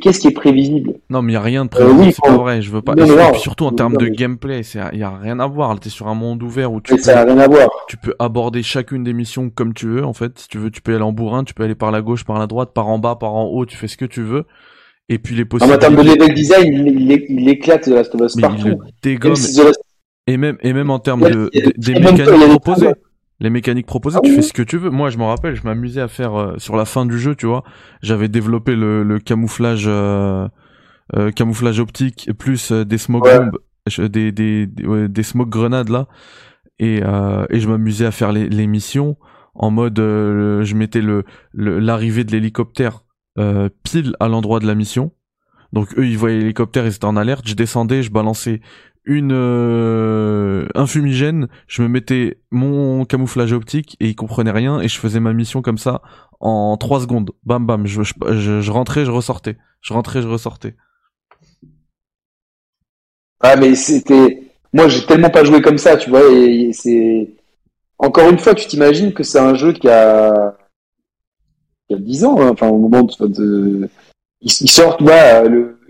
Qu'est-ce 0.00 0.20
qui 0.20 0.28
est 0.28 0.32
prévisible? 0.32 0.94
Non, 1.10 1.22
mais 1.22 1.32
il 1.32 1.34
y 1.34 1.36
a 1.36 1.40
rien 1.42 1.64
de 1.64 1.70
Euh, 1.74 1.84
prévisible, 1.84 2.02
oui, 2.06 2.12
c'est 2.12 2.22
pas 2.30 2.36
vrai, 2.36 2.62
je 2.62 2.70
veux 2.70 2.82
pas. 2.82 2.94
Non, 2.94 3.06
non. 3.06 3.32
puis 3.32 3.40
surtout 3.40 3.64
en 3.66 3.72
termes 3.72 3.96
de 3.96 4.06
gameplay, 4.08 4.62
c'est 4.62 4.80
il 4.92 4.98
y 5.00 5.02
a 5.02 5.10
rien 5.16 5.38
à 5.40 5.46
voir, 5.46 5.78
t'es 5.78 5.90
sur 5.90 6.08
un 6.08 6.14
monde 6.14 6.42
ouvert 6.42 6.72
où 6.72 6.80
tu 6.80 6.94
Mais 6.94 6.98
ça 7.00 7.14
n'a 7.14 7.24
peux, 7.24 7.32
rien 7.32 7.40
à 7.42 7.48
voir. 7.48 7.68
tu 7.88 7.96
peux 7.96 8.14
aborder 8.18 8.62
chacune 8.62 9.04
des 9.04 9.12
missions 9.12 9.50
comme 9.50 9.74
tu 9.74 9.86
veux 9.88 10.04
en 10.04 10.12
fait. 10.14 10.38
Si 10.38 10.48
tu 10.48 10.58
veux, 10.58 10.70
tu 10.70 10.80
peux 10.80 10.94
aller 10.94 11.04
en 11.04 11.12
bourrin, 11.12 11.44
tu 11.44 11.54
peux 11.54 11.64
aller 11.64 11.74
par 11.74 11.90
la 11.90 12.00
gauche, 12.00 12.24
par 12.24 12.38
la 12.38 12.46
droite, 12.46 12.70
par 12.74 12.88
en 12.88 12.98
bas, 12.98 13.16
par 13.16 13.34
en 13.34 13.44
haut, 13.46 13.66
tu 13.66 13.76
fais 13.76 13.88
ce 13.88 13.96
que 13.96 14.04
tu 14.06 14.22
veux. 14.22 14.44
Et 15.10 15.18
puis 15.18 15.34
les 15.34 15.42
En 15.42 15.58
termes 15.78 15.96
de 15.96 15.96
possibilités, 15.96 16.18
level 16.18 16.34
design, 16.34 16.72
il, 16.86 17.00
il, 17.10 17.24
il 17.30 17.48
éclate 17.48 17.82
The 17.84 17.88
Last 17.88 18.14
of 18.14 18.20
Us 18.22 18.34
il 18.36 18.40
partout. 18.42 18.68
le 18.68 18.76
dégomme 19.02 19.32
Même 19.32 19.36
si 19.36 19.54
The 19.56 19.64
Last- 19.64 19.80
et 20.26 20.36
même 20.36 20.58
et 20.62 20.72
même 20.74 20.90
en 20.90 20.98
termes 20.98 21.28
de, 21.30 21.48
il 21.54 21.66
a 21.66 21.70
des 21.76 21.92
il 21.92 21.96
a 22.06 22.12
mécaniques 22.12 22.48
proposées. 22.60 22.90
Les 23.40 23.50
mécaniques 23.50 23.86
proposées, 23.86 24.18
Ah 24.18 24.22
tu 24.24 24.30
oui. 24.30 24.36
fais 24.36 24.42
ce 24.42 24.52
que 24.52 24.62
tu 24.62 24.78
veux. 24.78 24.90
Moi, 24.90 25.10
je 25.10 25.18
me 25.18 25.22
rappelle, 25.24 25.54
je 25.54 25.62
m'amusais 25.62 26.00
à 26.00 26.08
faire 26.08 26.34
euh, 26.34 26.54
sur 26.58 26.76
la 26.76 26.84
fin 26.84 27.06
du 27.06 27.18
jeu, 27.18 27.36
tu 27.36 27.46
vois. 27.46 27.62
J'avais 28.02 28.28
développé 28.28 28.74
le, 28.74 29.04
le 29.04 29.18
camouflage, 29.20 29.84
euh, 29.86 30.48
euh, 31.16 31.30
camouflage 31.30 31.78
optique 31.78 32.30
plus 32.36 32.72
euh, 32.72 32.84
des 32.84 32.98
smoke 32.98 33.28
Ouais. 33.28 34.08
des 34.08 34.32
des 34.32 34.66
des, 34.66 34.86
ouais, 34.86 35.08
des 35.08 35.22
smoke 35.22 35.50
grenades 35.50 35.88
là. 35.88 36.08
Et 36.80 37.00
euh, 37.04 37.46
et 37.50 37.60
je 37.60 37.68
m'amusais 37.68 38.06
à 38.06 38.10
faire 38.10 38.32
les, 38.32 38.48
les 38.48 38.66
missions 38.66 39.16
en 39.54 39.70
mode, 39.70 39.98
euh, 39.98 40.62
je 40.64 40.74
mettais 40.74 41.00
le 41.00 41.24
le- 41.52 41.78
l'arrivée 41.78 42.24
de 42.24 42.32
l'hélicoptère 42.32 43.04
euh, 43.38 43.68
pile 43.84 44.14
à 44.20 44.28
l'endroit 44.28 44.58
de 44.60 44.66
la 44.66 44.74
mission. 44.74 45.12
Donc 45.72 45.96
eux, 45.98 46.06
ils 46.06 46.18
voyaient 46.18 46.38
l'hélicoptère, 46.38 46.86
ils 46.86 46.94
étaient 46.94 47.04
en 47.04 47.16
alerte. 47.16 47.46
Je 47.48 47.54
descendais, 47.54 48.02
je 48.02 48.10
balançais 48.10 48.60
une 49.08 49.32
euh, 49.32 50.68
un 50.74 50.86
fumigène, 50.86 51.48
je 51.66 51.80
me 51.82 51.88
mettais 51.88 52.38
mon 52.50 53.06
camouflage 53.06 53.54
optique 53.54 53.96
et 54.00 54.08
ils 54.08 54.14
comprenaient 54.14 54.52
rien 54.52 54.80
et 54.80 54.88
je 54.88 54.98
faisais 54.98 55.18
ma 55.18 55.32
mission 55.32 55.62
comme 55.62 55.78
ça 55.78 56.02
en 56.40 56.76
3 56.76 57.00
secondes. 57.00 57.30
Bam 57.42 57.66
bam, 57.66 57.86
je, 57.86 58.02
je, 58.02 58.70
rentrais, 58.70 59.06
je 59.06 59.10
ressortais. 59.10 59.56
Je 59.80 59.94
rentrais, 59.94 60.20
je 60.20 60.28
ressortais. 60.28 60.76
Ah, 63.40 63.56
mais 63.56 63.74
c'était. 63.74 64.42
Moi, 64.74 64.88
j'ai 64.88 65.06
tellement 65.06 65.30
pas 65.30 65.44
joué 65.44 65.62
comme 65.62 65.78
ça, 65.78 65.96
tu 65.96 66.10
vois, 66.10 66.30
et 66.30 66.70
c'est. 66.72 67.30
Encore 67.98 68.28
une 68.28 68.38
fois, 68.38 68.54
tu 68.54 68.66
t'imagines 68.66 69.14
que 69.14 69.22
c'est 69.22 69.38
un 69.38 69.54
jeu 69.54 69.72
qui 69.72 69.88
a. 69.88 70.54
qui 71.88 71.94
a 71.94 71.98
10 71.98 72.24
ans, 72.24 72.40
hein, 72.40 72.50
enfin, 72.50 72.68
au 72.68 72.78
moment 72.78 73.04
de. 73.20 73.88
Ils, 74.42 74.70
sortent, 74.70 75.00
là, 75.00 75.44
le. 75.44 75.80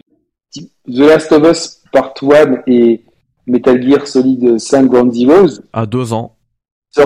The 0.55 1.01
Last 1.01 1.33
of 1.33 1.51
Us 1.51 1.83
Part 1.93 2.15
1 2.23 2.63
et 2.67 3.03
Metal 3.49 3.83
Gear 3.83 4.07
Solid 4.07 4.59
5 4.59 4.87
Ground 4.89 5.13
Zeroes 5.13 5.61
À 5.73 5.87
deux 5.87 6.13
ans. 6.13 6.37
Deux 6.97 7.03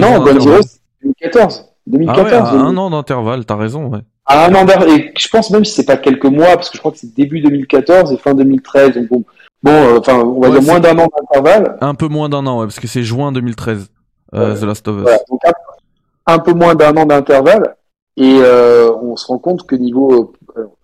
Non, 0.00 0.06
ans 0.08 0.10
Ground 0.20 0.24
d'intervalle. 0.38 0.62
Zeroes, 0.62 0.78
2014. 1.02 1.64
Ah 1.66 1.72
2014. 1.86 2.24
ouais, 2.26 2.34
à 2.34 2.62
un 2.62 2.76
an 2.76 2.90
d'intervalle, 2.90 3.44
t'as 3.44 3.56
raison, 3.56 3.86
ouais. 3.88 4.00
À 4.28 4.46
un 4.46 4.54
an 4.56 4.64
d'ar- 4.64 4.88
et 4.88 5.12
je 5.16 5.28
pense 5.28 5.50
même 5.50 5.64
si 5.64 5.72
c'est 5.72 5.84
pas 5.86 5.96
quelques 5.96 6.24
mois, 6.24 6.56
parce 6.56 6.68
que 6.70 6.76
je 6.76 6.80
crois 6.80 6.90
que 6.90 6.98
c'est 6.98 7.14
début 7.14 7.40
2014 7.40 8.12
et 8.12 8.16
fin 8.16 8.34
2013. 8.34 8.94
Donc 8.94 9.08
bon, 9.08 9.24
bon, 9.62 9.70
euh, 9.70 9.98
enfin, 10.00 10.16
on 10.18 10.40
va 10.40 10.48
Ouais, 10.48 10.58
dire 10.58 10.62
moins 10.68 10.80
d'un 10.80 10.98
an 10.98 11.06
d'intervalle. 11.16 11.76
Un 11.80 11.94
peu 11.94 12.08
moins 12.08 12.28
d'un 12.28 12.44
an, 12.46 12.58
ouais, 12.58 12.66
parce 12.66 12.80
que 12.80 12.88
c'est 12.88 13.04
juin 13.04 13.30
2013, 13.30 13.88
euh. 14.34 14.56
The 14.58 14.62
Last 14.64 14.88
of 14.88 14.96
Us. 14.96 15.02
Voilà, 15.02 15.18
donc 15.30 15.40
un, 15.46 16.32
un 16.34 16.38
peu 16.40 16.52
moins 16.54 16.74
d'un 16.74 16.96
an 16.96 17.06
d'intervalle. 17.06 17.76
Et 18.16 18.38
euh, 18.40 18.92
on 19.00 19.14
se 19.14 19.26
rend 19.28 19.38
compte 19.38 19.64
que 19.66 19.76
niveau, 19.76 20.32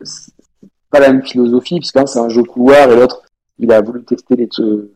c'est 0.03 0.33
pas 0.91 1.01
la 1.01 1.09
même 1.13 1.25
philosophie, 1.25 1.81
parce 1.81 1.91
qu'un 1.91 2.07
c'est 2.07 2.21
un 2.21 2.29
jeu 2.29 2.45
couloir 2.45 2.93
et 2.93 2.95
l'autre, 2.97 3.23
il 3.63 3.73
a 3.73 3.81
voulu 3.81 4.05
tester 4.05 4.37
les 4.37 4.49
euh, 4.59 4.93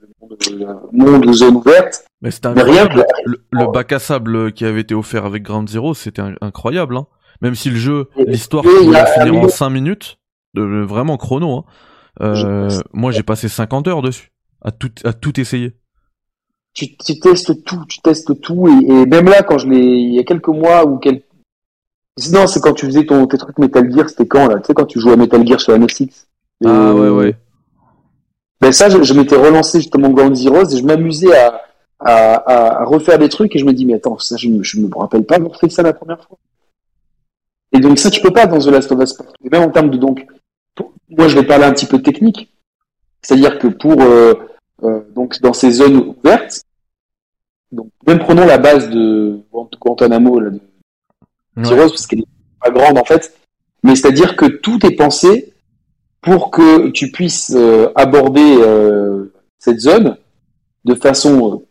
le 0.50 0.66
monde 0.92 1.24
ou 1.26 1.32
zone 1.32 1.56
ouverte. 1.56 2.04
Mais 2.20 2.30
c'était 2.30 2.48
incroyable. 2.48 3.04
Le, 3.24 3.40
le 3.50 3.66
bac 3.72 3.92
à 3.92 3.98
sable 3.98 4.52
qui 4.52 4.64
avait 4.64 4.80
été 4.80 4.94
offert 4.94 5.24
avec 5.24 5.42
Ground 5.42 5.68
Zero, 5.68 5.94
c'était 5.94 6.22
incroyable. 6.40 6.96
Hein. 6.96 7.06
Même 7.42 7.54
si 7.54 7.70
le 7.70 7.76
jeu, 7.76 8.06
l'histoire 8.16 8.64
il 8.82 8.90
la 8.90 9.06
finir 9.06 9.34
en 9.34 9.36
milieu- 9.38 9.48
5 9.48 9.70
minutes, 9.70 10.18
de, 10.54 10.62
vraiment 10.84 11.16
chrono. 11.16 11.58
Hein. 11.58 11.64
Euh, 12.22 12.68
Je- 12.70 12.80
moi, 12.92 13.12
j'ai 13.12 13.22
passé 13.22 13.48
50 13.48 13.88
heures 13.88 14.02
dessus, 14.02 14.32
à 14.62 14.70
tout, 14.72 14.90
à 15.04 15.12
tout 15.12 15.38
essayer. 15.38 15.76
Tu, 16.74 16.96
tu 16.96 17.18
testes 17.20 17.64
tout, 17.64 17.84
tu 17.88 18.00
testes 18.00 18.40
tout, 18.40 18.68
et, 18.68 18.86
et 18.92 19.06
même 19.06 19.26
là, 19.26 19.42
quand 19.42 19.58
je 19.58 19.68
l'ai, 19.68 19.78
il 19.80 20.14
y 20.14 20.18
a 20.18 20.24
quelques 20.24 20.48
mois 20.48 20.86
ou 20.86 20.98
quelques 20.98 21.24
non, 22.32 22.46
c'est 22.46 22.60
quand 22.60 22.72
tu 22.72 22.86
faisais 22.86 23.04
ton, 23.04 23.26
tes 23.26 23.36
trucs 23.36 23.58
Metal 23.58 23.92
Gear, 23.92 24.08
c'était 24.08 24.26
quand 24.26 24.46
là? 24.48 24.56
Tu 24.60 24.68
sais, 24.68 24.74
quand 24.74 24.86
tu 24.86 24.98
jouais 25.00 25.12
à 25.12 25.16
Metal 25.16 25.46
Gear 25.46 25.60
sur 25.60 25.72
la. 25.76 26.26
Ah 26.64 26.68
Et- 26.94 26.98
ouais, 26.98 27.08
ouais. 27.10 27.36
Ben 28.60 28.72
ça, 28.72 28.88
je, 28.88 29.02
je 29.02 29.12
m'étais 29.14 29.36
relancé 29.36 29.80
justement 29.80 30.08
Ground 30.10 30.34
Zeroes 30.34 30.70
et 30.72 30.78
je 30.78 30.84
m'amusais 30.84 31.36
à, 31.36 31.62
à, 32.00 32.34
à, 32.34 32.82
à 32.82 32.84
refaire 32.84 33.18
des 33.18 33.28
trucs 33.28 33.54
et 33.54 33.58
je 33.58 33.64
me 33.64 33.72
dis 33.72 33.84
mais 33.86 33.94
attends 33.94 34.18
ça 34.18 34.36
je 34.36 34.48
me, 34.48 34.62
je 34.62 34.78
me 34.80 34.88
rappelle 34.96 35.24
pas 35.24 35.36
avoir 35.36 35.58
fait 35.58 35.68
ça 35.68 35.82
la 35.82 35.92
première 35.92 36.22
fois. 36.24 36.38
Et 37.72 37.80
donc 37.80 37.98
ça 37.98 38.10
tu 38.10 38.20
peux 38.20 38.32
pas 38.32 38.46
dans 38.46 38.58
The 38.58 38.66
Last 38.66 38.90
of 38.92 39.02
Us 39.02 39.12
Part. 39.12 39.26
Et 39.44 39.48
même 39.50 39.62
en 39.62 39.70
termes 39.70 39.90
de 39.90 39.98
donc 39.98 40.26
pour- 40.74 40.92
moi 41.10 41.28
je 41.28 41.38
vais 41.38 41.46
parler 41.46 41.64
un 41.64 41.72
petit 41.72 41.86
peu 41.86 42.00
technique, 42.00 42.50
c'est-à-dire 43.22 43.58
que 43.58 43.66
pour 43.68 44.00
euh, 44.00 44.34
euh, 44.84 45.00
donc 45.14 45.40
dans 45.42 45.52
ces 45.52 45.70
zones 45.70 46.14
ouvertes, 46.18 46.62
donc 47.72 47.88
même 48.06 48.18
prenons 48.20 48.46
la 48.46 48.58
base 48.58 48.88
de 48.90 49.40
Guantanamo 49.80 50.40
là, 50.40 50.50
de 50.50 50.60
Ouais. 51.58 51.64
Zeroes 51.64 51.88
parce 51.88 52.06
qu'elle 52.06 52.20
est 52.20 52.26
pas 52.62 52.70
grande 52.70 52.98
en 52.98 53.04
fait, 53.04 53.34
mais 53.82 53.96
c'est-à-dire 53.96 54.36
que 54.36 54.44
tout 54.44 54.84
est 54.84 54.94
pensé 54.94 55.54
pour 56.26 56.50
que 56.50 56.88
tu 56.88 57.12
puisses 57.12 57.54
euh, 57.54 57.92
aborder 57.94 58.56
euh, 58.58 59.32
cette 59.60 59.78
zone 59.78 60.16
de 60.84 60.94
façon 60.96 61.62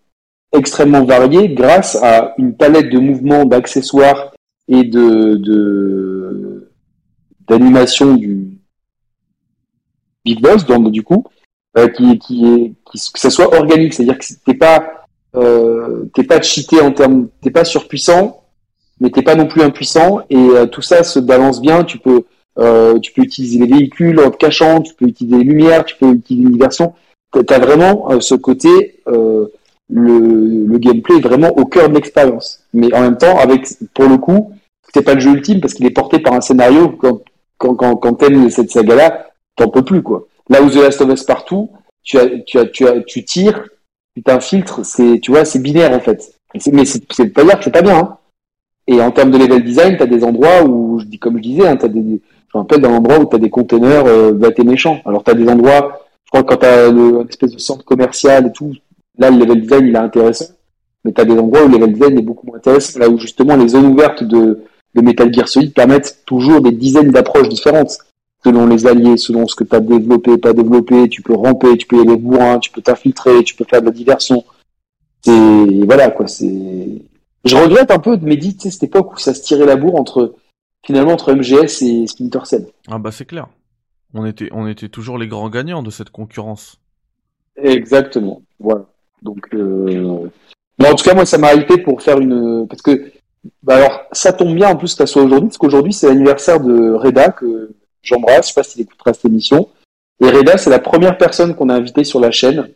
euh, 0.53 0.57
extrêmement 0.57 1.03
variée 1.03 1.49
grâce 1.49 1.97
à 2.01 2.33
une 2.37 2.55
palette 2.55 2.89
de 2.89 2.97
mouvements, 2.97 3.43
d'accessoires 3.43 4.33
et 4.69 4.85
de 4.85 6.71
d'animation 7.47 8.15
du 8.15 8.57
Big 10.23 10.41
Boss 10.41 10.65
donc 10.65 10.89
du 10.89 11.03
coup 11.03 11.25
qui 11.95 12.17
qui 12.17 12.45
est 12.45 12.73
qui, 12.89 13.11
que 13.13 13.19
ça 13.19 13.29
soit 13.29 13.53
organique, 13.53 13.93
c'est-à-dire 13.93 14.17
que 14.17 14.25
t'es 14.45 14.55
pas 14.55 15.05
t'es 16.13 16.23
pas 16.23 16.41
cheaté 16.41 16.79
en 16.79 16.93
termes 16.93 17.27
t'es 17.41 17.51
pas 17.51 17.65
surpuissant 17.65 18.45
mais 19.01 19.09
t'es 19.11 19.21
pas 19.21 19.35
non 19.35 19.47
plus 19.47 19.61
impuissant 19.61 20.21
et 20.29 20.47
tout 20.71 20.81
ça 20.81 21.03
se 21.03 21.19
balance 21.19 21.61
bien 21.61 21.83
tu 21.83 21.99
peux 21.99 22.23
euh, 22.57 22.99
tu 22.99 23.11
peux 23.11 23.23
utiliser 23.23 23.59
les 23.59 23.67
véhicules 23.67 24.19
en 24.19 24.31
te 24.31 24.37
cachant, 24.37 24.81
tu 24.81 24.93
peux 24.93 25.05
utiliser 25.05 25.37
les 25.37 25.43
lumières, 25.43 25.85
tu 25.85 25.95
peux 25.95 26.11
utiliser 26.11 26.49
l'immersion. 26.49 26.93
Tu 27.33 27.53
as 27.53 27.59
vraiment 27.59 28.11
euh, 28.11 28.21
ce 28.21 28.35
côté, 28.35 29.01
euh, 29.07 29.47
le, 29.89 30.65
le 30.65 30.77
gameplay 30.77 31.17
est 31.17 31.21
vraiment 31.21 31.49
au 31.49 31.65
cœur 31.65 31.89
de 31.89 31.95
l'expérience. 31.95 32.63
Mais 32.73 32.93
en 32.93 33.01
même 33.01 33.17
temps, 33.17 33.37
avec 33.37 33.67
pour 33.93 34.07
le 34.07 34.17
coup, 34.17 34.53
c'est 34.93 35.03
pas 35.03 35.15
le 35.15 35.19
jeu 35.19 35.31
ultime 35.31 35.59
parce 35.59 35.73
qu'il 35.73 35.85
est 35.85 35.91
porté 35.91 36.19
par 36.19 36.33
un 36.33 36.41
scénario. 36.41 36.89
Quand, 36.89 37.21
quand, 37.57 37.95
quand, 37.95 38.13
t'aimes 38.13 38.49
cette 38.49 38.71
saga-là, 38.71 39.27
t'en 39.55 39.69
peux 39.69 39.83
plus 39.83 40.01
quoi. 40.01 40.27
Là 40.49 40.61
où 40.61 40.69
The 40.69 40.75
Last 40.75 41.01
of 41.01 41.11
Us 41.11 41.23
partout, 41.23 41.69
tu 42.03 42.17
as, 42.17 42.27
tu 42.45 42.59
as, 42.59 42.65
tu 42.65 42.87
as, 42.87 43.01
tu 43.01 43.23
tires, 43.25 43.67
tu 44.15 44.23
t'infiltres, 44.23 44.85
c'est, 44.85 45.19
tu 45.19 45.31
vois, 45.31 45.43
c'est 45.43 45.59
binaire 45.59 45.91
en 45.91 45.99
fait. 45.99 46.35
Mais 46.71 46.85
c'est 46.85 47.03
c'est 47.11 47.27
pas 47.27 47.43
dire 47.43 47.57
que 47.57 47.65
c'est 47.65 47.71
pas 47.71 47.81
bien. 47.81 47.97
Hein. 47.97 48.17
Et 48.87 49.01
en 49.01 49.11
termes 49.11 49.31
de 49.31 49.37
level 49.37 49.63
design, 49.63 49.97
t'as 49.97 50.05
des 50.05 50.23
endroits 50.23 50.63
où, 50.63 51.01
comme 51.19 51.37
je 51.37 51.41
disais, 51.41 51.67
hein, 51.67 51.75
t'as 51.75 51.87
des, 51.87 52.21
je 52.47 52.57
me 52.57 52.61
rappelle 52.61 52.81
d'un 52.81 52.93
endroit 52.93 53.19
où 53.19 53.25
tu 53.29 53.35
as 53.35 53.39
des 53.39 53.49
containers 53.49 54.05
euh, 54.05 54.31
bêtes 54.31 54.59
et 54.59 54.63
méchants. 54.63 54.99
Alors 55.05 55.23
tu 55.23 55.31
as 55.31 55.33
des 55.33 55.47
endroits 55.47 56.05
crois 56.35 56.43
que 56.43 56.49
quand 56.49 56.59
t'as 56.59 56.91
le, 56.91 57.19
un 57.19 57.27
espèce 57.27 57.51
de 57.51 57.59
centre 57.59 57.85
commercial 57.85 58.47
et 58.47 58.51
tout, 58.51 58.73
là, 59.17 59.29
le 59.29 59.37
level 59.37 59.61
design, 59.61 59.87
il 59.87 59.95
est 59.95 59.99
intéressant. 59.99 60.53
Mais 61.03 61.11
t'as 61.11 61.25
des 61.25 61.37
endroits 61.37 61.63
où 61.63 61.67
le 61.67 61.77
level 61.77 61.93
design 61.93 62.17
est 62.17 62.21
beaucoup 62.21 62.47
moins 62.47 62.57
intéressant. 62.57 62.99
Là 62.99 63.09
où 63.09 63.17
justement 63.17 63.55
les 63.55 63.69
zones 63.69 63.85
ouvertes 63.85 64.23
de, 64.23 64.63
de 64.95 65.01
Metal 65.01 65.33
Gear 65.33 65.47
Solid 65.47 65.73
permettent 65.73 66.23
toujours 66.25 66.61
des 66.61 66.71
dizaines 66.71 67.11
d'approches 67.11 67.49
différentes. 67.49 67.97
Selon 68.43 68.67
les 68.67 68.85
alliés, 68.85 69.17
selon 69.17 69.47
ce 69.47 69.55
que 69.55 69.63
t'as 69.63 69.79
développé, 69.79 70.37
pas 70.37 70.53
développé, 70.53 71.09
tu 71.09 71.23
peux 71.23 71.33
ramper, 71.33 71.77
tu 71.77 71.87
peux 71.87 71.97
y 71.97 72.01
aller 72.01 72.15
bourrin, 72.15 72.59
tu 72.59 72.69
peux 72.69 72.81
t'infiltrer, 72.81 73.43
tu 73.43 73.55
peux 73.55 73.65
faire 73.67 73.81
de 73.81 73.87
la 73.87 73.91
diversion. 73.91 74.43
C'est, 75.23 75.83
voilà, 75.83 76.11
quoi, 76.11 76.27
c'est, 76.27 77.01
je 77.43 77.55
regrette 77.55 77.89
un 77.89 77.97
peu 77.97 78.17
de 78.17 78.35
tu 78.35 78.51
sais, 78.59 78.69
cette 78.69 78.83
époque 78.83 79.13
où 79.13 79.17
ça 79.17 79.33
se 79.33 79.41
tirait 79.41 79.65
la 79.65 79.75
bourre 79.75 79.95
entre, 79.95 80.35
finalement, 80.85 81.13
entre 81.13 81.33
MGS 81.33 81.81
et 81.81 82.07
Splinter 82.07 82.45
Cell. 82.45 82.67
Ah 82.87 82.99
bah 82.99 83.11
c'est 83.11 83.25
clair. 83.25 83.47
On 84.13 84.25
était, 84.25 84.49
on 84.53 84.67
était 84.67 84.89
toujours 84.89 85.17
les 85.17 85.27
grands 85.27 85.49
gagnants 85.49 85.83
de 85.83 85.89
cette 85.89 86.09
concurrence. 86.09 86.79
Exactement. 87.57 88.41
Voilà. 88.59 88.85
Donc, 89.21 89.47
euh... 89.53 90.29
bon, 90.77 90.87
en 90.87 90.95
tout 90.95 91.03
cas, 91.03 91.13
moi, 91.13 91.25
ça 91.25 91.37
m'a 91.37 91.53
hypé 91.53 91.77
pour 91.79 92.01
faire 92.01 92.19
une, 92.19 92.67
parce 92.67 92.81
que, 92.81 93.11
bah 93.63 93.77
alors, 93.77 94.01
ça 94.11 94.31
tombe 94.31 94.55
bien 94.55 94.69
en 94.69 94.75
plus 94.77 94.93
que 94.93 94.97
ça 94.97 95.07
soit 95.07 95.23
aujourd'hui, 95.23 95.49
parce 95.49 95.57
qu'aujourd'hui, 95.57 95.93
c'est 95.93 96.07
l'anniversaire 96.07 96.61
de 96.61 96.93
Reda, 96.93 97.29
que 97.29 97.71
j'embrasse. 98.01 98.47
Je 98.47 98.53
sais 98.53 98.59
pas 98.59 98.63
s'il 98.63 98.81
écoutera 98.81 99.13
cette 99.13 99.25
émission. 99.25 99.69
Et 100.21 100.29
Reda, 100.29 100.57
c'est 100.57 100.69
la 100.69 100.79
première 100.79 101.17
personne 101.17 101.55
qu'on 101.55 101.69
a 101.69 101.75
invitée 101.75 102.03
sur 102.03 102.19
la 102.19 102.31
chaîne. 102.31 102.69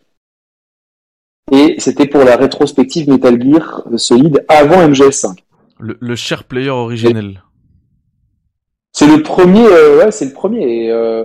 Et 1.52 1.76
c'était 1.78 2.06
pour 2.06 2.22
la 2.24 2.36
rétrospective 2.36 3.08
Metal 3.08 3.40
Gear 3.42 3.86
Solid 3.96 4.44
avant 4.48 4.86
MGS5. 4.88 5.38
Le, 5.78 5.96
le 5.98 6.16
cher 6.16 6.44
player 6.44 6.68
originel. 6.68 7.42
C'est 9.00 9.16
le 9.16 9.22
premier, 9.22 9.64
euh, 9.66 9.98
ouais, 10.04 10.10
c'est 10.10 10.26
le 10.26 10.32
premier. 10.34 10.84
Et, 10.84 10.90
euh, 10.90 11.24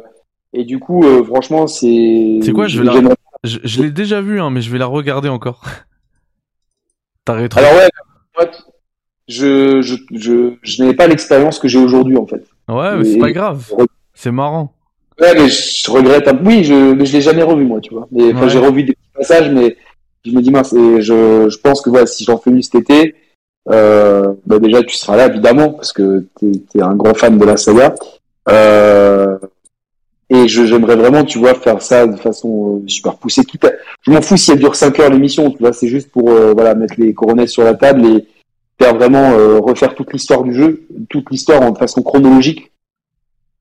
et 0.53 0.63
du 0.63 0.79
coup, 0.79 1.03
euh, 1.03 1.25
franchement, 1.25 1.67
c'est. 1.67 2.39
C'est 2.41 2.53
quoi, 2.53 2.67
je 2.67 2.81
vais 2.81 2.85
la- 3.01 3.13
Je, 3.43 3.59
je 3.65 3.81
l'ai 3.83 3.91
déjà 3.91 4.21
vu, 4.21 4.39
hein, 4.39 4.49
mais 4.49 4.61
je 4.61 4.71
vais 4.71 4.77
la 4.77 4.85
regarder 4.85 5.27
encore. 5.27 5.61
T'as 7.25 7.33
rétro. 7.33 7.59
Alors 7.59 7.73
ouais, 7.73 7.89
moi, 8.37 8.49
je, 9.27 9.81
je, 9.81 9.95
je, 10.13 10.53
je 10.61 10.81
n'avais 10.81 10.95
pas 10.95 11.07
l'expérience 11.07 11.59
que 11.59 11.67
j'ai 11.67 11.79
aujourd'hui 11.79 12.15
en 12.15 12.25
fait. 12.25 12.45
ouais, 12.69 12.95
mais 12.97 13.03
c'est 13.03 13.17
pas 13.19 13.31
grave. 13.33 13.69
C'est 14.13 14.31
marrant. 14.31 14.71
Ouais, 15.19 15.33
mais 15.33 15.49
je 15.49 15.91
regrette. 15.91 16.29
Un... 16.29 16.39
Oui, 16.45 16.63
je, 16.63 16.93
mais 16.93 17.05
je 17.05 17.11
l'ai 17.11 17.21
jamais 17.21 17.43
revu 17.43 17.65
moi, 17.65 17.81
tu 17.81 17.93
vois. 17.93 18.07
Mais 18.09 18.31
enfin, 18.33 18.43
Ouais. 18.43 18.49
j'ai 18.49 18.59
revu 18.59 18.83
des 18.83 18.95
passages, 19.13 19.49
mais 19.49 19.75
je 20.25 20.31
me 20.31 20.41
dis 20.41 20.49
mince. 20.51 20.71
Et 20.71 21.01
je, 21.01 21.49
je 21.49 21.57
pense 21.57 21.81
que 21.81 21.89
voilà, 21.89 22.05
si 22.05 22.23
j'en 22.23 22.37
fais 22.37 22.51
une 22.51 22.61
cet 22.61 22.75
été, 22.75 23.15
euh, 23.69 24.33
bah 24.45 24.59
déjà 24.59 24.83
tu 24.83 24.95
seras 24.95 25.15
là 25.17 25.27
évidemment 25.27 25.71
parce 25.71 25.91
que 25.93 26.25
t'es 26.39 26.51
es 26.75 26.81
un 26.81 26.95
grand 26.95 27.13
fan 27.13 27.37
de 27.37 27.45
la 27.45 27.57
saga. 27.57 27.95
Euh, 28.49 29.37
et 30.29 30.47
je 30.47 30.65
j'aimerais 30.65 30.95
vraiment, 30.95 31.23
tu 31.23 31.37
vois, 31.37 31.53
faire 31.53 31.81
ça 31.81 32.07
de 32.07 32.15
façon 32.17 32.81
euh, 32.83 32.87
super 32.87 33.15
poussée. 33.15 33.41
À- 33.63 33.67
Je 34.01 34.11
m'en 34.11 34.21
fous 34.21 34.37
si 34.37 34.51
elle 34.51 34.59
dure 34.59 34.75
5 34.75 34.99
heures 34.99 35.09
l'émission, 35.11 35.51
tu 35.51 35.59
vois. 35.59 35.71
C'est 35.73 35.87
juste 35.87 36.11
pour 36.11 36.29
euh, 36.31 36.53
voilà 36.53 36.73
mettre 36.75 36.95
les 36.97 37.13
coronets 37.13 37.47
sur 37.47 37.63
la 37.63 37.73
table 37.75 38.05
et 38.05 38.25
faire 38.79 38.95
vraiment 38.95 39.31
euh, 39.33 39.59
refaire 39.59 39.93
toute 39.95 40.11
l'histoire 40.13 40.43
du 40.43 40.53
jeu, 40.53 40.85
toute 41.09 41.29
l'histoire 41.31 41.61
en 41.61 41.73
façon 41.75 42.01
chronologique. 42.01 42.71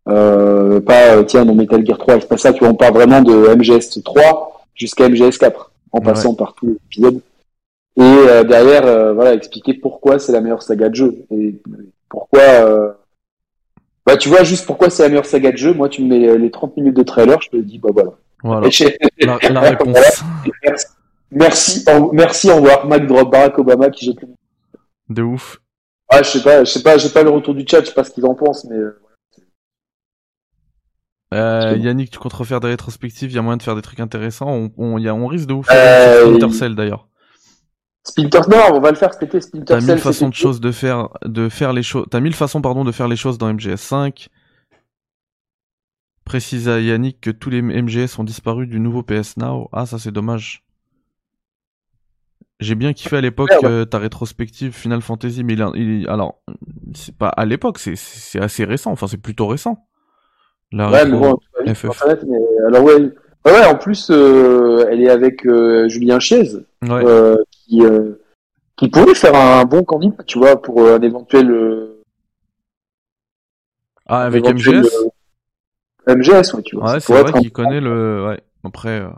Euh, 0.09 0.81
pas 0.81 1.22
tiens 1.24 1.47
dans 1.47 1.55
Metal 1.55 1.85
Gear 1.86 1.97
3 1.97 2.20
c'est 2.20 2.28
pas 2.28 2.36
ça 2.36 2.52
tu 2.52 2.59
vois 2.60 2.68
on 2.68 2.74
part 2.74 2.93
vraiment 2.93 3.22
de 3.22 3.32
MGS 3.56 4.02
3 4.05 4.66
jusqu'à 4.74 5.09
MGS 5.09 5.39
4 5.39 5.70
en 5.93 5.98
Ouais. 5.98 6.05
passant 6.05 6.35
par 6.35 6.52
tous 6.55 6.66
les 6.66 6.72
épisodes 6.74 7.20
et 7.97 8.03
euh, 8.03 8.43
derrière 8.45 8.87
euh, 8.87 9.12
voilà 9.12 9.35
expliquer 9.35 9.75
pourquoi 9.75 10.19
c'est 10.19 10.33
la 10.33 10.41
meilleure 10.41 10.62
saga 10.62 10.89
de 10.89 10.95
jeu 10.95 11.15
et 11.31 11.61
pourquoi 12.09 12.41
euh... 12.43 12.93
bah 14.07 14.16
tu 14.16 14.29
vois 14.29 14.43
juste 14.45 14.66
pourquoi 14.66 14.91
c'est 14.91 15.03
la 15.05 15.09
meilleure 15.11 15.27
saga 15.27 15.53
de 15.53 15.57
jeu 15.57 15.73
moi 15.75 15.89
tu 15.89 16.03
me 16.03 16.09
mets 16.09 16.39
les 16.39 16.51
30 16.51 16.77
minutes 16.77 16.97
de 16.97 17.03
trailer 17.03 17.41
je 17.41 17.51
te 17.51 17.57
dis 17.57 17.79
bah 17.79 17.91
voilà 17.93 18.11
Voilà. 18.43 18.69
La, 19.21 19.39
la 19.51 19.61
réponse. 19.61 20.25
merci 20.62 20.87
merci 21.31 21.85
au, 21.97 22.12
merci 22.12 22.51
au 22.51 22.57
revoir 22.57 22.87
Mac 22.87 23.07
Drop 23.07 23.31
Barack 23.31 23.59
Obama 23.59 23.91
qui 23.91 24.07
jette 24.07 24.21
le 24.23 24.29
De 25.09 25.23
ouf. 25.23 25.61
ah 26.09 26.23
je 26.23 26.31
sais 26.31 26.43
pas 26.43 26.65
je 26.65 26.71
sais 26.71 26.83
pas 26.83 26.99
j'ai 26.99 27.09
pas 27.11 27.23
le 27.23 27.31
retour 27.31 27.55
du 27.55 27.65
chat 27.66 27.81
je 27.81 27.87
sais 27.87 27.95
pas 27.95 28.05
ce 28.05 28.11
qu'ils 28.11 28.27
en 28.27 28.35
pensent 28.35 28.65
mais 28.65 28.77
euh, 28.77 28.99
Euh. 31.33 31.77
Yannick, 31.77 32.11
tu 32.11 32.19
comptes 32.21 32.33
refaire 32.33 32.61
des 32.61 32.69
rétrospectives, 32.69 33.31
il 33.31 33.35
y 33.35 33.39
a 33.39 33.43
moyen 33.43 33.57
de 33.57 33.62
faire 33.62 33.75
des 33.75 33.83
trucs 33.83 33.99
intéressants. 33.99 34.51
On, 34.51 34.71
on, 34.79 34.99
y 34.99 35.09
a, 35.09 35.15
on 35.16 35.27
risque 35.27 35.49
de 35.49 35.55
vous 35.55 35.65
Euh, 35.73 36.39
d'ailleurs. 36.77 37.09
Splinter 38.06 38.40
on 38.72 38.81
va 38.81 38.90
le 38.90 38.97
faire 38.97 39.12
cet 39.14 39.22
été 39.24 39.40
Splinter 39.40 39.64
T'as 39.78 39.81
mille 39.81 39.98
façons 39.98 40.28
de 40.28 40.35
choses 40.35 40.60
de 40.60 40.70
faire, 40.72 41.09
de 41.24 41.48
faire 41.48 41.72
les 41.72 41.82
choses. 41.82 42.06
T'as 42.10 42.20
mille 42.20 42.35
façons, 42.35 42.60
pardon, 42.60 42.85
de 42.85 42.93
faire 42.93 43.09
les 43.09 43.16
choses 43.16 43.39
dans 43.39 43.52
MGS5. 43.52 44.28
Précise 46.24 46.68
à 46.68 46.81
Yannick 46.81 47.20
que 47.20 47.31
tous 47.31 47.51
les 47.51 47.62
MGS 47.62 48.18
ont 48.18 48.24
disparu 48.24 48.66
du 48.66 48.78
nouveau 48.81 49.02
PS 49.02 49.36
Now. 49.39 49.68
Ah, 49.72 49.86
ça 49.86 49.98
c'est 49.98 50.10
dommage. 50.12 50.62
J'ai 52.60 52.74
bien 52.76 52.93
kiffé 52.93 53.16
à 53.16 53.20
l'époque 53.20 53.51
euh, 53.64 53.85
ta 53.85 53.98
rétrospective 53.98 54.72
Final 54.72 55.02
Fantasy, 55.02 55.43
mais 55.44 55.55
il, 55.55 55.62
a- 55.62 55.72
il- 55.74 56.09
alors 56.09 56.40
c'est 56.94 57.16
pas 57.16 57.28
à 57.28 57.44
l'époque, 57.44 57.78
c'est 57.78 57.97
c'est 57.97 58.40
assez 58.40 58.64
récent. 58.64 58.90
Enfin, 58.93 59.06
c'est 59.06 59.16
plutôt 59.18 59.47
récent. 59.47 59.86
La 60.72 60.90
Ouais, 60.90 61.05
mais 61.06 61.18
bon, 61.18 61.39
FF. 61.66 61.85
Internet, 61.86 62.24
mais 62.26 62.39
alors 62.68 62.85
ouais, 62.85 62.94
ouais, 62.97 63.10
ouais, 63.52 63.66
en 63.66 63.76
plus, 63.76 64.09
euh, 64.10 64.86
elle 64.90 65.02
est 65.02 65.10
avec 65.10 65.44
euh, 65.47 65.89
Julien 65.89 66.18
Chiez, 66.20 66.52
Ouais. 66.82 67.05
Euh, 67.73 68.20
qui, 68.77 68.86
qui 68.86 68.91
pourrait 68.91 69.15
faire 69.15 69.35
un 69.35 69.65
bon 69.65 69.85
candidat, 69.85 70.23
tu 70.24 70.39
vois, 70.39 70.61
pour 70.61 70.81
euh, 70.82 70.97
un 70.99 71.03
éventuel. 71.03 71.51
euh, 71.51 72.03
Ah, 74.07 74.23
avec 74.24 74.45
éventuel, 74.45 74.81
MGS. 74.82 75.11
MGS, 76.07 76.55
ouais, 76.55 76.62
tu 76.62 76.77
vois. 76.77 76.93
Ouais, 76.93 77.01
c'est 77.01 77.12
vrai 77.19 77.31
un- 77.35 77.41
qu'il 77.41 77.51
connaît 77.53 77.81
le. 77.81 78.27
Ouais. 78.28 78.41
Après. 78.65 79.01
euh, 79.01 79.09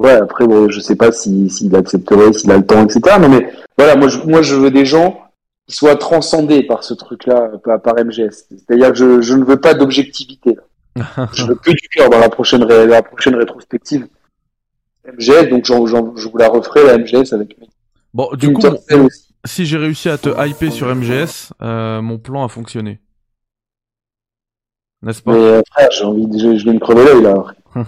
Ouais, 0.00 0.10
après, 0.12 0.46
bon, 0.46 0.68
je 0.70 0.80
sais 0.80 0.96
pas 0.96 1.12
si 1.12 1.48
s'il 1.48 1.74
accepterait, 1.76 2.32
s'il 2.32 2.50
a 2.50 2.56
le 2.58 2.66
temps, 2.66 2.82
etc. 2.84 3.16
Non, 3.20 3.28
mais 3.28 3.48
voilà, 3.78 3.94
moi, 3.94 4.08
je, 4.08 4.18
moi, 4.22 4.42
je 4.42 4.56
veux 4.56 4.70
des 4.72 4.84
gens 4.84 5.20
qui 5.68 5.74
soient 5.76 5.94
transcendés 5.96 6.64
par 6.64 6.82
ce 6.82 6.94
truc-là, 6.94 7.52
par, 7.62 7.80
par 7.80 7.94
MGS. 8.04 8.46
C'est-à-dire 8.50 8.88
que 8.90 8.96
je, 8.98 9.20
je 9.22 9.34
ne 9.34 9.44
veux 9.44 9.60
pas 9.60 9.72
d'objectivité. 9.74 10.58
je 11.32 11.44
veux 11.46 11.54
que 11.54 11.70
du 11.70 11.88
cœur 11.94 12.10
dans 12.10 12.18
la 12.18 12.28
prochaine, 12.28 12.64
ré- 12.64 12.86
la 12.86 13.02
prochaine 13.02 13.36
rétrospective 13.36 14.08
MGS, 15.06 15.48
donc 15.50 15.64
j'en- 15.66 15.86
j'en- 15.86 16.16
je 16.16 16.28
vous 16.28 16.36
la 16.38 16.48
referai, 16.48 16.84
la 16.84 16.98
MGS, 16.98 17.32
avec 17.32 17.58
mes 17.58 17.68
Bon, 18.12 18.28
du 18.34 18.52
coup, 18.52 18.62
si 19.44 19.66
j'ai 19.66 19.76
réussi 19.76 20.08
à 20.08 20.16
te 20.18 20.28
hyper 20.28 20.72
sur 20.72 20.88
MGS, 20.88 21.52
euh, 21.62 22.00
mon 22.00 22.18
plan 22.18 22.44
a 22.44 22.48
fonctionné. 22.48 23.00
N'est-ce 25.02 25.20
pas? 25.22 25.32
Mais 25.32 25.38
euh, 25.38 25.62
frère, 25.72 25.90
j'ai 25.90 26.04
envie 26.04 26.26
de, 26.26 26.38
je, 26.38 26.56
je 26.56 26.64
vais 26.64 26.72
me 26.72 26.78
crever 26.78 27.04
l'œil, 27.04 27.22
là. 27.22 27.44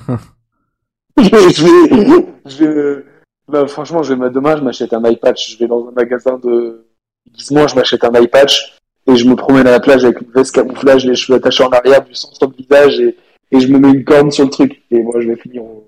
je, 1.17 1.65
vais, 1.65 2.27
je 2.45 2.65
vais, 2.65 3.05
bah, 3.49 3.67
franchement, 3.67 4.03
je 4.03 4.13
vais, 4.13 4.19
ma- 4.19 4.29
demain, 4.29 4.57
je 4.57 4.63
m'achète 4.63 4.93
un 4.93 5.03
eye 5.05 5.17
patch. 5.17 5.53
Je 5.53 5.59
vais 5.59 5.67
dans 5.67 5.89
un 5.89 5.93
magasin 5.93 6.39
de 6.43 6.87
déguisement, 7.25 7.67
je 7.67 7.75
m'achète 7.77 8.05
un 8.05 8.13
eye 8.13 8.29
patch 8.29 8.77
et 9.07 9.17
je 9.17 9.27
me 9.27 9.35
promène 9.37 9.67
à 9.67 9.71
la 9.71 9.81
plage 9.81 10.05
avec 10.05 10.21
une 10.21 10.31
veste 10.33 10.55
camouflage, 10.55 11.07
les 11.07 11.15
cheveux 11.15 11.39
attachés 11.39 11.65
en 11.65 11.71
arrière, 11.71 12.05
du 12.05 12.15
sang 12.15 12.29
sur 12.35 12.49
le 12.51 12.55
visage 12.57 13.01
et, 13.01 13.17
et 13.53 13.61
je 13.61 13.69
me 13.69 13.79
mets 13.79 13.93
une 13.93 14.05
corne 14.05 14.31
sur 14.31 14.45
le 14.45 14.51
truc. 14.51 14.83
Et 14.91 15.01
moi, 15.03 15.21
je 15.21 15.29
vais 15.29 15.37
finir 15.37 15.63
au, 15.63 15.86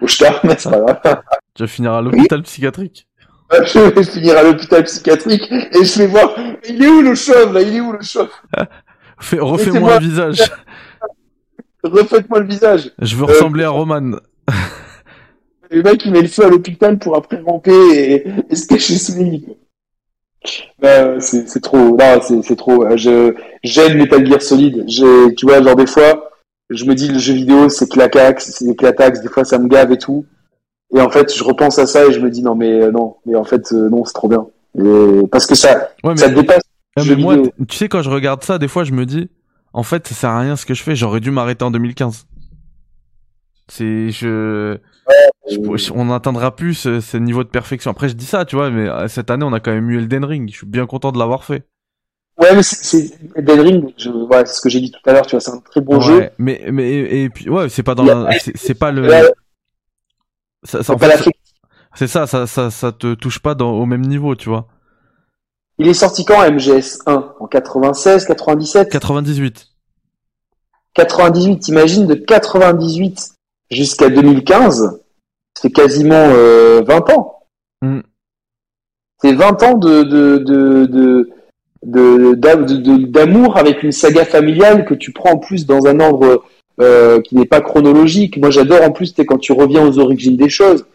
au 0.00 0.08
star, 0.08 0.40
mais 0.44 0.56
c'est 0.58 0.70
pas 0.70 0.80
grave. 0.80 1.22
Tu 1.54 1.62
vas 1.62 1.66
finir 1.68 1.92
à 1.92 2.02
l'hôpital 2.02 2.42
psychiatrique. 2.42 3.06
je 3.52 3.78
vais 3.78 4.04
finir 4.04 4.36
à 4.38 4.42
l'hôpital 4.44 4.84
psychiatrique 4.84 5.50
et 5.50 5.84
je 5.84 5.98
vais 5.98 6.06
voir, 6.06 6.34
il 6.68 6.82
est 6.82 6.88
où 6.88 7.02
le 7.02 7.14
chauve, 7.14 7.52
là? 7.52 7.62
Il 7.62 7.74
est 7.76 7.80
où 7.80 7.92
le 7.92 8.02
chauve? 8.02 8.30
Fais- 9.20 9.40
Refais-moi 9.40 9.94
un 9.94 9.98
visage. 9.98 10.40
Refaites-moi 11.82 12.40
le 12.40 12.46
visage. 12.46 12.90
Je 13.00 13.16
veux 13.16 13.24
Euh, 13.24 13.26
ressembler 13.26 13.64
à 13.64 13.70
Roman. 13.70 14.18
Le 15.70 15.82
mec, 15.82 16.04
il 16.04 16.12
met 16.12 16.22
le 16.22 16.28
feu 16.28 16.44
à 16.44 16.48
l'hôpital 16.48 16.98
pour 16.98 17.16
après 17.16 17.40
ramper 17.40 17.72
et, 17.72 18.26
et 18.50 18.56
se 18.56 18.66
cacher 18.66 18.94
sous 18.98 19.16
les 19.18 19.24
lits. 19.24 19.46
Bah, 20.80 21.20
c'est 21.20 21.60
trop, 21.60 21.96
non, 21.96 22.20
c'est 22.42 22.56
trop. 22.56 22.84
euh, 22.84 22.96
Je 22.96 23.34
j'aime 23.62 23.98
Metal 23.98 24.26
Gear 24.26 24.42
Solid. 24.42 24.86
Tu 25.36 25.46
vois, 25.46 25.62
genre 25.62 25.76
des 25.76 25.86
fois, 25.86 26.29
je 26.70 26.84
me 26.84 26.94
dis 26.94 27.08
le 27.08 27.18
jeu 27.18 27.34
vidéo 27.34 27.68
c'est 27.68 27.88
clacax, 27.88 28.50
c'est 28.52 28.64
des. 28.64 28.74
Des 28.74 29.28
fois, 29.28 29.44
ça 29.44 29.58
me 29.58 29.68
gave 29.68 29.92
et 29.92 29.98
tout. 29.98 30.24
Et 30.94 31.00
en 31.00 31.10
fait, 31.10 31.34
je 31.34 31.44
repense 31.44 31.78
à 31.78 31.86
ça 31.86 32.06
et 32.06 32.12
je 32.12 32.20
me 32.20 32.30
dis 32.30 32.42
non 32.42 32.54
mais 32.54 32.82
euh, 32.82 32.90
non, 32.90 33.16
mais 33.26 33.36
en 33.36 33.44
fait 33.44 33.72
euh, 33.72 33.88
non, 33.88 34.04
c'est 34.04 34.12
trop 34.14 34.28
bien. 34.28 34.46
Et 34.78 35.22
parce 35.30 35.46
que 35.46 35.54
ça, 35.54 35.90
Ouais, 36.04 36.10
mais, 36.12 36.16
ça 36.16 36.28
dépasse. 36.28 36.62
jeu 36.96 37.14
mais 37.16 37.22
moi, 37.22 37.36
vidéo. 37.36 37.52
tu 37.68 37.76
sais, 37.76 37.88
quand 37.88 38.02
je 38.02 38.10
regarde 38.10 38.42
ça, 38.44 38.58
des 38.58 38.68
fois, 38.68 38.84
je 38.84 38.92
me 38.92 39.04
dis, 39.06 39.28
en 39.72 39.82
fait, 39.82 40.06
ça 40.08 40.14
sert 40.14 40.30
à 40.30 40.40
rien 40.40 40.56
ce 40.56 40.64
que 40.66 40.74
je 40.74 40.82
fais. 40.82 40.94
J'aurais 40.96 41.20
dû 41.20 41.30
m'arrêter 41.30 41.64
en 41.64 41.70
2015. 41.70 42.26
C'est, 43.68 44.10
je, 44.10 44.78
je- 45.48 45.92
on 45.94 46.06
n'atteindra 46.06 46.54
plus 46.56 46.74
ce, 46.74 47.00
ce 47.00 47.16
niveau 47.16 47.44
de 47.44 47.48
perfection. 47.48 47.90
Après, 47.90 48.08
je 48.08 48.14
dis 48.14 48.26
ça, 48.26 48.44
tu 48.44 48.56
vois, 48.56 48.70
mais 48.70 48.88
euh, 48.88 49.06
cette 49.08 49.30
année, 49.30 49.44
on 49.44 49.52
a 49.52 49.60
quand 49.60 49.70
même 49.72 49.90
eu 49.90 49.98
Elden 49.98 50.24
Ring. 50.24 50.48
Je 50.50 50.56
suis 50.56 50.66
bien 50.66 50.86
content 50.86 51.12
de 51.12 51.18
l'avoir 51.18 51.44
fait. 51.44 51.64
Ouais, 52.40 52.54
mais 52.54 52.62
c'est- 52.62 53.18
Elden 53.36 53.60
Ring. 53.60 53.94
Je, 53.98 54.08
ouais, 54.10 54.46
ce 54.46 54.60
que 54.60 54.68
j'ai 54.68 54.80
dit 54.80 54.90
tout 54.90 55.00
à 55.04 55.12
l'heure. 55.12 55.26
Tu 55.26 55.32
vois, 55.32 55.40
c'est 55.40 55.50
un 55.50 55.58
très 55.60 55.80
bon 55.80 56.00
jeu. 56.00 56.30
Mais, 56.38 56.62
mais, 56.72 56.90
et, 56.90 57.24
et 57.24 57.28
puis, 57.30 57.48
ouais, 57.50 57.68
c'est 57.68 57.82
pas 57.82 57.94
dans 57.94 58.04
la, 58.04 58.30
c'est 58.54 58.74
pas 58.74 58.90
le, 58.92 59.08
ça, 60.62 60.82
ça, 60.82 60.94
c'est 61.94 62.06
ça, 62.06 62.26
ça, 62.26 62.46
ça, 62.46 62.70
ça 62.70 62.92
te 62.92 63.14
touche 63.14 63.38
pas 63.40 63.54
dans, 63.54 63.72
au 63.72 63.86
même 63.86 64.02
niveau, 64.02 64.34
tu 64.34 64.48
vois. 64.48 64.66
Il 65.78 65.88
est 65.88 65.94
sorti 65.94 66.24
quand 66.24 66.40
MGS 66.50 66.98
1 67.06 67.34
En 67.40 67.46
96, 67.46 68.26
97 68.26 68.90
98. 68.90 69.68
98, 70.94 71.60
t'imagines 71.60 72.06
de 72.06 72.14
98 72.14 73.30
jusqu'à 73.70 74.10
2015, 74.10 75.00
c'est 75.58 75.70
quasiment 75.70 76.14
euh, 76.34 76.82
20 76.82 77.10
ans. 77.10 77.46
Mm. 77.80 78.00
C'est 79.22 79.32
20 79.32 79.62
ans 79.62 79.74
de 79.78 80.02
de 80.02 80.38
de 80.38 80.86
de 80.86 81.30
de- 81.84 82.34
d'a- 82.34 82.56
de- 82.56 82.76
de- 82.76 83.06
d'amour 83.06 83.56
avec 83.56 83.82
une 83.82 83.92
saga 83.92 84.24
familiale 84.24 84.84
que 84.84 84.94
tu 84.94 85.12
prends 85.12 85.32
en 85.32 85.38
plus 85.38 85.66
dans 85.66 85.86
un 85.86 85.98
ordre 86.00 86.42
euh, 86.80 87.20
qui 87.20 87.34
n'est 87.36 87.46
pas 87.46 87.60
chronologique. 87.60 88.38
Moi, 88.38 88.50
j'adore 88.50 88.82
en 88.82 88.90
plus 88.90 89.12
c'est 89.14 89.26
quand 89.26 89.38
tu 89.38 89.52
reviens 89.52 89.86
aux 89.86 89.98
origines 89.98 90.36
des 90.36 90.48
choses. 90.48 90.86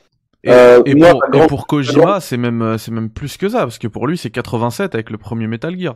Et, 0.43 0.51
Euh, 0.51 0.81
et 0.85 0.93
moi, 0.95 1.09
pour, 1.11 1.19
ma 1.21 1.27
et 1.27 1.31
grande- 1.31 1.49
pour 1.49 1.67
Kojima, 1.67 2.19
c'est 2.19 2.37
même, 2.37 2.61
euh, 2.61 2.77
c'est 2.77 2.91
même 2.91 3.09
plus 3.09 3.37
que 3.37 3.49
ça, 3.49 3.59
parce 3.59 3.79
que 3.79 3.87
pour 3.87 4.05
lui, 4.07 4.17
c'est 4.17 4.29
87 4.29 4.93
avec 4.95 5.09
le 5.09 5.17
premier 5.17 5.47
Metal 5.47 5.77
Gear. 5.79 5.95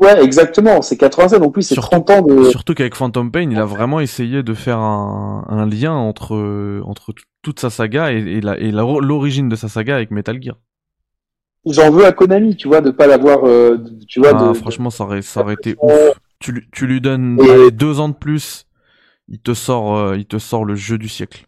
Ouais, 0.00 0.22
exactement. 0.24 0.80
C'est 0.82 0.96
87, 0.96 1.40
donc 1.40 1.56
oui, 1.56 1.62
c'est 1.62 1.74
Surtout- 1.74 1.90
30 1.90 2.10
ans 2.10 2.22
de. 2.22 2.44
Surtout 2.44 2.74
qu'avec 2.74 2.94
Phantom 2.94 3.30
Pain, 3.30 3.48
il 3.50 3.58
a 3.58 3.64
vraiment 3.66 4.00
essayé 4.00 4.42
de 4.42 4.54
faire 4.54 4.78
un, 4.78 5.44
un 5.48 5.66
lien 5.66 5.92
entre, 5.94 6.34
euh, 6.34 6.80
entre 6.84 7.12
toute 7.42 7.60
sa 7.60 7.68
saga 7.70 8.12
et, 8.12 8.16
et 8.18 8.40
la- 8.40 8.58
et 8.58 8.70
la- 8.70 8.82
l'origine 9.00 9.48
de 9.50 9.56
sa 9.56 9.68
saga 9.68 9.94
avec 9.96 10.10
Metal 10.10 10.42
Gear. 10.42 10.56
J'en 11.66 11.90
veux 11.90 12.04
à 12.04 12.12
Konami, 12.12 12.56
tu 12.56 12.66
vois, 12.68 12.80
de 12.80 12.90
pas 12.90 13.06
l'avoir, 13.06 13.46
euh, 13.46 13.78
tu 14.08 14.18
vois. 14.20 14.30
Ah, 14.34 14.48
de- 14.48 14.54
franchement, 14.54 14.90
ça 14.90 15.04
aurait, 15.04 15.22
ça 15.22 15.40
aurait 15.42 15.54
été 15.54 15.76
Euh, 15.82 16.10
ouf. 16.10 16.16
Tu, 16.40 16.50
lui- 16.52 16.66
tu 16.72 16.86
lui 16.88 17.00
donnes 17.00 17.38
et- 17.40 17.70
deux 17.70 18.00
ans 18.00 18.08
de 18.08 18.14
plus, 18.14 18.66
il 19.28 19.38
te 19.38 19.54
sort, 19.54 19.96
euh, 19.96 20.16
il 20.16 20.26
te 20.26 20.38
sort 20.38 20.64
le 20.64 20.74
jeu 20.74 20.98
du 20.98 21.08
siècle. 21.08 21.46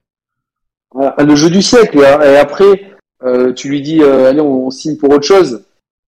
Voilà, 0.92 1.16
le 1.18 1.34
jeu 1.34 1.50
du 1.50 1.62
siècle. 1.62 1.98
Et, 1.98 2.02
et 2.02 2.36
après, 2.36 2.92
euh, 3.24 3.52
tu 3.52 3.68
lui 3.68 3.82
dis, 3.82 4.02
euh, 4.02 4.28
allez, 4.30 4.40
on, 4.40 4.66
on 4.66 4.70
signe 4.70 4.96
pour 4.96 5.10
autre 5.10 5.26
chose. 5.26 5.64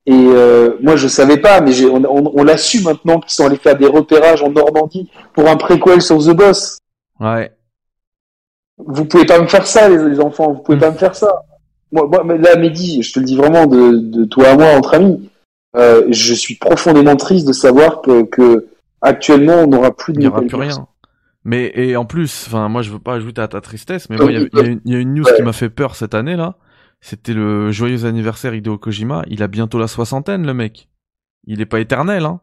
Et 0.05 0.11
euh, 0.13 0.75
moi, 0.81 0.97
je 0.97 1.07
savais 1.07 1.37
pas, 1.37 1.61
mais 1.61 1.71
on, 1.85 2.03
on, 2.03 2.31
on 2.35 2.43
l'a 2.43 2.57
su 2.57 2.81
maintenant 2.81 3.21
qu'ils 3.21 3.31
sont 3.31 3.45
allés 3.45 3.55
faire 3.55 3.77
des 3.77 3.87
repérages 3.87 4.43
en 4.43 4.49
Normandie 4.51 5.09
pour 5.33 5.47
un 5.47 5.55
préquel 5.55 6.01
sur 6.01 6.17
The 6.17 6.31
Boss. 6.35 6.79
Ouais. 7.21 7.53
Vous 8.77 9.05
pouvez 9.05 9.25
pas 9.25 9.39
me 9.39 9.47
faire 9.47 9.65
ça, 9.65 9.87
les, 9.87 10.09
les 10.09 10.19
enfants. 10.19 10.51
Vous 10.51 10.61
pouvez 10.61 10.75
Mm. 10.77 10.81
pas 10.81 10.91
me 10.91 10.97
faire 10.97 11.15
ça. 11.15 11.33
Moi, 11.93 12.07
moi, 12.07 12.23
mais 12.25 12.37
là, 12.37 12.57
Mehdi, 12.57 13.01
je 13.03 13.13
te 13.13 13.19
le 13.19 13.25
dis 13.25 13.37
vraiment 13.37 13.65
de, 13.67 13.99
de 13.99 14.25
toi 14.25 14.49
à 14.49 14.55
moi, 14.57 14.75
entre 14.75 14.95
amis. 14.95 15.29
Euh, 15.75 16.03
je 16.09 16.33
suis 16.33 16.55
profondément 16.55 17.15
triste 17.15 17.47
de 17.47 17.53
savoir 17.53 18.01
que, 18.01 18.23
que 18.23 18.67
actuellement, 19.01 19.61
on 19.63 19.67
n'aura 19.67 19.95
plus 19.95 20.11
de 20.13 20.17
Il 20.19 20.21
n'y 20.21 20.27
aura 20.27 20.41
plus 20.41 20.55
rien. 20.55 20.87
Mais 21.45 21.71
et 21.75 21.95
en 21.95 22.05
plus, 22.05 22.45
enfin 22.47 22.69
moi 22.69 22.81
je 22.83 22.89
veux 22.91 22.99
pas 22.99 23.15
ajouter 23.15 23.41
à 23.41 23.47
ta 23.49 23.59
tristesse, 23.59 24.09
mais 24.09 24.15
moi 24.17 24.31
il 24.31 24.33
y 24.33 24.37
a- 24.37 24.61
y, 24.63 24.65
une- 24.69 24.81
il 24.85 24.93
y 24.93 24.95
a 24.95 24.99
une 24.99 25.13
news 25.13 25.25
Ouais. 25.25 25.35
qui 25.35 25.41
m'a 25.41 25.51
fait 25.51 25.69
peur 25.69 25.95
cette 25.95 26.13
année 26.13 26.35
là. 26.37 26.55
C'était 27.01 27.33
le 27.33 27.69
joyeux 27.71 28.05
anniversaire 28.05 28.53
Hideo 28.55 28.77
Kojima. 28.77 29.23
Il 29.27 29.43
a 29.43 29.47
bientôt 29.49 29.77
la 29.77 29.87
soixantaine 29.87 30.45
le 30.47 30.53
mec. 30.53 30.87
Il 31.45 31.59
est 31.59 31.65
pas 31.65 31.81
éternel 31.81 32.23
hein. 32.25 32.39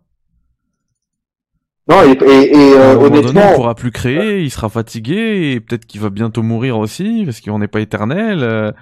Non, 1.89 2.03
et, 2.03 2.13
et, 2.13 2.53
et, 2.57 2.77
À 2.77 2.81
euh, 2.91 2.95
moment 2.95 3.09
donné, 3.09 3.19
honnêtement, 3.21 3.51
il 3.51 3.55
pourra 3.57 3.75
plus 3.75 3.91
créer, 3.91 4.43
il 4.43 4.51
sera 4.51 4.69
fatigué 4.69 5.53
et 5.55 5.61
peut-être 5.61 5.87
qu'il 5.87 6.01
va 6.01 6.11
bientôt 6.11 6.43
mourir 6.43 6.79
aussi 6.79 7.23
parce 7.25 7.41
qu'on 7.41 7.59
n'est 7.59 7.69
pas 7.69 7.81
éternel. 7.81 8.75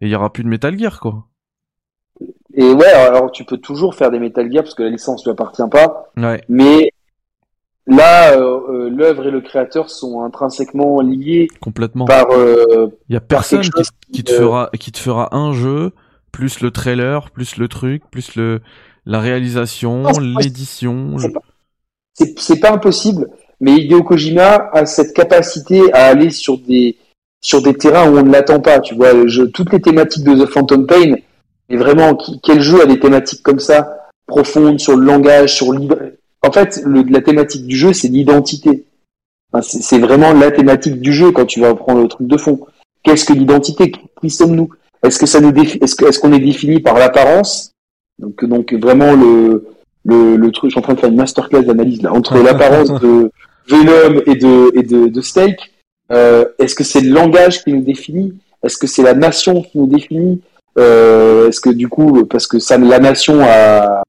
Euh, 0.00 0.04
et 0.04 0.06
il 0.06 0.10
y 0.10 0.14
aura 0.14 0.32
plus 0.32 0.44
de 0.44 0.48
Metal 0.48 0.78
Gear 0.78 1.00
quoi. 1.00 1.26
et 2.54 2.70
ouais, 2.72 2.86
alors 2.86 3.30
tu 3.30 3.44
peux 3.44 3.58
toujours 3.58 3.94
faire 3.94 4.10
des 4.10 4.18
Metal 4.18 4.50
Gear 4.50 4.62
parce 4.64 4.74
que 4.74 4.82
la 4.82 4.90
licence 4.90 5.24
lui 5.24 5.30
appartient 5.32 5.62
pas. 5.70 6.10
Ouais. 6.16 6.42
Mais 6.48 6.92
là, 7.86 8.32
euh, 8.32 8.60
euh, 8.70 8.90
l'œuvre 8.90 9.26
et 9.26 9.30
le 9.30 9.40
créateur 9.40 9.90
sont 9.90 10.22
intrinsèquement 10.22 11.00
liés 11.00 11.48
Complètement. 11.60 12.04
par. 12.04 12.30
euh, 12.32 12.88
Il 13.08 13.14
y 13.14 13.16
a 13.16 13.20
personne 13.20 13.62
qui, 14.12 14.24
te 14.24 14.32
euh, 14.32 14.38
fera 14.38 14.70
qui 14.78 14.92
te 14.92 14.98
fera 14.98 15.34
un 15.36 15.52
jeu 15.52 15.92
plus 16.32 16.60
le 16.60 16.70
trailer, 16.70 17.30
plus 17.30 17.56
le 17.56 17.68
truc, 17.68 18.02
plus 18.10 18.34
le 18.36 18.60
la 19.06 19.20
réalisation, 19.20 20.02
l'édition. 20.18 21.16
c'est 21.18 21.32
pas- 21.32 21.40
c'est 22.12 22.38
c'est 22.38 22.60
pas 22.60 22.72
impossible, 22.72 23.30
mais 23.60 23.72
Hideo 23.76 24.02
Kojima 24.02 24.68
a 24.72 24.84
cette 24.84 25.14
capacité 25.14 25.90
à 25.94 26.06
aller 26.06 26.28
sur 26.30 26.58
des 26.58 26.96
sur 27.40 27.62
des 27.62 27.74
terrains 27.74 28.10
où 28.10 28.18
on 28.18 28.22
ne 28.22 28.32
l'attend 28.32 28.60
pas. 28.60 28.80
Tu 28.80 28.94
vois, 28.94 29.26
jeu- 29.26 29.48
toutes 29.50 29.72
les 29.72 29.80
thématiques 29.80 30.24
de 30.24 30.44
The 30.44 30.48
Phantom 30.48 30.86
Pain, 30.86 31.14
et 31.68 31.76
vraiment, 31.76 32.14
qui- 32.14 32.40
quel 32.42 32.60
jeu 32.60 32.80
a 32.82 32.86
des 32.86 32.98
thématiques 32.98 33.42
comme 33.42 33.58
ça, 33.60 33.96
profondes 34.26 34.80
sur 34.80 34.96
le 34.96 35.04
langage, 35.06 35.54
sur 35.54 35.72
libre. 35.72 35.96
En 36.46 36.52
fait, 36.52 36.80
le, 36.84 37.02
la 37.02 37.20
thématique 37.20 37.66
du 37.66 37.76
jeu, 37.76 37.92
c'est 37.92 38.08
l'identité. 38.08 38.84
Enfin, 39.52 39.62
c'est 39.62 39.98
vraiment 39.98 40.32
la 40.32 40.50
thématique 40.50 41.00
du 41.00 41.12
jeu 41.12 41.30
quand 41.32 41.46
tu 41.46 41.60
vas 41.60 41.74
prendre 41.74 42.02
le 42.02 42.08
truc 42.08 42.26
de 42.26 42.36
fond. 42.36 42.60
Qu'est-ce 43.02 43.24
que 43.24 43.32
l'identité? 43.32 43.92
Qui 44.20 44.30
sommes-nous? 44.30 44.68
Est-ce 45.02 45.18
que 45.18 45.26
ça 45.26 45.40
nous 45.40 45.52
défi- 45.52 45.78
Est-ce 45.82 45.94
que 45.94 46.04
est-ce 46.06 46.18
qu'on 46.18 46.32
est 46.32 46.38
défini 46.40 46.80
par 46.80 46.98
l'apparence? 46.98 47.72
Donc 48.18 48.44
donc 48.44 48.72
vraiment 48.74 49.14
le 49.14 49.66
le, 50.04 50.36
le 50.36 50.50
truc. 50.50 50.70
Je 50.70 50.74
suis 50.74 50.78
en 50.78 50.82
train 50.82 50.94
de 50.94 51.00
faire 51.00 51.08
une 51.08 51.16
masterclass 51.16 51.62
d'analyse 51.62 52.02
là 52.02 52.12
entre 52.12 52.36
l'apparence 52.42 52.88
de 53.00 53.30
Venom 53.68 54.20
et 54.26 54.34
de 54.34 54.70
et 54.78 54.82
de, 54.82 55.06
de 55.08 55.20
Steak. 55.20 55.72
Euh, 56.10 56.44
Est-ce 56.58 56.74
que 56.74 56.84
c'est 56.84 57.00
le 57.00 57.10
langage 57.10 57.62
qui 57.62 57.72
nous 57.72 57.82
définit? 57.82 58.34
Est-ce 58.62 58.76
que 58.76 58.86
c'est 58.86 59.02
la 59.02 59.14
nation 59.14 59.62
qui 59.62 59.78
nous 59.78 59.86
définit? 59.86 60.40
Euh, 60.78 61.48
Est-ce 61.48 61.60
que 61.60 61.70
du 61.70 61.88
coup, 61.88 62.24
parce 62.24 62.46
que 62.46 62.58
ça, 62.58 62.78
la 62.78 62.98
nation 62.98 63.40
à, 63.42 64.02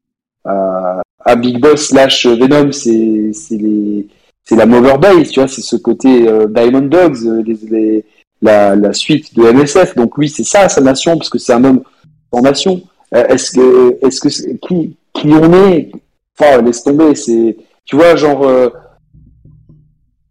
à, 0.45 1.01
à 1.26 1.35
Big 1.35 1.59
Boss 1.59 1.88
slash 1.88 2.26
Venom, 2.26 2.71
c'est 2.71 3.31
les 3.51 4.07
c'est 4.43 4.55
la 4.55 4.65
Mover 4.65 4.97
Base, 4.97 5.30
tu 5.30 5.39
vois, 5.39 5.47
c'est 5.47 5.61
ce 5.61 5.76
côté 5.76 6.27
euh, 6.27 6.47
Diamond 6.47 6.81
Dogs, 6.88 7.17
euh, 7.26 7.43
les, 7.45 7.57
les, 7.69 8.05
la, 8.41 8.76
la 8.76 8.93
suite 8.93 9.35
de 9.35 9.43
MSF. 9.43 9.93
Donc 9.95 10.17
lui, 10.17 10.27
c'est 10.27 10.43
ça 10.43 10.67
sa 10.69 10.81
nation, 10.81 11.17
parce 11.17 11.30
que 11.30 11.38
c'est 11.38 11.53
un 11.53 11.63
homme 11.63 11.84
en 12.31 12.41
nation. 12.41 12.81
Euh, 13.13 13.27
est-ce 13.27 13.51
que 13.51 13.97
est-ce 14.05 14.19
que 14.21 14.30
qui 14.67 14.95
qui 15.13 15.27
on 15.34 15.53
est? 15.53 15.91
Enfin, 16.39 16.61
laisse 16.63 16.84
tomber. 16.84 17.13
C'est 17.13 17.57
tu 17.85 17.95
vois, 17.95 18.15
genre 18.15 18.43
euh, 18.47 18.69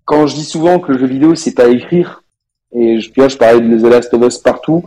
quand 0.09 0.27
je 0.27 0.35
dis 0.37 0.45
souvent 0.45 0.79
que 0.79 0.91
le 0.93 0.99
jeu 0.99 1.07
vidéo 1.07 1.35
c'est 1.35 1.55
pas 1.55 1.69
écrire, 1.69 2.25
et 2.73 2.99
je, 2.99 3.13
vois, 3.15 3.29
je 3.29 3.37
parlais 3.37 3.61
de 3.61 3.79
The 3.79 3.91
Last 3.91 4.15
of 4.15 4.27
Us 4.27 4.39
partout. 4.39 4.83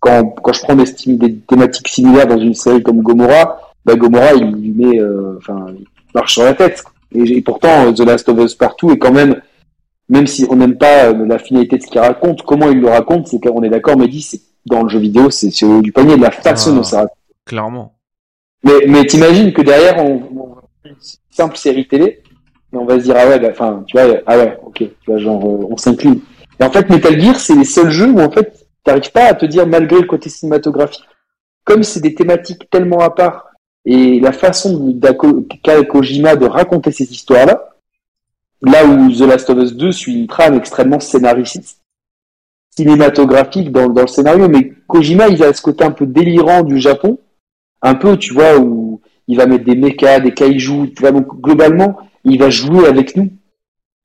Quand, 0.00 0.24
quand 0.42 0.52
je 0.54 0.62
prends 0.62 0.74
des, 0.74 0.86
des 1.06 1.36
thématiques 1.40 1.88
similaires 1.88 2.26
dans 2.26 2.38
une 2.38 2.54
série 2.54 2.82
comme 2.82 3.02
Gomorrah, 3.02 3.60
bah 3.84 3.96
Gomorrah 3.96 4.32
il 4.32 4.50
lui 4.50 4.70
met, 4.70 4.98
euh, 4.98 5.36
enfin, 5.36 5.66
il 5.78 5.84
marche 6.14 6.32
sur 6.32 6.44
la 6.44 6.54
tête. 6.54 6.82
Et, 7.14 7.36
et 7.36 7.42
pourtant, 7.42 7.86
euh, 7.86 7.92
The 7.92 8.00
Last 8.00 8.30
of 8.30 8.38
Us 8.38 8.54
partout 8.54 8.90
est 8.92 8.98
quand 8.98 9.12
même, 9.12 9.42
même 10.08 10.26
si 10.26 10.46
on 10.48 10.56
n'aime 10.56 10.78
pas 10.78 11.10
euh, 11.10 11.26
la 11.26 11.38
finalité 11.38 11.76
de 11.76 11.82
ce 11.82 11.88
qu'il 11.88 12.00
raconte, 12.00 12.40
comment 12.42 12.70
il 12.70 12.80
le 12.80 12.88
raconte, 12.88 13.28
c'est 13.28 13.40
qu'on 13.40 13.62
est 13.62 13.68
d'accord, 13.68 13.98
mais 13.98 14.08
dit, 14.08 14.22
c'est 14.22 14.40
dans 14.64 14.82
le 14.84 14.88
jeu 14.88 15.00
vidéo, 15.00 15.28
c'est 15.28 15.50
du 15.82 15.92
panier 15.92 16.16
de 16.16 16.22
la 16.22 16.30
façon 16.30 16.70
Ah. 16.72 16.76
dont 16.76 16.82
ça 16.82 16.96
raconte. 17.00 17.18
Clairement. 17.44 17.92
Mais, 18.64 18.86
mais 18.88 19.04
t'imagines 19.04 19.52
que 19.52 19.60
derrière, 19.60 20.02
on, 20.02 20.22
on 20.34 20.56
une 20.84 20.96
simple 21.30 21.56
série 21.58 21.86
télé, 21.86 22.21
et 22.72 22.76
on 22.76 22.84
va 22.84 22.98
se 22.98 23.04
dire, 23.04 23.14
ah 23.18 23.28
ouais, 23.28 23.38
bah, 23.38 23.48
enfin, 23.50 23.84
tu 23.86 23.98
vois, 23.98 24.16
ah 24.26 24.38
ouais, 24.38 24.58
ok, 24.64 24.76
tu 24.78 24.94
vois, 25.06 25.18
genre, 25.18 25.44
euh, 25.44 25.66
on 25.70 25.76
s'incline. 25.76 26.20
Et 26.58 26.64
en 26.64 26.70
fait, 26.70 26.88
Metal 26.88 27.20
Gear, 27.20 27.38
c'est 27.38 27.54
les 27.54 27.64
seuls 27.64 27.90
jeux 27.90 28.10
où, 28.10 28.20
en 28.20 28.30
fait, 28.30 28.66
t'arrives 28.84 29.12
pas 29.12 29.26
à 29.26 29.34
te 29.34 29.44
dire, 29.46 29.66
malgré 29.66 30.00
le 30.00 30.06
côté 30.06 30.30
cinématographique, 30.30 31.04
comme 31.64 31.82
c'est 31.82 32.00
des 32.00 32.14
thématiques 32.14 32.70
tellement 32.70 33.00
à 33.00 33.10
part, 33.10 33.50
et 33.84 34.20
la 34.20 34.32
façon 34.32 34.96
qu'a 35.62 35.84
Kojima 35.84 36.36
de 36.36 36.46
raconter 36.46 36.92
ces 36.92 37.10
histoires-là, 37.10 37.74
là 38.62 38.86
où 38.86 39.12
The 39.12 39.20
Last 39.20 39.50
of 39.50 39.58
Us 39.58 39.74
2 39.74 39.92
suit 39.92 40.20
une 40.20 40.26
trame 40.28 40.54
extrêmement 40.54 41.00
scénariste, 41.00 41.80
cinématographique 42.70 43.70
dans, 43.70 43.88
dans 43.88 44.02
le 44.02 44.06
scénario, 44.06 44.48
mais 44.48 44.72
Kojima, 44.86 45.28
il 45.28 45.42
a 45.42 45.52
ce 45.52 45.60
côté 45.60 45.84
un 45.84 45.90
peu 45.90 46.06
délirant 46.06 46.62
du 46.62 46.78
Japon, 46.78 47.18
un 47.82 47.96
peu, 47.96 48.16
tu 48.16 48.32
vois, 48.32 48.56
où 48.58 49.00
il 49.28 49.36
va 49.36 49.46
mettre 49.46 49.64
des 49.64 49.76
mechas, 49.76 50.20
des 50.20 50.32
kaijus, 50.32 50.92
tu 50.94 51.00
vois, 51.00 51.12
donc 51.12 51.40
globalement, 51.40 51.98
il 52.24 52.38
va 52.38 52.50
jouer 52.50 52.86
avec 52.86 53.16
nous. 53.16 53.30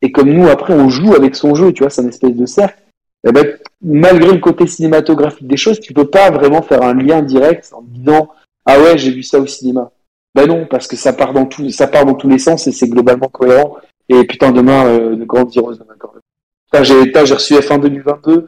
Et 0.02 0.12
comme 0.12 0.30
nous, 0.30 0.48
après, 0.48 0.74
on 0.74 0.90
joue 0.90 1.16
avec 1.16 1.36
son 1.36 1.56
jeu, 1.56 1.74
tu 1.74 1.84
vois, 1.84 1.90
c'est 1.90 2.02
une 2.02 2.10
espèce 2.10 2.36
de 2.36 2.46
cercle. 2.46 2.82
Eh 3.28 3.32
ben, 3.32 3.58
malgré 3.82 4.32
le 4.32 4.40
côté 4.40 4.68
cinématographique 4.68 5.48
des 5.48 5.58
choses, 5.58 5.80
tu 5.80 5.94
peux 5.94 6.10
pas 6.10 6.30
vraiment 6.30 6.62
faire 6.62 6.84
un 6.84 6.94
lien 6.94 7.22
direct 7.22 7.72
en 7.74 7.82
disant, 7.82 8.30
ah 8.66 8.80
ouais, 8.80 8.98
j'ai 8.98 9.12
vu 9.12 9.24
ça 9.24 9.40
au 9.40 9.48
cinéma. 9.48 9.92
Ben 10.36 10.46
non, 10.46 10.68
parce 10.70 10.88
que 10.88 10.96
ça 10.96 11.14
part 11.14 11.34
dans 11.34 11.46
tout, 11.46 11.70
ça 11.70 11.88
part 11.88 12.06
dans 12.06 12.14
tous 12.14 12.30
les 12.30 12.38
sens 12.38 12.68
et 12.68 12.72
c'est 12.72 12.88
globalement 12.88 13.28
cohérent. 13.28 13.78
Et 14.08 14.24
putain, 14.26 14.52
demain, 14.52 14.86
euh, 14.86 15.16
de 15.16 15.26
grandes 15.26 15.56
heroes 15.58 15.74
demain 15.74 15.96
quand 15.98 16.14
même. 16.14 16.22
Putain, 16.66 16.84
j'ai, 16.84 17.34
reçu 17.34 17.56
F1 17.56 17.82
2022 17.82 18.48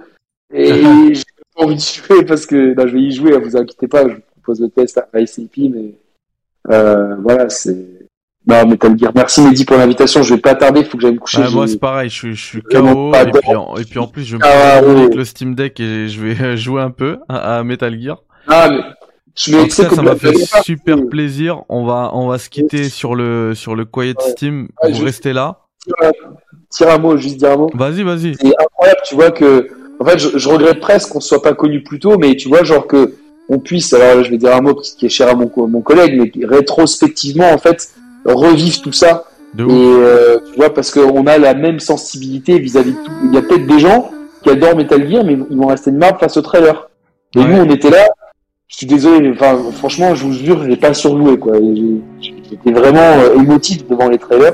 et 0.54 0.74
j'ai 1.14 1.24
pas 1.56 1.64
envie 1.64 1.76
de 1.76 1.82
jouer 1.82 2.26
parce 2.26 2.46
que, 2.46 2.76
non, 2.76 2.88
je 2.88 2.94
vais 2.94 3.02
y 3.02 3.12
jouer, 3.12 3.36
hein, 3.36 3.40
vous 3.44 3.58
inquiétez 3.58 3.88
pas, 3.88 4.08
je 4.08 4.16
vous 4.16 4.22
propose 4.36 4.62
le 4.62 4.70
test 4.70 4.98
à 4.98 5.20
ICP, 5.20 5.72
mais, 5.74 5.96
euh, 6.72 7.16
voilà, 7.24 7.50
c'est, 7.50 7.76
non, 8.48 8.66
Metal 8.68 8.98
Gear. 8.98 9.12
Merci 9.16 9.42
Mehdi 9.42 9.66
pour 9.66 9.78
l'invitation, 9.78 10.24
je 10.24 10.34
vais 10.34 10.40
pas 10.42 10.56
tarder, 10.56 10.84
faut 10.84 10.98
que 10.98 11.02
j'aille 11.04 11.14
me 11.14 11.20
coucher. 11.20 11.42
Ouais, 11.42 11.50
moi 11.52 11.68
c'est 11.68 11.80
pareil, 11.80 12.10
je 12.10 12.16
suis, 12.16 12.36
je 12.36 12.46
suis 12.46 12.62
vraiment 12.72 13.12
KO 13.12 13.18
et 13.18 13.32
puis, 13.32 13.56
en, 13.56 13.76
et 13.78 13.84
puis 13.86 14.00
en 14.00 14.08
plus 14.08 14.24
je 14.24 14.38
vais 14.38 14.40
me 14.40 14.44
Ah, 14.46 14.82
ouais. 14.84 15.02
avec 15.02 15.16
le 15.16 15.26
Steam 15.26 15.56
Deck 15.56 15.80
et 15.80 16.08
je 16.10 16.22
vais 16.22 16.58
jouer 16.58 16.82
un 16.82 16.92
peu 16.92 17.18
à, 17.30 17.58
à 17.60 17.64
Metal 17.64 18.00
Gear. 18.00 18.18
Ah, 18.48 18.70
mais, 18.70 18.80
je 19.36 19.56
vais, 19.56 19.68
que 19.68 19.74
ça 19.74 20.02
m'a 20.02 20.16
fait 20.16 20.34
super 20.64 20.98
plaisir. 21.10 21.62
On 21.70 21.86
va, 21.86 22.10
on 22.14 22.28
va 22.28 22.38
se 22.40 22.50
quitter 22.50 22.86
sur 22.90 23.16
le, 23.16 23.54
sur 23.56 23.76
le 23.76 23.86
Quiet 23.86 24.16
Ouais. 24.18 24.32
Steam. 24.32 24.68
Ouais, 24.84 24.92
Vous 24.92 25.00
je- 25.00 25.06
restez 25.06 25.32
là. 25.34 25.60
Tire 26.70 26.90
un 26.90 26.98
mot, 26.98 27.16
juste 27.18 27.38
dire 27.38 27.52
un 27.52 27.58
mot. 27.58 27.70
Vas-y, 27.74 28.04
vas-y. 28.04 28.36
C'est 28.36 28.54
incroyable, 28.60 29.00
tu 29.08 29.16
vois 29.16 29.32
que, 29.32 29.68
en 30.00 30.06
fait, 30.06 30.20
je, 30.20 30.38
je 30.38 30.50
regrette 30.50 30.80
presque 30.80 31.10
qu'on 31.10 31.20
soit 31.22 31.42
pas 31.42 31.54
connu 31.54 31.84
plus 31.84 32.00
tôt, 32.00 32.18
mais 32.18 32.36
tu 32.36 32.48
vois, 32.50 32.64
genre 32.64 32.86
que 32.86 33.14
on 33.50 33.60
puisse, 33.60 33.94
alors 33.94 34.24
je 34.24 34.30
vais 34.30 34.38
dire 34.38 34.56
un 34.56 34.62
mot 34.62 34.76
qui 34.76 35.06
est 35.06 35.10
cher 35.10 35.30
à 35.30 35.34
mon, 35.36 35.52
mon 35.68 35.82
collègue, 35.82 36.16
mais 36.36 36.46
rétrospectivement, 36.46 37.52
en 37.52 37.58
fait, 37.58 37.90
revivre 38.26 38.82
tout 38.82 38.92
ça. 38.94 39.26
De 39.56 39.64
Et 39.66 39.68
euh, 39.72 40.38
tu 40.52 40.58
vois, 40.58 40.72
parce 40.74 40.92
qu'on 40.92 41.26
a 41.26 41.38
la 41.40 41.56
même 41.56 41.80
sensibilité 41.80 42.60
vis-à-vis 42.60 42.92
de 42.92 42.98
tout. 42.98 43.12
Il 43.26 43.34
y 43.34 43.38
a 43.38 43.42
peut-être 43.42 43.66
des 43.66 43.80
gens 43.80 44.12
qui 44.44 44.52
adorent 44.52 44.76
Metal 44.76 45.10
Gear, 45.10 45.24
mais 45.26 45.38
ils 45.50 45.58
vont 45.58 45.66
rester 45.68 45.90
de 45.92 45.98
marbre 45.98 46.20
face 46.20 46.38
au 46.38 46.42
trailer. 46.42 46.88
Et 47.36 47.40
Ouais. 47.40 47.46
nous, 47.48 47.58
on 47.64 47.70
était 47.74 47.90
là. 47.90 48.06
Je 48.68 48.78
suis 48.78 48.86
désolé, 48.86 49.20
mais 49.22 49.32
enfin, 49.36 49.58
franchement, 49.74 50.14
je 50.14 50.24
vous 50.26 50.34
jure, 50.34 50.64
j'ai 50.70 50.78
pas 50.78 50.94
surjoué, 50.94 51.40
quoi. 51.40 51.54
J'étais 52.22 52.72
vraiment 52.72 53.00
euh, 53.02 53.36
émotif 53.40 53.88
devant 53.88 54.08
les 54.08 54.20
trailers. 54.20 54.54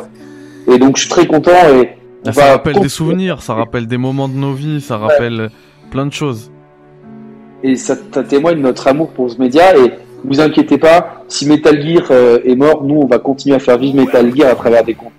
Et 0.71 0.79
donc, 0.79 0.95
je 0.95 1.01
suis 1.01 1.09
très 1.09 1.27
content 1.27 1.51
et 1.73 1.89
Ah, 2.25 2.31
Ça 2.31 2.45
rappelle 2.51 2.79
des 2.79 2.87
souvenirs, 2.89 3.41
ça 3.41 3.53
rappelle 3.53 3.87
des 3.87 3.97
moments 3.97 4.29
de 4.29 4.35
nos 4.35 4.53
vies, 4.53 4.79
ça 4.79 4.97
rappelle 4.97 5.49
plein 5.91 6.05
de 6.05 6.13
choses. 6.13 6.49
Et 7.65 7.75
ça, 7.77 7.95
ça 8.13 8.23
témoigne 8.23 8.57
de 8.57 8.61
notre 8.61 8.87
amour 8.87 9.09
pour 9.09 9.29
ce 9.31 9.39
média. 9.39 9.75
Et 9.75 9.93
vous 10.23 10.39
inquiétez 10.39 10.77
pas, 10.77 11.23
si 11.27 11.47
Metal 11.47 11.81
Gear 11.81 12.03
euh, 12.11 12.39
est 12.45 12.55
mort, 12.55 12.83
nous, 12.83 12.95
on 12.95 13.07
va 13.07 13.17
continuer 13.17 13.55
à 13.55 13.59
faire 13.59 13.79
vivre 13.79 13.95
Metal 13.95 14.35
Gear 14.35 14.51
à 14.51 14.55
travers 14.55 14.83
des 14.83 14.93
contenus. 14.93 15.13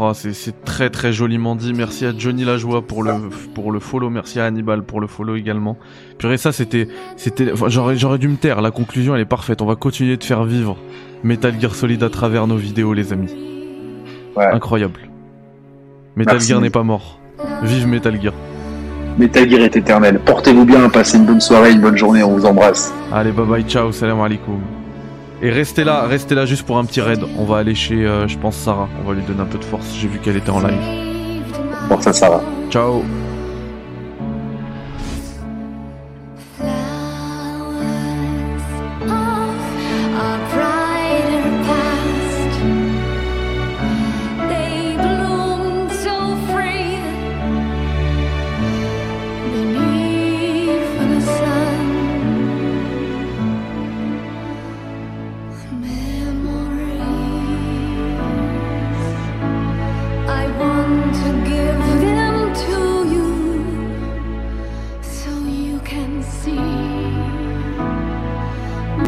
Oh, 0.00 0.10
c'est, 0.14 0.32
c'est 0.32 0.64
très 0.64 0.90
très 0.90 1.12
joliment 1.12 1.54
dit. 1.54 1.72
Merci 1.74 2.06
à 2.06 2.12
Johnny 2.16 2.42
Lajoie 2.42 2.82
pour 2.82 3.02
le 3.02 3.12
pour 3.54 3.70
le 3.70 3.80
follow. 3.80 4.08
Merci 4.08 4.40
à 4.40 4.46
Hannibal 4.46 4.82
pour 4.82 4.98
le 4.98 5.06
follow 5.06 5.36
également. 5.36 5.76
Purée, 6.16 6.38
ça 6.38 6.52
c'était 6.52 6.88
c'était. 7.18 7.52
enfin, 7.52 7.68
j'aurais 7.68 7.96
j'aurais 7.96 8.16
dû 8.16 8.28
me 8.28 8.36
taire. 8.36 8.62
La 8.62 8.70
conclusion 8.70 9.14
elle 9.14 9.20
est 9.20 9.26
parfaite. 9.26 9.60
On 9.60 9.66
va 9.66 9.76
continuer 9.76 10.16
de 10.16 10.24
faire 10.24 10.44
vivre 10.44 10.78
Metal 11.22 11.52
Gear 11.60 11.74
Solid 11.74 12.02
à 12.02 12.08
travers 12.08 12.46
nos 12.46 12.56
vidéos, 12.56 12.94
les 12.94 13.12
amis. 13.12 13.34
Ouais. 14.34 14.46
Incroyable. 14.46 15.00
Metal 16.16 16.36
Merci. 16.36 16.48
Gear 16.48 16.60
n'est 16.62 16.70
pas 16.70 16.82
mort. 16.82 17.20
Vive 17.62 17.86
Metal 17.86 18.18
Gear. 18.20 18.32
Metal 19.18 19.48
Gear 19.48 19.60
est 19.60 19.76
éternel. 19.76 20.20
Portez-vous 20.24 20.64
bien, 20.64 20.88
passez 20.88 21.18
une 21.18 21.26
bonne 21.26 21.40
soirée, 21.40 21.72
une 21.72 21.80
bonne 21.80 21.96
journée, 21.96 22.22
on 22.22 22.36
vous 22.36 22.46
embrasse. 22.46 22.92
Allez, 23.12 23.32
bye 23.32 23.46
bye, 23.46 23.62
ciao, 23.64 23.92
salam 23.92 24.20
alaikum. 24.20 24.60
Et 25.42 25.50
restez 25.50 25.82
là, 25.82 26.02
restez 26.02 26.34
là 26.34 26.46
juste 26.46 26.64
pour 26.64 26.78
un 26.78 26.84
petit 26.84 27.00
raid. 27.00 27.20
On 27.36 27.44
va 27.44 27.58
aller 27.58 27.74
chez, 27.74 28.06
euh, 28.06 28.28
je 28.28 28.38
pense, 28.38 28.56
Sarah. 28.56 28.88
On 29.04 29.08
va 29.08 29.14
lui 29.14 29.22
donner 29.22 29.40
un 29.40 29.46
peu 29.46 29.58
de 29.58 29.64
force. 29.64 29.92
J'ai 30.00 30.06
vu 30.06 30.18
qu'elle 30.18 30.36
était 30.36 30.50
en 30.50 30.60
live. 30.60 30.78
Force 31.88 32.06
à 32.06 32.12
Sarah. 32.12 32.42
Ciao. 32.70 33.02